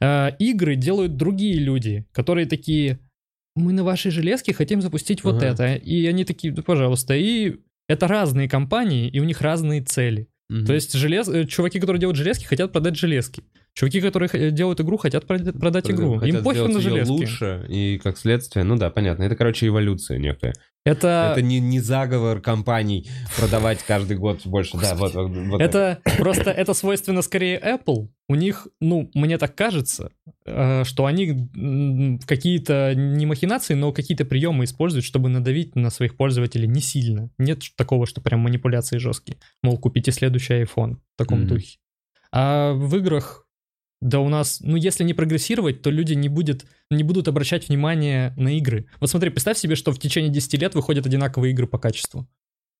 Э, 0.00 0.32
игры 0.38 0.76
делают 0.76 1.16
другие 1.16 1.54
люди, 1.58 2.04
которые 2.12 2.46
такие, 2.46 2.98
мы 3.56 3.72
на 3.72 3.82
вашей 3.82 4.10
железке 4.10 4.52
хотим 4.52 4.82
запустить 4.82 5.24
вот 5.24 5.36
Ага. 5.36 5.46
это. 5.46 5.74
И 5.76 6.04
они 6.06 6.24
такие, 6.26 6.52
да, 6.52 6.62
пожалуйста. 6.62 7.14
И 7.14 7.56
это 7.88 8.08
разные 8.08 8.46
компании, 8.48 9.08
и 9.08 9.20
у 9.20 9.24
них 9.24 9.40
разные 9.40 9.80
цели. 9.80 10.28
Мгм. 10.50 10.66
То 10.66 10.74
есть 10.74 10.92
желез... 10.92 11.28
э, 11.28 11.46
чуваки, 11.46 11.80
которые 11.80 11.98
делают 12.00 12.18
железки, 12.18 12.44
хотят 12.44 12.72
продать 12.72 12.96
железки. 12.96 13.42
Чуваки, 13.74 14.00
которые 14.00 14.52
делают 14.52 14.80
игру, 14.80 14.96
хотят 14.96 15.26
продать, 15.26 15.58
продать 15.58 15.90
игру. 15.90 16.18
Хотят 16.18 16.36
Им 16.36 16.44
пофиг 16.44 16.68
на 16.68 16.80
железки. 16.80 17.10
лучше, 17.10 17.66
и 17.68 17.98
как 17.98 18.16
следствие, 18.18 18.64
ну 18.64 18.76
да, 18.76 18.88
понятно. 18.90 19.24
Это, 19.24 19.34
короче, 19.34 19.66
эволюция 19.66 20.18
некая. 20.18 20.54
Это, 20.84 21.30
Это 21.32 21.42
не, 21.42 21.60
не 21.60 21.80
заговор 21.80 22.40
компаний 22.40 23.08
продавать 23.38 23.82
каждый 23.82 24.16
год 24.18 24.42
больше. 24.44 24.76
Да, 24.76 24.94
вот, 24.94 25.14
вот, 25.14 25.28
вот 25.30 25.58
так. 25.58 25.68
это 25.68 25.98
просто 26.18 26.50
это 26.50 26.74
свойственно 26.74 27.22
скорее 27.22 27.58
Apple. 27.58 28.10
У 28.28 28.34
них, 28.34 28.68
ну, 28.80 29.10
мне 29.14 29.38
так 29.38 29.54
кажется, 29.56 30.10
э, 30.46 30.84
что 30.84 31.06
они 31.06 32.18
какие-то 32.26 32.94
не 32.94 33.26
махинации, 33.26 33.74
но 33.74 33.92
какие-то 33.92 34.24
приемы 34.24 34.64
используют, 34.64 35.04
чтобы 35.06 35.30
надавить 35.30 35.74
на 35.74 35.90
своих 35.90 36.16
пользователей 36.16 36.68
не 36.68 36.80
сильно. 36.80 37.30
Нет 37.38 37.62
такого, 37.76 38.06
что 38.06 38.20
прям 38.20 38.40
манипуляции 38.40 38.98
жесткие. 38.98 39.38
Мол, 39.62 39.78
купите 39.78 40.12
следующий 40.12 40.62
iPhone 40.62 40.96
в 40.96 41.16
таком 41.18 41.40
Мгм. 41.40 41.48
духе. 41.48 41.78
А 42.30 42.72
в 42.74 42.94
играх, 42.96 43.43
да 44.04 44.20
у 44.20 44.28
нас, 44.28 44.60
ну, 44.60 44.76
если 44.76 45.02
не 45.02 45.14
прогрессировать, 45.14 45.80
то 45.80 45.88
люди 45.88 46.12
не, 46.12 46.28
будет, 46.28 46.66
не 46.90 47.02
будут 47.02 47.26
обращать 47.26 47.70
внимание 47.70 48.34
на 48.36 48.58
игры. 48.58 48.86
Вот 49.00 49.08
смотри, 49.08 49.30
представь 49.30 49.56
себе, 49.56 49.76
что 49.76 49.92
в 49.92 49.98
течение 49.98 50.30
10 50.30 50.60
лет 50.60 50.74
выходят 50.74 51.06
одинаковые 51.06 51.52
игры 51.52 51.66
по 51.66 51.78
качеству. 51.78 52.28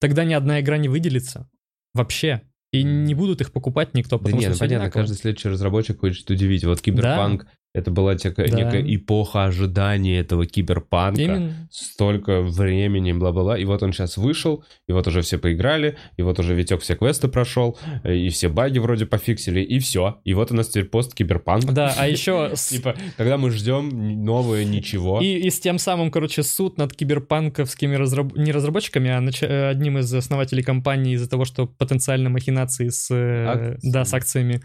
Тогда 0.03 0.25
ни 0.25 0.35
одна 0.35 0.61
игра 0.61 0.77
не 0.77 0.89
выделится. 0.91 1.49
Вообще. 1.95 2.43
И 2.73 2.83
не 2.83 3.15
будут 3.15 3.41
их 3.41 3.53
покупать 3.53 3.95
никто, 3.95 4.19
Да 4.19 4.25
потому 4.25 4.37
не, 4.37 4.43
что 4.49 4.53
ну 4.53 4.59
понятно, 4.59 4.77
одинаково. 4.85 5.01
каждый 5.01 5.17
следующий 5.17 5.49
разработчик 5.49 5.99
хочет 6.01 6.29
удивить. 6.29 6.63
Вот 6.65 6.83
Киберпанк, 6.83 7.47
это 7.75 7.91
была 7.91 8.15
тека- 8.15 8.49
Да. 8.49 8.57
некая 8.57 8.83
эпоха 8.95 9.45
ожидания 9.45 10.21
этого 10.21 10.47
Киберпанка. 10.47 11.21
Именно. 11.23 11.69
Столько 11.73 12.41
времени, 12.41 13.13
бла-бла-бла. 13.13 13.59
И 13.59 13.65
вот 13.65 13.83
он 13.83 13.93
сейчас 13.93 14.17
вышел, 14.17 14.65
и 14.89 14.93
вот 14.93 15.09
уже 15.09 15.23
все 15.23 15.39
поиграли, 15.39 15.97
и 16.17 16.23
вот 16.23 16.39
уже 16.39 16.55
Витек 16.55 16.81
все 16.83 16.95
квесты 16.95 17.27
прошел, 17.27 17.77
и 18.05 18.29
все 18.29 18.49
баги 18.49 18.79
вроде 18.79 19.07
пофиксили, 19.07 19.61
и 19.61 19.81
все. 19.81 20.21
И 20.25 20.35
вот 20.35 20.53
у 20.53 20.55
нас 20.55 20.69
теперь 20.69 20.85
пост 20.85 21.15
Киберпанк. 21.15 21.73
Да, 21.73 21.93
а 21.99 22.07
еще 22.07 22.53
Типа, 22.55 22.95
когда 23.17 23.39
мы 23.39 23.51
ждем 23.51 24.25
новое 24.25 24.65
ничего. 24.65 25.21
И, 25.21 25.51
с 25.51 25.59
тем 25.59 25.79
самым, 25.79 26.11
короче, 26.11 26.43
суд 26.45 26.79
над 26.79 26.95
киберпанковскими 26.95 27.97
не 28.37 28.53
разработчиками, 28.53 29.11
а 29.11 29.21
э, 29.21 29.69
одним 29.69 29.99
из 29.99 30.15
основателей 30.15 30.63
компании 30.63 31.15
из-за 31.15 31.29
того, 31.29 31.45
что 31.45 31.67
потенциально 31.67 32.31
махинации 32.31 32.89
с, 32.89 33.09
э, 33.13 33.77
да, 33.83 34.05
с 34.05 34.15
акциями. 34.15 34.63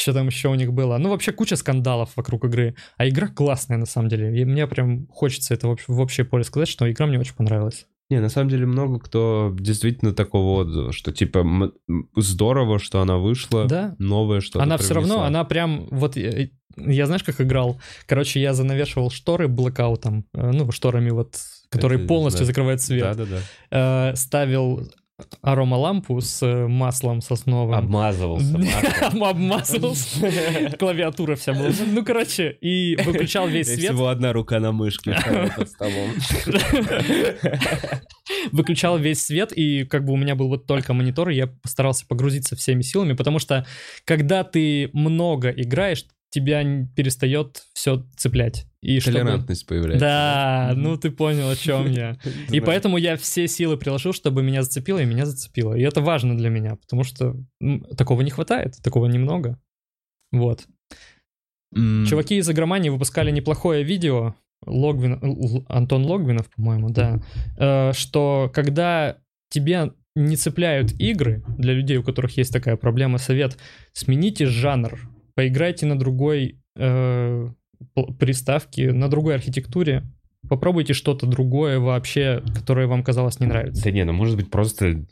Что 0.00 0.12
там 0.12 0.28
еще 0.28 0.48
у 0.48 0.54
них 0.54 0.72
было. 0.72 0.96
Ну, 0.98 1.08
вообще 1.10 1.32
куча 1.32 1.56
скандалов 1.56 2.10
вокруг 2.16 2.44
игры. 2.44 2.76
А 2.96 3.08
игра 3.08 3.26
классная, 3.26 3.78
на 3.78 3.86
самом 3.86 4.08
деле. 4.08 4.40
И 4.40 4.44
мне 4.44 4.66
прям 4.68 5.08
хочется 5.08 5.54
это 5.54 5.66
в, 5.66 5.72
общ- 5.72 5.84
в 5.88 5.98
общее 5.98 6.24
поле 6.24 6.44
сказать, 6.44 6.68
что 6.68 6.88
игра 6.90 7.06
мне 7.06 7.18
очень 7.18 7.34
понравилась. 7.34 7.86
Не, 8.10 8.20
на 8.20 8.28
самом 8.30 8.48
деле 8.48 8.64
много 8.64 9.00
кто 9.00 9.54
действительно 9.58 10.14
такого 10.14 10.60
отзыва, 10.62 10.92
что 10.92 11.12
типа 11.12 11.44
здорово, 12.16 12.78
что 12.78 13.00
она 13.00 13.18
вышла, 13.18 13.66
Да. 13.66 13.96
новое 13.98 14.40
что-то 14.40 14.62
Она 14.62 14.78
все 14.78 14.94
равно, 14.94 15.08
привнесла. 15.16 15.26
она 15.26 15.44
прям, 15.44 15.88
вот 15.90 16.16
я, 16.16 16.48
я 16.76 17.06
знаешь, 17.06 17.22
как 17.24 17.40
играл? 17.40 17.80
Короче, 18.06 18.40
я 18.40 18.54
занавешивал 18.54 19.10
шторы 19.10 19.48
блокаутом, 19.48 20.24
э, 20.32 20.50
ну, 20.52 20.70
шторами 20.72 21.10
вот, 21.10 21.36
которые 21.68 21.98
Это, 21.98 22.08
полностью 22.08 22.42
да. 22.42 22.46
закрывают 22.46 22.80
свет. 22.80 23.02
Да-да-да. 23.16 24.10
Э, 24.12 24.16
ставил 24.16 24.90
аромалампу 25.42 26.20
с 26.20 26.42
э, 26.42 26.66
маслом 26.68 27.20
сосновым. 27.20 27.74
Обмазывался. 27.74 28.56
Обмазывался. 29.10 30.76
Клавиатура 30.78 31.34
вся 31.34 31.54
была. 31.54 31.70
Ну, 31.86 32.04
короче, 32.04 32.56
и 32.60 32.96
выключал 33.04 33.48
весь 33.48 33.66
свет. 33.66 33.92
всего 33.92 34.08
одна 34.08 34.32
рука 34.32 34.60
на 34.60 34.72
мышке 34.72 35.16
под 35.56 35.68
столом. 35.68 36.10
выключал 38.52 38.98
весь 38.98 39.24
свет, 39.24 39.52
и 39.52 39.84
как 39.84 40.04
бы 40.04 40.12
у 40.12 40.16
меня 40.16 40.34
был 40.34 40.48
вот 40.48 40.66
только 40.66 40.94
монитор, 40.94 41.30
и 41.30 41.34
я 41.34 41.46
постарался 41.48 42.06
погрузиться 42.06 42.56
всеми 42.56 42.82
силами, 42.82 43.14
потому 43.14 43.38
что 43.38 43.66
когда 44.04 44.44
ты 44.44 44.90
много 44.92 45.50
играешь, 45.50 46.04
тебя 46.30 46.62
перестает 46.94 47.62
все 47.74 48.06
цеплять. 48.16 48.66
И 48.82 49.00
чтобы- 49.00 49.18
Толерантность 49.18 49.66
появляется. 49.66 50.04
Да, 50.04 50.72
ну 50.76 50.96
ты 50.96 51.10
понял, 51.10 51.48
о 51.50 51.56
чем 51.56 51.90
я. 51.90 52.16
И 52.52 52.60
поэтому 52.60 52.96
я 52.98 53.16
все 53.16 53.48
силы 53.48 53.76
приложил, 53.76 54.12
чтобы 54.12 54.42
меня 54.42 54.62
зацепило, 54.62 54.98
и 55.00 55.04
меня 55.06 55.26
зацепило. 55.26 55.74
И 55.74 55.82
это 55.82 56.00
важно 56.00 56.36
для 56.36 56.48
меня, 56.50 56.76
потому 56.76 57.02
что 57.04 57.36
такого 57.96 58.20
не 58.22 58.30
хватает, 58.30 58.74
такого 58.82 59.06
немного. 59.06 59.58
Вот. 60.32 60.66
Чуваки 61.74 62.36
из 62.36 62.48
игромании 62.48 62.88
выпускали 62.88 63.30
неплохое 63.30 63.82
видео. 63.84 64.34
Логвин, 64.66 65.64
Антон 65.68 66.04
Логвинов, 66.04 66.50
по-моему, 66.50 66.90
да. 66.90 67.22
э, 67.58 67.92
Что 67.92 68.50
когда 68.52 69.18
тебе 69.50 69.92
не 70.16 70.36
цепляют 70.36 70.92
игры, 71.00 71.44
для 71.58 71.74
людей, 71.74 71.96
у 71.96 72.02
которых 72.02 72.36
есть 72.36 72.52
такая 72.52 72.76
проблема, 72.76 73.18
совет, 73.18 73.56
смените 73.92 74.46
жанр, 74.46 74.98
поиграйте 75.38 75.86
на 75.86 75.96
другой 75.96 76.58
э, 76.76 77.48
приставке, 78.18 78.92
на 78.92 79.08
другой 79.08 79.36
архитектуре, 79.36 80.02
попробуйте 80.48 80.94
что-то 80.94 81.26
другое 81.26 81.78
вообще, 81.78 82.42
которое 82.54 82.88
вам 82.88 83.04
казалось 83.04 83.38
не 83.38 83.46
нравится. 83.46 83.84
Да 83.84 83.90
не, 83.92 84.04
ну 84.04 84.12
может 84.12 84.34
быть 84.36 84.50
просто 84.50 85.04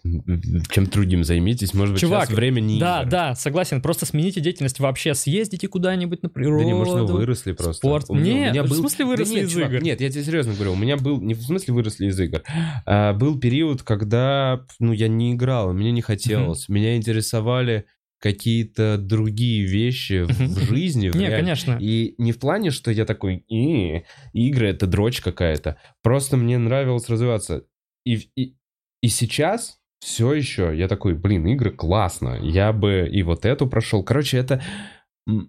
чем 0.73 0.87
другим 0.87 1.23
займитесь, 1.23 1.75
может 1.75 1.93
быть 1.95 2.01
Чувак, 2.01 2.27
сейчас 2.27 2.37
время 2.37 2.61
не 2.61 2.81
Да, 2.81 3.03
игр. 3.03 3.11
да, 3.11 3.35
согласен. 3.37 3.81
Просто 3.83 4.05
смените 4.07 4.41
деятельность 4.41 4.81
вообще. 4.81 5.15
Съездите 5.15 5.69
куда-нибудь 5.69 6.25
на 6.25 6.29
природу. 6.29 6.59
Да 6.59 6.65
не, 6.65 6.75
может, 6.75 6.95
вы 6.95 7.07
выросли 7.19 7.53
просто. 7.53 7.75
спорт. 7.75 8.07
У 8.09 8.15
меня- 8.15 8.33
у 8.33 8.37
Нет, 8.37 8.53
меня 8.53 8.63
в 8.65 8.69
был- 8.69 8.77
смысле 8.79 9.05
Да 9.05 9.11
выросли 9.11 9.35
нет, 9.35 9.45
из 9.45 9.53
чувак, 9.53 9.71
игр? 9.73 9.83
Нет, 9.83 10.01
я 10.01 10.11
тебе 10.11 10.25
серьезно 10.25 10.55
говорю, 10.55 10.73
у 10.73 10.77
меня 10.77 10.97
был, 10.97 11.21
не 11.21 11.35
в 11.35 11.43
смысле 11.43 11.73
выросли 11.75 12.07
из 12.07 12.19
игр, 12.19 12.43
а 12.85 13.13
был 13.13 13.39
период, 13.39 13.83
когда, 13.83 14.63
ну, 14.81 14.93
я 14.93 15.07
не 15.07 15.35
играл, 15.35 15.73
мне 15.73 15.93
не 15.93 16.03
хотелось, 16.03 16.69
меня 16.69 16.97
интересовали 16.97 17.85
какие-то 18.19 18.99
другие 18.99 19.65
вещи 19.67 20.25
в- 20.25 20.59
жизни. 20.73 21.09
в 21.11 21.17
Не, 21.17 21.27
реаль- 21.27 21.41
конечно. 21.41 21.79
И 21.81 22.15
не 22.19 22.33
в 22.33 22.39
плане, 22.39 22.71
что 22.71 22.91
я 22.91 23.05
такой, 23.05 23.45
«И, 23.49 24.03
игры 24.33 24.69
это 24.69 24.87
дрочь 24.87 25.21
какая-то. 25.21 25.77
Просто 26.03 26.37
мне 26.37 26.59
нравилось 26.59 27.09
развиваться. 27.09 27.65
И, 28.05 28.29
и, 28.37 28.57
и 29.03 29.09
сейчас 29.09 29.79
все 30.01 30.33
еще 30.35 30.73
я 30.77 30.89
такой, 30.89 31.15
блин, 31.15 31.47
игры 31.47 31.71
классно. 31.71 32.39
Я 32.43 32.73
бы 32.73 33.09
и 33.11 33.23
вот 33.23 33.45
эту 33.45 33.67
прошел. 33.67 34.03
Короче, 34.03 34.39
это 34.39 34.63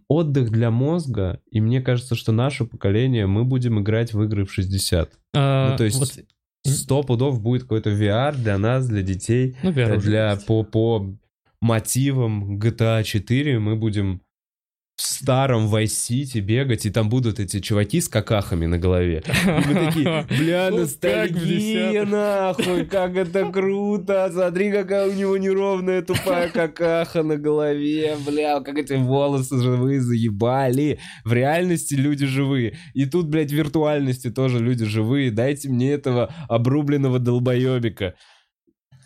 отдых 0.07 0.49
для 0.51 0.71
мозга. 0.71 1.41
И 1.51 1.61
мне 1.61 1.81
кажется, 1.81 2.15
что 2.15 2.31
наше 2.31 2.65
поколение, 2.65 3.27
мы 3.27 3.43
будем 3.45 3.79
играть 3.79 4.13
в 4.13 4.23
игры 4.23 4.45
в 4.45 4.51
60. 4.53 5.11
А, 5.35 5.71
ну, 5.71 5.77
то 5.77 5.83
есть 5.83 5.99
вот, 5.99 6.25
Сто 6.65 7.01
пудов 7.03 7.41
будет 7.41 7.61
какой-то 7.63 7.91
VR 7.91 8.35
для 8.35 8.57
нас, 8.57 8.87
для 8.89 9.01
детей. 9.01 9.55
ну, 9.63 9.71
VR 9.71 9.95
Э, 9.95 9.99
для 10.01 10.37
по, 10.47 10.63
по 10.63 11.15
мотивам 11.61 12.59
GTA 12.59 13.03
4 13.03 13.59
мы 13.59 13.75
будем 13.75 14.21
в 14.97 15.03
старом 15.03 15.67
City 15.75 16.39
бегать, 16.39 16.87
и 16.87 16.89
там 16.89 17.07
будут 17.07 17.39
эти 17.39 17.59
чуваки 17.59 18.01
с 18.01 18.09
какахами 18.09 18.65
на 18.65 18.79
голове. 18.79 19.23
И 19.27 19.49
мы 19.49 19.85
такие, 19.85 20.25
бля, 20.39 20.71
ностальгия, 20.71 22.03
нахуй, 22.03 22.83
как 22.85 23.15
это 23.15 23.45
круто, 23.51 24.27
смотри, 24.33 24.71
какая 24.71 25.07
у 25.07 25.13
него 25.13 25.37
неровная 25.37 26.01
тупая 26.01 26.49
какаха 26.53 27.21
на 27.21 27.37
голове, 27.37 28.17
бля, 28.25 28.59
как 28.61 28.75
эти 28.79 28.93
волосы 28.93 29.61
живые 29.61 30.01
заебали. 30.01 30.99
В 31.23 31.31
реальности 31.31 31.93
люди 31.93 32.25
живые. 32.25 32.79
И 32.95 33.05
тут, 33.05 33.27
блядь, 33.27 33.51
в 33.51 33.55
виртуальности 33.55 34.31
тоже 34.31 34.57
люди 34.57 34.85
живые. 34.85 35.29
Дайте 35.29 35.69
мне 35.69 35.91
этого 35.91 36.33
обрубленного 36.49 37.19
долбоебика 37.19 38.15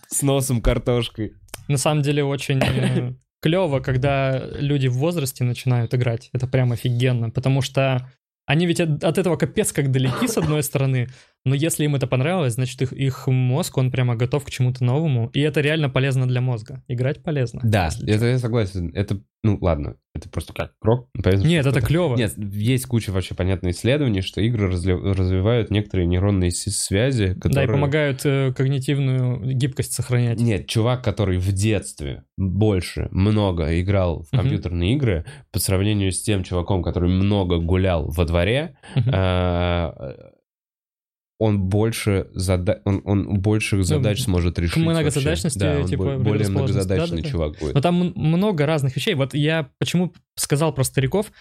с 0.07 0.21
носом 0.21 0.61
картошкой. 0.61 1.33
На 1.71 1.77
самом 1.77 2.01
деле 2.01 2.23
очень 2.23 2.59
клево, 3.41 3.79
когда 3.79 4.37
люди 4.59 4.87
в 4.87 4.97
возрасте 4.97 5.43
начинают 5.43 5.93
играть. 5.93 6.29
Это 6.33 6.47
прям 6.47 6.71
офигенно, 6.73 7.29
потому 7.29 7.61
что 7.61 8.09
они 8.45 8.65
ведь 8.65 8.81
от, 8.81 9.03
от 9.03 9.17
этого 9.17 9.37
капец 9.37 9.71
как 9.71 9.91
далеки, 9.91 10.27
с 10.27 10.37
одной 10.37 10.63
стороны, 10.63 11.07
но 11.43 11.55
если 11.55 11.85
им 11.85 11.95
это 11.95 12.05
понравилось, 12.07 12.53
значит 12.53 12.81
их, 12.81 12.93
их 12.93 13.27
мозг, 13.27 13.77
он 13.77 13.91
прямо 13.91 14.15
готов 14.15 14.45
к 14.45 14.49
чему-то 14.51 14.83
новому, 14.83 15.29
и 15.33 15.39
это 15.39 15.61
реально 15.61 15.89
полезно 15.89 16.27
для 16.27 16.41
мозга. 16.41 16.83
Играть 16.87 17.23
полезно. 17.23 17.61
Да, 17.63 17.89
это 18.05 18.25
я 18.27 18.37
согласен. 18.37 18.91
Это, 18.93 19.19
ну 19.43 19.57
ладно, 19.59 19.95
это 20.13 20.29
просто 20.29 20.53
как 20.53 20.73
крок. 20.79 21.09
Понятно, 21.13 21.47
Нет, 21.47 21.65
это 21.65 21.81
клево. 21.81 22.15
Нет, 22.15 22.33
есть 22.37 22.85
куча 22.85 23.11
вообще 23.11 23.33
понятных 23.33 23.73
исследований, 23.75 24.21
что 24.21 24.39
игры 24.41 24.69
развивают 24.69 25.71
некоторые 25.71 26.05
нейронные 26.05 26.51
связи, 26.51 27.33
которые... 27.33 27.55
Да, 27.55 27.63
и 27.63 27.67
помогают 27.67 28.21
э, 28.25 28.53
когнитивную 28.55 29.53
гибкость 29.55 29.93
сохранять. 29.93 30.39
Нет, 30.39 30.67
чувак, 30.67 31.03
который 31.03 31.39
в 31.39 31.51
детстве 31.53 32.23
больше, 32.37 33.07
много 33.11 33.79
играл 33.81 34.23
в 34.23 34.29
компьютерные 34.29 34.93
игры, 34.93 35.25
по 35.51 35.59
сравнению 35.59 36.11
с 36.11 36.21
тем 36.21 36.43
чуваком, 36.43 36.83
который 36.83 37.09
много 37.09 37.57
гулял 37.57 38.09
во 38.11 38.25
дворе, 38.25 38.75
Мгм. 38.95 39.11
а, 39.13 40.31
он 41.41 41.59
больше 41.59 42.27
зада... 42.33 42.81
он, 42.85 43.01
он 43.03 43.39
больших 43.39 43.83
задач 43.83 44.21
сможет 44.21 44.59
решить. 44.59 44.77
вообще. 44.77 44.89
многозадачности, 44.91 45.57
да, 45.59 45.79
он 45.79 45.85
типа, 45.87 46.03
бо- 46.03 46.17
более 46.19 46.47
многозадачный 46.49 47.17
Да-да-да. 47.17 47.29
чувак 47.29 47.59
будет. 47.59 47.73
Но 47.73 47.81
там 47.81 48.13
много 48.15 48.65
разных 48.65 48.95
вещей. 48.95 49.15
Вот 49.15 49.33
я 49.33 49.69
почему 49.79 50.13
сказал 50.35 50.73
про 50.73 50.83
стариков. 50.83 51.31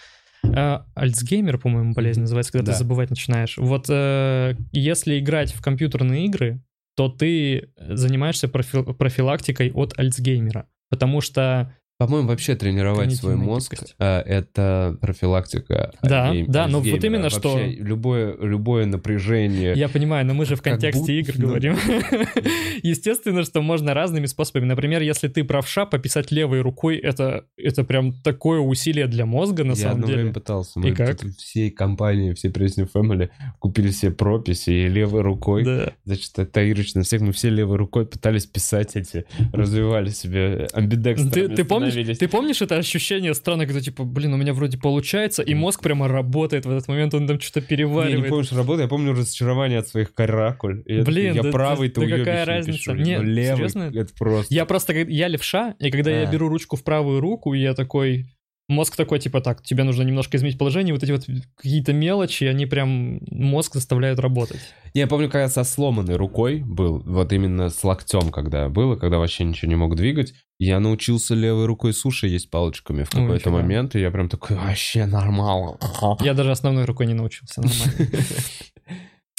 Э, 0.43 0.79
Альцгеймер, 0.95 1.59
по-моему, 1.59 1.93
болезнь 1.93 2.21
называется, 2.21 2.51
когда 2.51 2.65
Да. 2.65 2.71
ты 2.73 2.79
забывать 2.79 3.11
начинаешь. 3.11 3.57
Вот 3.57 3.85
э, 3.89 4.55
если 4.71 5.19
играть 5.19 5.53
в 5.53 5.61
компьютерные 5.61 6.25
игры, 6.25 6.63
то 6.95 7.07
ты 7.09 7.69
занимаешься 7.77 8.47
профи- 8.47 8.93
профилактикой 8.93 9.71
от 9.71 9.93
Альцгеймера. 9.99 10.65
Потому 10.89 11.21
что 11.21 11.75
По-моему, 12.01 12.29
вообще 12.29 12.55
тренировать 12.55 13.15
свой 13.15 13.35
мозг 13.35 13.75
а, 13.99 14.21
это 14.21 14.97
профилактика. 15.01 15.93
Да, 16.01 16.33
гейм- 16.33 16.47
да, 16.47 16.67
но 16.67 16.79
вот 16.79 17.03
именно 17.03 17.29
что- 17.29 17.51
Вообще 17.53 17.75
любое, 17.75 18.35
любое 18.39 18.87
напряжение. 18.87 19.73
Я 19.75 19.87
понимаю, 19.87 20.25
но 20.25 20.33
мы 20.33 20.45
же 20.45 20.55
в 20.55 20.63
контексте 20.63 20.99
будто, 20.99 21.11
игр 21.11 21.33
ну. 21.37 21.47
говорим. 21.49 21.77
Естественно, 22.81 23.43
что 23.43 23.61
можно 23.61 23.93
разными 23.93 24.25
способами. 24.25 24.65
Например, 24.65 25.03
если 25.03 25.27
ты 25.27 25.43
правша, 25.43 25.85
пописать 25.85 26.31
левой 26.31 26.61
рукой, 26.61 26.97
это, 26.97 27.45
это 27.55 27.83
прям 27.83 28.13
такое 28.13 28.59
усилие 28.59 29.05
для 29.05 29.27
мозга, 29.27 29.63
на 29.63 29.73
Я 29.73 29.75
самом 29.75 30.01
деле. 30.01 30.15
время 30.15 30.33
пытался. 30.33 30.79
Мы 30.79 30.89
И 30.89 30.93
как? 30.93 31.19
всей 31.37 31.69
компании, 31.69 32.33
всей 32.33 32.49
Pressing 32.49 32.89
Family 32.91 33.29
купили 33.59 33.89
все 33.89 34.09
прописи 34.09 34.71
и 34.71 34.87
левой 34.87 35.21
рукой. 35.21 35.63
Да. 35.63 35.93
Значит, 36.05 36.39
это 36.39 36.67
Ирыч 36.67 36.95
на 36.95 37.03
всех, 37.03 37.21
мы 37.21 37.31
все 37.31 37.49
левой 37.49 37.77
рукой 37.77 38.07
пытались 38.07 38.47
писать 38.47 38.95
эти, 38.95 39.25
развивали 39.53 40.09
себе 40.09 40.67
амбидекстрами. 40.73 41.31
Ты, 41.31 41.55
ты 41.55 41.63
помнишь, 41.63 41.90
становились. 41.91 42.17
ты 42.17 42.27
помнишь 42.27 42.61
это 42.61 42.75
ощущение 42.77 43.33
странное, 43.33 43.65
когда 43.65 43.81
типа, 43.81 44.03
блин, 44.03 44.33
у 44.33 44.37
меня 44.37 44.53
вроде 44.53 44.77
получается, 44.77 45.41
и 45.43 45.53
мозг 45.53 45.81
прямо 45.81 46.07
работает 46.07 46.65
в 46.65 46.71
этот 46.71 46.87
момент, 46.87 47.13
он 47.13 47.27
там 47.27 47.39
что-то 47.39 47.59
Не, 47.59 47.63
не 47.63 47.67
переваривает. 47.67 48.29
помню, 48.29 48.43
что 48.45 48.55
работа, 48.57 48.81
я 48.83 48.87
помню 48.87 49.13
разочарование 49.13 49.79
от 49.79 49.87
своих 49.87 50.13
каракуль. 50.13 50.83
Я 50.85 51.03
Блин, 51.03 51.35
я 51.35 51.43
да- 51.43 51.51
правый, 51.51 51.89
да- 51.89 52.01
уёбищно 52.01 52.25
какая 52.25 52.45
разница? 52.45 52.77
пишу. 52.79 52.93
Нет, 52.95 53.19
но 53.21 53.25
левый, 53.27 53.55
серьезно? 53.69 53.91
это 53.95 54.13
просто... 54.17 54.53
Я 54.53 54.65
просто, 54.65 54.93
я 54.93 55.27
левша, 55.27 55.75
и 55.79 55.91
когда 55.91 56.11
я 56.11 56.27
А. 56.27 56.31
беру 56.31 56.47
ручку 56.49 56.75
в 56.75 56.83
правую 56.83 57.19
руку, 57.19 57.53
я 57.53 57.73
такой, 57.73 58.25
мозг 58.71 58.95
такой, 58.95 59.19
типа, 59.19 59.41
так, 59.41 59.61
тебе 59.61 59.83
нужно 59.83 60.03
немножко 60.03 60.37
изменить 60.37 60.57
положение, 60.57 60.93
вот 60.93 61.03
эти 61.03 61.11
вот 61.11 61.25
какие-то 61.55 61.93
мелочи, 61.93 62.45
они 62.45 62.65
прям 62.65 63.19
мозг 63.29 63.75
заставляют 63.75 64.19
работать. 64.19 64.59
Я 64.93 65.07
помню, 65.07 65.29
когда 65.29 65.47
со 65.47 65.63
сломанной 65.63 66.15
рукой 66.15 66.63
был, 66.65 67.03
вот 67.05 67.31
именно 67.33 67.69
с 67.69 67.83
локтем, 67.83 68.31
когда 68.31 68.69
было, 68.69 68.95
когда 68.95 69.19
вообще 69.19 69.43
ничего 69.43 69.69
не 69.69 69.75
мог 69.75 69.95
двигать, 69.95 70.33
я 70.57 70.79
научился 70.79 71.35
левой 71.35 71.65
рукой 71.65 71.93
суши 71.93 72.27
есть 72.27 72.49
палочками 72.49 73.03
в 73.03 73.13
Ой, 73.15 73.21
какой-то 73.21 73.49
нифига. 73.49 73.63
момент, 73.63 73.95
и 73.95 73.99
я 73.99 74.11
прям 74.11 74.29
такой, 74.29 74.57
вообще 74.57 75.05
нормально. 75.05 75.77
Я 76.21 76.33
даже 76.33 76.51
основной 76.51 76.85
рукой 76.85 77.07
не 77.07 77.13
научился, 77.13 77.61
нормально. 77.61 78.07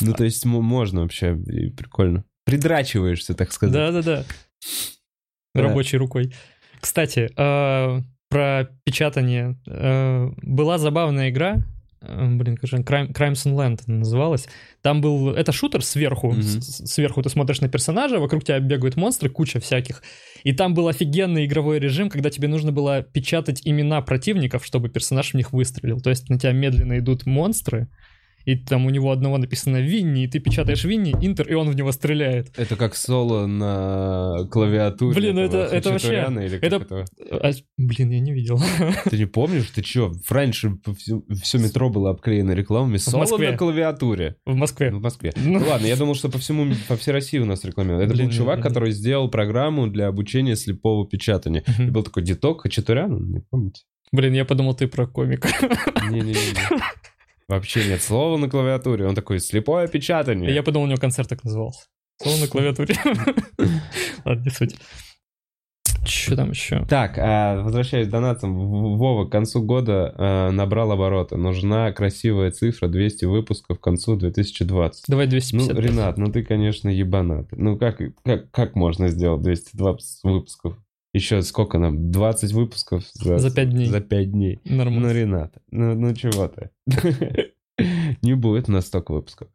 Ну, 0.00 0.14
то 0.14 0.24
есть 0.24 0.44
можно 0.44 1.02
вообще, 1.02 1.36
прикольно. 1.76 2.24
Придрачиваешься, 2.44 3.34
так 3.34 3.52
сказать. 3.52 3.72
Да-да-да. 3.72 4.24
Да. 5.54 5.62
Рабочей 5.62 5.96
рукой. 5.96 6.34
Кстати, 6.80 7.30
э, 7.36 8.02
про 8.32 8.68
печатание. 8.84 9.56
Э, 9.66 10.30
была 10.42 10.78
забавная 10.78 11.28
игра, 11.28 11.62
э, 12.00 12.28
блин, 12.36 12.56
как 12.56 12.68
же, 12.70 12.76
Crime, 12.78 13.12
Crimes 13.12 13.44
and 13.46 13.54
Land 13.54 13.80
она 13.86 13.98
называлась. 13.98 14.48
Там 14.80 15.00
был, 15.00 15.30
это 15.30 15.52
шутер 15.52 15.84
сверху, 15.84 16.32
с- 16.34 16.90
сверху 16.90 17.22
ты 17.22 17.28
смотришь 17.28 17.60
на 17.60 17.68
персонажа, 17.68 18.18
вокруг 18.18 18.44
тебя 18.44 18.58
бегают 18.58 18.96
монстры, 18.96 19.28
куча 19.28 19.60
всяких. 19.60 20.02
И 20.44 20.52
там 20.52 20.74
был 20.74 20.88
офигенный 20.88 21.44
игровой 21.44 21.78
режим, 21.78 22.08
когда 22.08 22.30
тебе 22.30 22.48
нужно 22.48 22.72
было 22.72 23.02
печатать 23.02 23.60
имена 23.64 24.00
противников, 24.00 24.64
чтобы 24.64 24.88
персонаж 24.88 25.32
в 25.32 25.34
них 25.34 25.52
выстрелил. 25.52 26.00
То 26.00 26.10
есть 26.10 26.28
на 26.30 26.38
тебя 26.38 26.52
медленно 26.52 26.98
идут 26.98 27.26
монстры, 27.26 27.88
и 28.44 28.56
там 28.56 28.86
у 28.86 28.90
него 28.90 29.10
одного 29.10 29.38
написано 29.38 29.78
Винни, 29.80 30.24
и 30.24 30.26
ты 30.28 30.38
печатаешь 30.40 30.84
Винни, 30.84 31.14
Интер, 31.20 31.48
и 31.48 31.54
он 31.54 31.68
в 31.70 31.76
него 31.76 31.92
стреляет. 31.92 32.52
Это 32.58 32.76
как 32.76 32.94
соло 32.96 33.46
на 33.46 34.46
клавиатуре. 34.50 35.14
Блин, 35.14 35.34
ну 35.36 35.42
это- 35.42 35.58
это 35.64 35.90
вообще- 35.90 36.26
или 36.28 36.56
это- 36.58 36.76
этого? 36.76 37.04
А, 37.30 37.50
блин, 37.76 38.10
я 38.10 38.20
не 38.20 38.32
видел. 38.32 38.60
Ты 39.10 39.18
не 39.18 39.26
помнишь? 39.26 39.70
Ты 39.74 39.82
чё? 39.82 40.12
Раньше 40.28 40.78
все 41.42 41.58
метро 41.58 41.90
было 41.90 42.10
обклеено 42.10 42.52
рекламами 42.52 42.96
соло 42.96 43.20
Москве. 43.20 43.50
на 43.52 43.56
клавиатуре. 43.56 44.36
В 44.46 44.54
Москве. 44.54 44.90
В 44.90 45.00
Москве. 45.00 45.32
Ну. 45.36 45.58
Ну 45.60 45.66
ладно, 45.68 45.86
я 45.86 45.96
думал, 45.96 46.14
что 46.14 46.28
по 46.28 46.38
всему, 46.38 46.74
по 46.88 46.96
всей 46.96 47.12
России 47.12 47.38
у 47.38 47.44
нас 47.44 47.64
рекламируют. 47.64 48.04
Это 48.06 48.14
Блин, 48.14 48.26
был 48.28 48.34
чувак, 48.34 48.56
не- 48.58 48.62
который 48.62 48.90
сделал 48.92 49.28
программу 49.30 49.86
для 49.86 50.08
обучения 50.08 50.56
слепого 50.56 51.06
печатания. 51.06 51.62
И 51.78 51.82
Мгм. 51.82 51.92
был 51.92 52.02
такой 52.02 52.22
Диток 52.22 52.62
Хачатурян, 52.62 53.30
не 53.30 53.40
помните? 53.50 53.82
Блин, 54.12 54.34
я 54.34 54.44
подумал, 54.44 54.74
ты 54.74 54.88
про 54.88 55.06
комика. 55.06 55.48
Не-не-не. 56.10 56.34
Вообще 57.52 57.86
нет 57.86 58.00
слова 58.00 58.38
на 58.38 58.48
клавиатуре. 58.48 59.06
Он 59.06 59.14
такой, 59.14 59.38
слепое 59.38 59.86
печатание. 59.86 60.54
Я 60.54 60.62
подумал, 60.62 60.86
у 60.86 60.88
него 60.88 60.98
концерт 60.98 61.28
так 61.28 61.44
назывался. 61.44 61.82
Слово 62.22 62.40
на 62.40 62.48
клавиатуре. 62.48 62.94
Ладно, 64.24 64.42
не 64.42 64.48
суть. 64.50 64.74
Что 66.02 66.34
там 66.34 66.48
еще? 66.48 66.86
Так, 66.86 67.18
а, 67.18 67.62
возвращаясь 67.62 68.08
к 68.08 68.10
донатам, 68.10 68.54
Вова 68.54 69.26
к 69.26 69.30
концу 69.30 69.62
года 69.62 70.14
а, 70.16 70.50
набрал 70.50 70.92
обороты. 70.92 71.36
Нужна 71.36 71.92
красивая 71.92 72.52
цифра 72.52 72.88
200 72.88 73.26
выпусков 73.26 73.78
к 73.78 73.82
концу 73.82 74.16
2020. 74.16 75.04
Давай 75.08 75.26
Ну, 75.26 75.30
250. 75.32 75.78
Ренат, 75.78 76.16
ну 76.16 76.32
ты, 76.32 76.42
конечно, 76.42 76.88
ебанат. 76.88 77.48
Ну 77.52 77.76
как, 77.76 78.00
как, 78.24 78.50
как 78.50 78.74
можно 78.76 79.08
сделать 79.08 79.42
220 79.42 80.24
выпусков? 80.24 80.78
Еще 81.12 81.42
сколько 81.42 81.78
нам? 81.78 82.10
20 82.10 82.52
выпусков 82.52 83.04
за, 83.12 83.38
За 83.38 83.54
пять 83.54 83.70
дней. 83.70 83.86
За 83.86 84.00
5 84.00 84.30
дней. 84.32 84.60
Ну, 84.64 84.76
Нормально. 84.76 85.12
Ренат, 85.12 85.54
ну, 85.70 85.94
ну 85.94 86.14
чего 86.14 86.48
ты? 86.48 86.70
Не 88.22 88.34
будет 88.34 88.68
у 88.68 88.72
нас 88.72 88.86
столько 88.86 89.12
выпусков. 89.12 89.48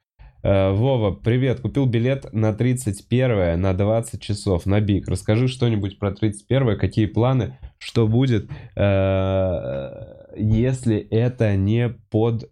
Э, 0.44 0.72
Вова, 0.72 1.12
привет. 1.12 1.62
Купил 1.62 1.88
билет 1.88 2.32
на 2.32 2.54
31 2.54 3.60
на 3.60 3.74
20 3.74 4.22
часов 4.22 4.66
на 4.68 4.80
БИК. 4.82 5.08
Расскажи 5.08 5.48
что-нибудь 5.48 5.98
про 5.98 6.12
31 6.12 6.78
какие 6.78 7.08
планы, 7.08 7.58
что 7.80 8.08
будет, 8.08 8.50
э, 8.76 9.90
если 10.38 10.98
это 10.98 11.56
не 11.56 11.90
под 12.12 12.52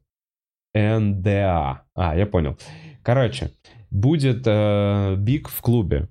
НДА. 0.74 1.84
А, 1.94 2.18
я 2.18 2.26
понял. 2.26 2.58
Короче, 3.04 3.52
будет 3.92 4.44
э, 4.46 5.16
БИК 5.18 5.50
в 5.50 5.62
клубе. 5.62 6.10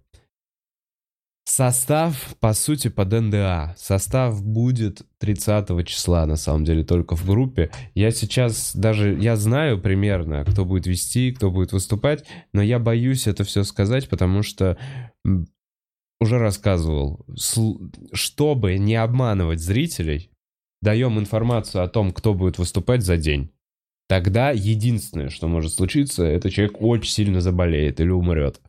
Состав, 1.46 2.34
по 2.40 2.54
сути, 2.54 2.88
под 2.88 3.12
НДА. 3.12 3.74
Состав 3.76 4.42
будет 4.42 5.02
30 5.18 5.86
числа, 5.86 6.24
на 6.24 6.36
самом 6.36 6.64
деле, 6.64 6.84
только 6.84 7.16
в 7.16 7.26
группе. 7.26 7.70
Я 7.94 8.12
сейчас 8.12 8.74
даже, 8.74 9.14
я 9.20 9.36
знаю 9.36 9.78
примерно, 9.78 10.44
кто 10.44 10.64
будет 10.64 10.86
вести, 10.86 11.32
кто 11.32 11.50
будет 11.50 11.72
выступать, 11.72 12.24
но 12.54 12.62
я 12.62 12.78
боюсь 12.78 13.26
это 13.26 13.44
все 13.44 13.62
сказать, 13.62 14.08
потому 14.08 14.42
что 14.42 14.78
уже 16.18 16.38
рассказывал, 16.38 17.26
чтобы 18.12 18.78
не 18.78 18.96
обманывать 18.96 19.60
зрителей, 19.60 20.30
даем 20.80 21.18
информацию 21.18 21.84
о 21.84 21.88
том, 21.88 22.12
кто 22.12 22.32
будет 22.32 22.56
выступать 22.56 23.02
за 23.02 23.18
день. 23.18 23.50
Тогда 24.08 24.50
единственное, 24.50 25.28
что 25.28 25.48
может 25.48 25.74
случиться, 25.74 26.24
это 26.24 26.50
человек 26.50 26.76
очень 26.80 27.10
сильно 27.10 27.42
заболеет 27.42 28.00
или 28.00 28.10
умрет. 28.10 28.60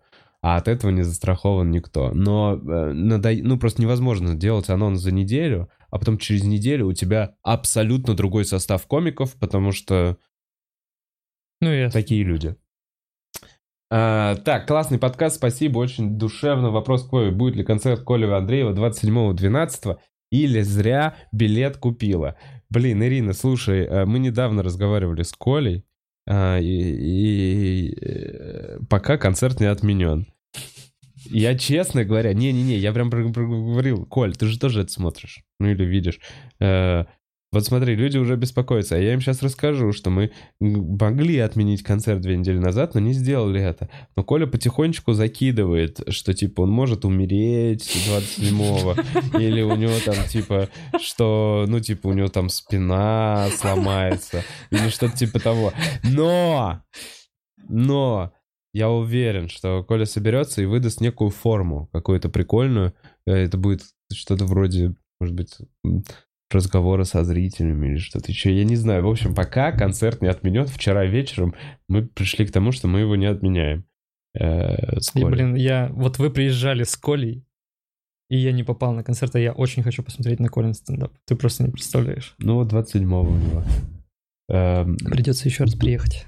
А 0.47 0.57
от 0.57 0.67
этого 0.67 0.91
не 0.91 1.01
застрахован 1.01 1.71
никто. 1.71 2.11
Но 2.13 2.53
э, 2.53 2.93
надо- 2.93 3.33
ну, 3.33 3.57
просто 3.57 3.81
невозможно 3.81 4.35
делать 4.35 4.69
анонс 4.69 5.01
за 5.01 5.11
неделю, 5.11 5.71
а 5.89 5.97
потом 5.97 6.19
через 6.19 6.43
неделю 6.43 6.85
у 6.85 6.93
тебя 6.93 7.35
абсолютно 7.41 8.13
другой 8.13 8.45
состав 8.45 8.85
комиков, 8.85 9.33
потому 9.39 9.71
что 9.71 10.17
Ну, 11.61 11.89
такие 11.89 12.23
люди. 12.23 12.55
А, 13.89 14.35
так, 14.35 14.67
классный 14.67 14.99
подкаст, 14.99 15.37
спасибо, 15.37 15.79
очень 15.79 16.19
душевно. 16.19 16.69
Вопрос 16.69 17.09
к 17.09 17.11
Вове, 17.11 17.31
будет 17.31 17.55
ли 17.55 17.63
концерт 17.63 18.03
Колева 18.03 18.37
Андреева 18.37 18.71
27-12 18.71 19.97
или 20.31 20.61
зря 20.61 21.15
билет 21.31 21.77
купила? 21.77 22.37
Блин, 22.69 23.03
Ирина, 23.03 23.33
слушай, 23.33 23.79
э, 23.79 24.05
мы 24.05 24.19
недавно 24.19 24.61
разговаривали 24.61 25.23
с 25.23 25.31
Колей, 25.31 25.85
а, 26.27 26.59
и, 26.59 26.67
и, 27.89 27.97
э, 27.99 28.77
пока 28.87 29.17
концерт 29.17 29.59
не 29.59 29.65
отменен. 29.65 30.27
Я, 31.25 31.57
честно 31.57 32.03
говоря, 32.03 32.33
не-не-не, 32.33 32.77
я 32.77 32.93
прям 32.93 33.09
говорил, 33.09 34.05
Коль, 34.05 34.35
ты 34.35 34.45
же 34.47 34.59
тоже 34.59 34.81
это 34.81 34.91
смотришь, 34.91 35.43
ну 35.59 35.69
или 35.69 35.83
видишь. 35.83 36.19
Э, 36.59 37.05
вот 37.55 37.65
смотри, 37.65 37.95
люди 37.95 38.17
уже 38.17 38.35
беспокоятся, 38.35 38.97
а 38.97 38.99
я 38.99 39.13
им 39.13 39.21
сейчас 39.21 39.41
расскажу, 39.41 39.93
что 39.93 40.09
мы 40.09 40.31
могли 40.59 41.39
отменить 41.39 41.83
концерт 41.83 42.19
две 42.19 42.35
недели 42.35 42.57
назад, 42.57 42.95
но 42.95 42.99
не 42.99 43.13
сделали 43.13 43.61
это. 43.61 43.89
Но 44.17 44.25
Коля 44.25 44.45
потихонечку 44.45 45.13
закидывает, 45.13 46.01
что 46.09 46.33
типа 46.33 46.63
он 46.63 46.71
может 46.71 47.05
умереть 47.05 47.89
27-го, 48.09 49.39
или 49.39 49.61
у 49.61 49.73
него 49.75 49.93
там 50.03 50.15
типа, 50.27 50.67
что, 50.99 51.63
ну 51.69 51.79
типа 51.79 52.07
у 52.07 52.13
него 52.13 52.27
там 52.27 52.49
спина 52.49 53.47
сломается, 53.55 54.43
или 54.69 54.89
что-то 54.89 55.15
типа 55.15 55.39
того. 55.39 55.71
Но! 56.03 56.81
Но! 57.69 58.33
Я 58.75 58.89
уверен, 58.89 59.47
что 59.47 59.85
Коля 59.85 60.03
соберется 60.05 60.61
и 60.61 60.65
выдаст 60.65 60.99
некую 60.99 61.29
форму, 61.29 61.87
какую-то 61.93 62.27
прикольную. 62.27 62.93
Э, 63.25 63.31
Это 63.31 63.57
будет 63.57 63.83
что-то 64.11 64.43
вроде, 64.43 64.95
может 65.21 65.33
быть, 65.33 65.57
разговора 66.51 67.05
со 67.05 67.23
зрителями 67.23 67.87
или 67.87 67.97
что-то 67.99 68.33
еще. 68.33 68.53
Я 68.53 68.65
не 68.65 68.75
знаю. 68.75 69.05
В 69.05 69.09
общем, 69.09 69.33
пока 69.33 69.71
концерт 69.71 70.21
не 70.21 70.27
отменен, 70.27 70.65
вчера 70.65 71.05
вечером 71.05 71.55
мы 71.87 72.05
пришли 72.05 72.45
к 72.45 72.51
тому, 72.51 72.73
что 72.73 72.89
мы 72.89 72.99
его 72.99 73.15
не 73.15 73.27
отменяем. 73.27 73.85
Э, 74.37 74.97
И, 75.15 75.23
блин, 75.23 75.55
я... 75.55 75.89
Вот 75.93 76.19
вы 76.19 76.29
приезжали 76.29 76.83
с 76.83 76.97
Колей, 76.97 77.45
и 78.29 78.35
я 78.35 78.51
не 78.51 78.63
попал 78.63 78.91
на 78.91 79.05
концерт, 79.05 79.33
а 79.35 79.39
я 79.39 79.53
очень 79.53 79.83
хочу 79.83 80.03
посмотреть 80.03 80.41
на 80.41 80.49
Колин 80.49 80.73
стендап. 80.73 81.13
Ты 81.25 81.37
просто 81.37 81.63
не 81.63 81.71
представляешь. 81.71 82.35
Ну, 82.39 82.55
вот 82.55 82.73
27-го 82.73 83.21
у 83.21 83.37
него. 83.37 83.63
Эм, 84.49 84.97
Придется 84.97 85.47
еще 85.47 85.63
раз 85.63 85.75
приехать. 85.75 86.27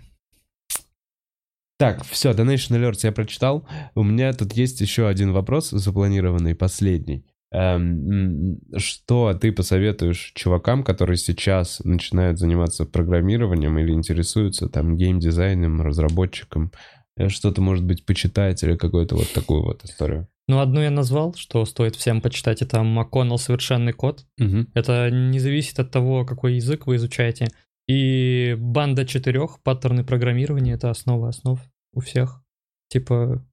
Так, 1.77 2.03
все, 2.05 2.31
Donation 2.31 2.75
Alerts 2.77 3.01
я 3.03 3.11
прочитал. 3.11 3.67
У 3.93 4.03
меня 4.03 4.33
тут 4.33 4.53
есть 4.53 4.81
еще 4.81 5.07
один 5.07 5.31
вопрос 5.31 5.69
запланированный, 5.69 6.55
последний. 6.55 7.25
Эм, 7.51 8.59
что 8.75 9.33
ты 9.33 9.51
посоветуешь 9.51 10.31
чувакам, 10.35 10.83
которые 10.83 11.17
сейчас 11.17 11.79
начинают 11.83 12.39
заниматься 12.39 12.85
программированием 12.85 13.77
или 13.79 13.91
интересуются 13.93 14.67
там 14.67 14.97
геймдизайном, 14.97 15.81
разработчиком? 15.81 16.71
Э, 17.15 17.29
Что-то, 17.29 17.61
может 17.61 17.85
быть, 17.85 18.05
почитать 18.05 18.63
или 18.63 18.75
какую-то 18.75 19.15
вот 19.15 19.31
такую 19.31 19.63
вот 19.63 19.83
историю? 19.85 20.27
Ну, 20.49 20.59
одну 20.59 20.81
я 20.81 20.91
назвал, 20.91 21.33
что 21.35 21.65
стоит 21.65 21.95
всем 21.95 22.21
почитать. 22.21 22.61
Это 22.61 22.81
МакКоннелл 22.81 23.37
«Совершенный 23.37 23.91
код». 23.91 24.25
Мгм. 24.37 24.69
Это 24.73 25.09
не 25.11 25.39
зависит 25.39 25.79
от 25.79 25.91
того, 25.91 26.25
какой 26.25 26.55
язык 26.55 26.87
вы 26.87 26.95
изучаете. 26.95 27.47
И 27.87 28.55
банда 28.59 29.05
четырех, 29.05 29.61
паттерны 29.63 30.03
программирования— 30.03 30.73
это 30.73 30.89
основа 30.89 31.29
основ 31.29 31.59
у 31.93 32.01
всех. 32.01 32.43
Типа, 32.89 33.45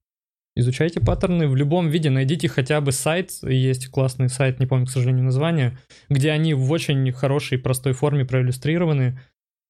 изучайте 0.57 1.01
паттерны 1.01 1.49
в 1.49 1.55
любом 1.55 1.89
виде, 1.89 2.11
найдите 2.11 2.49
хотя 2.49 2.81
бы 2.81 2.91
сайт, 2.91 3.31
есть 3.43 3.89
классный 3.89 4.29
сайт, 4.29 4.59
не 4.59 4.67
помню, 4.67 4.87
к 4.87 4.91
сожалению, 4.91 5.25
название, 5.25 5.79
где 6.09 6.33
они 6.33 6.55
в 6.55 6.71
очень 6.71 7.11
хорошей, 7.13 7.59
простой 7.59 7.93
форме 7.93 8.25
проиллюстрированы. 8.25 9.21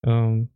Эм, 0.03 0.49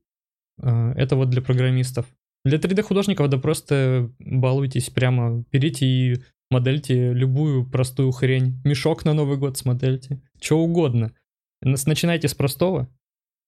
э, 0.63 0.93
Это 0.97 1.17
вот 1.17 1.29
для 1.31 1.43
программистов. 1.43 2.07
Для 2.45 2.59
3D-художников, 2.59 3.29
да 3.29 3.39
просто 3.39 4.11
балуйтесь 4.19 4.89
прямо, 4.89 5.45
берите 5.53 5.87
и 5.87 6.23
модельте 6.51 7.13
любую 7.13 7.69
простую 7.69 8.11
хрень. 8.13 8.61
Мешок 8.65 9.05
на 9.05 9.13
Новый 9.13 9.37
год 9.37 9.59
смодельте. 9.59 10.23
Что 10.41 10.59
угодно. 10.59 11.13
Начинайте 11.61 12.29
с 12.29 12.35
простого. 12.35 12.89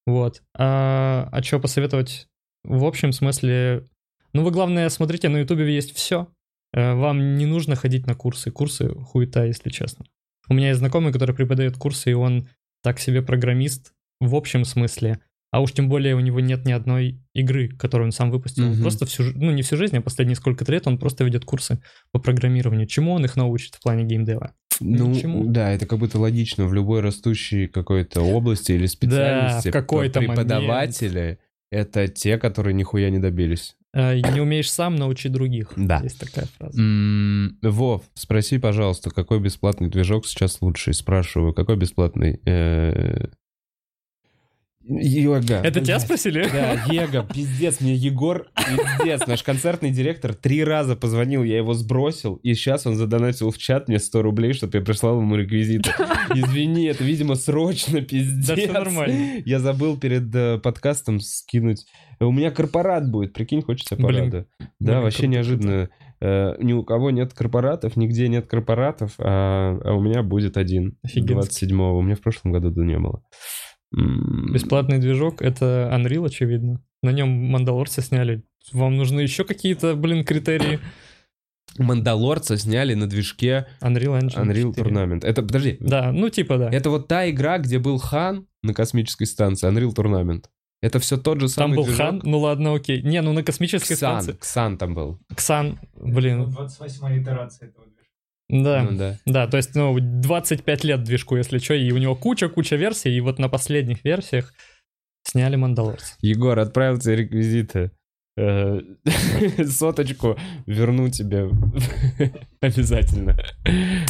Вот. 0.06 0.42
А, 0.56 1.28
а 1.30 1.42
что 1.42 1.60
посоветовать? 1.60 2.28
В 2.64 2.84
общем 2.84 3.12
смысле... 3.12 3.88
Ну, 4.32 4.44
вы, 4.44 4.50
главное, 4.50 4.88
смотрите, 4.88 5.28
на 5.28 5.38
Ютубе 5.38 5.74
есть 5.74 5.94
все. 5.94 6.28
Вам 6.72 7.36
не 7.36 7.46
нужно 7.46 7.74
ходить 7.74 8.06
на 8.06 8.14
курсы. 8.14 8.50
Курсы 8.50 8.88
хуета, 8.90 9.44
если 9.44 9.70
честно. 9.70 10.04
У 10.48 10.54
меня 10.54 10.68
есть 10.68 10.78
знакомый, 10.78 11.12
который 11.12 11.34
преподает 11.34 11.76
курсы, 11.76 12.10
и 12.10 12.14
он 12.14 12.48
так 12.82 12.98
себе 12.98 13.22
программист 13.22 13.92
в 14.20 14.34
общем 14.34 14.64
смысле. 14.64 15.20
А 15.52 15.60
уж 15.60 15.72
тем 15.72 15.88
более 15.88 16.14
у 16.14 16.20
него 16.20 16.38
нет 16.38 16.64
ни 16.64 16.70
одной 16.70 17.20
игры, 17.34 17.68
которую 17.68 18.06
он 18.06 18.12
сам 18.12 18.30
выпустил. 18.30 18.66
Он 18.66 18.72
Мгм. 18.72 18.82
Просто 18.82 19.04
всю, 19.06 19.24
ну 19.34 19.50
не 19.50 19.62
всю 19.62 19.76
жизнь, 19.76 19.96
а 19.96 20.00
последние 20.00 20.36
сколько-то 20.36 20.70
лет 20.70 20.86
он 20.86 20.98
просто 20.98 21.24
ведет 21.24 21.44
курсы 21.44 21.82
по 22.12 22.20
программированию. 22.20 22.86
Чему 22.86 23.12
он 23.12 23.24
их 23.24 23.34
научит 23.36 23.74
в 23.74 23.80
плане 23.80 24.04
геймдева? 24.04 24.54
Ну, 24.80 25.12
Почему? 25.14 25.44
да, 25.44 25.70
это 25.72 25.86
как 25.86 25.98
будто 25.98 26.18
логично. 26.18 26.66
В 26.66 26.74
любой 26.74 27.00
растущей 27.00 27.66
какой-то 27.66 28.22
области 28.22 28.72
или 28.72 28.86
специальности 28.86 29.68
в 29.68 29.72
какой-то 29.72 30.20
момент. 30.20 30.38
преподаватели 30.38 31.38
это 31.70 32.08
те, 32.08 32.38
которые 32.38 32.74
нихуя 32.74 33.10
не 33.10 33.18
добились. 33.18 33.76
А, 33.92 34.14
Не 34.14 34.40
умеешь 34.40 34.70
сам, 34.70 34.96
научи 34.96 35.28
других. 35.28 35.72
Да. 35.76 36.00
Есть 36.02 36.20
такая 36.20 36.46
фраза. 36.58 36.80
М, 36.80 37.58
Вов, 37.62 38.02
спроси, 38.14 38.58
пожалуйста, 38.58 39.10
какой 39.10 39.40
бесплатный 39.40 39.88
движок 39.88 40.26
сейчас 40.26 40.58
лучший? 40.60 40.94
Спрашиваю, 40.94 41.52
какой 41.52 41.76
бесплатный? 41.76 42.40
Э, 44.90 44.94
Йога. 45.00 45.60
Это 45.62 45.80
тебя 45.80 46.00
спросили? 46.00 46.48
Да, 46.52 46.72
Его, 46.92 47.22
пиздец, 47.22 47.80
мне 47.80 47.94
Егор, 47.94 48.46
пиздец, 48.56 49.26
наш 49.26 49.42
концертный 49.42 49.90
директор 49.90 50.34
три 50.34 50.64
раза 50.64 50.96
позвонил, 50.96 51.44
я 51.44 51.58
его 51.58 51.74
сбросил, 51.74 52.36
и 52.36 52.54
сейчас 52.54 52.86
он 52.86 52.96
задонатил 52.96 53.50
в 53.50 53.58
чат 53.58 53.88
мне 53.88 53.98
100 53.98 54.22
рублей, 54.22 54.52
чтобы 54.52 54.78
я 54.78 54.84
прислал 54.84 55.20
ему 55.20 55.36
реквизиты. 55.36 55.90
Извини, 56.34 56.86
это, 56.86 57.04
видимо, 57.04 57.36
срочно, 57.36 58.00
пиздец. 58.00 58.46
Да 58.48 58.56
всё 58.56 58.72
нормально. 58.72 59.42
Я 59.44 59.60
забыл 59.60 59.96
перед 59.96 60.34
э, 60.34 60.58
подкастом 60.58 61.20
скинуть. 61.20 61.86
У 62.18 62.32
меня 62.32 62.50
корпорат 62.50 63.10
будет, 63.10 63.32
прикинь, 63.32 63.62
хочется 63.62 63.96
Блин. 63.96 64.06
парада. 64.06 64.46
Да, 64.58 64.66
Блин, 64.78 65.02
вообще 65.02 65.26
неожиданно. 65.26 65.88
Э, 66.22 66.54
ни 66.58 66.74
у 66.74 66.82
кого 66.84 67.10
нет 67.10 67.32
корпоратов, 67.32 67.96
нигде 67.96 68.28
нет 68.28 68.46
корпоратов, 68.46 69.14
а, 69.18 69.78
а 69.82 69.94
у 69.94 70.02
меня 70.02 70.22
будет 70.22 70.58
один. 70.58 70.98
Офигенски. 71.02 71.64
27-го. 71.64 71.96
У 71.96 72.02
меня 72.02 72.14
в 72.14 72.20
прошлом 72.20 72.52
году 72.52 72.70
да 72.70 72.84
не 72.84 72.98
было. 72.98 73.22
Бесплатный 73.92 74.98
движок— 74.98 75.42
это 75.42 75.90
Unreal, 75.92 76.26
очевидно. 76.26 76.82
На 77.02 77.10
нем 77.10 77.28
Мандалорца 77.28 78.02
сняли. 78.02 78.42
Вам 78.72 78.96
нужны 78.96 79.20
еще 79.20 79.44
какие-то, 79.44 79.94
блин, 79.96 80.24
критерии? 80.24 80.80
Мандалорца 81.78 82.56
сняли 82.56 82.94
на 82.94 83.06
движке 83.08 83.66
Unreal 83.80 84.20
Engine 84.20 84.44
Unreal 84.44 84.74
4. 84.74 84.90
Tournament. 84.90 85.24
Это, 85.24 85.42
подожди, 85.42 85.76
Да, 85.80 86.12
ну 86.12 86.28
типа 86.28 86.58
да. 86.58 86.68
это 86.70 86.90
вот 86.90 87.08
та 87.08 87.30
игра, 87.30 87.58
где 87.58 87.78
был 87.78 87.98
Хан 87.98 88.46
на 88.62 88.74
космической 88.74 89.24
станции, 89.24 89.68
Unreal 89.70 89.94
Tournament. 89.94 90.44
Это 90.82 90.98
все 90.98 91.16
тот 91.18 91.40
же 91.40 91.46
Там 91.46 91.48
самый 91.48 91.76
был 91.76 91.84
движок? 91.84 91.98
Хан, 91.98 92.20
ну 92.24 92.38
ладно, 92.38 92.74
окей. 92.74 93.02
Не, 93.02 93.20
ну 93.22 93.32
на 93.32 93.42
космической 93.42 93.94
Ксан, 93.94 94.22
станции. 94.22 94.38
Ксан 94.40 94.78
там 94.78 94.94
был. 94.94 95.20
Ксан, 95.34 95.78
блин, 95.94 96.50
28 96.50 97.22
итерация 97.22 97.68
этого. 97.68 97.84
Да. 98.50 98.82
Ну 98.82 98.98
да. 98.98 99.18
Да, 99.26 99.46
то 99.46 99.56
есть, 99.56 99.74
ну, 99.74 99.96
25 100.00 100.84
лет 100.84 101.04
движку, 101.04 101.36
если 101.36 101.58
что, 101.58 101.74
и 101.74 101.90
у 101.92 101.98
него 101.98 102.16
куча-куча 102.16 102.76
версий, 102.76 103.16
и 103.16 103.20
вот 103.20 103.38
на 103.38 103.48
последних 103.48 104.04
версиях 104.04 104.52
сняли 105.22 105.56
Мандалорца. 105.56 106.14
Егор, 106.20 106.58
отправил 106.58 106.98
тебе 106.98 107.16
реквизиты. 107.16 107.92
Э, 108.36 108.80
Соточку 109.66 110.36
верну 110.66 111.08
тебе 111.10 111.48
обязательно. 112.60 113.36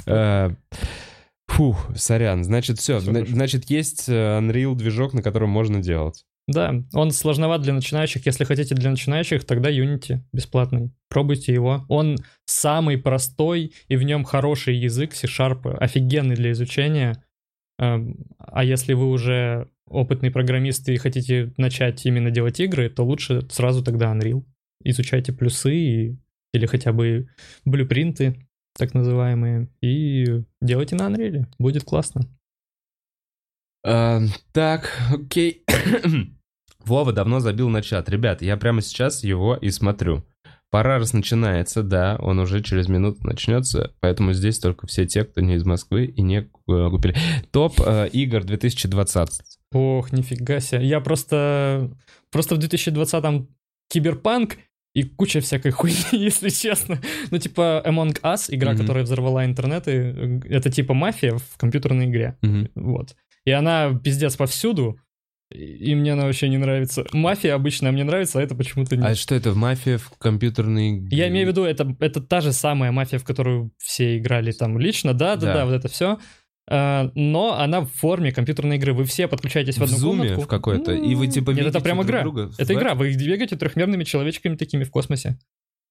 Э, 0.06 0.50
Фух, 1.48 1.90
сорян. 1.96 2.44
Значит, 2.44 2.78
все. 2.78 3.00
Значит, 3.00 3.68
есть 3.70 4.08
э, 4.08 4.12
Unreal 4.12 4.74
движок, 4.76 5.14
на 5.14 5.22
котором 5.22 5.50
можно 5.50 5.82
делать. 5.82 6.24
Да, 6.48 6.82
он 6.94 7.12
сложноват 7.12 7.62
для 7.62 7.72
начинающих. 7.72 8.26
Если 8.26 8.44
хотите 8.44 8.74
для 8.74 8.90
начинающих, 8.90 9.44
тогда 9.44 9.70
Unity 9.70 10.18
бесплатный. 10.32 10.90
Пробуйте 11.08 11.52
его. 11.52 11.84
Он 11.88 12.16
самый 12.44 12.98
простой, 12.98 13.72
и 13.88 13.96
в 13.96 14.02
нем 14.02 14.24
хороший 14.24 14.76
язык 14.76 15.14
C-Sharp, 15.14 15.76
офигенный 15.76 16.34
для 16.34 16.52
изучения. 16.52 17.22
Эм, 17.78 18.26
А 18.38 18.64
если 18.64 18.94
вы 18.94 19.10
уже 19.10 19.68
опытный 19.86 20.30
программист 20.30 20.88
и 20.88 20.96
хотите 20.96 21.52
начать 21.56 22.04
именно 22.04 22.30
делать 22.30 22.58
игры, 22.60 22.88
то 22.90 23.04
лучше 23.04 23.42
сразу 23.50 23.84
тогда 23.84 24.12
Unreal. 24.12 24.44
Изучайте 24.82 25.32
плюсы 25.32 25.74
и- 25.74 26.18
или 26.52 26.66
хотя 26.66 26.92
бы 26.92 27.28
блюпринты, 27.64 28.48
так 28.76 28.94
называемые, 28.94 29.68
и 29.80 30.42
делайте 30.60 30.96
на 30.96 31.08
Unreal. 31.08 31.46
Будет 31.58 31.84
классно. 31.84 32.22
Э, 33.84 34.20
Так, 34.52 34.90
окей. 35.12 35.64
Вова 36.84 37.12
давно 37.12 37.40
забил 37.40 37.68
на 37.68 37.82
чат. 37.82 38.08
Ребят, 38.08 38.42
я 38.42 38.56
прямо 38.56 38.80
сейчас 38.82 39.22
его 39.24 39.56
и 39.56 39.70
смотрю. 39.70 40.24
Пора 40.70 40.98
раз 40.98 41.12
начинается, 41.12 41.82
да, 41.82 42.16
он 42.20 42.38
уже 42.38 42.62
через 42.62 42.88
минуту 42.88 43.26
начнется, 43.26 43.92
поэтому 44.00 44.32
здесь 44.32 44.60
только 44.60 44.86
все 44.86 45.04
те, 45.04 45.24
кто 45.24 45.40
не 45.40 45.56
из 45.56 45.64
Москвы 45.64 46.04
и 46.04 46.22
не 46.22 46.38
э, 46.38 46.44
купили. 46.90 47.16
Топ 47.50 47.80
э, 47.84 48.08
игр 48.12 48.44
2020. 48.44 49.40
Ох, 49.72 50.12
нифига 50.12 50.60
себе. 50.60 50.86
Я 50.86 51.00
просто... 51.00 51.90
Просто 52.30 52.54
в 52.54 52.58
2020-м 52.60 53.48
киберпанк 53.90 54.58
и 54.94 55.02
куча 55.02 55.40
всякой 55.40 55.70
хуйни, 55.72 55.96
если 56.12 56.50
честно. 56.50 57.00
Ну, 57.32 57.38
типа 57.38 57.82
Among 57.84 58.20
Us, 58.22 58.46
игра, 58.48 58.70
Мгм. 58.72 58.80
которая 58.82 59.02
взорвала 59.02 59.44
интернеты, 59.44 59.90
э, 59.90 60.40
это 60.50 60.70
типа 60.70 60.94
мафия 60.94 61.36
в 61.36 61.56
компьютерной 61.56 62.06
игре. 62.06 62.36
Мгм. 62.42 62.70
Вот. 62.76 63.16
И 63.44 63.50
она 63.50 63.98
пиздец 64.02 64.36
повсюду, 64.36 64.98
и 65.50 65.94
мне 65.94 66.12
она 66.12 66.24
вообще 66.26 66.48
не 66.48 66.58
нравится. 66.58 67.04
Мафия 67.12 67.54
обычно 67.54 67.90
мне 67.90 68.04
нравится, 68.04 68.38
а 68.38 68.42
это 68.42 68.54
почему-то 68.54 68.96
нет. 68.96 69.04
А 69.04 69.14
что 69.14 69.34
это, 69.34 69.52
мафия 69.54 69.98
в 69.98 70.10
компьютерной... 70.18 71.08
Я 71.10 71.28
имею 71.28 71.46
в 71.46 71.50
виду, 71.50 71.64
это, 71.64 71.96
это 71.98 72.20
та 72.20 72.40
же 72.40 72.52
самая 72.52 72.92
мафия, 72.92 73.18
в 73.18 73.24
которую 73.24 73.72
все 73.78 74.18
играли 74.18 74.52
там 74.52 74.78
лично, 74.78 75.12
да, 75.12 75.36
да, 75.36 75.64
вот 75.64 75.74
это 75.74 75.88
все. 75.88 76.18
но 76.70 77.56
она 77.58 77.80
в 77.80 77.88
форме 77.88 78.30
компьютерной 78.30 78.76
игры. 78.76 78.92
Вы 78.92 79.04
все 79.04 79.26
подключаетесь 79.26 79.76
в 79.76 79.80
В 79.80 79.82
одну 79.84 79.96
зуме 79.96 80.18
комнатку. 80.20 80.42
в 80.42 80.46
какой-то, 80.46 80.92
и 80.92 81.14
вы 81.16 81.26
типа 81.26 81.50
Нет, 81.50 81.66
это 81.66 81.80
прям 81.80 81.96
друг 81.96 82.08
игра. 82.08 82.22
друга. 82.22 82.52
Это 82.58 82.74
игра, 82.74 82.94
вы 82.94 83.12
бегаете 83.12 83.56
трехмерными 83.56 84.04
человечками 84.04 84.54
такими 84.56 84.84
в 84.84 84.90
космосе. 84.90 85.38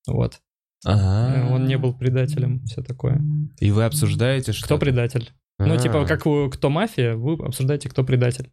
Вот. 0.08 0.40
Ага. 0.86 1.50
Он 1.52 1.68
не 1.68 1.78
был 1.78 1.94
предателем, 1.94 2.64
все 2.64 2.82
такое. 2.82 3.22
И 3.60 3.72
вы 3.72 3.84
обсуждаете, 3.84 4.54
что... 4.54 4.66
Кто 4.66 4.78
предатель? 4.78 5.32
Ну, 5.60 5.78
типа, 5.78 6.06
как 6.06 6.26
у 6.26 6.50
кто 6.50 6.70
мафия, 6.70 7.16
вы 7.16 7.34
обсуждаете, 7.34 7.90
кто 7.90 8.04
предатель. 8.04 8.50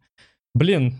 Блин, 0.53 0.95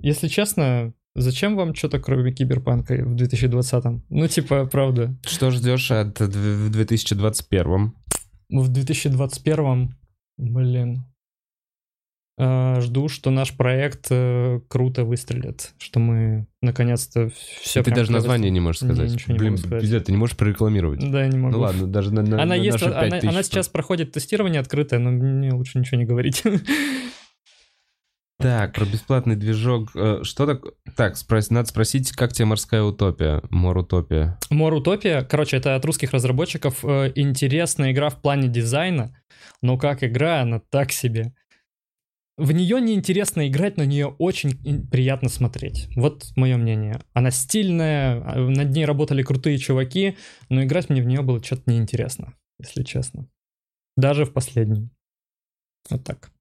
если 0.00 0.28
честно, 0.28 0.94
зачем 1.14 1.56
вам 1.56 1.74
что-то 1.74 2.00
кроме 2.00 2.32
киберпанка 2.32 2.94
в 3.04 3.14
2020-м? 3.14 4.02
Ну, 4.08 4.28
типа, 4.28 4.66
правда. 4.66 5.14
Что 5.26 5.50
ждешь 5.50 5.90
от 5.90 6.14
д- 6.14 6.26
в 6.26 6.70
2021? 6.70 7.92
В 8.50 8.70
2021-м, 8.72 9.94
блин, 10.38 10.98
э, 10.98 11.11
жду, 12.38 13.08
что 13.08 13.30
наш 13.30 13.54
проект 13.56 14.06
э, 14.10 14.60
круто 14.68 15.04
выстрелит, 15.04 15.72
что 15.78 16.00
мы 16.00 16.46
наконец-то 16.62 17.30
все 17.60 17.82
Ты 17.82 17.90
даже 17.90 18.10
название 18.10 18.50
не 18.50 18.60
можешь 18.60 18.82
Не, 18.82 18.88
сказать. 18.88 19.12
ничего 19.12 19.32
не 19.34 19.38
Блин, 19.38 19.56
сказать. 19.58 19.80
пиздец, 19.82 20.04
ты 20.04 20.12
не 20.12 20.18
можешь 20.18 20.36
прорекламировать. 20.36 21.00
Да, 21.10 21.26
не 21.26 21.36
могу. 21.38 21.56
Ну 21.56 21.60
ладно, 21.60 21.86
даже 21.86 22.12
на, 22.12 22.22
на- 22.22 22.36
Она 22.36 22.46
на 22.46 22.54
есть, 22.54 22.72
наши 22.80 22.86
она, 22.86 23.02
5000 23.02 23.28
она 23.28 23.42
сейчас 23.42 23.68
проходит 23.68 24.12
тестирование 24.12 24.60
открытое, 24.60 24.98
но 24.98 25.10
мне 25.10 25.52
лучше 25.52 25.78
ничего 25.78 25.98
не 25.98 26.06
говорить. 26.06 26.42
Так, 28.38 28.72
про 28.74 28.84
бесплатный 28.86 29.36
движок. 29.36 29.90
э, 29.94 30.20
Что 30.24 30.46
так? 30.46 30.62
Так, 30.96 31.14
спрос- 31.14 31.48
надо 31.50 31.68
спросить, 31.68 32.10
как 32.12 32.32
тебе 32.32 32.46
морская 32.46 32.82
утопия, 32.82 33.40
мор 33.50 33.78
утопия? 33.78 34.36
Мор 34.50 34.74
Утопия, 34.74 35.22
короче, 35.22 35.58
это 35.58 35.76
от 35.76 35.84
русских 35.84 36.10
разработчиков 36.12 36.84
э, 36.84 37.12
интересная 37.14 37.92
игра 37.92 38.08
в 38.08 38.20
плане 38.20 38.48
дизайна, 38.48 39.14
но 39.60 39.78
как 39.78 40.02
игра, 40.02 40.40
она 40.40 40.60
так 40.70 40.90
себе. 40.90 41.34
В 42.38 42.52
нее 42.52 42.80
неинтересно 42.80 43.46
играть, 43.46 43.76
но 43.76 43.84
на 43.84 43.88
нее 43.88 44.06
очень 44.18 44.88
приятно 44.88 45.28
смотреть. 45.28 45.88
Вот 45.96 46.24
мое 46.34 46.56
мнение. 46.56 47.00
Она 47.12 47.30
стильная, 47.30 48.22
а, 48.24 48.38
над 48.38 48.70
ней 48.70 48.86
работали 48.86 49.22
крутые 49.22 49.58
чуваки, 49.58 50.16
но 50.48 50.62
играть 50.64 50.88
мне 50.88 51.02
в 51.02 51.06
нее 51.06 51.22
было 51.22 51.42
что-то 51.42 51.70
неинтересно, 51.70 52.34
если 52.58 52.84
честно. 52.84 53.28
Даже 53.96 54.24
в 54.24 54.32
последнюю. 54.32 54.90
Вот 55.90 56.04
так. 56.04 56.32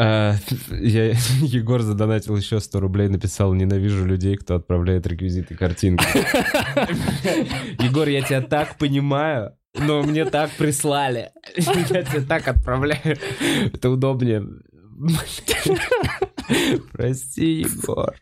А, 0.00 0.36
я, 0.70 1.10
Егор 1.42 1.82
задонатил 1.82 2.36
еще 2.36 2.60
100 2.60 2.78
рублей, 2.80 3.08
написал 3.08 3.52
«Ненавижу 3.52 4.04
людей, 4.04 4.36
кто 4.36 4.54
отправляет 4.54 5.06
реквизиты 5.08 5.56
картинки». 5.56 6.04
Егор, 7.82 8.06
я 8.06 8.22
тебя 8.22 8.42
так 8.42 8.78
понимаю, 8.78 9.57
но 9.74 10.02
мне 10.02 10.24
так 10.24 10.50
прислали. 10.52 11.30
Я 11.56 12.02
тебя 12.02 12.22
так 12.22 12.48
отправляю. 12.48 13.18
Это 13.72 13.90
удобнее. 13.90 14.46
Прости, 16.92 17.60
Егор. 17.60 18.16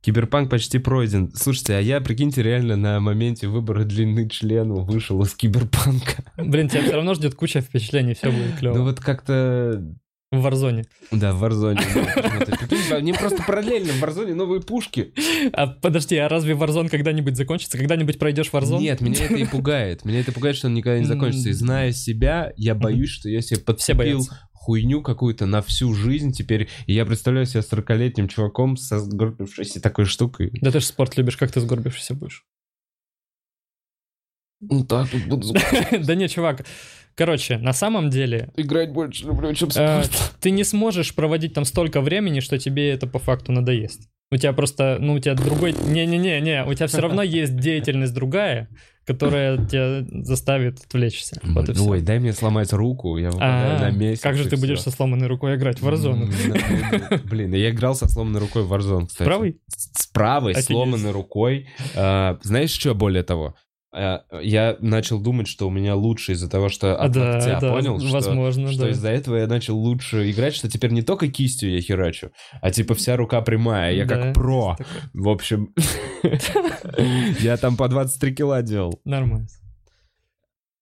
Киберпанк 0.00 0.48
почти 0.50 0.78
пройден. 0.78 1.30
Слушайте, 1.34 1.74
а 1.74 1.80
я, 1.80 2.00
прикиньте, 2.00 2.42
реально 2.42 2.76
на 2.76 3.00
моменте 3.00 3.48
выбора 3.48 3.84
длины 3.84 4.28
члена 4.30 4.76
вышел 4.76 5.22
из 5.22 5.34
киберпанка. 5.34 6.24
Блин, 6.38 6.68
тебя 6.68 6.82
все 6.82 6.92
равно 6.92 7.12
ждет 7.14 7.34
куча 7.34 7.60
впечатлений, 7.60 8.14
все 8.14 8.30
будет 8.32 8.58
клево. 8.58 8.78
Ну 8.78 8.84
вот 8.84 8.98
как-то 8.98 9.84
В 10.32 10.46
Warzone. 10.46 10.84
Да, 11.10 11.32
в 11.32 11.42
Warzone. 11.42 12.94
Они 12.94 13.12
просто 13.12 13.42
параллельно 13.42 13.92
в 13.92 14.02
Warzone 14.02 14.34
новые 14.34 14.60
пушки. 14.60 15.12
А 15.52 15.66
подожди, 15.66 16.16
а 16.16 16.28
разве 16.28 16.54
Warzone 16.54 16.88
когда-нибудь 16.88 17.36
закончится? 17.36 17.76
Когда-нибудь 17.76 18.16
пройдешь 18.18 18.50
Warzone? 18.52 18.78
Нет, 18.78 19.00
меня 19.00 19.24
это 19.24 19.34
и 19.34 19.44
пугает. 19.44 20.04
Меня 20.04 20.20
это 20.20 20.30
пугает, 20.30 20.54
что 20.54 20.68
он 20.68 20.74
никогда 20.74 21.00
не 21.00 21.04
закончится. 21.04 21.48
И 21.48 21.52
зная 21.52 21.90
себя, 21.90 22.52
я 22.56 22.76
боюсь, 22.76 23.10
что 23.10 23.28
я 23.28 23.40
себе 23.40 23.60
подцепил 23.60 24.24
хуйню 24.52 25.02
какую-то 25.02 25.46
на 25.46 25.62
всю 25.62 25.94
жизнь 25.94 26.32
теперь. 26.32 26.68
И 26.86 26.92
я 26.92 27.04
представляю 27.06 27.46
себя 27.46 27.62
40-летним 27.62 28.28
чуваком 28.28 28.76
со 28.76 29.00
сгорбившейся 29.00 29.80
такой 29.80 30.04
штукой. 30.04 30.50
Да 30.60 30.70
ты 30.70 30.78
же 30.78 30.86
спорт 30.86 31.16
любишь, 31.16 31.38
как 31.38 31.50
ты 31.50 31.60
сгорбившийся 31.60 32.14
будешь? 32.14 32.44
Ну 34.60 34.84
так 34.84 35.08
буду 35.26 35.54
Да 36.02 36.14
не, 36.14 36.28
чувак. 36.28 36.66
Короче, 37.20 37.58
на 37.58 37.74
самом 37.74 38.08
деле, 38.08 38.48
играть 38.56 38.92
больше 38.92 39.26
люблю, 39.26 39.52
чем 39.52 39.68
э, 39.76 40.04
ты 40.40 40.50
не 40.50 40.64
сможешь 40.64 41.14
проводить 41.14 41.52
там 41.52 41.66
столько 41.66 42.00
времени, 42.00 42.40
что 42.40 42.56
тебе 42.56 42.90
это 42.92 43.06
по 43.06 43.18
факту 43.18 43.52
надоест. 43.52 44.08
У 44.32 44.38
тебя 44.38 44.54
просто, 44.54 44.96
ну, 44.98 45.12
у 45.12 45.18
тебя 45.18 45.34
другой... 45.34 45.72
Не-не-не-не, 45.72 46.64
у 46.64 46.72
тебя 46.72 46.86
все 46.86 47.02
равно 47.02 47.22
есть 47.22 47.58
деятельность 47.58 48.14
другая, 48.14 48.70
которая 49.04 49.58
тебя 49.58 50.02
заставит 50.24 50.82
отвлечься. 50.82 51.38
Вот 51.42 51.68
и. 51.68 51.78
Ой, 51.78 52.00
дай 52.00 52.20
мне 52.20 52.32
сломать 52.32 52.72
руку, 52.72 53.18
я 53.18 53.28
выпадаю 53.30 53.76
А, 53.76 53.80
на 53.80 53.90
месяц. 53.90 54.22
Как 54.22 54.36
же 54.36 54.48
ты 54.48 54.56
будешь 54.56 54.78
всё. 54.78 54.88
со 54.88 54.96
сломанной 54.96 55.26
рукой 55.26 55.56
играть 55.56 55.78
в 55.82 55.86
Warzone? 55.86 57.28
Блин, 57.28 57.52
я 57.52 57.68
играл 57.68 57.94
со 57.94 58.08
сломанной 58.08 58.40
рукой 58.40 58.62
в 58.62 58.72
Warzone, 58.72 59.08
кстати. 59.08 59.56
С 59.66 60.04
с 60.04 60.06
правой, 60.06 60.54
сломанной 60.54 61.10
рукой. 61.10 61.68
А, 61.94 62.38
Знаешь, 62.42 62.70
что 62.70 62.94
более 62.94 63.24
того? 63.24 63.56
А, 63.92 64.22
Я 64.40 64.76
начал 64.80 65.20
думать, 65.20 65.48
что 65.48 65.66
у 65.66 65.70
меня 65.70 65.96
лучше 65.96 66.32
из-за 66.32 66.48
того, 66.48 66.68
что 66.68 66.96
от 66.96 67.10
да, 67.12 67.32
локтя, 67.34 67.58
да, 67.60 67.72
понял? 67.72 67.98
что- 67.98 68.12
возможно, 68.12 68.70
Что 68.72 68.82
да. 68.82 68.90
из-за 68.90 69.08
этого 69.10 69.36
я 69.36 69.46
начал 69.48 69.76
лучше 69.76 70.30
играть, 70.30 70.54
что 70.54 70.68
теперь 70.70 70.92
не 70.92 71.02
только 71.02 71.26
кистью 71.28 71.72
я 71.74 71.80
херачу, 71.80 72.30
а 72.62 72.70
типа 72.70 72.94
вся 72.94 73.16
рука 73.16 73.40
прямая, 73.40 73.94
я 73.94 74.04
Да, 74.04 74.16
как 74.16 74.34
про. 74.34 74.76
В 75.12 75.28
общем, 75.28 75.74
я 77.40 77.56
там 77.56 77.76
по 77.76 77.88
23 77.88 78.34
кило 78.34 78.60
делал. 78.60 79.00
Нормально. 79.04 79.48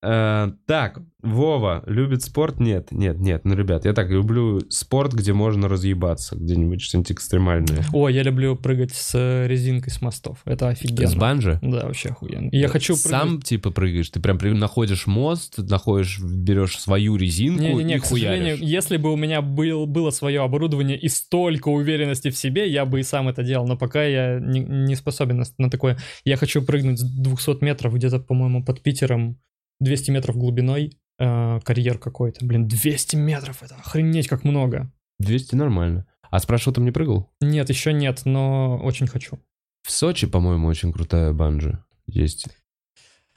Э, 0.03 0.53
Так, 0.67 1.01
Вова 1.23 1.83
любит 1.87 2.23
спорт? 2.23 2.61
Нет, 2.61 2.93
нет, 2.93 3.19
нет. 3.19 3.45
Ну, 3.45 3.57
ребят, 3.57 3.85
я 3.85 3.93
так 3.93 4.09
люблю 4.11 4.61
спорт, 4.71 5.13
где 5.13 5.33
можно 5.33 5.69
разъебаться, 5.69 6.37
где-нибудь 6.37 6.81
что-нибудь 6.81 7.11
экстремальное. 7.11 7.85
О, 7.93 8.09
я 8.09 8.23
люблю 8.23 8.55
прыгать 8.55 8.93
с 8.93 9.13
э, 9.17 9.49
резинкой 9.49 9.93
с 9.93 10.01
мостов. 10.01 10.39
Это 10.45 10.69
офигенно. 10.69 11.09
С 11.09 11.17
банджи? 11.17 11.59
Да, 11.61 11.87
вообще 11.87 12.11
охуенно. 12.11 12.49
Я 12.53 12.69
хочу 12.69 12.93
прыгнуть- 12.95 13.09
Сам 13.11 13.43
типа 13.43 13.73
прыгаешь, 13.73 14.09
ты 14.11 14.21
прям 14.21 14.39
находишь 14.61 15.09
мост, 15.09 15.59
находишь, 15.59 16.21
берешь 16.21 16.79
свою 16.79 17.17
резинку 17.17 17.63
Не-не-не, 17.63 17.97
и 17.97 17.99
к 17.99 18.05
сожалению, 18.05 18.57
хуяришь. 18.59 18.61
если 18.73 18.97
бы 18.97 19.13
у 19.13 19.17
меня 19.17 19.43
был, 19.43 19.87
было 19.87 20.11
свое 20.11 20.43
оборудование 20.43 20.97
и 20.97 21.09
столько 21.09 21.69
уверенности 21.69 22.31
в 22.31 22.37
себе, 22.37 22.71
я 22.71 22.85
бы 22.87 23.01
и 23.01 23.03
сам 23.03 23.29
это 23.29 23.43
делал, 23.43 23.67
но 23.67 23.77
пока 23.77 24.05
я 24.05 24.39
не, 24.39 24.61
не 24.61 24.95
способен 24.95 25.39
на, 25.39 25.45
на 25.59 25.69
такое. 25.69 25.99
Я 26.25 26.37
хочу 26.37 26.63
прыгнуть 26.63 27.01
с 27.01 27.03
200 27.03 27.65
метров, 27.65 27.93
где-то, 27.95 28.21
по-моему, 28.21 28.65
под 28.65 28.83
Питером, 28.83 29.37
200 29.81 30.11
метров 30.11 30.37
глубиной, 30.37 30.93
э, 31.19 31.61
карьер 31.65 31.99
какой-то. 31.99 32.45
Блин, 32.45 32.67
200 32.69 33.17
метров, 33.17 33.63
это 33.63 33.77
охренеть 33.77 34.29
как 34.29 34.45
много. 34.45 34.93
200 35.19 35.55
нормально. 35.55 36.07
А 36.31 36.39
с 36.39 36.47
парашютом 36.47 36.85
не 36.85 36.91
прыгал? 36.91 37.31
Нет, 37.41 37.69
еще 37.71 37.93
нет, 37.93 38.23
но 38.25 38.79
очень 38.79 39.07
хочу. 39.07 39.39
В 39.83 39.91
Сочи, 39.91 40.27
по-моему, 40.27 40.69
очень 40.69 40.93
крутая 40.93 41.33
банджи 41.33 41.83
есть. 42.07 42.49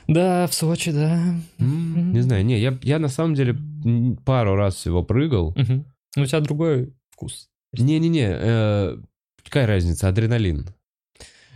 Да, 0.08 0.48
в 0.48 0.54
Сочи, 0.54 0.92
да. 0.92 1.36
Не 1.58 2.22
знаю, 2.22 2.46
не, 2.46 2.60
я, 2.60 2.78
я 2.82 3.00
на 3.00 3.08
самом 3.08 3.36
деле 3.36 3.56
пару 4.26 4.56
раз 4.56 4.76
всего 4.76 5.04
прыгал. 5.04 5.54
Мгм. 5.56 5.86
Ну, 6.16 6.24
у 6.24 6.26
тебя 6.26 6.42
другой 6.42 6.94
вкус. 7.12 7.50
Не-не-не, 7.74 8.30
э, 8.30 8.98
какая 9.44 9.68
разница, 9.68 10.10
адреналин. 10.10 10.68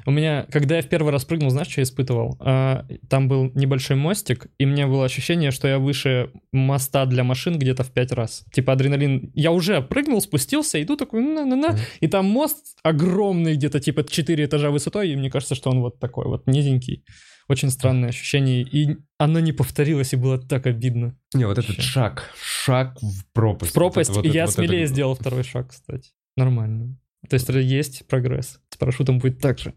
У 0.07 0.11
меня, 0.11 0.45
когда 0.51 0.75
я 0.75 0.81
в 0.83 0.87
первый 0.87 1.11
раз 1.11 1.25
прыгнул, 1.25 1.49
знаешь, 1.49 1.67
что 1.67 1.81
я 1.81 1.83
испытывал? 1.83 2.37
А, 2.39 2.85
Там 3.09 3.27
был 3.27 3.51
небольшой 3.55 3.97
мостик, 3.97 4.47
и 4.59 4.65
мне 4.65 4.85
было 4.85 5.05
ощущение, 5.05 5.49
что 5.51 5.67
я 5.67 5.79
выше 5.79 6.31
моста 6.51 7.05
для 7.07 7.23
машин 7.23 7.57
где-то 7.57 7.83
в 7.83 7.91
пять 7.91 8.11
раз. 8.11 8.45
Типа 8.53 8.73
адреналин. 8.73 9.31
Я 9.33 9.51
уже 9.51 9.81
прыгнул, 9.81 10.21
спустился, 10.21 10.81
иду 10.81 10.95
такой, 10.95 11.21
на-на-на, 11.23 11.77
и 12.01 12.07
там 12.07 12.25
мост 12.25 12.77
огромный, 12.83 13.55
где-то 13.55 13.79
типа 13.79 14.03
4 14.03 14.45
этажа 14.45 14.69
высотой, 14.69 15.09
и 15.09 15.15
мне 15.15 15.31
кажется, 15.31 15.55
что 15.55 15.71
он 15.71 15.79
вот 15.81 15.99
такой 15.99 16.25
вот 16.27 16.45
низенький. 16.47 17.03
Очень 17.47 17.69
странное 17.69 18.09
ощущение, 18.09 18.61
и 18.63 18.97
оно 19.19 19.39
не 19.39 19.51
повторилось, 19.53 20.13
и 20.13 20.17
было 20.17 20.39
так 20.39 20.65
обидно. 20.67 21.15
Не, 21.33 21.45
вот 21.45 21.57
этот 21.59 21.79
шаг, 21.79 22.31
шаг 22.41 22.97
в 23.01 23.25
пропасть. 23.33 23.71
В 23.71 23.73
пропасть, 23.75 24.09
Вот 24.09 24.19
это- 24.19 24.27
вот 24.29 24.35
я 24.35 24.45
вот 24.45 24.53
смелее 24.53 24.83
это- 24.83 24.93
сделал 24.93 25.15
второй 25.15 25.43
шаг, 25.43 25.69
кстати. 25.69 26.09
Нормально. 26.37 26.97
То 27.29 27.35
есть 27.35 27.47
есть 27.49 28.07
прогресс. 28.07 28.59
С 28.69 28.77
парашютом 28.77 29.19
будет 29.19 29.39
так 29.39 29.59
же. 29.59 29.73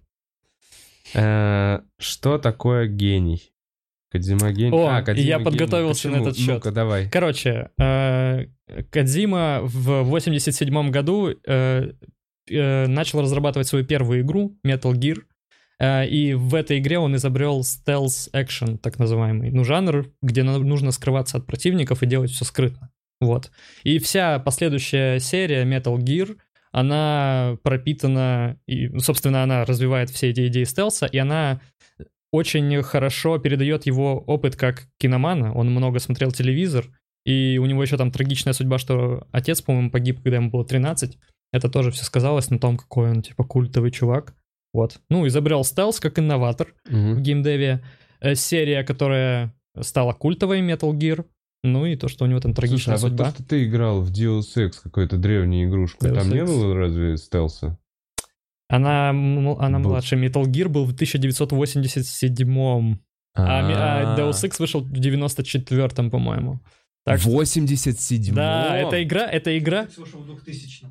Э, 1.15 1.81
Что 1.99 2.39
такое 2.39 2.87
гений? 2.87 3.53
Кодзима 4.11 4.53
гений. 4.53 4.73
О, 4.73 4.87
А, 4.89 5.03
Кодзима 5.03 5.27
я 5.29 5.39
подготовился 5.39 6.09
на 6.09 6.15
Почему? 6.15 6.29
этот 6.29 6.39
счет. 6.39 6.55
Ну-ка, 6.55 6.71
давай. 6.71 7.09
Короче, 7.11 7.71
э, 7.79 8.47
Кодзима 8.91 9.61
в 9.63 10.03
87 10.05 10.91
году 10.91 11.31
э, 11.47 11.93
начал 12.49 13.21
разрабатывать 13.21 13.69
свою 13.69 13.85
первую 13.85 14.23
игру 14.23 14.57
Metal 14.67 14.93
Gear. 14.95 15.23
И 16.09 16.35
в 16.35 16.55
этой 16.57 16.79
игре 16.79 16.99
он 16.99 17.15
изобрел 17.15 17.61
stealth 17.61 18.31
action, 18.33 18.79
так 18.79 18.99
называемый. 18.99 19.51
Ну, 19.53 19.63
жанр, 19.65 20.11
где 20.23 20.43
на- 20.43 20.59
нужно 20.59 20.91
скрываться 20.91 21.37
от 21.37 21.47
противников 21.47 22.03
и 22.03 22.07
делать 22.07 22.31
все 22.33 22.45
скрытно. 22.45 22.91
Вот. 23.21 23.51
И 23.85 23.99
вся 24.01 24.39
последующая 24.41 25.21
серия 25.21 25.65
Metal 25.65 25.97
Gear, 25.99 26.37
она 26.73 27.57
пропитана, 27.63 28.59
и, 28.67 28.89
ну, 28.89 29.01
собственно, 29.01 29.43
она 29.43 29.65
развивает 29.65 30.11
все 30.11 30.31
эти 30.31 30.47
идеи 30.49 30.65
стелса, 30.65 31.07
и 31.07 31.19
она 31.19 31.61
очень 32.31 32.83
хорошо 32.83 33.39
передает 33.39 33.87
его 33.87 34.19
опыт 34.19 34.57
как 34.57 34.87
киномана. 34.99 35.55
Он 35.55 35.71
много 35.71 35.99
смотрел 35.99 36.31
телевизор, 36.31 36.85
и 37.25 37.59
у 37.61 37.67
него 37.67 37.83
еще 37.83 37.97
там 37.97 38.11
трагичная 38.11 38.53
судьба, 38.53 38.79
что 38.79 39.27
отец, 39.33 39.63
по-моему, 39.63 39.91
погиб, 39.91 40.21
когда 40.23 40.37
ему 40.37 40.51
было 40.51 40.65
13. 40.65 41.19
Это 41.53 41.69
тоже 41.71 41.91
все 41.91 42.05
сказалось 42.05 42.51
на 42.51 42.59
том, 42.59 42.77
какой 42.77 43.11
он, 43.11 43.23
типа, 43.23 43.45
культовый 43.45 43.91
чувак. 43.91 44.35
Вот. 44.75 45.01
Ну, 45.09 45.27
изобрел 45.27 45.65
стелс 45.65 45.99
как 46.01 46.19
инноватор 46.19 46.69
в 46.85 46.93
Мгм. 46.95 47.23
геймдеве. 47.23 47.83
Э, 48.21 48.35
Серия, 48.35 48.83
которая 48.85 49.55
стала 49.81 50.13
культовой, 50.13 50.61
Metal 50.61 50.93
Gear. 50.93 51.25
Ну 51.65 51.87
и 51.87 51.97
то, 51.97 52.09
что 52.09 52.25
у 52.25 52.29
него 52.29 52.41
там 52.41 52.55
Слушай, 52.55 52.69
трагичная 52.69 52.95
а 52.95 52.99
вот 52.99 53.09
судьба. 53.11 53.25
то, 53.27 53.31
что 53.33 53.45
ты 53.45 53.65
играл 53.65 54.01
в 54.01 54.11
Deus 54.13 54.43
Ex, 54.57 54.73
какую-то 54.83 55.17
древнюю 55.17 55.69
игрушку, 55.69 56.07
Deus 56.07 56.15
там 56.15 56.31
не 56.31 56.39
Ex. 56.39 56.47
было 56.47 56.75
разве 56.77 57.17
стелса? 57.17 57.79
Она, 58.69 59.11
м- 59.11 59.59
она 59.61 59.79
Был. 59.79 59.91
младше. 59.91 60.17
Metal 60.17 60.45
Gear 60.45 60.69
был 60.69 60.85
в 60.85 60.93
1987 60.95 62.99
а, 63.35 63.63
ми- 63.63 63.75
а 63.75 64.17
Deus 64.19 64.33
Ex 64.45 64.57
вышел 64.59 64.81
в 64.83 64.93
94-м, 64.93 66.11
по-моему. 66.11 66.61
Так 67.05 67.21
что- 67.21 67.31
87 67.31 68.35
Да, 68.35 68.77
это 68.77 69.03
игра, 69.03 69.27
это 69.27 69.57
игра. 69.59 69.89
Вышел 69.97 70.21
в 70.21 70.27
2000 70.27 70.87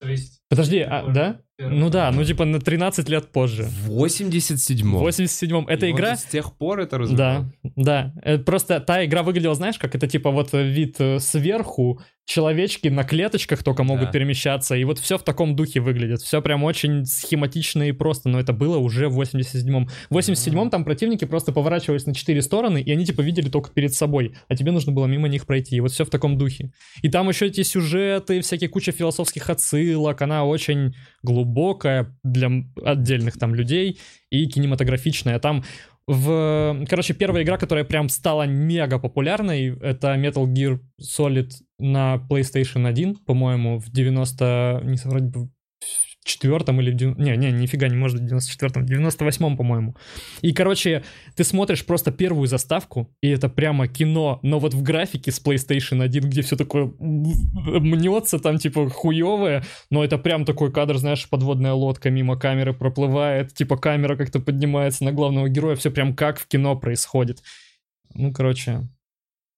То 0.00 0.08
есть... 0.08 0.41
Подожди, 0.52 0.80
а, 0.80 1.06
да? 1.08 1.40
Ну 1.58 1.90
да, 1.90 2.10
ну 2.10 2.24
типа 2.24 2.44
на 2.44 2.58
13 2.60 3.08
лет 3.08 3.30
позже. 3.32 3.62
В 3.64 3.88
87 3.90 4.90
В 4.98 5.06
87-м. 5.06 5.66
Эта 5.68 5.90
игра... 5.90 6.16
с 6.16 6.24
тех 6.24 6.56
пор 6.56 6.80
это 6.80 6.96
Да, 6.96 7.02
развивалось? 7.02 7.46
да. 7.76 8.12
Э, 8.22 8.38
Просто 8.38 8.80
та 8.80 9.04
игра 9.04 9.22
выглядела, 9.22 9.54
знаешь, 9.54 9.78
как 9.78 9.94
это 9.94 10.06
типа 10.08 10.30
вот 10.30 10.52
э, 10.54 10.62
вид 10.62 10.96
э, 10.98 11.20
сверху, 11.20 12.00
человечки 12.24 12.88
на 12.88 13.04
клеточках 13.04 13.62
только 13.62 13.82
могут 13.84 14.06
Да. 14.06 14.10
перемещаться, 14.12 14.74
и 14.74 14.84
вот 14.84 14.98
все 14.98 15.18
в 15.18 15.22
таком 15.22 15.54
духе 15.54 15.80
выглядит. 15.80 16.20
Все 16.22 16.40
прям 16.40 16.64
очень 16.64 17.04
схематично 17.04 17.82
и 17.84 17.92
просто, 17.92 18.28
но 18.28 18.40
это 18.40 18.52
было 18.52 18.78
уже 18.78 19.08
в 19.08 19.20
87-м. 19.20 19.88
В 20.10 20.16
87-м 20.16 20.70
там 20.70 20.84
противники 20.84 21.24
просто 21.26 21.52
поворачивались 21.52 22.06
на 22.06 22.14
четыре 22.14 22.42
стороны, 22.42 22.80
и 22.80 22.90
они 22.90 23.04
типа 23.04 23.20
видели 23.20 23.48
только 23.48 23.70
перед 23.70 23.92
собой, 23.94 24.34
а 24.48 24.56
тебе 24.56 24.72
нужно 24.72 24.92
было 24.92 25.06
мимо 25.06 25.28
них 25.28 25.46
пройти. 25.46 25.76
И 25.76 25.80
вот 25.80 25.92
все 25.92 26.04
в 26.04 26.10
таком 26.10 26.38
духе. 26.38 26.72
И 27.02 27.08
там 27.08 27.28
еще 27.28 27.46
эти 27.46 27.62
сюжеты, 27.62 28.40
всякие 28.40 28.68
куча 28.70 28.92
философских 28.92 29.50
отсылок, 29.50 30.22
она 30.22 30.41
очень 30.44 30.94
глубокая 31.22 32.16
для 32.22 32.50
отдельных 32.84 33.38
там 33.38 33.54
людей 33.54 33.98
и 34.30 34.46
кинематографичная. 34.46 35.38
Там 35.38 35.64
в... 36.06 36.84
Короче, 36.88 37.14
первая 37.14 37.44
игра, 37.44 37.58
которая 37.58 37.84
прям 37.84 38.08
стала 38.08 38.46
мега 38.46 38.98
популярной, 38.98 39.76
это 39.78 40.14
Metal 40.14 40.46
Gear 40.46 40.80
Solid 41.00 41.50
на 41.78 42.16
PlayStation 42.28 42.86
1, 42.86 43.16
по-моему, 43.26 43.78
в 43.78 43.90
90... 43.90 44.82
Не 44.84 44.96
соврать 44.96 45.24
четвертом 46.24 46.80
или... 46.80 46.92
Не, 46.92 47.36
не, 47.36 47.50
нифига 47.50 47.88
не 47.88 47.96
может 47.96 48.20
быть 48.20 48.30
в 48.30 48.34
94-м, 48.34 48.86
в 48.86 48.90
98-м, 48.90 49.56
по-моему. 49.56 49.96
И, 50.40 50.52
короче, 50.52 51.02
ты 51.34 51.44
смотришь 51.44 51.84
просто 51.84 52.12
первую 52.12 52.46
заставку, 52.46 53.14
и 53.20 53.28
это 53.28 53.48
прямо 53.48 53.88
кино, 53.88 54.38
но 54.42 54.58
вот 54.58 54.74
в 54.74 54.82
графике 54.82 55.32
с 55.32 55.42
PlayStation 55.42 56.02
1, 56.02 56.22
где 56.30 56.42
все 56.42 56.56
такое 56.56 56.92
мнется, 56.98 58.38
там 58.38 58.58
типа 58.58 58.88
хуевое, 58.88 59.64
но 59.90 60.04
это 60.04 60.18
прям 60.18 60.44
такой 60.44 60.72
кадр, 60.72 60.98
знаешь, 60.98 61.28
подводная 61.28 61.72
лодка 61.72 62.10
мимо 62.10 62.38
камеры 62.38 62.72
проплывает, 62.72 63.52
типа 63.54 63.76
камера 63.76 64.16
как-то 64.16 64.40
поднимается 64.40 65.04
на 65.04 65.12
главного 65.12 65.48
героя, 65.48 65.76
все 65.76 65.90
прям 65.90 66.14
как 66.14 66.38
в 66.38 66.46
кино 66.46 66.76
происходит. 66.76 67.42
Ну, 68.14 68.32
короче, 68.32 68.88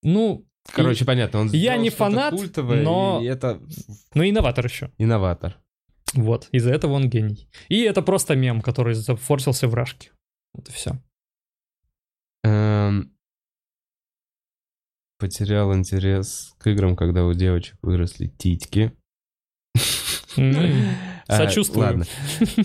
ну, 0.02 0.46
Короче, 0.72 1.04
понятно, 1.04 1.40
он 1.40 1.48
Я 1.48 1.76
не 1.76 1.90
фанат, 1.90 2.34
культовое, 2.34 2.82
но- 2.82 3.20
и 3.22 3.26
это 3.26 3.60
ну 4.14 4.24
инноватор 4.24 4.64
еще. 4.64 4.90
инноватор. 4.96 5.58
Вот, 6.14 6.48
из-за 6.52 6.72
этого 6.72 6.92
он 6.92 7.08
гений. 7.08 7.48
И 7.68 7.80
это 7.82 8.02
просто 8.02 8.36
мем, 8.36 8.60
который 8.60 8.94
зафорсился 8.94 9.68
в 9.68 9.74
рашке. 9.74 10.10
Вот 10.52 10.68
и 10.68 10.72
все. 10.72 11.02
Эм, 12.44 13.12
Потерял 15.18 15.74
интерес 15.74 16.54
к 16.58 16.66
играм, 16.68 16.96
когда 16.96 17.24
у 17.24 17.32
девочек 17.32 17.76
выросли 17.82 18.26
титьки. 18.26 18.92
А, 21.26 21.38
Сочувствую. 21.38 21.86
Ладно. 21.86 22.04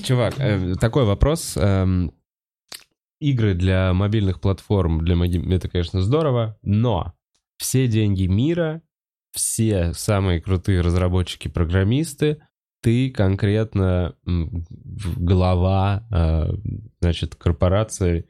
Чувак, 0.04 0.38
э, 0.38 0.76
такой 0.76 1.06
вопрос. 1.06 1.56
эм, 1.56 2.12
игры 3.22 3.54
для 3.54 3.94
мобильных 3.94 4.42
платформ, 4.42 5.00
для 5.04 5.16
это, 5.56 5.70
конечно, 5.70 6.02
здорово, 6.02 6.58
но 6.62 7.14
все 7.58 7.88
деньги 7.88 8.26
мира, 8.26 8.82
все 9.32 9.94
самые 9.94 10.42
крутые 10.42 10.82
разработчики-программисты, 10.82 12.42
ты 12.82 13.10
конкретно 13.12 14.16
глава, 15.18 16.06
э, 16.12 16.54
значит, 17.02 17.36
корпорации 17.36 18.28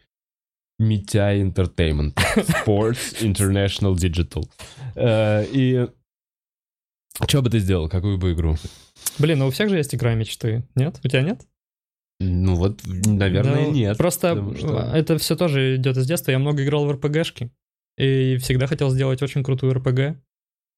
Митя 0.80 1.36
Entertainment, 1.38 2.14
Sports 2.36 3.22
International 3.22 3.94
Digital. 3.96 4.44
Э, 4.96 5.46
И 5.52 5.88
что 7.28 7.42
бы 7.42 7.50
ты 7.50 7.60
сделал, 7.60 7.90
какую 7.90 8.18
бы 8.18 8.32
игру? 8.34 8.56
Блин, 9.18 9.40
ну 9.40 9.48
у 9.48 9.52
всех 9.52 9.70
же 9.70 9.78
есть 9.78 9.94
игра 9.94 10.14
мечты, 10.16 10.64
нет? 10.76 11.00
У 11.04 11.08
тебя 11.08 11.22
нет? 11.22 11.46
Ну 12.22 12.56
вот, 12.56 12.82
наверное, 12.86 13.68
Ну, 13.68 13.72
нет. 13.72 13.98
Просто 13.98 14.36
что- 14.58 14.80
это 14.94 15.18
все 15.18 15.36
тоже 15.36 15.76
идет 15.78 15.98
из 15.98 16.06
детства. 16.06 16.32
Я 16.32 16.40
много 16.40 16.64
играл 16.64 16.86
в 16.86 16.92
РПГшки. 16.92 17.52
И 17.98 18.38
всегда 18.38 18.68
хотел 18.68 18.90
сделать 18.90 19.22
очень 19.22 19.44
крутую 19.44 19.74
РПГ. 19.74 20.18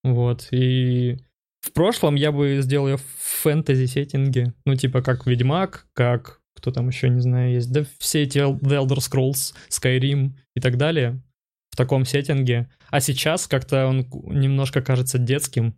Вот. 0.03 0.47
И 0.51 1.17
в 1.61 1.71
прошлом 1.73 2.15
я 2.15 2.31
бы 2.31 2.59
сделал 2.61 2.87
ее 2.87 2.97
в 2.97 3.05
фэнтези-сеттинге. 3.41 4.53
Ну, 4.65 4.75
типа 4.75 5.01
как 5.01 5.25
Ведьмак, 5.25 5.87
как 5.93 6.41
кто 6.55 6.71
там 6.71 6.89
еще, 6.89 7.09
не 7.09 7.21
знаю, 7.21 7.53
есть. 7.53 7.71
Да 7.71 7.83
все 7.97 8.23
эти 8.23 8.37
The 8.37 8.85
Elder 8.85 8.97
Scrolls, 8.97 9.53
Skyrim 9.69 10.33
и 10.55 10.59
так 10.59 10.77
далее. 10.77 11.21
В 11.71 11.77
таком 11.77 12.05
сеттинге. 12.05 12.69
А 12.89 12.99
сейчас 12.99 13.47
как-то 13.47 13.87
он 13.87 14.07
немножко 14.25 14.81
кажется 14.81 15.17
детским. 15.17 15.75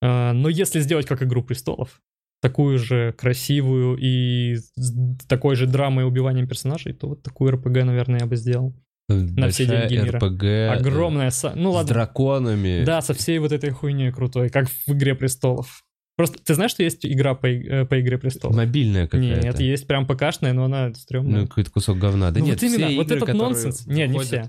А, 0.00 0.32
Но 0.32 0.48
если 0.48 0.80
сделать 0.80 1.06
как 1.06 1.22
Игру 1.22 1.42
Престолов, 1.42 2.00
такую 2.40 2.78
же 2.78 3.12
красивую 3.18 3.96
и 3.98 4.56
с 4.76 5.26
такой 5.26 5.56
же 5.56 5.66
драмой 5.66 6.04
и 6.04 6.06
убиванием 6.06 6.46
персонажей, 6.46 6.92
то 6.92 7.08
вот 7.08 7.22
такую 7.22 7.52
РПГ, 7.52 7.84
наверное, 7.84 8.20
я 8.20 8.26
бы 8.26 8.36
сделал. 8.36 8.74
На 9.08 9.48
все 9.50 9.66
деньги 9.66 9.94
мира. 10.04 10.18
РПГ. 10.18 10.80
Огромная... 10.80 11.30
са- 11.30 11.52
Ну 11.54 11.72
С 11.72 11.74
ладно. 11.74 11.94
драконами. 11.94 12.84
Да, 12.84 13.00
со 13.02 13.14
всей 13.14 13.38
вот 13.38 13.52
этой 13.52 13.70
хуйней 13.70 14.10
крутой, 14.12 14.48
как 14.50 14.68
в 14.68 14.88
Игре 14.92 15.14
Престолов. 15.14 15.82
Просто 16.16 16.38
ты 16.42 16.54
знаешь, 16.54 16.70
что 16.70 16.82
есть 16.82 17.04
игра 17.04 17.34
по, 17.34 17.46
э, 17.46 17.84
по 17.84 18.00
Игре 18.00 18.18
Престолов? 18.18 18.56
Мобильная 18.56 19.06
какая-то. 19.06 19.40
Нет, 19.46 19.60
есть 19.60 19.86
прям 19.86 20.06
ПКшная, 20.06 20.52
но 20.54 20.64
она 20.64 20.92
стрёмная. 20.94 21.42
Ну, 21.42 21.46
какой-то 21.46 21.70
кусок 21.70 21.98
говна. 21.98 22.30
Да 22.30 22.40
Ну 22.40 22.46
нет, 22.46 22.60
вот 22.60 22.68
именно, 22.68 22.86
все 22.88 22.96
вот 22.96 23.06
игры, 23.06 23.16
этот 23.18 23.34
нонсенс. 23.34 23.86
Нет, 23.86 24.10
не 24.10 24.18
все. 24.20 24.48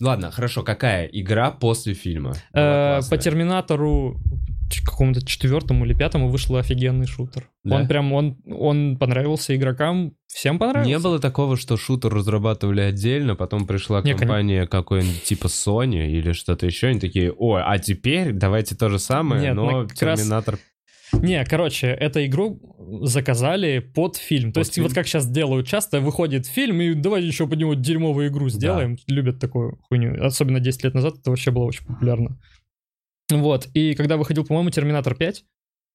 Ладно, 0.00 0.30
хорошо, 0.30 0.62
какая 0.62 1.06
игра 1.06 1.50
после 1.50 1.94
фильма? 1.94 2.34
Э? 2.52 3.00
По 3.08 3.16
Терминатору 3.16 4.20
какому-то 4.84 5.24
четвертому 5.24 5.84
или 5.84 5.94
пятому 5.94 6.28
вышел 6.28 6.56
офигенный 6.56 7.06
шутер. 7.06 7.48
Да? 7.64 7.76
Он 7.76 7.88
прям, 7.88 8.12
он, 8.12 8.36
он 8.46 8.96
понравился 8.98 9.54
игрокам, 9.56 10.12
всем 10.26 10.58
понравился. 10.58 10.88
Не 10.90 10.98
было 10.98 11.18
такого, 11.18 11.56
что 11.56 11.76
шутер 11.76 12.12
разрабатывали 12.12 12.80
отдельно, 12.80 13.34
потом 13.36 13.66
пришла 13.66 14.02
Не, 14.02 14.12
кон- 14.12 14.20
компания 14.20 14.66
какой-нибудь 14.66 15.22
типа 15.24 15.46
Sony 15.46 16.08
или 16.08 16.32
что-то 16.32 16.66
еще, 16.66 16.88
они 16.88 17.00
такие, 17.00 17.32
ой, 17.32 17.62
а 17.64 17.78
теперь 17.78 18.32
давайте 18.32 18.74
то 18.76 18.88
же 18.88 18.98
самое, 18.98 19.42
Нет, 19.42 19.54
но 19.54 19.82
на- 19.82 19.88
как 19.88 20.02
раз- 20.02 20.20
Терминатор... 20.20 20.58
Не, 21.12 21.42
короче, 21.46 21.86
эту 21.86 22.22
игру 22.26 22.60
заказали 23.02 23.78
под 23.78 24.16
фильм. 24.16 24.52
То 24.52 24.60
Под 24.60 24.66
есть 24.66 24.74
фильм? 24.74 24.86
вот 24.86 24.94
как 24.94 25.06
сейчас 25.06 25.26
делают, 25.26 25.66
часто 25.66 26.00
выходит 26.00 26.46
фильм, 26.46 26.82
и 26.82 26.92
давайте 26.92 27.26
еще 27.28 27.46
под 27.46 27.58
него 27.58 27.72
дерьмовую 27.72 28.28
игру 28.28 28.50
сделаем. 28.50 28.98
Любят 29.06 29.38
такую 29.38 29.78
хуйню. 29.88 30.22
Особенно 30.22 30.60
10 30.60 30.84
лет 30.84 30.92
назад 30.94 31.14
это 31.20 31.30
вообще 31.30 31.50
было 31.50 31.64
очень 31.64 31.86
популярно. 31.86 32.38
Вот, 33.30 33.68
и 33.74 33.94
когда 33.94 34.16
выходил, 34.16 34.44
по-моему, 34.44 34.70
Терминатор 34.70 35.14
5, 35.14 35.44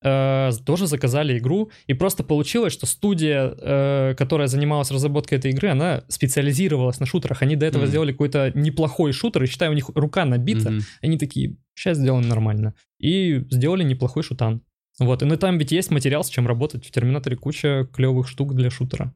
э, 0.06 0.52
тоже 0.66 0.86
заказали 0.88 1.38
игру, 1.40 1.72
и 1.88 1.94
просто 1.94 2.24
получилось, 2.24 2.74
что 2.74 2.86
студия, 2.86 3.56
э, 3.58 4.16
которая 4.18 4.48
занималась 4.48 4.92
разработкой 4.92 5.38
этой 5.40 5.52
игры, 5.52 5.70
она 5.70 6.04
специализировалась 6.10 7.00
на 7.00 7.06
шутерах. 7.06 7.42
Они 7.42 7.56
до 7.56 7.66
этого 7.66 7.84
Мгм. 7.84 7.90
сделали 7.90 8.12
какой-то 8.12 8.52
неплохой 8.54 9.14
шутер, 9.14 9.44
и 9.44 9.48
считаю, 9.48 9.72
у 9.72 9.76
них 9.76 9.90
рука 9.96 10.26
набита, 10.26 10.72
Мгм. 10.72 10.82
они 11.02 11.18
такие, 11.18 11.56
сейчас 11.74 11.98
сделаем 11.98 12.28
нормально. 12.28 12.76
И 13.00 13.44
сделали 13.50 13.84
неплохой 13.84 14.24
шутан. 14.24 14.62
Вот, 15.00 15.24
и 15.24 15.26
ну 15.26 15.36
там 15.38 15.58
ведь 15.58 15.72
есть 15.72 15.90
материал, 15.90 16.24
с 16.24 16.30
чем 16.30 16.46
работать. 16.48 16.86
В 16.86 16.92
Терминаторе 16.92 17.36
куча 17.36 17.88
клевых 17.94 18.28
штук 18.28 18.54
для 18.54 18.70
шутера. 18.70 19.12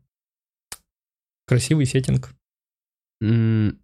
Красивый 1.46 1.86
сеттинг. 1.86 2.34
М, 3.22 3.80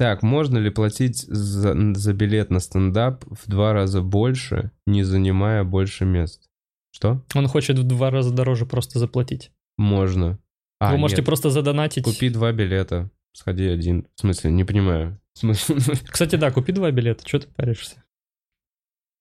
Так, 0.00 0.22
можно 0.22 0.56
ли 0.56 0.70
платить 0.70 1.26
за, 1.28 1.76
за 1.94 2.14
билет 2.14 2.48
на 2.48 2.60
стендап 2.60 3.22
в 3.26 3.50
два 3.50 3.74
раза 3.74 4.00
больше, 4.00 4.70
не 4.86 5.02
занимая 5.02 5.62
больше 5.62 6.06
мест? 6.06 6.48
Что? 6.90 7.22
Он 7.34 7.46
хочет 7.48 7.78
в 7.78 7.82
два 7.82 8.10
раза 8.10 8.32
дороже 8.32 8.64
просто 8.64 8.98
заплатить. 8.98 9.52
Можно. 9.76 10.38
А, 10.78 10.92
Вы 10.92 10.96
можете 10.96 11.20
нет, 11.20 11.26
просто 11.26 11.50
задонатить. 11.50 12.04
Купи 12.04 12.30
два 12.30 12.50
билета, 12.52 13.10
сходи 13.34 13.68
один. 13.68 14.06
В 14.14 14.20
смысле, 14.20 14.52
не 14.52 14.64
понимаю. 14.64 15.20
В 15.34 15.40
смысле? 15.40 15.76
Кстати, 16.08 16.36
да, 16.36 16.50
купи 16.50 16.72
два 16.72 16.90
билета, 16.90 17.28
что 17.28 17.40
ты 17.40 17.48
паришься? 17.48 18.02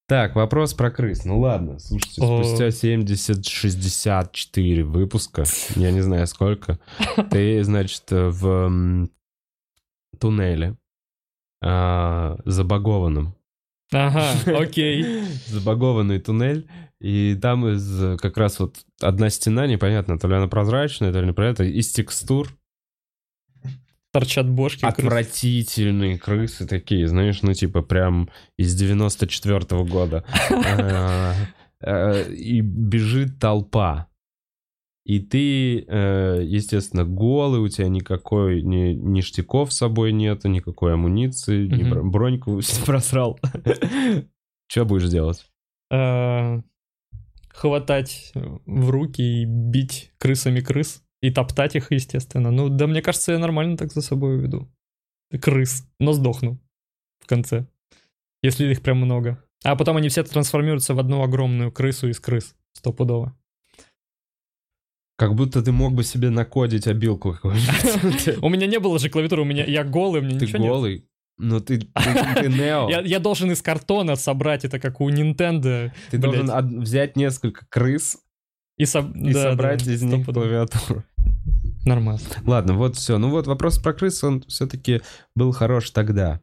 Так, 0.08 0.36
вопрос 0.36 0.74
про 0.74 0.92
крыс. 0.92 1.26
Ну 1.26 1.42
ладно, 1.42 1.80
слушайте, 1.80 2.22
О. 2.22 2.42
спустя 2.42 2.70
70-64 2.70 4.84
выпуска, 4.84 5.44
я 5.76 5.92
не 5.92 6.00
знаю 6.00 6.26
сколько, 6.26 6.80
ты, 7.32 7.62
значит, 7.66 8.06
в 8.10 9.10
туннеле 10.20 10.76
а, 11.62 12.38
забагованном. 12.46 13.36
Ага, 13.92 14.34
окей. 14.60 15.24
Забагованный 15.48 16.20
туннель, 16.20 16.68
и 17.02 17.38
там 17.42 17.68
из 17.68 18.20
как 18.20 18.38
раз 18.38 18.60
вот 18.60 18.78
одна 19.02 19.30
стена, 19.30 19.68
непонятно, 19.68 20.20
то 20.20 20.28
ли 20.28 20.36
она 20.36 20.48
прозрачная, 20.48 21.12
то 21.12 21.20
ли 21.22 21.28
непонятно, 21.28 21.64
из 21.64 21.90
текстур 21.92 22.50
Торчат 24.12 24.50
бошки. 24.50 24.82
крыс. 24.82 24.94
отвратительные 24.94 26.18
крысы 26.18 26.66
такие, 26.68 27.08
знаешь, 27.08 27.42
ну 27.44 27.54
типа 27.54 27.82
прям 27.82 28.30
из 28.58 28.76
94 28.76 29.84
года. 29.86 30.24
А, 31.82 32.26
э, 32.26 32.34
И 32.34 32.60
бежит 32.62 33.40
толпа. 33.40 34.09
И 35.06 35.20
ты, 35.20 35.86
э, 35.88 36.42
естественно, 36.44 37.04
голый, 37.06 37.62
у 37.62 37.68
тебя 37.68 37.88
никакой 37.88 38.62
ни 38.62 38.94
ништяков 38.94 39.74
с 39.74 39.78
собой 39.78 40.12
нету, 40.12 40.50
никакой 40.50 40.94
амуниции, 40.94 41.68
ни 41.68 41.84
Мгм. 41.84 41.92
бро- 41.94 42.04
броньку 42.10 42.60
просрал. 42.86 43.40
Что 44.68 44.86
будешь 44.86 45.10
делать? 45.10 45.46
Э, 45.92 46.62
Хватать 47.52 48.32
в 48.36 48.90
руки 48.90 49.22
и 49.22 49.46
бить 49.46 50.12
крысами 50.18 50.60
крыс. 50.62 51.04
И 51.22 51.32
топтать 51.32 51.76
их, 51.76 51.92
естественно. 51.92 52.50
Ну, 52.52 52.70
да, 52.70 52.88
мне 52.88 53.02
кажется, 53.02 53.34
я 53.34 53.40
нормально 53.40 53.76
так 53.76 53.92
за 53.92 54.02
собой 54.02 54.38
веду. 54.38 54.70
Крыс. 55.42 55.86
Но 56.00 56.14
сдохну 56.14 56.60
в 57.20 57.28
конце. 57.28 57.68
Если 58.42 58.72
их 58.72 58.82
прям 58.82 59.00
много. 59.00 59.44
А 59.66 59.76
потом 59.76 59.98
они 59.98 60.08
все 60.08 60.24
трансформируются 60.24 60.94
в 60.94 61.00
одну 61.00 61.22
огромную 61.22 61.72
крысу 61.74 62.08
из 62.08 62.20
крыс. 62.22 62.56
Стопудово. 62.72 63.36
Как 65.20 65.36
будто 65.36 65.62
ты 65.62 65.74
мог 65.74 65.94
бы 65.94 66.06
себе 66.06 66.30
накодить 66.30 66.88
обилку 66.88 67.34
какую-нибудь. 67.34 68.38
У 68.42 68.48
меня 68.48 68.68
не 68.68 68.80
было 68.80 68.98
же 69.00 69.10
клавиатуры, 69.10 69.42
у 69.42 69.46
меня 69.46 69.66
я 69.66 69.84
голый, 69.84 70.22
у 70.22 70.24
меня 70.24 70.40
Ты 70.40 70.46
ничего 70.46 70.60
нет. 70.60 70.72
голый, 70.72 71.06
но 71.38 71.60
ты, 71.60 71.80
ты, 71.80 71.88
ты 72.42 72.48
Нео. 72.48 72.90
Я, 72.90 73.02
я 73.02 73.20
должен 73.20 73.52
из 73.52 73.62
картона 73.62 74.16
собрать 74.16 74.64
это, 74.64 74.80
как 74.80 75.02
у 75.02 75.10
Nintendo. 75.10 75.92
Ты 76.10 76.18
блядь. 76.20 76.46
должен 76.46 76.80
взять 76.82 77.18
несколько 77.18 77.66
крыс 77.68 78.18
И, 78.78 78.84
соб- 78.84 79.14
и 79.14 79.34
да, 79.34 79.52
собрать 79.52 79.86
да, 79.86 79.92
из 79.94 80.02
них 80.04 80.26
клавиатуру. 80.26 81.04
Нормально. 81.86 82.22
Ладно, 82.46 82.74
вот 82.76 82.96
все. 82.96 83.18
Ну 83.18 83.30
вот 83.30 83.46
вопрос 83.46 83.78
про 83.78 83.92
крыс, 83.94 84.24
он 84.24 84.42
все-таки 84.48 85.02
был 85.36 85.52
хорош 85.52 85.92
тогда. 85.92 86.40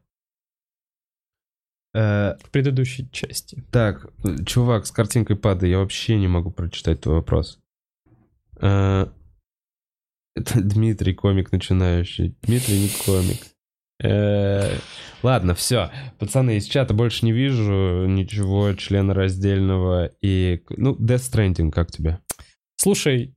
Э, 1.95 2.35
В 2.43 2.51
предыдущей 2.51 3.09
части. 3.11 3.63
так, 3.71 4.07
чувак 4.45 4.85
с 4.85 4.91
картинкой 4.91 5.35
пады, 5.35 5.67
я 5.67 5.79
вообще 5.79 6.17
не 6.19 6.27
могу 6.27 6.51
прочитать 6.51 7.01
твой 7.01 7.15
вопрос. 7.15 7.59
Э, 8.61 9.07
это 10.35 10.61
Дмитрий, 10.61 11.13
комик 11.13 11.51
начинающий. 11.51 12.35
Дмитрий 12.43 12.79
не 12.79 12.89
комик. 13.05 13.37
Э, 14.03 14.77
ладно, 15.23 15.55
все. 15.55 15.91
Пацаны, 16.19 16.57
из 16.57 16.65
чата 16.65 16.93
больше 16.93 17.25
не 17.25 17.31
вижу 17.31 18.05
ничего 18.07 18.73
членораздельного. 18.73 20.11
И, 20.21 20.63
ну, 20.69 20.95
Death 20.95 21.31
Stranding, 21.31 21.71
как 21.71 21.91
тебе? 21.91 22.19
Слушай, 22.75 23.35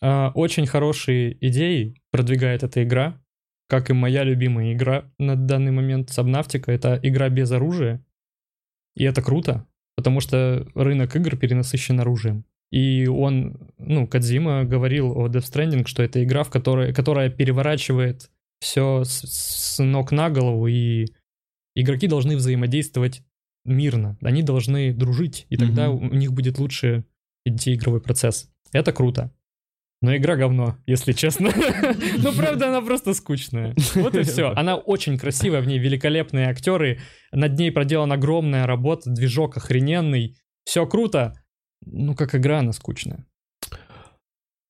а, 0.00 0.32
очень 0.34 0.66
хорошие 0.66 1.36
идеи 1.46 1.94
продвигает 2.10 2.62
эта 2.62 2.82
игра, 2.82 3.20
как 3.68 3.90
и 3.90 3.92
моя 3.92 4.24
любимая 4.24 4.72
игра 4.72 5.10
на 5.18 5.36
данный 5.36 5.72
момент 5.72 6.10
Сабнавтика. 6.10 6.72
Это 6.72 6.98
игра 7.02 7.28
без 7.28 7.52
оружия, 7.52 8.04
и 8.96 9.04
это 9.04 9.22
круто, 9.22 9.66
потому 9.96 10.20
что 10.20 10.66
рынок 10.74 11.14
игр 11.14 11.36
перенасыщен 11.36 12.00
оружием. 12.00 12.44
И 12.70 13.06
он, 13.08 13.56
ну, 13.78 14.06
Кадзима 14.06 14.64
говорил 14.64 15.12
о 15.18 15.28
Death 15.28 15.50
Stranding, 15.52 15.86
что 15.86 16.02
это 16.02 16.22
игра, 16.22 16.44
в 16.44 16.50
которой, 16.50 16.92
которая 16.94 17.28
переворачивает 17.30 18.30
все 18.60 19.02
с, 19.04 19.22
с 19.76 19.82
ног 19.82 20.12
на 20.12 20.30
голову, 20.30 20.66
и 20.68 21.06
игроки 21.74 22.06
должны 22.06 22.36
взаимодействовать 22.36 23.22
мирно, 23.64 24.16
они 24.22 24.42
должны 24.42 24.92
дружить, 24.92 25.46
и 25.48 25.56
тогда 25.56 25.90
Мгм. 25.90 26.10
у 26.10 26.14
них 26.14 26.32
будет 26.32 26.58
лучше 26.58 27.04
идти 27.44 27.74
игровой 27.74 28.00
процесс. 28.00 28.50
Это 28.72 28.92
круто. 28.92 29.32
Но 30.02 30.16
игра 30.16 30.36
говно, 30.36 30.76
если 30.86 31.12
честно. 31.12 31.50
Ну, 32.18 32.32
правда, 32.32 32.68
она 32.68 32.80
просто 32.80 33.12
скучная. 33.14 33.74
Вот 33.94 34.14
и 34.14 34.22
все. 34.22 34.52
Она 34.56 34.76
очень 34.76 35.18
красивая, 35.18 35.60
в 35.60 35.66
ней 35.66 35.78
великолепные 35.78 36.46
актеры. 36.48 37.00
Над 37.32 37.58
ней 37.58 37.70
проделана 37.70 38.14
огромная 38.14 38.66
работа, 38.66 39.10
движок 39.10 39.56
охрененный. 39.56 40.36
Все 40.64 40.86
круто. 40.86 41.39
Ну, 41.84 42.14
как 42.14 42.34
игра, 42.34 42.58
она 42.60 42.72
скучная. 42.72 43.26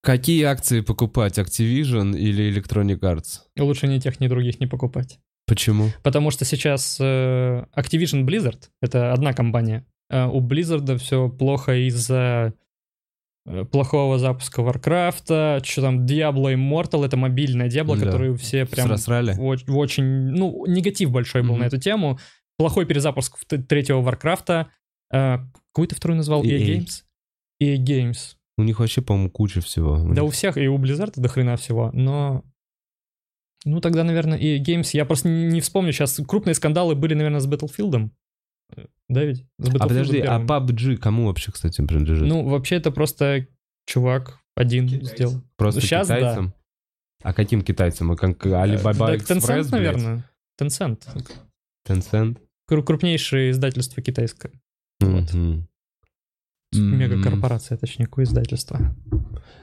Какие 0.03 0.45
акции 0.45 0.81
покупать, 0.81 1.39
Activision 1.39 2.17
или 2.17 2.51
Electronic 2.51 3.01
Arts? 3.01 3.41
Лучше 3.59 3.87
ни 3.87 3.99
тех, 3.99 4.19
ни 4.21 4.29
других 4.29 4.59
не 4.59 4.67
покупать. 4.67 5.19
Почему? 5.47 5.91
Потому 6.03 6.31
что 6.31 6.45
сейчас 6.45 6.97
э, 7.01 7.65
Activision 7.77 8.25
Blizzard, 8.25 8.69
это 8.81 9.13
одна 9.13 9.35
компания, 9.35 9.85
э, 10.09 10.25
у 10.27 10.41
Blizzard 10.41 10.97
все 10.97 11.29
плохо 11.29 11.75
из-за 11.89 12.55
э, 13.47 13.65
плохого 13.67 14.19
запуска 14.19 14.63
Warcraft, 14.63 15.65
что 15.67 15.83
там 15.83 16.07
Diablo 16.07 16.55
Immortal, 16.55 17.05
это 17.05 17.17
мобильная 17.19 17.69
Diablo, 17.69 17.99
Да. 17.99 18.07
которую 18.07 18.37
все 18.37 18.65
прям 18.65 18.87
Срасрали? 18.89 19.33
в 19.33 19.39
в 19.67 19.77
очень, 19.77 20.05
ну, 20.05 20.65
негатив 20.67 21.11
большой 21.11 21.43
был 21.43 21.51
Мгм. 21.53 21.61
на 21.61 21.65
эту 21.65 21.79
тему. 21.79 22.19
Плохой 22.57 22.87
перезапуск 22.87 23.37
третьего 23.69 24.01
Warcraft. 24.09 24.67
Какой 25.73 25.87
ты 25.87 25.95
второй 25.95 26.17
назвал? 26.17 26.43
EA 26.45 26.59
EA. 26.59 26.79
Games? 26.79 27.05
EA 27.63 27.77
Games. 27.77 28.37
У 28.59 28.63
них 28.63 28.79
вообще, 28.81 29.01
по-моему, 29.03 29.31
куча 29.31 29.61
всего. 29.61 29.95
У 29.95 30.09
Да 30.09 30.21
них- 30.23 30.25
у 30.25 30.31
всех, 30.31 30.57
и 30.59 30.69
у 30.69 30.79
Blizzard 30.79 31.13
до 31.17 31.29
хрена 31.29 31.57
всего, 31.57 31.91
но... 31.93 32.45
Ну, 33.65 33.81
тогда, 33.81 34.05
наверное, 34.05 34.39
и 34.39 34.59
Games. 34.63 34.89
Я 34.95 35.05
просто 35.05 35.29
не 35.29 35.61
вспомню 35.61 35.93
сейчас. 35.93 36.19
Крупные 36.27 36.55
скандалы 36.55 36.95
были, 36.95 37.13
наверное, 37.15 37.41
с 37.41 37.47
Battlefield. 37.47 38.11
Да 39.09 39.25
ведь? 39.25 39.45
С 39.59 39.69
А 39.69 39.73
подожди, 39.89 40.21
а 40.21 40.39
первым. 40.39 40.47
PUBG 40.47 40.97
кому 40.97 41.27
вообще, 41.27 41.53
кстати, 41.53 41.85
принадлежит? 41.85 42.27
Ну, 42.27 42.49
вообще, 42.49 42.77
это 42.77 42.91
просто 42.91 43.47
чувак 43.87 44.39
один 44.55 44.87
Китайцам. 44.89 45.15
сделал. 45.17 45.43
Просто 45.57 45.81
щас 45.81 46.09
да. 46.09 46.17
китайцам? 46.17 46.55
А 47.23 47.35
каким 47.35 47.63
китайцам? 47.63 48.11
А 48.13 48.17
как 48.17 48.47
Alibaba 48.47 48.95
Да, 48.99 49.17
Express, 49.17 49.39
Tencent, 49.41 49.47
блядь? 49.47 49.71
наверное. 49.73 50.31
Tencent. 50.59 51.03
Tencent? 51.87 52.39
Кру- 52.71 52.83
Крупнейшее 52.83 53.51
издательство 53.51 54.03
китайское. 54.03 54.53
Вот. 55.01 55.35
Мегакорпорация, 56.73 57.77
точнее, 57.79 58.07
издательство. 58.19 58.95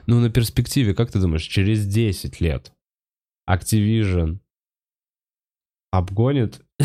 Ну, 0.06 0.20
на 0.20 0.30
перспективе, 0.30 0.94
как 0.94 1.10
ты 1.10 1.20
думаешь, 1.20 1.42
через 1.42 1.86
10 1.86 2.40
лет 2.40 2.72
Activision 3.48 4.38
обгонит... 5.90 6.60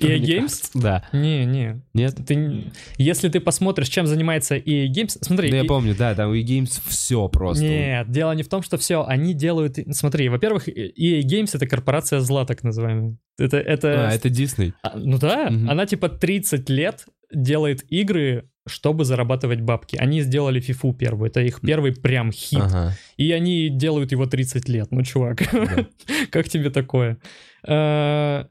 EA 0.00 0.18
Games? 0.18 0.70
Да. 0.74 1.04
Не, 1.12 1.44
не. 1.44 1.82
Нет? 1.94 2.16
Ты, 2.26 2.72
если 2.98 3.28
ты 3.28 3.38
посмотришь, 3.38 3.88
чем 3.88 4.06
занимается 4.06 4.56
EA 4.56 4.88
Games, 4.88 5.18
смотри. 5.20 5.50
Да 5.50 5.58
я 5.58 5.64
помню, 5.64 5.94
да, 5.94 6.14
там 6.14 6.30
у 6.30 6.34
E-Games 6.34 6.80
все 6.86 7.28
просто. 7.28 7.62
Нет, 7.62 8.10
дело 8.10 8.32
не 8.32 8.42
в 8.42 8.48
том, 8.48 8.62
что 8.62 8.76
все, 8.76 9.04
они 9.04 9.34
делают... 9.34 9.78
Смотри, 9.92 10.28
во-первых, 10.28 10.68
EA 10.68 11.20
Games— 11.20 11.50
это 11.52 11.66
корпорация 11.66 12.20
зла, 12.20 12.44
так 12.44 12.64
называемая. 12.64 13.16
Это... 13.38 13.58
это... 13.58 14.08
А, 14.08 14.12
это 14.12 14.28
Disney. 14.28 14.72
А, 14.82 14.96
Ну 14.96 15.18
да, 15.18 15.50
Мгм. 15.50 15.70
она 15.70 15.86
типа 15.86 16.08
30 16.08 16.68
лет 16.70 17.06
делает 17.32 17.84
игры, 17.92 18.48
чтобы 18.68 19.04
зарабатывать 19.04 19.60
бабки. 19.60 19.96
Они 19.96 20.20
сделали 20.22 20.60
FIFA 20.60 20.94
первую, 20.96 21.30
это 21.30 21.40
их 21.40 21.60
первый 21.60 21.92
прям 21.92 22.32
хит. 22.32 22.60
Ага. 22.62 22.96
И 23.16 23.30
они 23.32 23.68
делают 23.68 24.12
его 24.12 24.26
30 24.26 24.68
лет. 24.68 24.88
Ну, 24.90 25.02
чувак, 25.02 25.42
Да. 25.52 25.86
как 26.30 26.48
тебе 26.48 26.70
такое? 26.70 27.18
Э, 27.66 28.44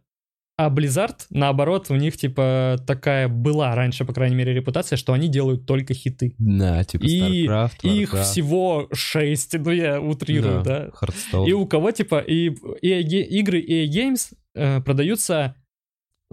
А 0.58 0.70
Blizzard, 0.70 1.16
наоборот, 1.32 1.88
у 1.90 1.96
них 1.96 2.16
типа 2.16 2.78
такая 2.88 3.28
была 3.28 3.76
раньше, 3.76 4.06
по 4.06 4.14
крайней 4.14 4.36
мере, 4.38 4.54
репутация, 4.54 4.96
что 4.96 5.12
они 5.12 5.28
делают 5.28 5.66
только 5.66 5.94
хиты. 5.94 6.34
Да, 6.38 6.82
типа 6.86 7.04
И 7.04 7.46
StarCraft, 7.46 7.72
Их 7.84 8.14
Warcraft. 8.14 8.24
всего 8.24 8.88
6, 8.94 9.54
ну 9.60 9.72
я 9.72 10.00
утрирую, 10.00 10.64
да. 10.64 10.90
Hearthstone. 11.02 11.46
И 11.50 11.52
у 11.52 11.66
кого 11.66 11.92
типа 11.92 12.20
и 12.20 12.52
ге- 12.82 13.26
игры 13.40 13.60
EA 13.60 13.86
Games 13.90 14.32
э, 14.56 14.80
продаются 14.82 15.56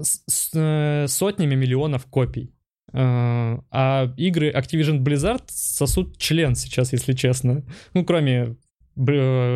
с- 0.03 0.51
э, 0.55 1.07
сотнями 1.09 1.55
миллионов 1.55 2.07
копий. 2.07 2.55
Э, 2.93 3.59
а 3.71 4.13
игры 4.17 4.51
Activision 4.53 4.99
Blizzard 5.01 5.43
сосут 5.49 6.19
член 6.19 6.55
сейчас, 6.55 6.93
если 6.93 7.13
честно. 7.15 7.63
Ну, 7.95 8.05
кроме 8.05 8.57
б- 8.97 9.15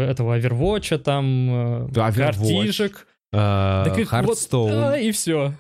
этого 0.09 0.39
Overwatch, 0.39 0.97
там, 0.99 1.49
э, 1.51 1.89
Да, 1.91 2.09
Overwatch. 2.09 2.15
картишек. 2.17 3.07
Так 3.33 3.99
их 3.99 4.13
вот, 4.13 4.25
Hearthstone. 4.25 4.71
а, 4.93 4.97
и 4.97 5.11
все. 5.11 5.53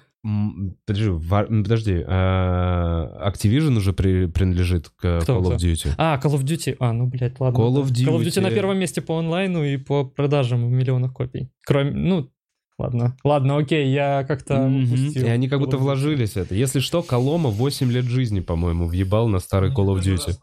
Подожди, 0.86 1.08
м, 1.08 1.62
подожди, 1.62 2.02
а, 2.06 3.30
Activision 3.30 3.76
уже 3.76 3.92
при- 3.92 4.26
принадлежит 4.26 4.88
к 4.88 5.20
Кто, 5.20 5.38
Call 5.38 5.42
of 5.42 5.56
кто? 5.56 5.66
Duty. 5.66 5.94
А, 5.98 6.18
Call 6.22 6.34
of 6.34 6.42
Duty. 6.42 6.76
А, 6.80 6.92
ну, 6.92 7.06
блядь, 7.06 7.38
ладно. 7.38 7.58
Call 7.58 7.74
of 7.82 7.90
да. 7.90 8.10
Call 8.10 8.16
of 8.18 8.22
Duty 8.22 8.38
Duty. 8.38 8.40
на 8.40 8.50
первом 8.50 8.78
месте 8.78 9.02
по 9.02 9.18
онлайну 9.18 9.64
и 9.64 9.76
по 9.76 10.04
продажам 10.04 10.66
в 10.66 10.70
миллионах 10.70 11.12
копий. 11.12 11.50
Кроме, 11.64 11.90
ну, 11.92 12.30
ладно. 12.78 13.16
Ладно, 13.24 13.58
окей, 13.58 13.92
я 13.92 14.24
как-то 14.24 14.66
упустил. 14.66 15.24
И 15.24 15.28
они 15.28 15.48
как 15.48 15.60
будто 15.60 15.76
вложились 15.76 16.36
это. 16.36 16.54
Если 16.54 16.80
что, 16.80 17.02
Колома 17.02 17.50
8 17.50 17.90
лет 17.90 18.04
жизни, 18.04 18.40
по-моему, 18.40 18.86
въебал 18.86 19.28
на 19.28 19.38
старый 19.38 19.70
Call 19.72 19.96
of 19.96 20.00
Duty. 20.02 20.36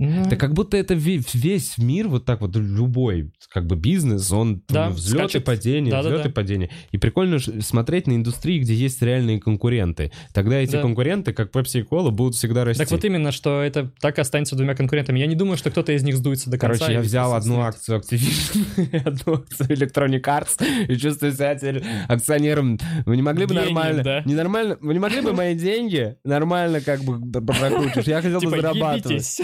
Ну, 0.00 0.22
Это 0.22 0.36
как 0.36 0.54
будто 0.54 0.76
это 0.76 0.94
ве- 0.94 1.26
весь 1.34 1.76
мир, 1.76 2.06
вот 2.06 2.24
так 2.24 2.40
вот, 2.40 2.54
любой 2.54 3.32
как 3.52 3.66
бы 3.66 3.74
бизнес, 3.74 4.30
он 4.30 4.62
Да, 4.68 4.90
взлеты, 4.90 5.24
скачет. 5.30 5.44
падения, 5.44 5.90
Да-да-да. 5.90 6.16
взлеты, 6.16 6.30
падения. 6.30 6.70
И 6.92 6.98
прикольно 6.98 7.38
ж- 7.38 7.60
смотреть 7.62 8.06
на 8.06 8.12
индустрии, 8.14 8.60
где 8.60 8.74
есть 8.74 9.02
реальные 9.02 9.40
конкуренты. 9.40 10.12
Тогда 10.32 10.56
эти 10.58 10.72
Да. 10.72 10.82
конкуренты, 10.82 11.32
как 11.32 11.50
Pepsi 11.50 11.80
и 11.80 11.82
Cola, 11.82 12.10
будут 12.10 12.36
всегда 12.36 12.64
расти. 12.64 12.78
Так 12.80 12.92
вот 12.92 13.04
именно, 13.04 13.32
что 13.32 13.60
это 13.60 13.90
так 14.00 14.18
и 14.18 14.20
останется 14.20 14.54
двумя 14.54 14.76
конкурентами. 14.76 15.18
Я 15.18 15.26
не 15.26 15.34
думаю, 15.34 15.56
что 15.56 15.70
кто-то 15.70 15.90
из 15.92 16.04
них 16.04 16.16
сдуется 16.16 16.48
до 16.48 16.58
конца. 16.58 16.78
Короче, 16.78 16.92
я 16.94 17.00
и 17.00 17.02
взял 17.02 17.34
одну 17.34 17.56
выстрелит. 17.64 17.74
акцию 17.74 17.98
Activision 18.00 18.88
и 18.92 18.96
одну 19.08 19.34
акцию 19.34 19.68
Electronic 19.76 20.22
Arts 20.22 20.86
и 20.88 20.96
чувствую 20.96 21.32
себя 21.32 21.56
теперь 21.56 21.82
акционером. 22.06 22.78
Вы 23.04 23.16
не 23.16 23.22
могли 23.22 23.46
бы 23.46 23.54
Гением, 23.54 23.74
нормально... 23.74 24.02
да. 24.04 24.22
Не 24.24 24.34
нормально... 24.34 24.76
Вы 24.80 24.92
не 24.92 25.00
могли 25.00 25.22
бы 25.22 25.32
мои 25.32 25.56
деньги 25.56 26.14
нормально 26.24 26.80
как 26.80 27.02
бы 27.02 27.18
прокручивать? 27.42 28.06
Я 28.06 28.16
хотел 28.22 28.38
бы 28.38 28.46
Типа, 28.46 28.56
зарабатывать. 28.60 29.38
ебитесь. 29.38 29.40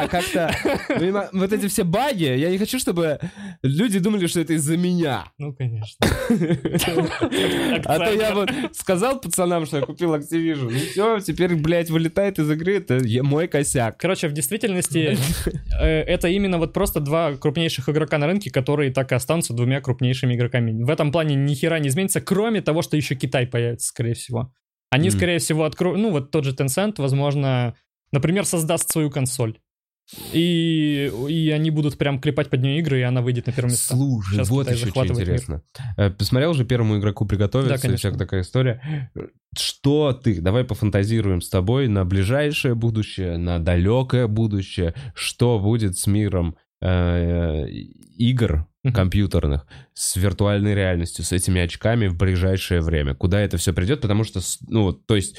Да, 0.00 0.08
как-то... 0.08 0.54
понима- 0.88 1.28
Вот 1.32 1.52
эти 1.52 1.68
все 1.68 1.84
баги, 1.84 2.24
я 2.36 2.50
не 2.50 2.58
хочу, 2.58 2.78
чтобы 2.78 3.18
люди 3.62 3.98
думали, 3.98 4.26
что 4.26 4.40
это 4.40 4.52
из-за 4.54 4.76
меня. 4.76 5.24
Ну, 5.38 5.54
конечно. 5.54 6.06
А 7.86 7.98
то 7.98 8.12
я 8.12 8.34
вот 8.34 8.50
сказал 8.72 9.20
пацанам, 9.20 9.66
что 9.66 9.78
я 9.78 9.82
купил 9.86 10.14
Activision, 10.14 10.72
и 10.72 10.78
все, 10.78 11.20
теперь, 11.20 11.54
блядь, 11.56 11.90
вылетает 11.90 12.38
из 12.38 12.50
игры, 12.50 12.76
это 12.76 13.00
мой 13.22 13.48
косяк. 13.48 13.98
Короче, 13.98 14.28
в 14.28 14.32
действительности 14.32 15.16
э, 15.80 15.86
это 15.86 16.28
именно 16.28 16.58
вот 16.58 16.72
просто 16.72 17.00
два 17.00 17.34
крупнейших 17.34 17.88
игрока 17.88 18.18
на 18.18 18.26
рынке, 18.26 18.50
которые 18.50 18.92
так 18.92 19.12
и 19.12 19.14
останутся 19.14 19.52
двумя 19.54 19.80
крупнейшими 19.80 20.34
игроками. 20.34 20.82
В 20.82 20.90
этом 20.90 21.12
плане 21.12 21.34
ни 21.34 21.54
хера 21.54 21.78
не 21.78 21.88
изменится, 21.88 22.20
кроме 22.20 22.60
того, 22.60 22.82
что 22.82 22.96
еще 22.96 23.14
Китай 23.14 23.46
появится, 23.46 23.88
скорее 23.88 24.14
всего. 24.14 24.52
Они, 24.90 25.08
Мгм. 25.08 25.16
скорее 25.16 25.38
всего, 25.38 25.64
откроют... 25.64 25.98
Ну, 25.98 26.10
вот 26.10 26.30
тот 26.30 26.44
же 26.44 26.52
Tencent, 26.54 26.94
возможно, 26.98 27.74
например, 28.12 28.44
создаст 28.44 28.90
свою 28.90 29.10
консоль. 29.10 29.58
И, 30.32 31.10
и 31.28 31.50
они 31.50 31.70
будут 31.70 31.96
прям 31.96 32.20
клепать 32.20 32.50
под 32.50 32.60
нее 32.60 32.78
игры, 32.80 33.00
и 33.00 33.02
она 33.02 33.22
выйдет 33.22 33.46
на 33.46 33.52
первое 33.52 33.70
место. 33.70 33.94
Слушай, 33.94 34.34
Сейчас 34.34 34.50
вот 34.50 34.66
Китай 34.66 34.76
еще 34.76 34.90
что 34.90 35.02
мир. 35.02 35.12
интересно. 35.12 35.62
Э, 35.96 36.10
Посмотрел 36.10 36.52
же 36.52 36.64
первому 36.66 36.98
игроку 36.98 37.24
приготовиться, 37.24 37.70
Да, 37.70 37.78
и 37.78 37.80
конечно. 37.80 37.98
всякая 37.98 38.18
такая 38.18 38.40
история. 38.42 39.10
Что 39.56 40.12
ты, 40.12 40.40
давай 40.42 40.64
пофантазируем 40.64 41.40
с 41.40 41.48
тобой 41.48 41.88
на 41.88 42.04
ближайшее 42.04 42.74
будущее, 42.74 43.38
на 43.38 43.58
далекое 43.58 44.26
будущее, 44.26 44.94
что 45.14 45.58
будет 45.58 45.96
с 45.96 46.06
миром 46.06 46.56
э, 46.82 47.66
игр 47.68 48.66
компьютерных, 48.92 49.66
с 49.94 50.16
виртуальной 50.16 50.74
реальностью, 50.74 51.24
с 51.24 51.32
этими 51.32 51.62
очками 51.62 52.08
в 52.08 52.16
ближайшее 52.18 52.82
время? 52.82 53.14
Куда 53.14 53.40
это 53.40 53.56
все 53.56 53.72
придет? 53.72 54.02
Потому 54.02 54.24
что, 54.24 54.40
ну, 54.68 54.92
то 54.92 55.16
есть... 55.16 55.38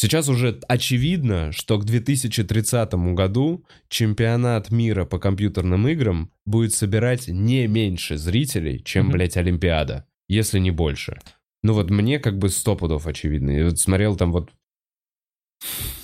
Сейчас 0.00 0.28
уже 0.28 0.60
очевидно, 0.68 1.50
что 1.50 1.76
к 1.76 1.84
2030 1.84 2.92
году 3.16 3.64
чемпионат 3.88 4.70
мира 4.70 5.04
по 5.04 5.18
компьютерным 5.18 5.88
играм 5.88 6.30
будет 6.46 6.72
собирать 6.72 7.26
не 7.26 7.66
меньше 7.66 8.16
зрителей, 8.16 8.80
чем, 8.84 9.06
Мгм. 9.06 9.14
блядь, 9.14 9.36
Олимпиада, 9.36 10.06
если 10.28 10.60
не 10.60 10.70
больше. 10.70 11.18
Ну 11.64 11.72
вот 11.72 11.90
мне 11.90 12.20
как 12.20 12.38
бы 12.38 12.48
сто 12.48 12.76
пудов 12.76 13.08
очевидно. 13.08 13.50
Я 13.50 13.64
вот 13.64 13.80
смотрел 13.80 14.14
там 14.14 14.30
вот... 14.30 14.52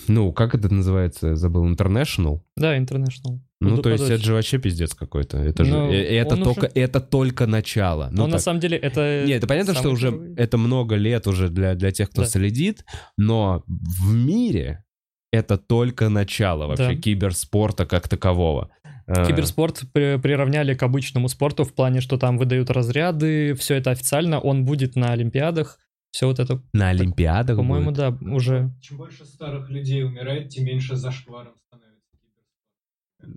Ну, 0.08 0.32
как 0.32 0.56
это 0.56 0.74
называется? 0.74 1.28
Я 1.28 1.36
Забыл. 1.36 1.64
International? 1.72 2.40
Да, 2.56 2.76
International. 2.76 3.38
Ну, 3.70 3.82
то 3.82 3.90
есть 3.90 4.04
это 4.04 4.22
же 4.22 4.34
вообще 4.34 4.58
пиздец 4.58 4.94
какой-то. 4.94 5.38
Это 5.38 5.64
же... 5.64 5.70
Ну, 5.72 5.90
э, 5.92 5.96
это, 6.16 6.34
он 6.34 6.42
только, 6.42 6.58
уже- 6.66 6.70
это 6.74 7.00
только 7.00 7.46
начало. 7.46 8.08
Ну, 8.10 8.18
Но 8.22 8.26
на 8.26 8.32
так. 8.32 8.40
самом 8.40 8.60
деле 8.60 8.76
это... 8.76 9.24
Нет, 9.26 9.38
это 9.38 9.46
понятно, 9.46 9.74
что 9.74 9.90
уже 9.90 10.10
первый. 10.10 10.34
это 10.36 10.58
много 10.58 10.94
лет 10.96 11.26
уже 11.26 11.48
для, 11.48 11.74
для 11.74 11.90
тех, 11.90 12.10
кто 12.10 12.22
Да. 12.22 12.28
следит, 12.28 12.84
но 13.16 13.62
в 13.66 14.14
мире 14.14 14.84
это 15.32 15.56
только 15.58 16.08
начало 16.08 16.66
вообще 16.66 16.94
Да. 16.94 17.00
киберспорта 17.00 17.86
как 17.86 18.08
такового. 18.08 18.70
Э, 19.06 19.26
Киберспорт 19.26 19.82
при- 19.92 20.16
приравняли 20.18 20.74
к 20.74 20.82
обычному 20.82 21.28
спорту 21.28 21.64
в 21.64 21.74
плане, 21.74 22.00
что 22.00 22.16
там 22.16 22.38
выдают 22.38 22.70
разряды, 22.70 23.54
все 23.54 23.74
это 23.74 23.90
официально, 23.90 24.40
он 24.40 24.64
будет 24.64 24.96
на 24.96 25.12
Олимпиадах, 25.12 25.78
все 26.10 26.26
вот 26.26 26.38
это, 26.38 26.62
На 26.72 26.88
Олимпиадах 26.90 27.56
по-моему, 27.56 27.90
будет? 27.90 27.96
да, 27.96 28.16
уже. 28.34 28.70
Чем 28.80 28.96
больше 28.98 29.24
старых 29.26 29.68
людей 29.68 30.04
умирает, 30.04 30.48
тем 30.48 30.64
меньше 30.64 30.96
зашкваром 30.96 31.52
становится. 31.66 31.83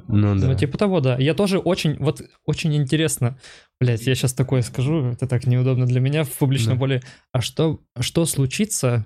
Ну 0.07 0.35
да. 0.39 0.47
Ну, 0.47 0.55
типа 0.55 0.77
того, 0.77 0.99
да. 0.99 1.17
Я 1.17 1.33
тоже 1.33 1.59
очень, 1.59 1.95
вот, 1.97 2.21
очень 2.45 2.75
интересно. 2.75 3.37
Блять, 3.79 4.05
я 4.07 4.15
сейчас 4.15 4.33
такое 4.33 4.61
скажу, 4.61 5.05
это 5.11 5.27
так 5.27 5.45
неудобно 5.47 5.85
для 5.85 5.99
меня 5.99 6.23
в 6.23 6.31
публичном 6.31 6.75
Да. 6.75 6.79
поле. 6.79 7.01
А 7.31 7.41
что, 7.41 7.81
что 7.99 8.25
случится, 8.25 9.05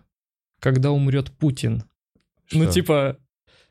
когда 0.60 0.92
умрет 0.92 1.32
Путин? 1.32 1.84
Ну, 2.54 2.64
Что? 2.64 2.72
типа, 2.74 3.18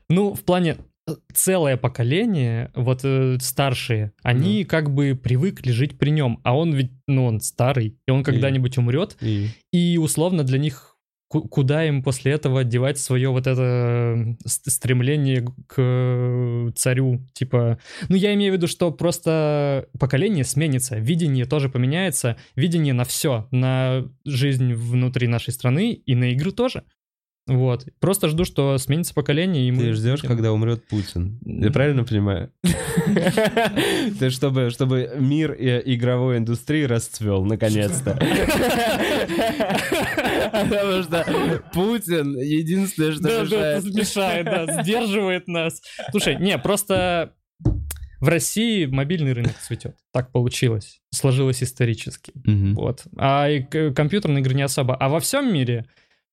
ну, 0.08 0.34
в 0.34 0.42
плане 0.42 0.76
э, 1.08 1.12
целое 1.34 1.76
поколение, 1.76 2.70
вот 2.74 3.00
э, 3.04 3.38
старшие, 3.40 4.12
они 4.22 4.64
как 4.64 4.92
бы 4.92 5.14
привыкли 5.20 5.70
жить 5.72 5.98
при 5.98 6.10
нем, 6.10 6.40
а 6.44 6.56
он 6.56 6.72
ведь, 6.74 6.90
ну, 7.06 7.24
он 7.26 7.40
старый, 7.40 7.96
и 8.06 8.10
он 8.10 8.22
когда-нибудь 8.22 8.78
умрет, 8.78 9.16
И- 9.20 9.48
и 9.72 9.98
условно 9.98 10.44
для 10.44 10.58
них 10.58 10.89
куда 11.30 11.86
им 11.86 12.02
после 12.02 12.32
этого 12.32 12.64
девать 12.64 12.98
свое 12.98 13.30
вот 13.30 13.46
это 13.46 14.36
с- 14.44 14.68
стремление 14.68 15.46
к 15.68 15.74
э, 15.78 16.70
царю? 16.74 17.24
Типа, 17.32 17.78
ну 18.08 18.16
я 18.16 18.34
имею 18.34 18.52
в 18.52 18.56
виду, 18.56 18.66
что 18.66 18.90
просто 18.90 19.86
поколение 19.98 20.44
сменится, 20.44 20.96
видение 20.98 21.44
тоже 21.44 21.68
поменяется, 21.68 22.36
видение 22.56 22.94
на 22.94 23.04
все, 23.04 23.46
на 23.52 24.04
жизнь 24.24 24.74
внутри 24.74 25.28
нашей 25.28 25.52
страны 25.52 25.92
и 25.92 26.14
на 26.16 26.32
игры 26.32 26.50
тоже. 26.50 26.82
Вот. 27.46 27.86
Просто 27.98 28.28
жду, 28.28 28.44
что 28.44 28.78
сменится 28.78 29.12
поколение, 29.12 29.66
и 29.66 29.72
мы... 29.72 29.82
Ты 29.82 29.92
ждешь, 29.94 30.20
когда 30.20 30.52
умрет 30.52 30.86
Путин. 30.86 31.40
Я 31.44 31.72
правильно 31.72 32.04
понимаю? 32.04 32.52
Ты 34.20 34.30
чтобы, 34.30 34.70
чтобы 34.70 35.10
мир 35.18 35.52
и 35.52 35.94
игровой 35.94 36.38
индустрии 36.38 36.84
расцвел, 36.84 37.44
наконец-то. 37.44 38.16
Потому 40.52 41.02
что 41.02 41.62
Путин 41.72 42.36
единственное, 42.38 43.12
что 43.12 43.42
мешает. 43.42 43.84
мешает, 43.84 44.44
да, 44.44 44.82
сдерживает 44.82 45.48
нас. 45.48 45.80
Слушай, 46.10 46.36
не, 46.36 46.58
просто 46.58 47.34
в 48.20 48.28
России 48.28 48.86
мобильный 48.86 49.32
рынок 49.32 49.56
цветет. 49.58 49.96
Так 50.12 50.30
получилось. 50.30 51.00
Сложилось 51.10 51.62
исторически. 51.62 52.32
Вот. 52.74 53.04
А 53.16 53.48
и 53.48 53.62
компьютерные 53.92 54.42
игры 54.42 54.54
не 54.54 54.62
особо. 54.62 54.94
А 54.94 55.08
во 55.08 55.20
всем 55.20 55.52
мире 55.52 55.86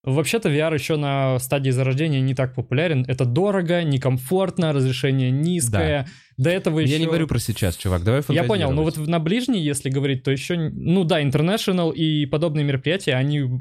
Вообще-то 0.03 0.49
VR 0.49 0.73
еще 0.73 0.95
на 0.95 1.37
стадии 1.39 1.69
зарождения 1.69 2.21
не 2.21 2.33
так 2.33 2.55
популярен. 2.55 3.03
Это 3.07 3.25
дорого, 3.25 3.83
некомфортно, 3.83 4.71
разрешение 4.71 5.31
низкое. 5.31 6.07
До 6.37 6.49
этого 6.49 6.79
еще... 6.79 6.93
Я 6.93 6.99
не 6.99 7.07
говорю 7.07 7.27
про 7.27 7.39
сейчас, 7.39 7.75
чувак, 7.75 8.03
давай 8.03 8.21
Я 8.29 8.43
понял, 8.43 8.71
но 8.71 8.83
вот 8.83 8.97
на 8.97 9.19
ближней, 9.19 9.61
если 9.61 9.89
говорить, 9.89 10.23
то 10.23 10.31
еще, 10.31 10.55
ну 10.55 11.03
да, 11.03 11.21
International 11.21 11.93
и 11.93 12.25
подобные 12.25 12.63
мероприятия, 12.63 13.15
они, 13.15 13.59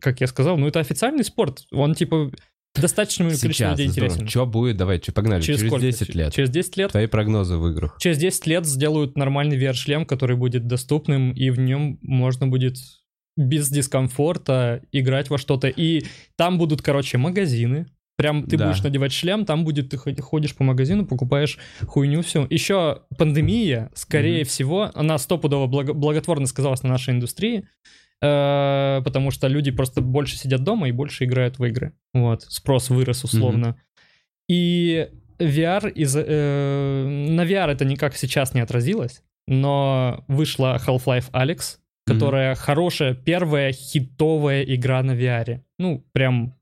как 0.00 0.20
я 0.20 0.26
сказал, 0.26 0.58
ну 0.58 0.66
это 0.66 0.80
официальный 0.80 1.24
спорт. 1.24 1.60
Он 1.70 1.94
типа 1.94 2.30
достаточно 2.74 3.24
количеству 3.24 3.52
Сейчас, 3.52 3.72
людей 3.72 3.86
интересен. 3.86 4.28
Что 4.28 4.44
будет? 4.46 4.76
Давай, 4.76 4.98
чё, 5.00 5.12
погнали. 5.12 5.40
Через, 5.40 5.60
сколько? 5.60 5.80
10 5.80 6.14
лет. 6.14 6.34
Через 6.34 6.50
10 6.50 6.76
лет? 6.76 6.90
Твои 6.90 7.06
прогнозы 7.06 7.56
в 7.56 7.66
играх. 7.68 7.96
Через 8.00 8.18
10 8.18 8.46
лет 8.46 8.66
сделают 8.66 9.16
нормальный 9.16 9.58
VR-шлем, 9.58 10.04
который 10.04 10.36
будет 10.36 10.66
доступным, 10.66 11.32
и 11.32 11.50
в 11.50 11.58
нем 11.58 11.98
можно 12.02 12.46
будет 12.46 12.76
без 13.36 13.68
дискомфорта 13.68 14.82
играть 14.92 15.30
во 15.30 15.38
что-то. 15.38 15.68
И 15.68 16.04
там 16.36 16.58
будут, 16.58 16.82
короче, 16.82 17.18
магазины. 17.18 17.86
Прям 18.18 18.44
ты 18.44 18.56
Да. 18.56 18.68
будешь 18.68 18.82
надевать 18.82 19.12
шлем, 19.12 19.44
там 19.44 19.64
будет, 19.64 19.90
ты 19.90 19.98
ход- 19.98 20.18
ходишь 20.20 20.54
по 20.54 20.64
магазину, 20.64 21.04
покупаешь 21.04 21.58
хуйню, 21.86 22.22
все. 22.22 22.46
Еще 22.48 23.02
пандемия, 23.18 23.90
скорее 23.94 24.40
Мгм. 24.40 24.48
всего, 24.48 24.90
она 24.94 25.18
стопудово 25.18 25.66
благо- 25.66 25.92
благотворно 25.92 26.46
сказалась 26.46 26.82
на 26.82 26.88
нашей 26.88 27.12
индустрии, 27.12 27.68
э, 28.22 29.02
потому 29.04 29.30
что 29.30 29.48
люди 29.48 29.70
просто 29.70 30.00
больше 30.00 30.38
сидят 30.38 30.64
дома 30.64 30.88
и 30.88 30.92
больше 30.92 31.24
играют 31.24 31.58
в 31.58 31.64
игры. 31.64 31.92
Вот, 32.14 32.42
спрос 32.44 32.88
вырос 32.88 33.22
условно. 33.24 33.76
И 34.48 35.08
VR, 35.38 35.90
из, 35.92 36.16
э, 36.16 37.04
на 37.30 37.44
VR 37.44 37.68
это 37.72 37.84
никак 37.84 38.16
сейчас 38.16 38.54
не 38.54 38.60
отразилось, 38.62 39.22
но 39.46 40.24
вышла 40.28 40.80
Half-Life 40.86 41.30
Alex, 41.32 41.76
Которая 42.06 42.54
хорошая, 42.54 43.14
первая 43.14 43.72
хитовая 43.72 44.62
игра 44.62 45.02
на 45.02 45.12
VR. 45.12 45.60
Ну, 45.78 46.04
прям 46.12 46.55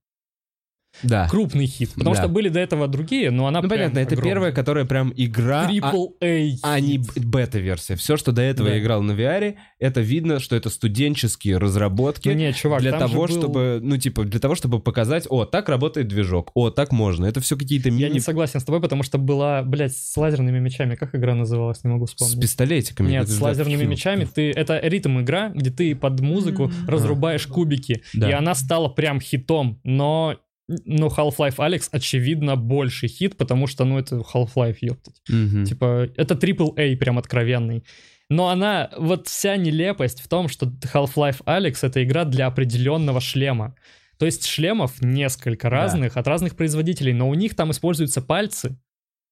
Да. 1.02 1.28
крупный 1.28 1.66
хит. 1.66 1.90
Потому 1.94 2.14
Да. 2.14 2.20
что 2.22 2.28
были 2.28 2.48
до 2.48 2.60
этого 2.60 2.88
другие, 2.88 3.30
но 3.30 3.46
она 3.46 3.60
Ну 3.60 3.68
прям 3.68 3.78
понятно, 3.80 3.98
это 3.98 4.14
огромная. 4.14 4.32
первая, 4.34 4.52
которая 4.52 4.84
прям 4.84 5.12
игра, 5.16 5.66
а, 5.66 5.70
Triple 5.70 6.08
A. 6.22 6.56
а 6.62 6.80
не 6.80 7.00
бета-версия. 7.16 7.96
Все, 7.96 8.16
что 8.16 8.32
до 8.32 8.42
этого 8.42 8.68
Да. 8.68 8.74
я 8.76 8.80
играл 8.80 9.02
на 9.02 9.12
VR, 9.12 9.54
это 9.78 10.00
видно, 10.00 10.38
что 10.40 10.56
это 10.56 10.70
студенческие 10.70 11.58
разработки. 11.58 12.28
Ну, 12.28 12.34
не, 12.34 12.52
чувак, 12.52 12.80
для 12.80 12.92
там 12.92 13.08
же 13.08 13.14
того, 13.14 13.26
был- 13.26 13.34
чтобы, 13.34 13.80
ну, 13.82 13.96
типа, 13.96 14.24
для 14.24 14.40
того, 14.40 14.54
чтобы 14.54 14.80
показать, 14.80 15.26
о, 15.28 15.44
так 15.44 15.68
работает 15.68 16.08
движок, 16.08 16.50
о, 16.54 16.70
так 16.70 16.92
можно. 16.92 17.26
Это 17.26 17.40
все 17.40 17.56
какие-то 17.56 17.88
Я 17.88 17.94
мини 17.94 18.14
не 18.14 18.20
согласен 18.20 18.60
с 18.60 18.64
тобой, 18.64 18.80
потому 18.80 19.02
что 19.02 19.18
была, 19.18 19.62
блядь, 19.62 19.96
с 19.96 20.16
лазерными 20.16 20.58
мечами. 20.58 20.94
Как 20.94 21.14
игра 21.14 21.34
называлась, 21.34 21.82
не 21.84 21.90
могу 21.90 22.06
с 22.06 22.10
вспомнить. 22.10 22.40
пистолетиками. 22.40 23.10
Нет, 23.10 23.24
Это 23.24 23.32
с 23.32 23.40
лазерными 23.40 23.84
фу. 23.84 23.90
мечами 23.90 24.24
ты 24.32 24.50
это 24.52 24.78
ритм 24.80 25.20
игра, 25.20 25.48
где 25.50 25.70
ты 25.70 25.94
под 25.96 26.20
музыку 26.20 26.70
разрубаешь 26.86 27.46
кубики, 27.46 28.02
Да. 28.14 28.28
и 28.30 28.32
она 28.32 28.54
стала 28.54 28.88
прям 28.88 29.20
хитом. 29.20 29.80
Но 29.84 30.36
но 30.68 31.08
Half-Life 31.08 31.56
Alex 31.56 31.88
очевидно 31.90 32.56
больше 32.56 33.08
хит, 33.08 33.36
потому 33.36 33.66
что 33.66 33.84
ну 33.84 33.98
это 33.98 34.16
Half-Life, 34.16 34.78
ёптать. 34.80 35.20
Мгм. 35.28 35.64
Типа 35.64 36.08
это 36.16 36.34
Triple 36.34 36.72
A 36.76 36.96
прям 36.96 37.18
откровенный. 37.18 37.84
Но 38.30 38.48
она, 38.48 38.90
вот 38.96 39.28
вся 39.28 39.56
нелепость 39.56 40.20
в 40.20 40.28
том, 40.28 40.48
что 40.48 40.66
Half-Life 40.66 41.44
Alex 41.44 41.78
это 41.82 42.02
игра 42.02 42.24
для 42.24 42.46
определенного 42.46 43.20
шлема. 43.20 43.76
То 44.18 44.26
есть 44.26 44.46
шлемов 44.46 45.02
несколько 45.02 45.68
разных 45.68 46.16
от 46.16 46.26
разных 46.26 46.56
производителей, 46.56 47.12
но 47.12 47.28
у 47.28 47.34
них 47.34 47.54
там 47.54 47.70
используются 47.70 48.22
пальцы 48.22 48.78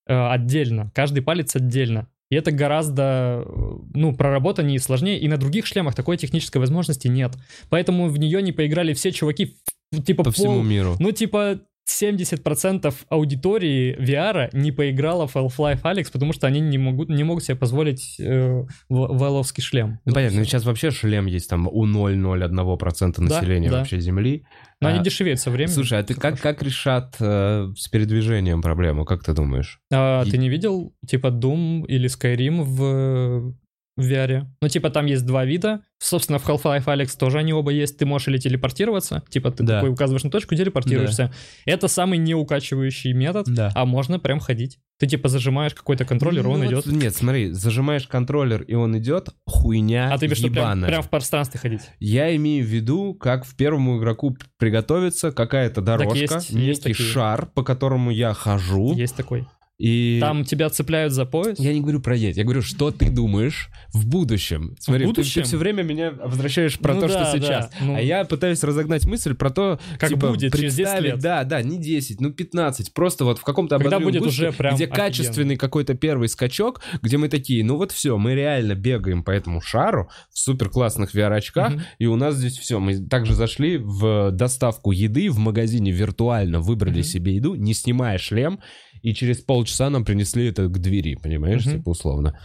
э, 0.06 0.14
отдельно, 0.14 0.90
каждый 0.94 1.22
палец 1.22 1.56
отдельно. 1.56 2.08
И 2.30 2.34
это 2.34 2.50
гораздо, 2.50 3.44
э, 3.44 3.78
ну, 3.94 4.14
проработаннее 4.14 4.76
и 4.76 4.80
сложнее, 4.80 5.18
и 5.18 5.28
на 5.28 5.36
других 5.36 5.66
шлемах 5.66 5.94
такой 5.94 6.16
технической 6.16 6.60
возможности 6.60 7.06
нет. 7.06 7.32
Поэтому 7.70 8.08
в 8.08 8.18
нее 8.18 8.42
не 8.42 8.52
поиграли 8.52 8.92
все 8.92 9.12
чуваки, 9.12 9.56
типа 10.00 10.24
По 10.24 10.30
пол- 10.30 10.32
всему 10.32 10.62
миру. 10.62 10.96
ну, 10.98 11.12
типа, 11.12 11.60
70% 11.88 12.94
аудитории 13.08 13.96
VR 14.00 14.50
не 14.52 14.70
поиграла 14.72 15.26
в 15.26 15.34
Half-Life 15.36 15.82
Alex, 15.82 16.06
потому 16.12 16.32
что 16.32 16.46
они 16.46 16.60
не 16.60 16.78
могут, 16.78 17.08
не 17.08 17.24
могут 17.24 17.44
себе 17.44 17.56
позволить 17.56 18.16
э, 18.20 18.62
валовский 18.88 19.62
шлем. 19.62 19.98
Ну, 20.04 20.14
понятно, 20.14 20.38
ну, 20.38 20.42
всё. 20.44 20.50
сейчас 20.52 20.64
вообще 20.64 20.90
шлем 20.90 21.26
есть 21.26 21.50
там 21.50 21.68
у 21.68 21.86
0,01% 21.86 23.14
Да, 23.16 23.22
населения 23.22 23.70
да. 23.70 23.78
вообще 23.78 24.00
Земли. 24.00 24.44
Но 24.80 24.88
А, 24.88 24.92
они 24.92 25.02
дешевеют 25.02 25.38
со 25.40 25.50
временем. 25.50 25.74
Слушай, 25.74 25.98
а 25.98 26.02
ты 26.02 26.14
как, 26.14 26.40
как 26.40 26.62
решат 26.62 27.16
э, 27.20 27.68
с 27.76 27.88
передвижением 27.88 28.62
проблему, 28.62 29.04
как 29.04 29.22
ты 29.22 29.32
думаешь? 29.32 29.80
А 29.92 30.22
И- 30.26 30.30
ты 30.30 30.38
не 30.38 30.48
видел, 30.48 30.94
типа, 31.06 31.28
Doom 31.28 31.84
или 31.86 32.08
Skyrim 32.08 32.62
в, 32.62 33.54
в 33.96 34.10
VR? 34.10 34.46
Ну, 34.60 34.68
типа, 34.68 34.90
там 34.90 35.06
есть 35.06 35.26
два 35.26 35.44
вида. 35.44 35.80
Собственно, 35.98 36.38
в 36.38 36.48
Half-Life 36.48 36.84
Alex 36.86 37.16
тоже 37.18 37.38
они 37.38 37.52
оба 37.52 37.70
есть. 37.70 37.96
Ты 37.98 38.06
можешь 38.06 38.26
или 38.28 38.38
телепортироваться, 38.38 39.22
типа, 39.28 39.50
ты 39.52 39.62
Да. 39.62 39.74
такой 39.76 39.90
указываешь 39.90 40.24
на 40.24 40.30
точку, 40.30 40.54
телепортируешься. 40.56 41.32
Это 41.66 41.86
самый 41.88 42.18
неукачивающий 42.18 43.12
метод, 43.12 43.46
Да. 43.46 43.70
а 43.74 43.84
можно 43.84 44.18
прям 44.18 44.40
ходить. 44.40 44.78
Ты, 44.98 45.06
типа, 45.06 45.28
зажимаешь 45.28 45.74
какой-то 45.74 46.04
контроллер, 46.04 46.44
Ну 46.44 46.52
он 46.52 46.60
вот 46.60 46.66
идет. 46.68 46.86
Нет, 46.86 47.14
смотри, 47.14 47.50
зажимаешь 47.52 48.06
контроллер, 48.06 48.62
и 48.62 48.74
он 48.74 48.96
идет, 48.98 49.28
хуйня 49.46 50.12
А 50.12 50.18
ты 50.18 50.26
в 50.26 50.30
виду 50.30 50.42
прям, 50.52 50.54
ебаная. 50.66 50.88
прям 50.88 51.02
в 51.02 51.10
пространстве 51.10 51.60
ходить? 51.60 51.82
Я 52.00 52.34
имею 52.36 52.64
в 52.64 52.68
виду, 52.68 53.14
как 53.14 53.44
в 53.44 53.54
первому 53.56 53.98
игроку 53.98 54.36
приготовиться 54.58 55.32
какая-то 55.32 55.80
дорожка, 55.82 56.18
есть- 56.18 56.50
есть 56.50 56.52
некий 56.84 56.94
такие. 56.94 57.08
шар, 57.08 57.46
по 57.46 57.62
которому 57.62 58.10
я 58.10 58.32
хожу. 58.32 58.94
Есть 58.94 59.16
такой. 59.16 59.46
И 59.82 60.18
Там 60.20 60.44
тебя 60.44 60.70
цепляют 60.70 61.12
за 61.12 61.24
пояс. 61.26 61.58
я 61.58 61.72
не 61.74 61.80
говорю 61.80 61.98
про 62.00 62.14
едь, 62.14 62.36
я 62.36 62.44
говорю, 62.44 62.62
что 62.62 62.92
ты 62.92 63.10
думаешь 63.10 63.68
в 63.92 64.06
будущем. 64.06 64.76
Смотри, 64.78 65.06
ты- 65.06 65.08
будущем? 65.08 65.42
Ты, 65.42 65.48
все 65.48 65.56
время 65.56 65.82
меня 65.82 66.12
возвращаешь 66.12 66.78
про 66.78 66.94
Ну 66.94 67.00
то, 67.00 67.08
да, 67.08 67.12
что 67.30 67.38
сейчас. 67.38 67.68
да, 67.68 67.84
ну. 67.84 67.96
А 67.96 68.00
я 68.00 68.24
пытаюсь 68.24 68.62
разогнать 68.62 69.04
мысль 69.06 69.34
про 69.34 69.50
то, 69.50 69.80
Как 69.98 70.10
типа, 70.10 70.28
будет 70.28 70.52
через 70.54 70.74
10 70.76 70.76
представить, 70.84 71.04
лет. 71.14 71.18
Да, 71.18 71.42
да, 71.42 71.62
не 71.62 71.78
10, 71.78 72.20
ну 72.20 72.30
15. 72.30 72.94
Просто 72.94 73.24
вот 73.24 73.38
в 73.38 73.42
каком-то 73.42 73.78
Когда 73.78 73.98
будет 73.98 74.20
будущем, 74.22 74.44
уже 74.44 74.52
прям 74.52 74.76
где 74.76 74.84
офигенно. 74.84 75.04
качественный 75.04 75.56
какой-то 75.56 75.94
первый 75.94 76.28
скачок, 76.28 76.80
где 77.02 77.16
мы 77.18 77.28
такие, 77.28 77.64
ну 77.64 77.76
вот 77.76 77.90
все, 77.90 78.16
мы 78.18 78.36
реально 78.36 78.76
бегаем 78.76 79.24
по 79.24 79.32
этому 79.32 79.60
шару 79.60 80.08
в 80.32 80.38
супер 80.38 80.68
классных 80.68 81.12
VR-очках, 81.12 81.70
Мгм. 81.72 81.82
и 81.98 82.06
у 82.06 82.14
нас 82.14 82.36
здесь 82.36 82.56
все. 82.56 82.78
Мы 82.78 83.04
также 83.04 83.34
зашли 83.34 83.78
в 83.78 84.30
доставку 84.30 84.92
еды 84.92 85.28
в 85.28 85.38
магазине 85.38 85.90
виртуально, 85.90 86.60
выбрали 86.60 87.00
Мгм. 87.00 87.02
себе 87.02 87.34
еду, 87.34 87.56
не 87.56 87.74
снимая 87.74 88.18
шлем, 88.18 88.60
и 89.02 89.14
через 89.14 89.38
полчаса 89.40 89.90
нам 89.90 90.04
принесли 90.04 90.46
это 90.46 90.66
к 90.66 90.78
двери, 90.78 91.16
понимаешь, 91.16 91.66
Мгм. 91.66 91.78
типа 91.78 91.90
условно. 91.90 92.38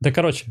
Да, 0.00 0.10
короче, 0.10 0.46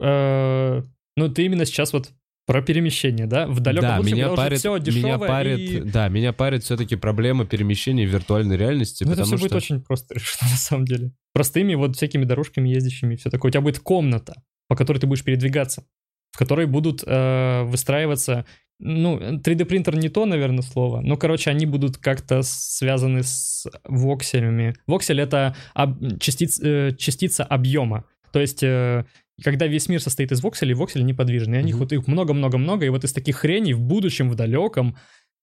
э, 0.00 0.82
ну 1.16 1.28
ты 1.28 1.44
именно 1.44 1.64
сейчас 1.64 1.92
вот 1.92 2.12
про 2.46 2.60
перемещение, 2.60 3.26
да? 3.26 3.46
В 3.46 3.60
далеком 3.60 3.88
да, 3.88 3.96
будущем, 3.98 4.16
меня 4.16 4.28
парит, 4.30 4.58
все 4.58 4.72
меня 4.72 4.84
дешевое 4.84 5.18
парит, 5.18 5.58
и... 5.58 5.80
да, 5.80 6.08
меня 6.08 6.32
парит 6.32 6.64
все-таки 6.64 6.96
проблема 6.96 7.44
перемещения 7.46 8.06
в 8.06 8.10
виртуальной 8.10 8.56
реальности, 8.56 9.04
Ну, 9.04 9.12
это 9.12 9.24
все 9.24 9.36
что 9.36 9.44
будет 9.44 9.56
очень 9.56 9.80
просто 9.80 10.14
решено 10.14 10.50
на 10.50 10.56
самом 10.56 10.84
деле. 10.84 11.12
Простыми 11.32 11.74
вот 11.74 11.96
всякими 11.96 12.24
дорожками 12.24 12.68
ездящими 12.68 13.16
все 13.16 13.30
такое. 13.30 13.50
У 13.50 13.52
тебя 13.52 13.60
будет 13.60 13.78
комната, 13.78 14.42
по 14.68 14.76
которой 14.76 14.98
ты 14.98 15.06
будешь 15.06 15.24
передвигаться, 15.24 15.84
в 16.32 16.38
которой 16.38 16.66
будут 16.66 17.04
э, 17.06 17.62
выстраиваться 17.64 18.44
ну, 18.84 19.18
3D 19.38 19.64
принтер 19.64 19.96
не 19.96 20.08
то, 20.08 20.26
наверное, 20.26 20.62
слово, 20.62 21.00
но, 21.00 21.16
короче, 21.16 21.50
они 21.50 21.66
будут 21.66 21.96
как-то 21.98 22.42
связаны 22.42 23.22
с 23.22 23.66
вокселями. 23.84 24.74
Воксель— 24.86 25.20
это 25.22 25.54
об- 25.74 26.02
частиц- 26.18 26.60
э, 26.62 26.94
частица 26.96 27.44
объема. 27.44 28.04
То 28.32 28.40
есть, 28.40 28.62
э, 28.62 29.04
когда 29.42 29.66
весь 29.66 29.88
мир 29.88 30.00
состоит 30.02 30.32
из 30.32 30.42
вокселей, 30.42 30.74
воксели 30.74 31.02
неподвижны. 31.02 31.54
И 31.54 31.58
они 31.58 31.72
Мгм. 31.72 31.80
вот 31.80 31.92
их 31.92 32.06
много-много-много, 32.06 32.84
и 32.86 32.88
вот 32.90 33.04
из 33.04 33.12
таких 33.12 33.36
хреней 33.36 33.72
в 33.74 33.80
будущем, 33.80 34.30
в 34.30 34.34
далеком, 34.34 34.96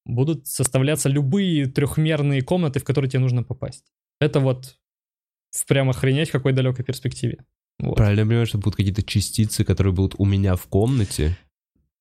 будут 0.05 0.47
составляться 0.47 1.09
любые 1.09 1.65
трехмерные 1.67 2.41
комнаты, 2.41 2.79
в 2.79 2.83
которые 2.83 3.09
тебе 3.09 3.19
нужно 3.21 3.43
попасть. 3.43 3.85
Это 4.21 4.39
вот 4.39 4.75
прям 5.67 5.89
охренеть 5.89 6.29
в 6.29 6.31
какой 6.31 6.53
далекой 6.53 6.85
перспективе. 6.85 7.37
Вот. 7.79 7.95
Правильно 7.95 8.21
я 8.21 8.25
понимаю, 8.25 8.45
что 8.45 8.57
будут 8.57 8.75
какие-то 8.75 9.03
частицы, 9.03 9.63
которые 9.63 9.93
будут 9.93 10.15
у 10.17 10.25
меня 10.25 10.55
в 10.55 10.65
комнате, 10.67 11.37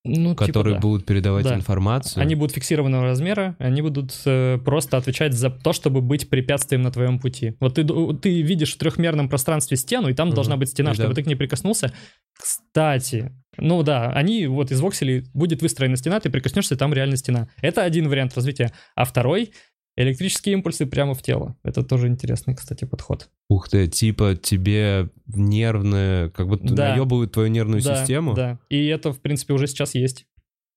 Ну, 0.09 0.31
типа 0.31 0.47
которые 0.47 0.75
да. 0.75 0.81
будут 0.81 1.07
передавать 1.07 1.45
Да. 1.45 1.55
информацию. 1.55 2.23
Они 2.23 2.35
будут 2.35 2.55
фиксированного 2.55 3.05
размера, 3.05 3.55
они 3.59 3.83
будут 3.83 4.13
э, 4.25 4.59
просто 4.65 4.97
отвечать 4.97 5.35
за 5.35 5.51
то, 5.51 5.73
чтобы 5.73 6.01
быть 6.01 6.29
препятствием 6.31 6.83
на 6.83 6.91
твоем 6.91 7.19
пути. 7.19 7.55
Вот 7.61 7.75
ты, 7.75 7.85
ты 7.85 8.43
видишь 8.43 8.75
в 8.75 8.79
трехмерном 8.79 9.29
пространстве 9.29 9.77
стену, 9.77 10.09
и 10.09 10.15
там 10.15 10.29
Мгм. 10.29 10.35
должна 10.35 10.57
быть 10.57 10.71
стена, 10.71 10.91
Да. 10.91 10.95
чтобы 10.95 11.15
ты 11.15 11.23
к 11.23 11.27
ней 11.27 11.35
прикоснулся. 11.37 11.93
Кстати, 12.41 13.33
ну 13.57 13.83
да, 13.83 14.11
они 14.11 14.47
вот 14.47 14.71
из 14.71 14.81
вокселей 14.81 15.25
будет 15.35 15.61
выстроена 15.63 15.97
стена, 15.97 16.21
ты 16.21 16.31
прикоснешься, 16.31 16.77
там 16.77 16.95
реально 16.95 17.17
стена. 17.17 17.49
Это 17.61 17.83
один 17.83 18.09
вариант 18.09 18.35
развития. 18.37 18.73
А 18.95 19.05
второй— 19.05 19.53
электрические 20.03 20.53
импульсы 20.55 20.87
прямо 20.87 21.15
в 21.15 21.23
тело. 21.23 21.57
Это 21.65 21.83
тоже 21.83 22.07
интересный, 22.07 22.55
кстати, 22.55 22.85
подход. 22.85 23.29
Ух 23.49 23.69
ты, 23.69 23.89
типа 23.89 24.37
тебе 24.37 25.11
нервное, 25.27 26.31
как 26.31 26.49
будто 26.49 26.73
Да. 26.73 26.95
наебывают 26.95 27.33
твою 27.33 27.49
нервную 27.49 27.83
да, 27.83 27.97
систему. 27.97 28.35
Да, 28.35 28.59
и 28.69 28.87
это, 28.87 29.13
в 29.13 29.21
принципе, 29.21 29.55
уже 29.55 29.67
сейчас 29.67 29.95
есть. 29.95 30.27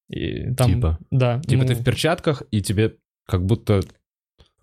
И 0.09 0.53
там, 0.55 0.73
Типа? 0.73 0.99
Да. 1.11 1.39
Типа 1.41 1.61
ну, 1.61 1.67
ты 1.67 1.75
в 1.75 1.83
перчатках, 1.83 2.43
и 2.51 2.61
тебе 2.61 2.95
как 3.27 3.45
будто... 3.45 3.81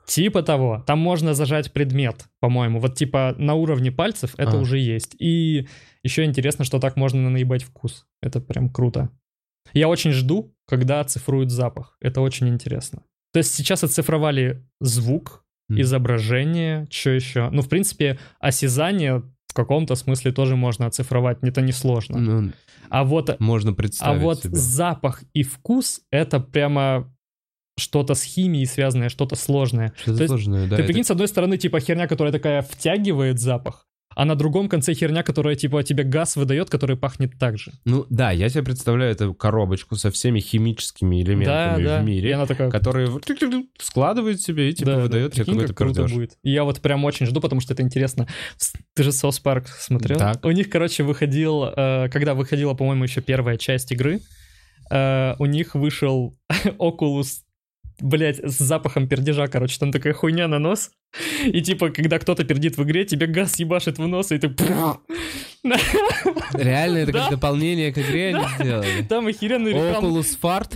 Типа 0.07 0.43
того. 0.43 0.83
Там 0.87 0.99
можно 0.99 1.35
зажать 1.35 1.73
предмет, 1.73 2.27
по-моему. 2.41 2.81
Вот 2.81 2.97
типа 2.97 3.35
на 3.39 3.55
уровне 3.55 3.93
пальцев 3.93 4.35
это 4.39 4.57
А. 4.57 4.61
уже 4.61 4.79
есть. 4.79 5.15
И 5.19 5.69
еще 6.03 6.25
интересно, 6.25 6.65
что 6.65 6.79
так 6.81 6.97
можно 6.97 7.29
наебать 7.31 7.63
вкус. 7.63 8.07
Это 8.23 8.41
прям 8.41 8.71
круто. 8.71 9.11
Я 9.75 9.89
очень 9.89 10.13
жду, 10.13 10.55
когда 10.67 11.01
оцифруют 11.01 11.51
запах. 11.51 11.97
Это 12.01 12.23
очень 12.23 12.49
интересно. 12.49 13.03
То 13.33 13.39
есть 13.39 13.55
сейчас 13.55 13.85
оцифровали 13.85 14.65
звук, 14.81 15.45
М. 15.71 15.81
изображение, 15.81 16.87
что 16.91 17.11
еще? 17.11 17.51
Ну, 17.51 17.63
в 17.63 17.69
принципе, 17.69 18.19
осязание 18.41 19.23
в 19.49 19.55
каком-то 19.55 19.95
смысле 19.97 20.33
тоже 20.33 20.57
можно 20.57 20.87
оцифровать, 20.87 21.39
это 21.43 21.61
несложно. 21.61 22.19
Ну, 22.19 22.53
А 22.91 23.05
вот 23.05 23.39
можно 23.41 23.73
а 23.73 23.75
представить 23.75 24.23
вот 24.23 24.43
себе. 24.45 24.55
запах 24.57 25.23
и 25.35 25.43
вкус— 25.43 26.01
это 26.11 26.41
прямо 26.41 27.13
что-то 27.79 28.15
с 28.15 28.23
химией 28.23 28.67
связанное, 28.67 29.09
что-то 29.09 29.37
сложное. 29.37 29.93
Что-то 29.97 30.17
То 30.19 30.23
есть 30.23 30.29
сложное, 30.31 30.67
да. 30.69 30.77
Ты 30.77 30.83
это- 30.83 30.87
прикинь, 30.87 31.05
с 31.05 31.11
одной 31.11 31.29
стороны, 31.29 31.57
типа, 31.59 31.81
херня, 31.81 32.07
которая 32.09 32.33
такая 32.33 32.63
втягивает 32.63 33.39
запах, 33.39 33.87
а 34.19 34.24
на 34.24 34.35
другом 34.35 34.69
конце 34.69 34.95
херня, 34.95 35.23
которая, 35.23 35.55
типа, 35.55 35.85
тебе 35.85 36.03
газ 36.03 36.35
выдает, 36.35 36.69
который 36.69 36.97
пахнет 36.97 37.39
так 37.39 37.57
же. 37.57 37.70
Ну 37.85 38.05
да, 38.11 38.32
я 38.32 38.49
себе 38.49 38.65
представляю 38.65 39.12
эту 39.12 39.32
коробочку 39.32 39.95
со 39.95 40.11
всеми 40.11 40.40
химическими 40.40 41.23
элементами 41.23 41.85
в 41.85 42.03
И 42.03 42.05
мире, 42.05 42.35
она 42.35 42.47
такая... 42.47 42.69
которые 42.69 43.07
в- 43.07 43.20
складывает 43.78 44.40
себе 44.40 44.70
и 44.70 44.73
типа 44.73 44.90
да, 44.90 44.97
да, 44.97 45.03
выдает 45.05 45.35
тебе 45.35 45.45
прикинь, 45.45 45.61
какой-то 45.61 45.74
как 45.74 45.95
круто 45.95 46.12
будет. 46.12 46.36
И 46.43 46.51
я 46.51 46.65
вот 46.65 46.81
прям 46.81 47.05
очень 47.05 47.27
жду, 47.27 47.40
потому 47.40 47.61
что 47.61 47.74
это 47.74 47.85
интересно. 47.85 48.27
Ты 48.95 49.05
же 49.05 49.12
Соус 49.12 49.39
Парк 49.39 49.69
смотрел? 49.69 50.19
Так. 50.19 50.45
У 50.45 50.51
них, 50.51 50.69
короче, 50.69 51.05
выходил, 51.05 51.66
э, 51.66 52.09
когда 52.11 52.35
выходила, 52.35 52.74
по-моему, 52.74 53.05
еще 53.05 53.20
первая 53.20 53.57
часть 53.57 53.93
игры, 53.93 54.19
э, 54.90 55.36
у 55.39 55.47
них 55.47 55.77
вышел 55.77 56.36
Oculus 56.81 57.43
блять, 58.01 58.39
с 58.39 58.59
запахом 58.59 59.09
пердежа, 59.09 59.49
короче, 59.49 59.79
там 59.79 59.93
такая 59.93 60.12
хуйня 60.12 60.49
на 60.49 60.59
нос. 60.59 60.91
И 61.45 61.62
типа, 61.62 61.89
когда 61.91 62.19
кто-то 62.19 62.45
пердит 62.45 62.77
в 62.77 62.83
игре, 62.85 63.05
тебе 63.07 63.27
газ 63.27 63.59
ебашит 63.59 63.99
в 63.99 64.07
нос, 64.07 64.31
и 64.31 64.39
ты... 64.39 64.55
Реально, 66.53 66.99
это 66.99 67.12
Да. 67.12 67.20
как 67.23 67.31
дополнение 67.31 67.93
к 67.93 67.99
игре 67.99 68.35
они 68.35 68.45
сделали. 68.59 69.03
Там 69.09 69.27
охеренный 69.27 69.73
реклам... 69.73 70.05
Oculus 70.05 70.39
Fart? 70.41 70.70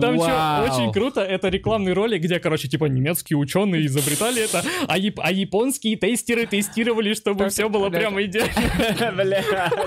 Там 0.00 0.16
что, 0.16 0.68
очень 0.68 0.92
круто, 0.92 1.20
это 1.22 1.48
рекламный 1.48 1.92
ролик, 1.92 2.22
где, 2.22 2.38
короче, 2.40 2.68
типа 2.68 2.86
немецкие 2.86 3.36
ученые 3.38 3.86
изобретали 3.86 4.44
это, 4.44 4.62
а, 4.86 4.98
яп- 4.98 5.20
а 5.22 5.30
японские 5.32 5.96
тестеры 5.96 6.46
тестировали, 6.46 7.14
чтобы 7.14 7.48
все 7.48 7.68
было 7.68 7.88
прямо 7.90 8.22
идеально. 8.24 9.12
Бля, 9.16 9.42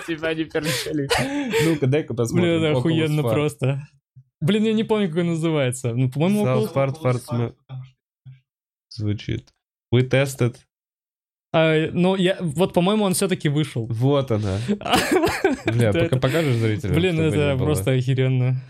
типа 0.07 0.27
они 0.29 0.45
перчали. 0.45 1.07
Ну-ка, 1.65 1.87
дай-ка 1.87 2.13
посмотрим. 2.13 2.63
Oculus 2.63 2.77
охуенно 2.77 3.23
просто. 3.23 3.87
Блин, 4.41 4.63
я 4.63 4.73
не 4.73 4.83
помню, 4.83 5.09
как 5.09 5.17
он 5.17 5.27
называется. 5.27 5.93
Ну, 5.93 6.09
по-моему, 6.09 6.45
South 6.45 6.71
Oculus- 6.71 6.73
Fart, 6.73 7.01
Fart 7.01 7.19
Потому 7.19 7.43
sm- 7.47 7.53
что- 7.53 7.83
звучит. 8.89 9.53
We 9.93 10.07
tested. 10.09 10.55
А, 11.51 11.89
ну, 11.91 12.15
я, 12.15 12.37
вот, 12.39 12.73
по-моему, 12.73 13.05
он 13.05 13.13
все-таки 13.15 13.49
вышел. 13.49 13.85
Вот 13.87 14.31
она. 14.31 14.57
Бля, 15.65 15.91
пока 15.91 16.17
покажешь 16.19 16.55
зрителям. 16.57 16.95
Блин, 16.95 17.19
это 17.19 17.57
просто 17.57 17.91
охеренно. 17.91 18.61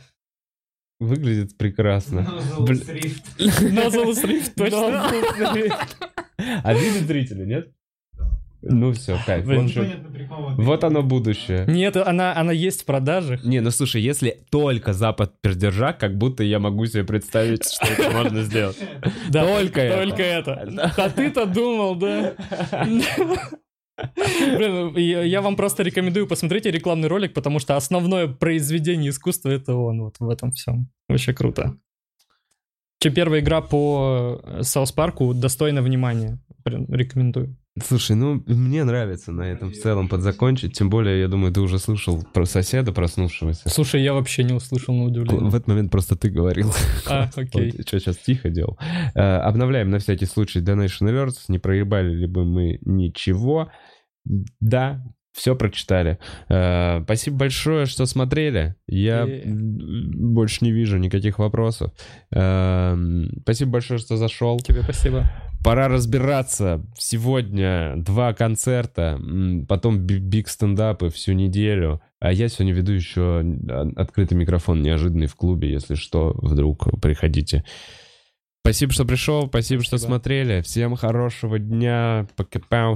Выглядит 0.99 1.57
прекрасно. 1.57 2.21
Бля. 2.59 2.75
Thrift. 2.75 3.23
Nozzle 3.37 4.13
Thrift, 4.13 4.53
точно. 4.55 5.77
А 6.63 6.73
видит 6.73 7.05
зрители, 7.05 7.45
нет? 7.45 7.73
Ну 8.61 8.91
все, 8.91 9.17
кайф. 9.25 9.45
Блин, 9.45 9.69
прикол. 10.11 10.51
Вот 10.57 10.83
оно 10.83 11.01
будущее. 11.01 11.65
Нет, 11.67 11.95
она, 11.95 12.35
она 12.35 12.51
есть 12.51 12.81
в 12.81 12.85
продажах. 12.85 13.43
Не, 13.43 13.61
ну 13.61 13.71
слушай, 13.71 14.01
если 14.01 14.43
только 14.49 14.93
запад 14.93 15.33
пердержа, 15.41 15.93
как 15.93 16.17
будто 16.17 16.43
я 16.43 16.59
могу 16.59 16.85
себе 16.85 17.03
представить, 17.05 17.63
что 17.65 17.85
это 17.85 18.11
можно 18.11 18.43
сделать. 18.43 18.77
Да, 19.29 19.45
Только 19.45 19.81
это. 19.81 20.03
Только 20.03 20.23
это. 20.23 20.93
А 20.97 21.09
ты-то 21.09 21.45
думал, 21.45 21.95
да? 21.95 22.35
Блин, 24.15 24.95
я 24.95 25.23
я 25.23 25.41
вам 25.41 25.55
просто 25.55 25.83
рекомендую 25.83 26.27
посмотрите 26.27 26.71
рекламный 26.71 27.07
ролик, 27.07 27.33
потому 27.33 27.59
что 27.59 27.75
основное 27.75 28.27
произведение 28.27 29.09
искусства 29.09 29.49
это 29.49 29.75
он 29.75 30.01
вот 30.03 30.15
в 30.19 30.29
этом 30.29 30.51
всем. 30.51 30.89
Очень 31.09 31.33
круто. 31.33 31.75
Че, 32.99 33.11
первая 33.11 33.39
игра 33.39 33.61
по 33.61 34.41
э, 34.43 34.63
Саус 34.63 34.91
Парку 34.91 35.33
достойна 35.33 35.81
внимания. 35.81 36.37
Прям 36.63 36.85
рекомендую. 36.89 37.55
Слушай, 37.81 38.17
ну 38.17 38.43
мне 38.45 38.83
нравится 38.83 39.31
на 39.31 39.43
этом 39.43 39.71
в 39.71 39.75
целом 39.75 40.09
подзакончить. 40.09 40.73
Тем 40.77 40.89
более, 40.89 41.21
я 41.21 41.29
думаю, 41.29 41.53
ты 41.53 41.61
уже 41.61 41.79
слышал 41.79 42.21
про 42.33 42.45
соседа 42.45 42.91
проснувшегося. 42.91 43.69
Слушай, 43.69 44.03
я 44.03 44.13
вообще 44.13 44.43
не 44.43 44.53
услышал 44.53 44.93
на 44.93 45.05
удивление. 45.05 45.49
В 45.49 45.55
этот 45.55 45.67
момент 45.67 45.91
просто 45.91 46.17
ты 46.17 46.29
говорил. 46.29 46.73
А, 47.07 47.29
окей. 47.35 47.71
Вот, 47.77 47.87
что 47.87 47.99
сейчас 47.99 48.17
тихо 48.17 48.49
делал. 48.49 48.77
Э, 49.15 49.37
Обновляем 49.37 49.89
на 49.89 49.99
всякий 49.99 50.25
случай 50.25 50.59
Donation 50.59 51.09
Alerts. 51.09 51.45
Не 51.47 51.59
проебали 51.59 52.13
ли 52.13 52.27
бы 52.27 52.43
мы 52.43 52.79
ничего? 52.81 53.71
Да, 54.59 55.01
все 55.33 55.55
прочитали. 55.55 56.17
Э, 56.49 57.01
Спасибо 57.03 57.37
большое, 57.37 57.85
что 57.85 58.05
смотрели. 58.05 58.75
Я 58.87 59.25
И- 59.25 59.43
больше 59.45 60.65
не 60.65 60.71
вижу 60.71 60.97
никаких 60.97 61.39
вопросов. 61.39 61.91
Эм, 62.31 63.29
Спасибо 63.43 63.71
большое, 63.71 63.99
что 63.99 64.17
зашел. 64.17 64.59
Тебе 64.59 64.81
спасибо. 64.83 65.29
Пора 65.63 65.87
разбираться. 65.89 66.85
Сегодня 66.97 67.95
два 67.97 68.33
концерта, 68.33 69.19
потом 69.67 69.99
би- 69.99 70.19
биг 70.19 70.47
стендапы 70.47 71.09
всю 71.09 71.33
неделю. 71.33 72.01
А 72.21 72.31
я 72.31 72.47
сегодня 72.47 72.73
веду 72.73 72.91
еще 72.93 73.43
открытый 73.97 74.37
микрофон 74.37 74.81
неожиданный 74.81 75.27
в 75.27 75.35
клубе. 75.35 75.71
Если 75.71 75.95
что, 75.95 76.33
вдруг 76.41 77.01
приходите. 77.01 77.65
Спасибо, 78.61 78.91
что 78.93 79.05
пришел, 79.05 79.47
спасибо, 79.47 79.81
что 79.83 79.97
Спасибо. 79.97 80.09
смотрели. 80.11 80.61
Всем 80.61 80.95
хорошего 80.95 81.59
дня. 81.59 82.27
Пока-пау. 82.35 82.95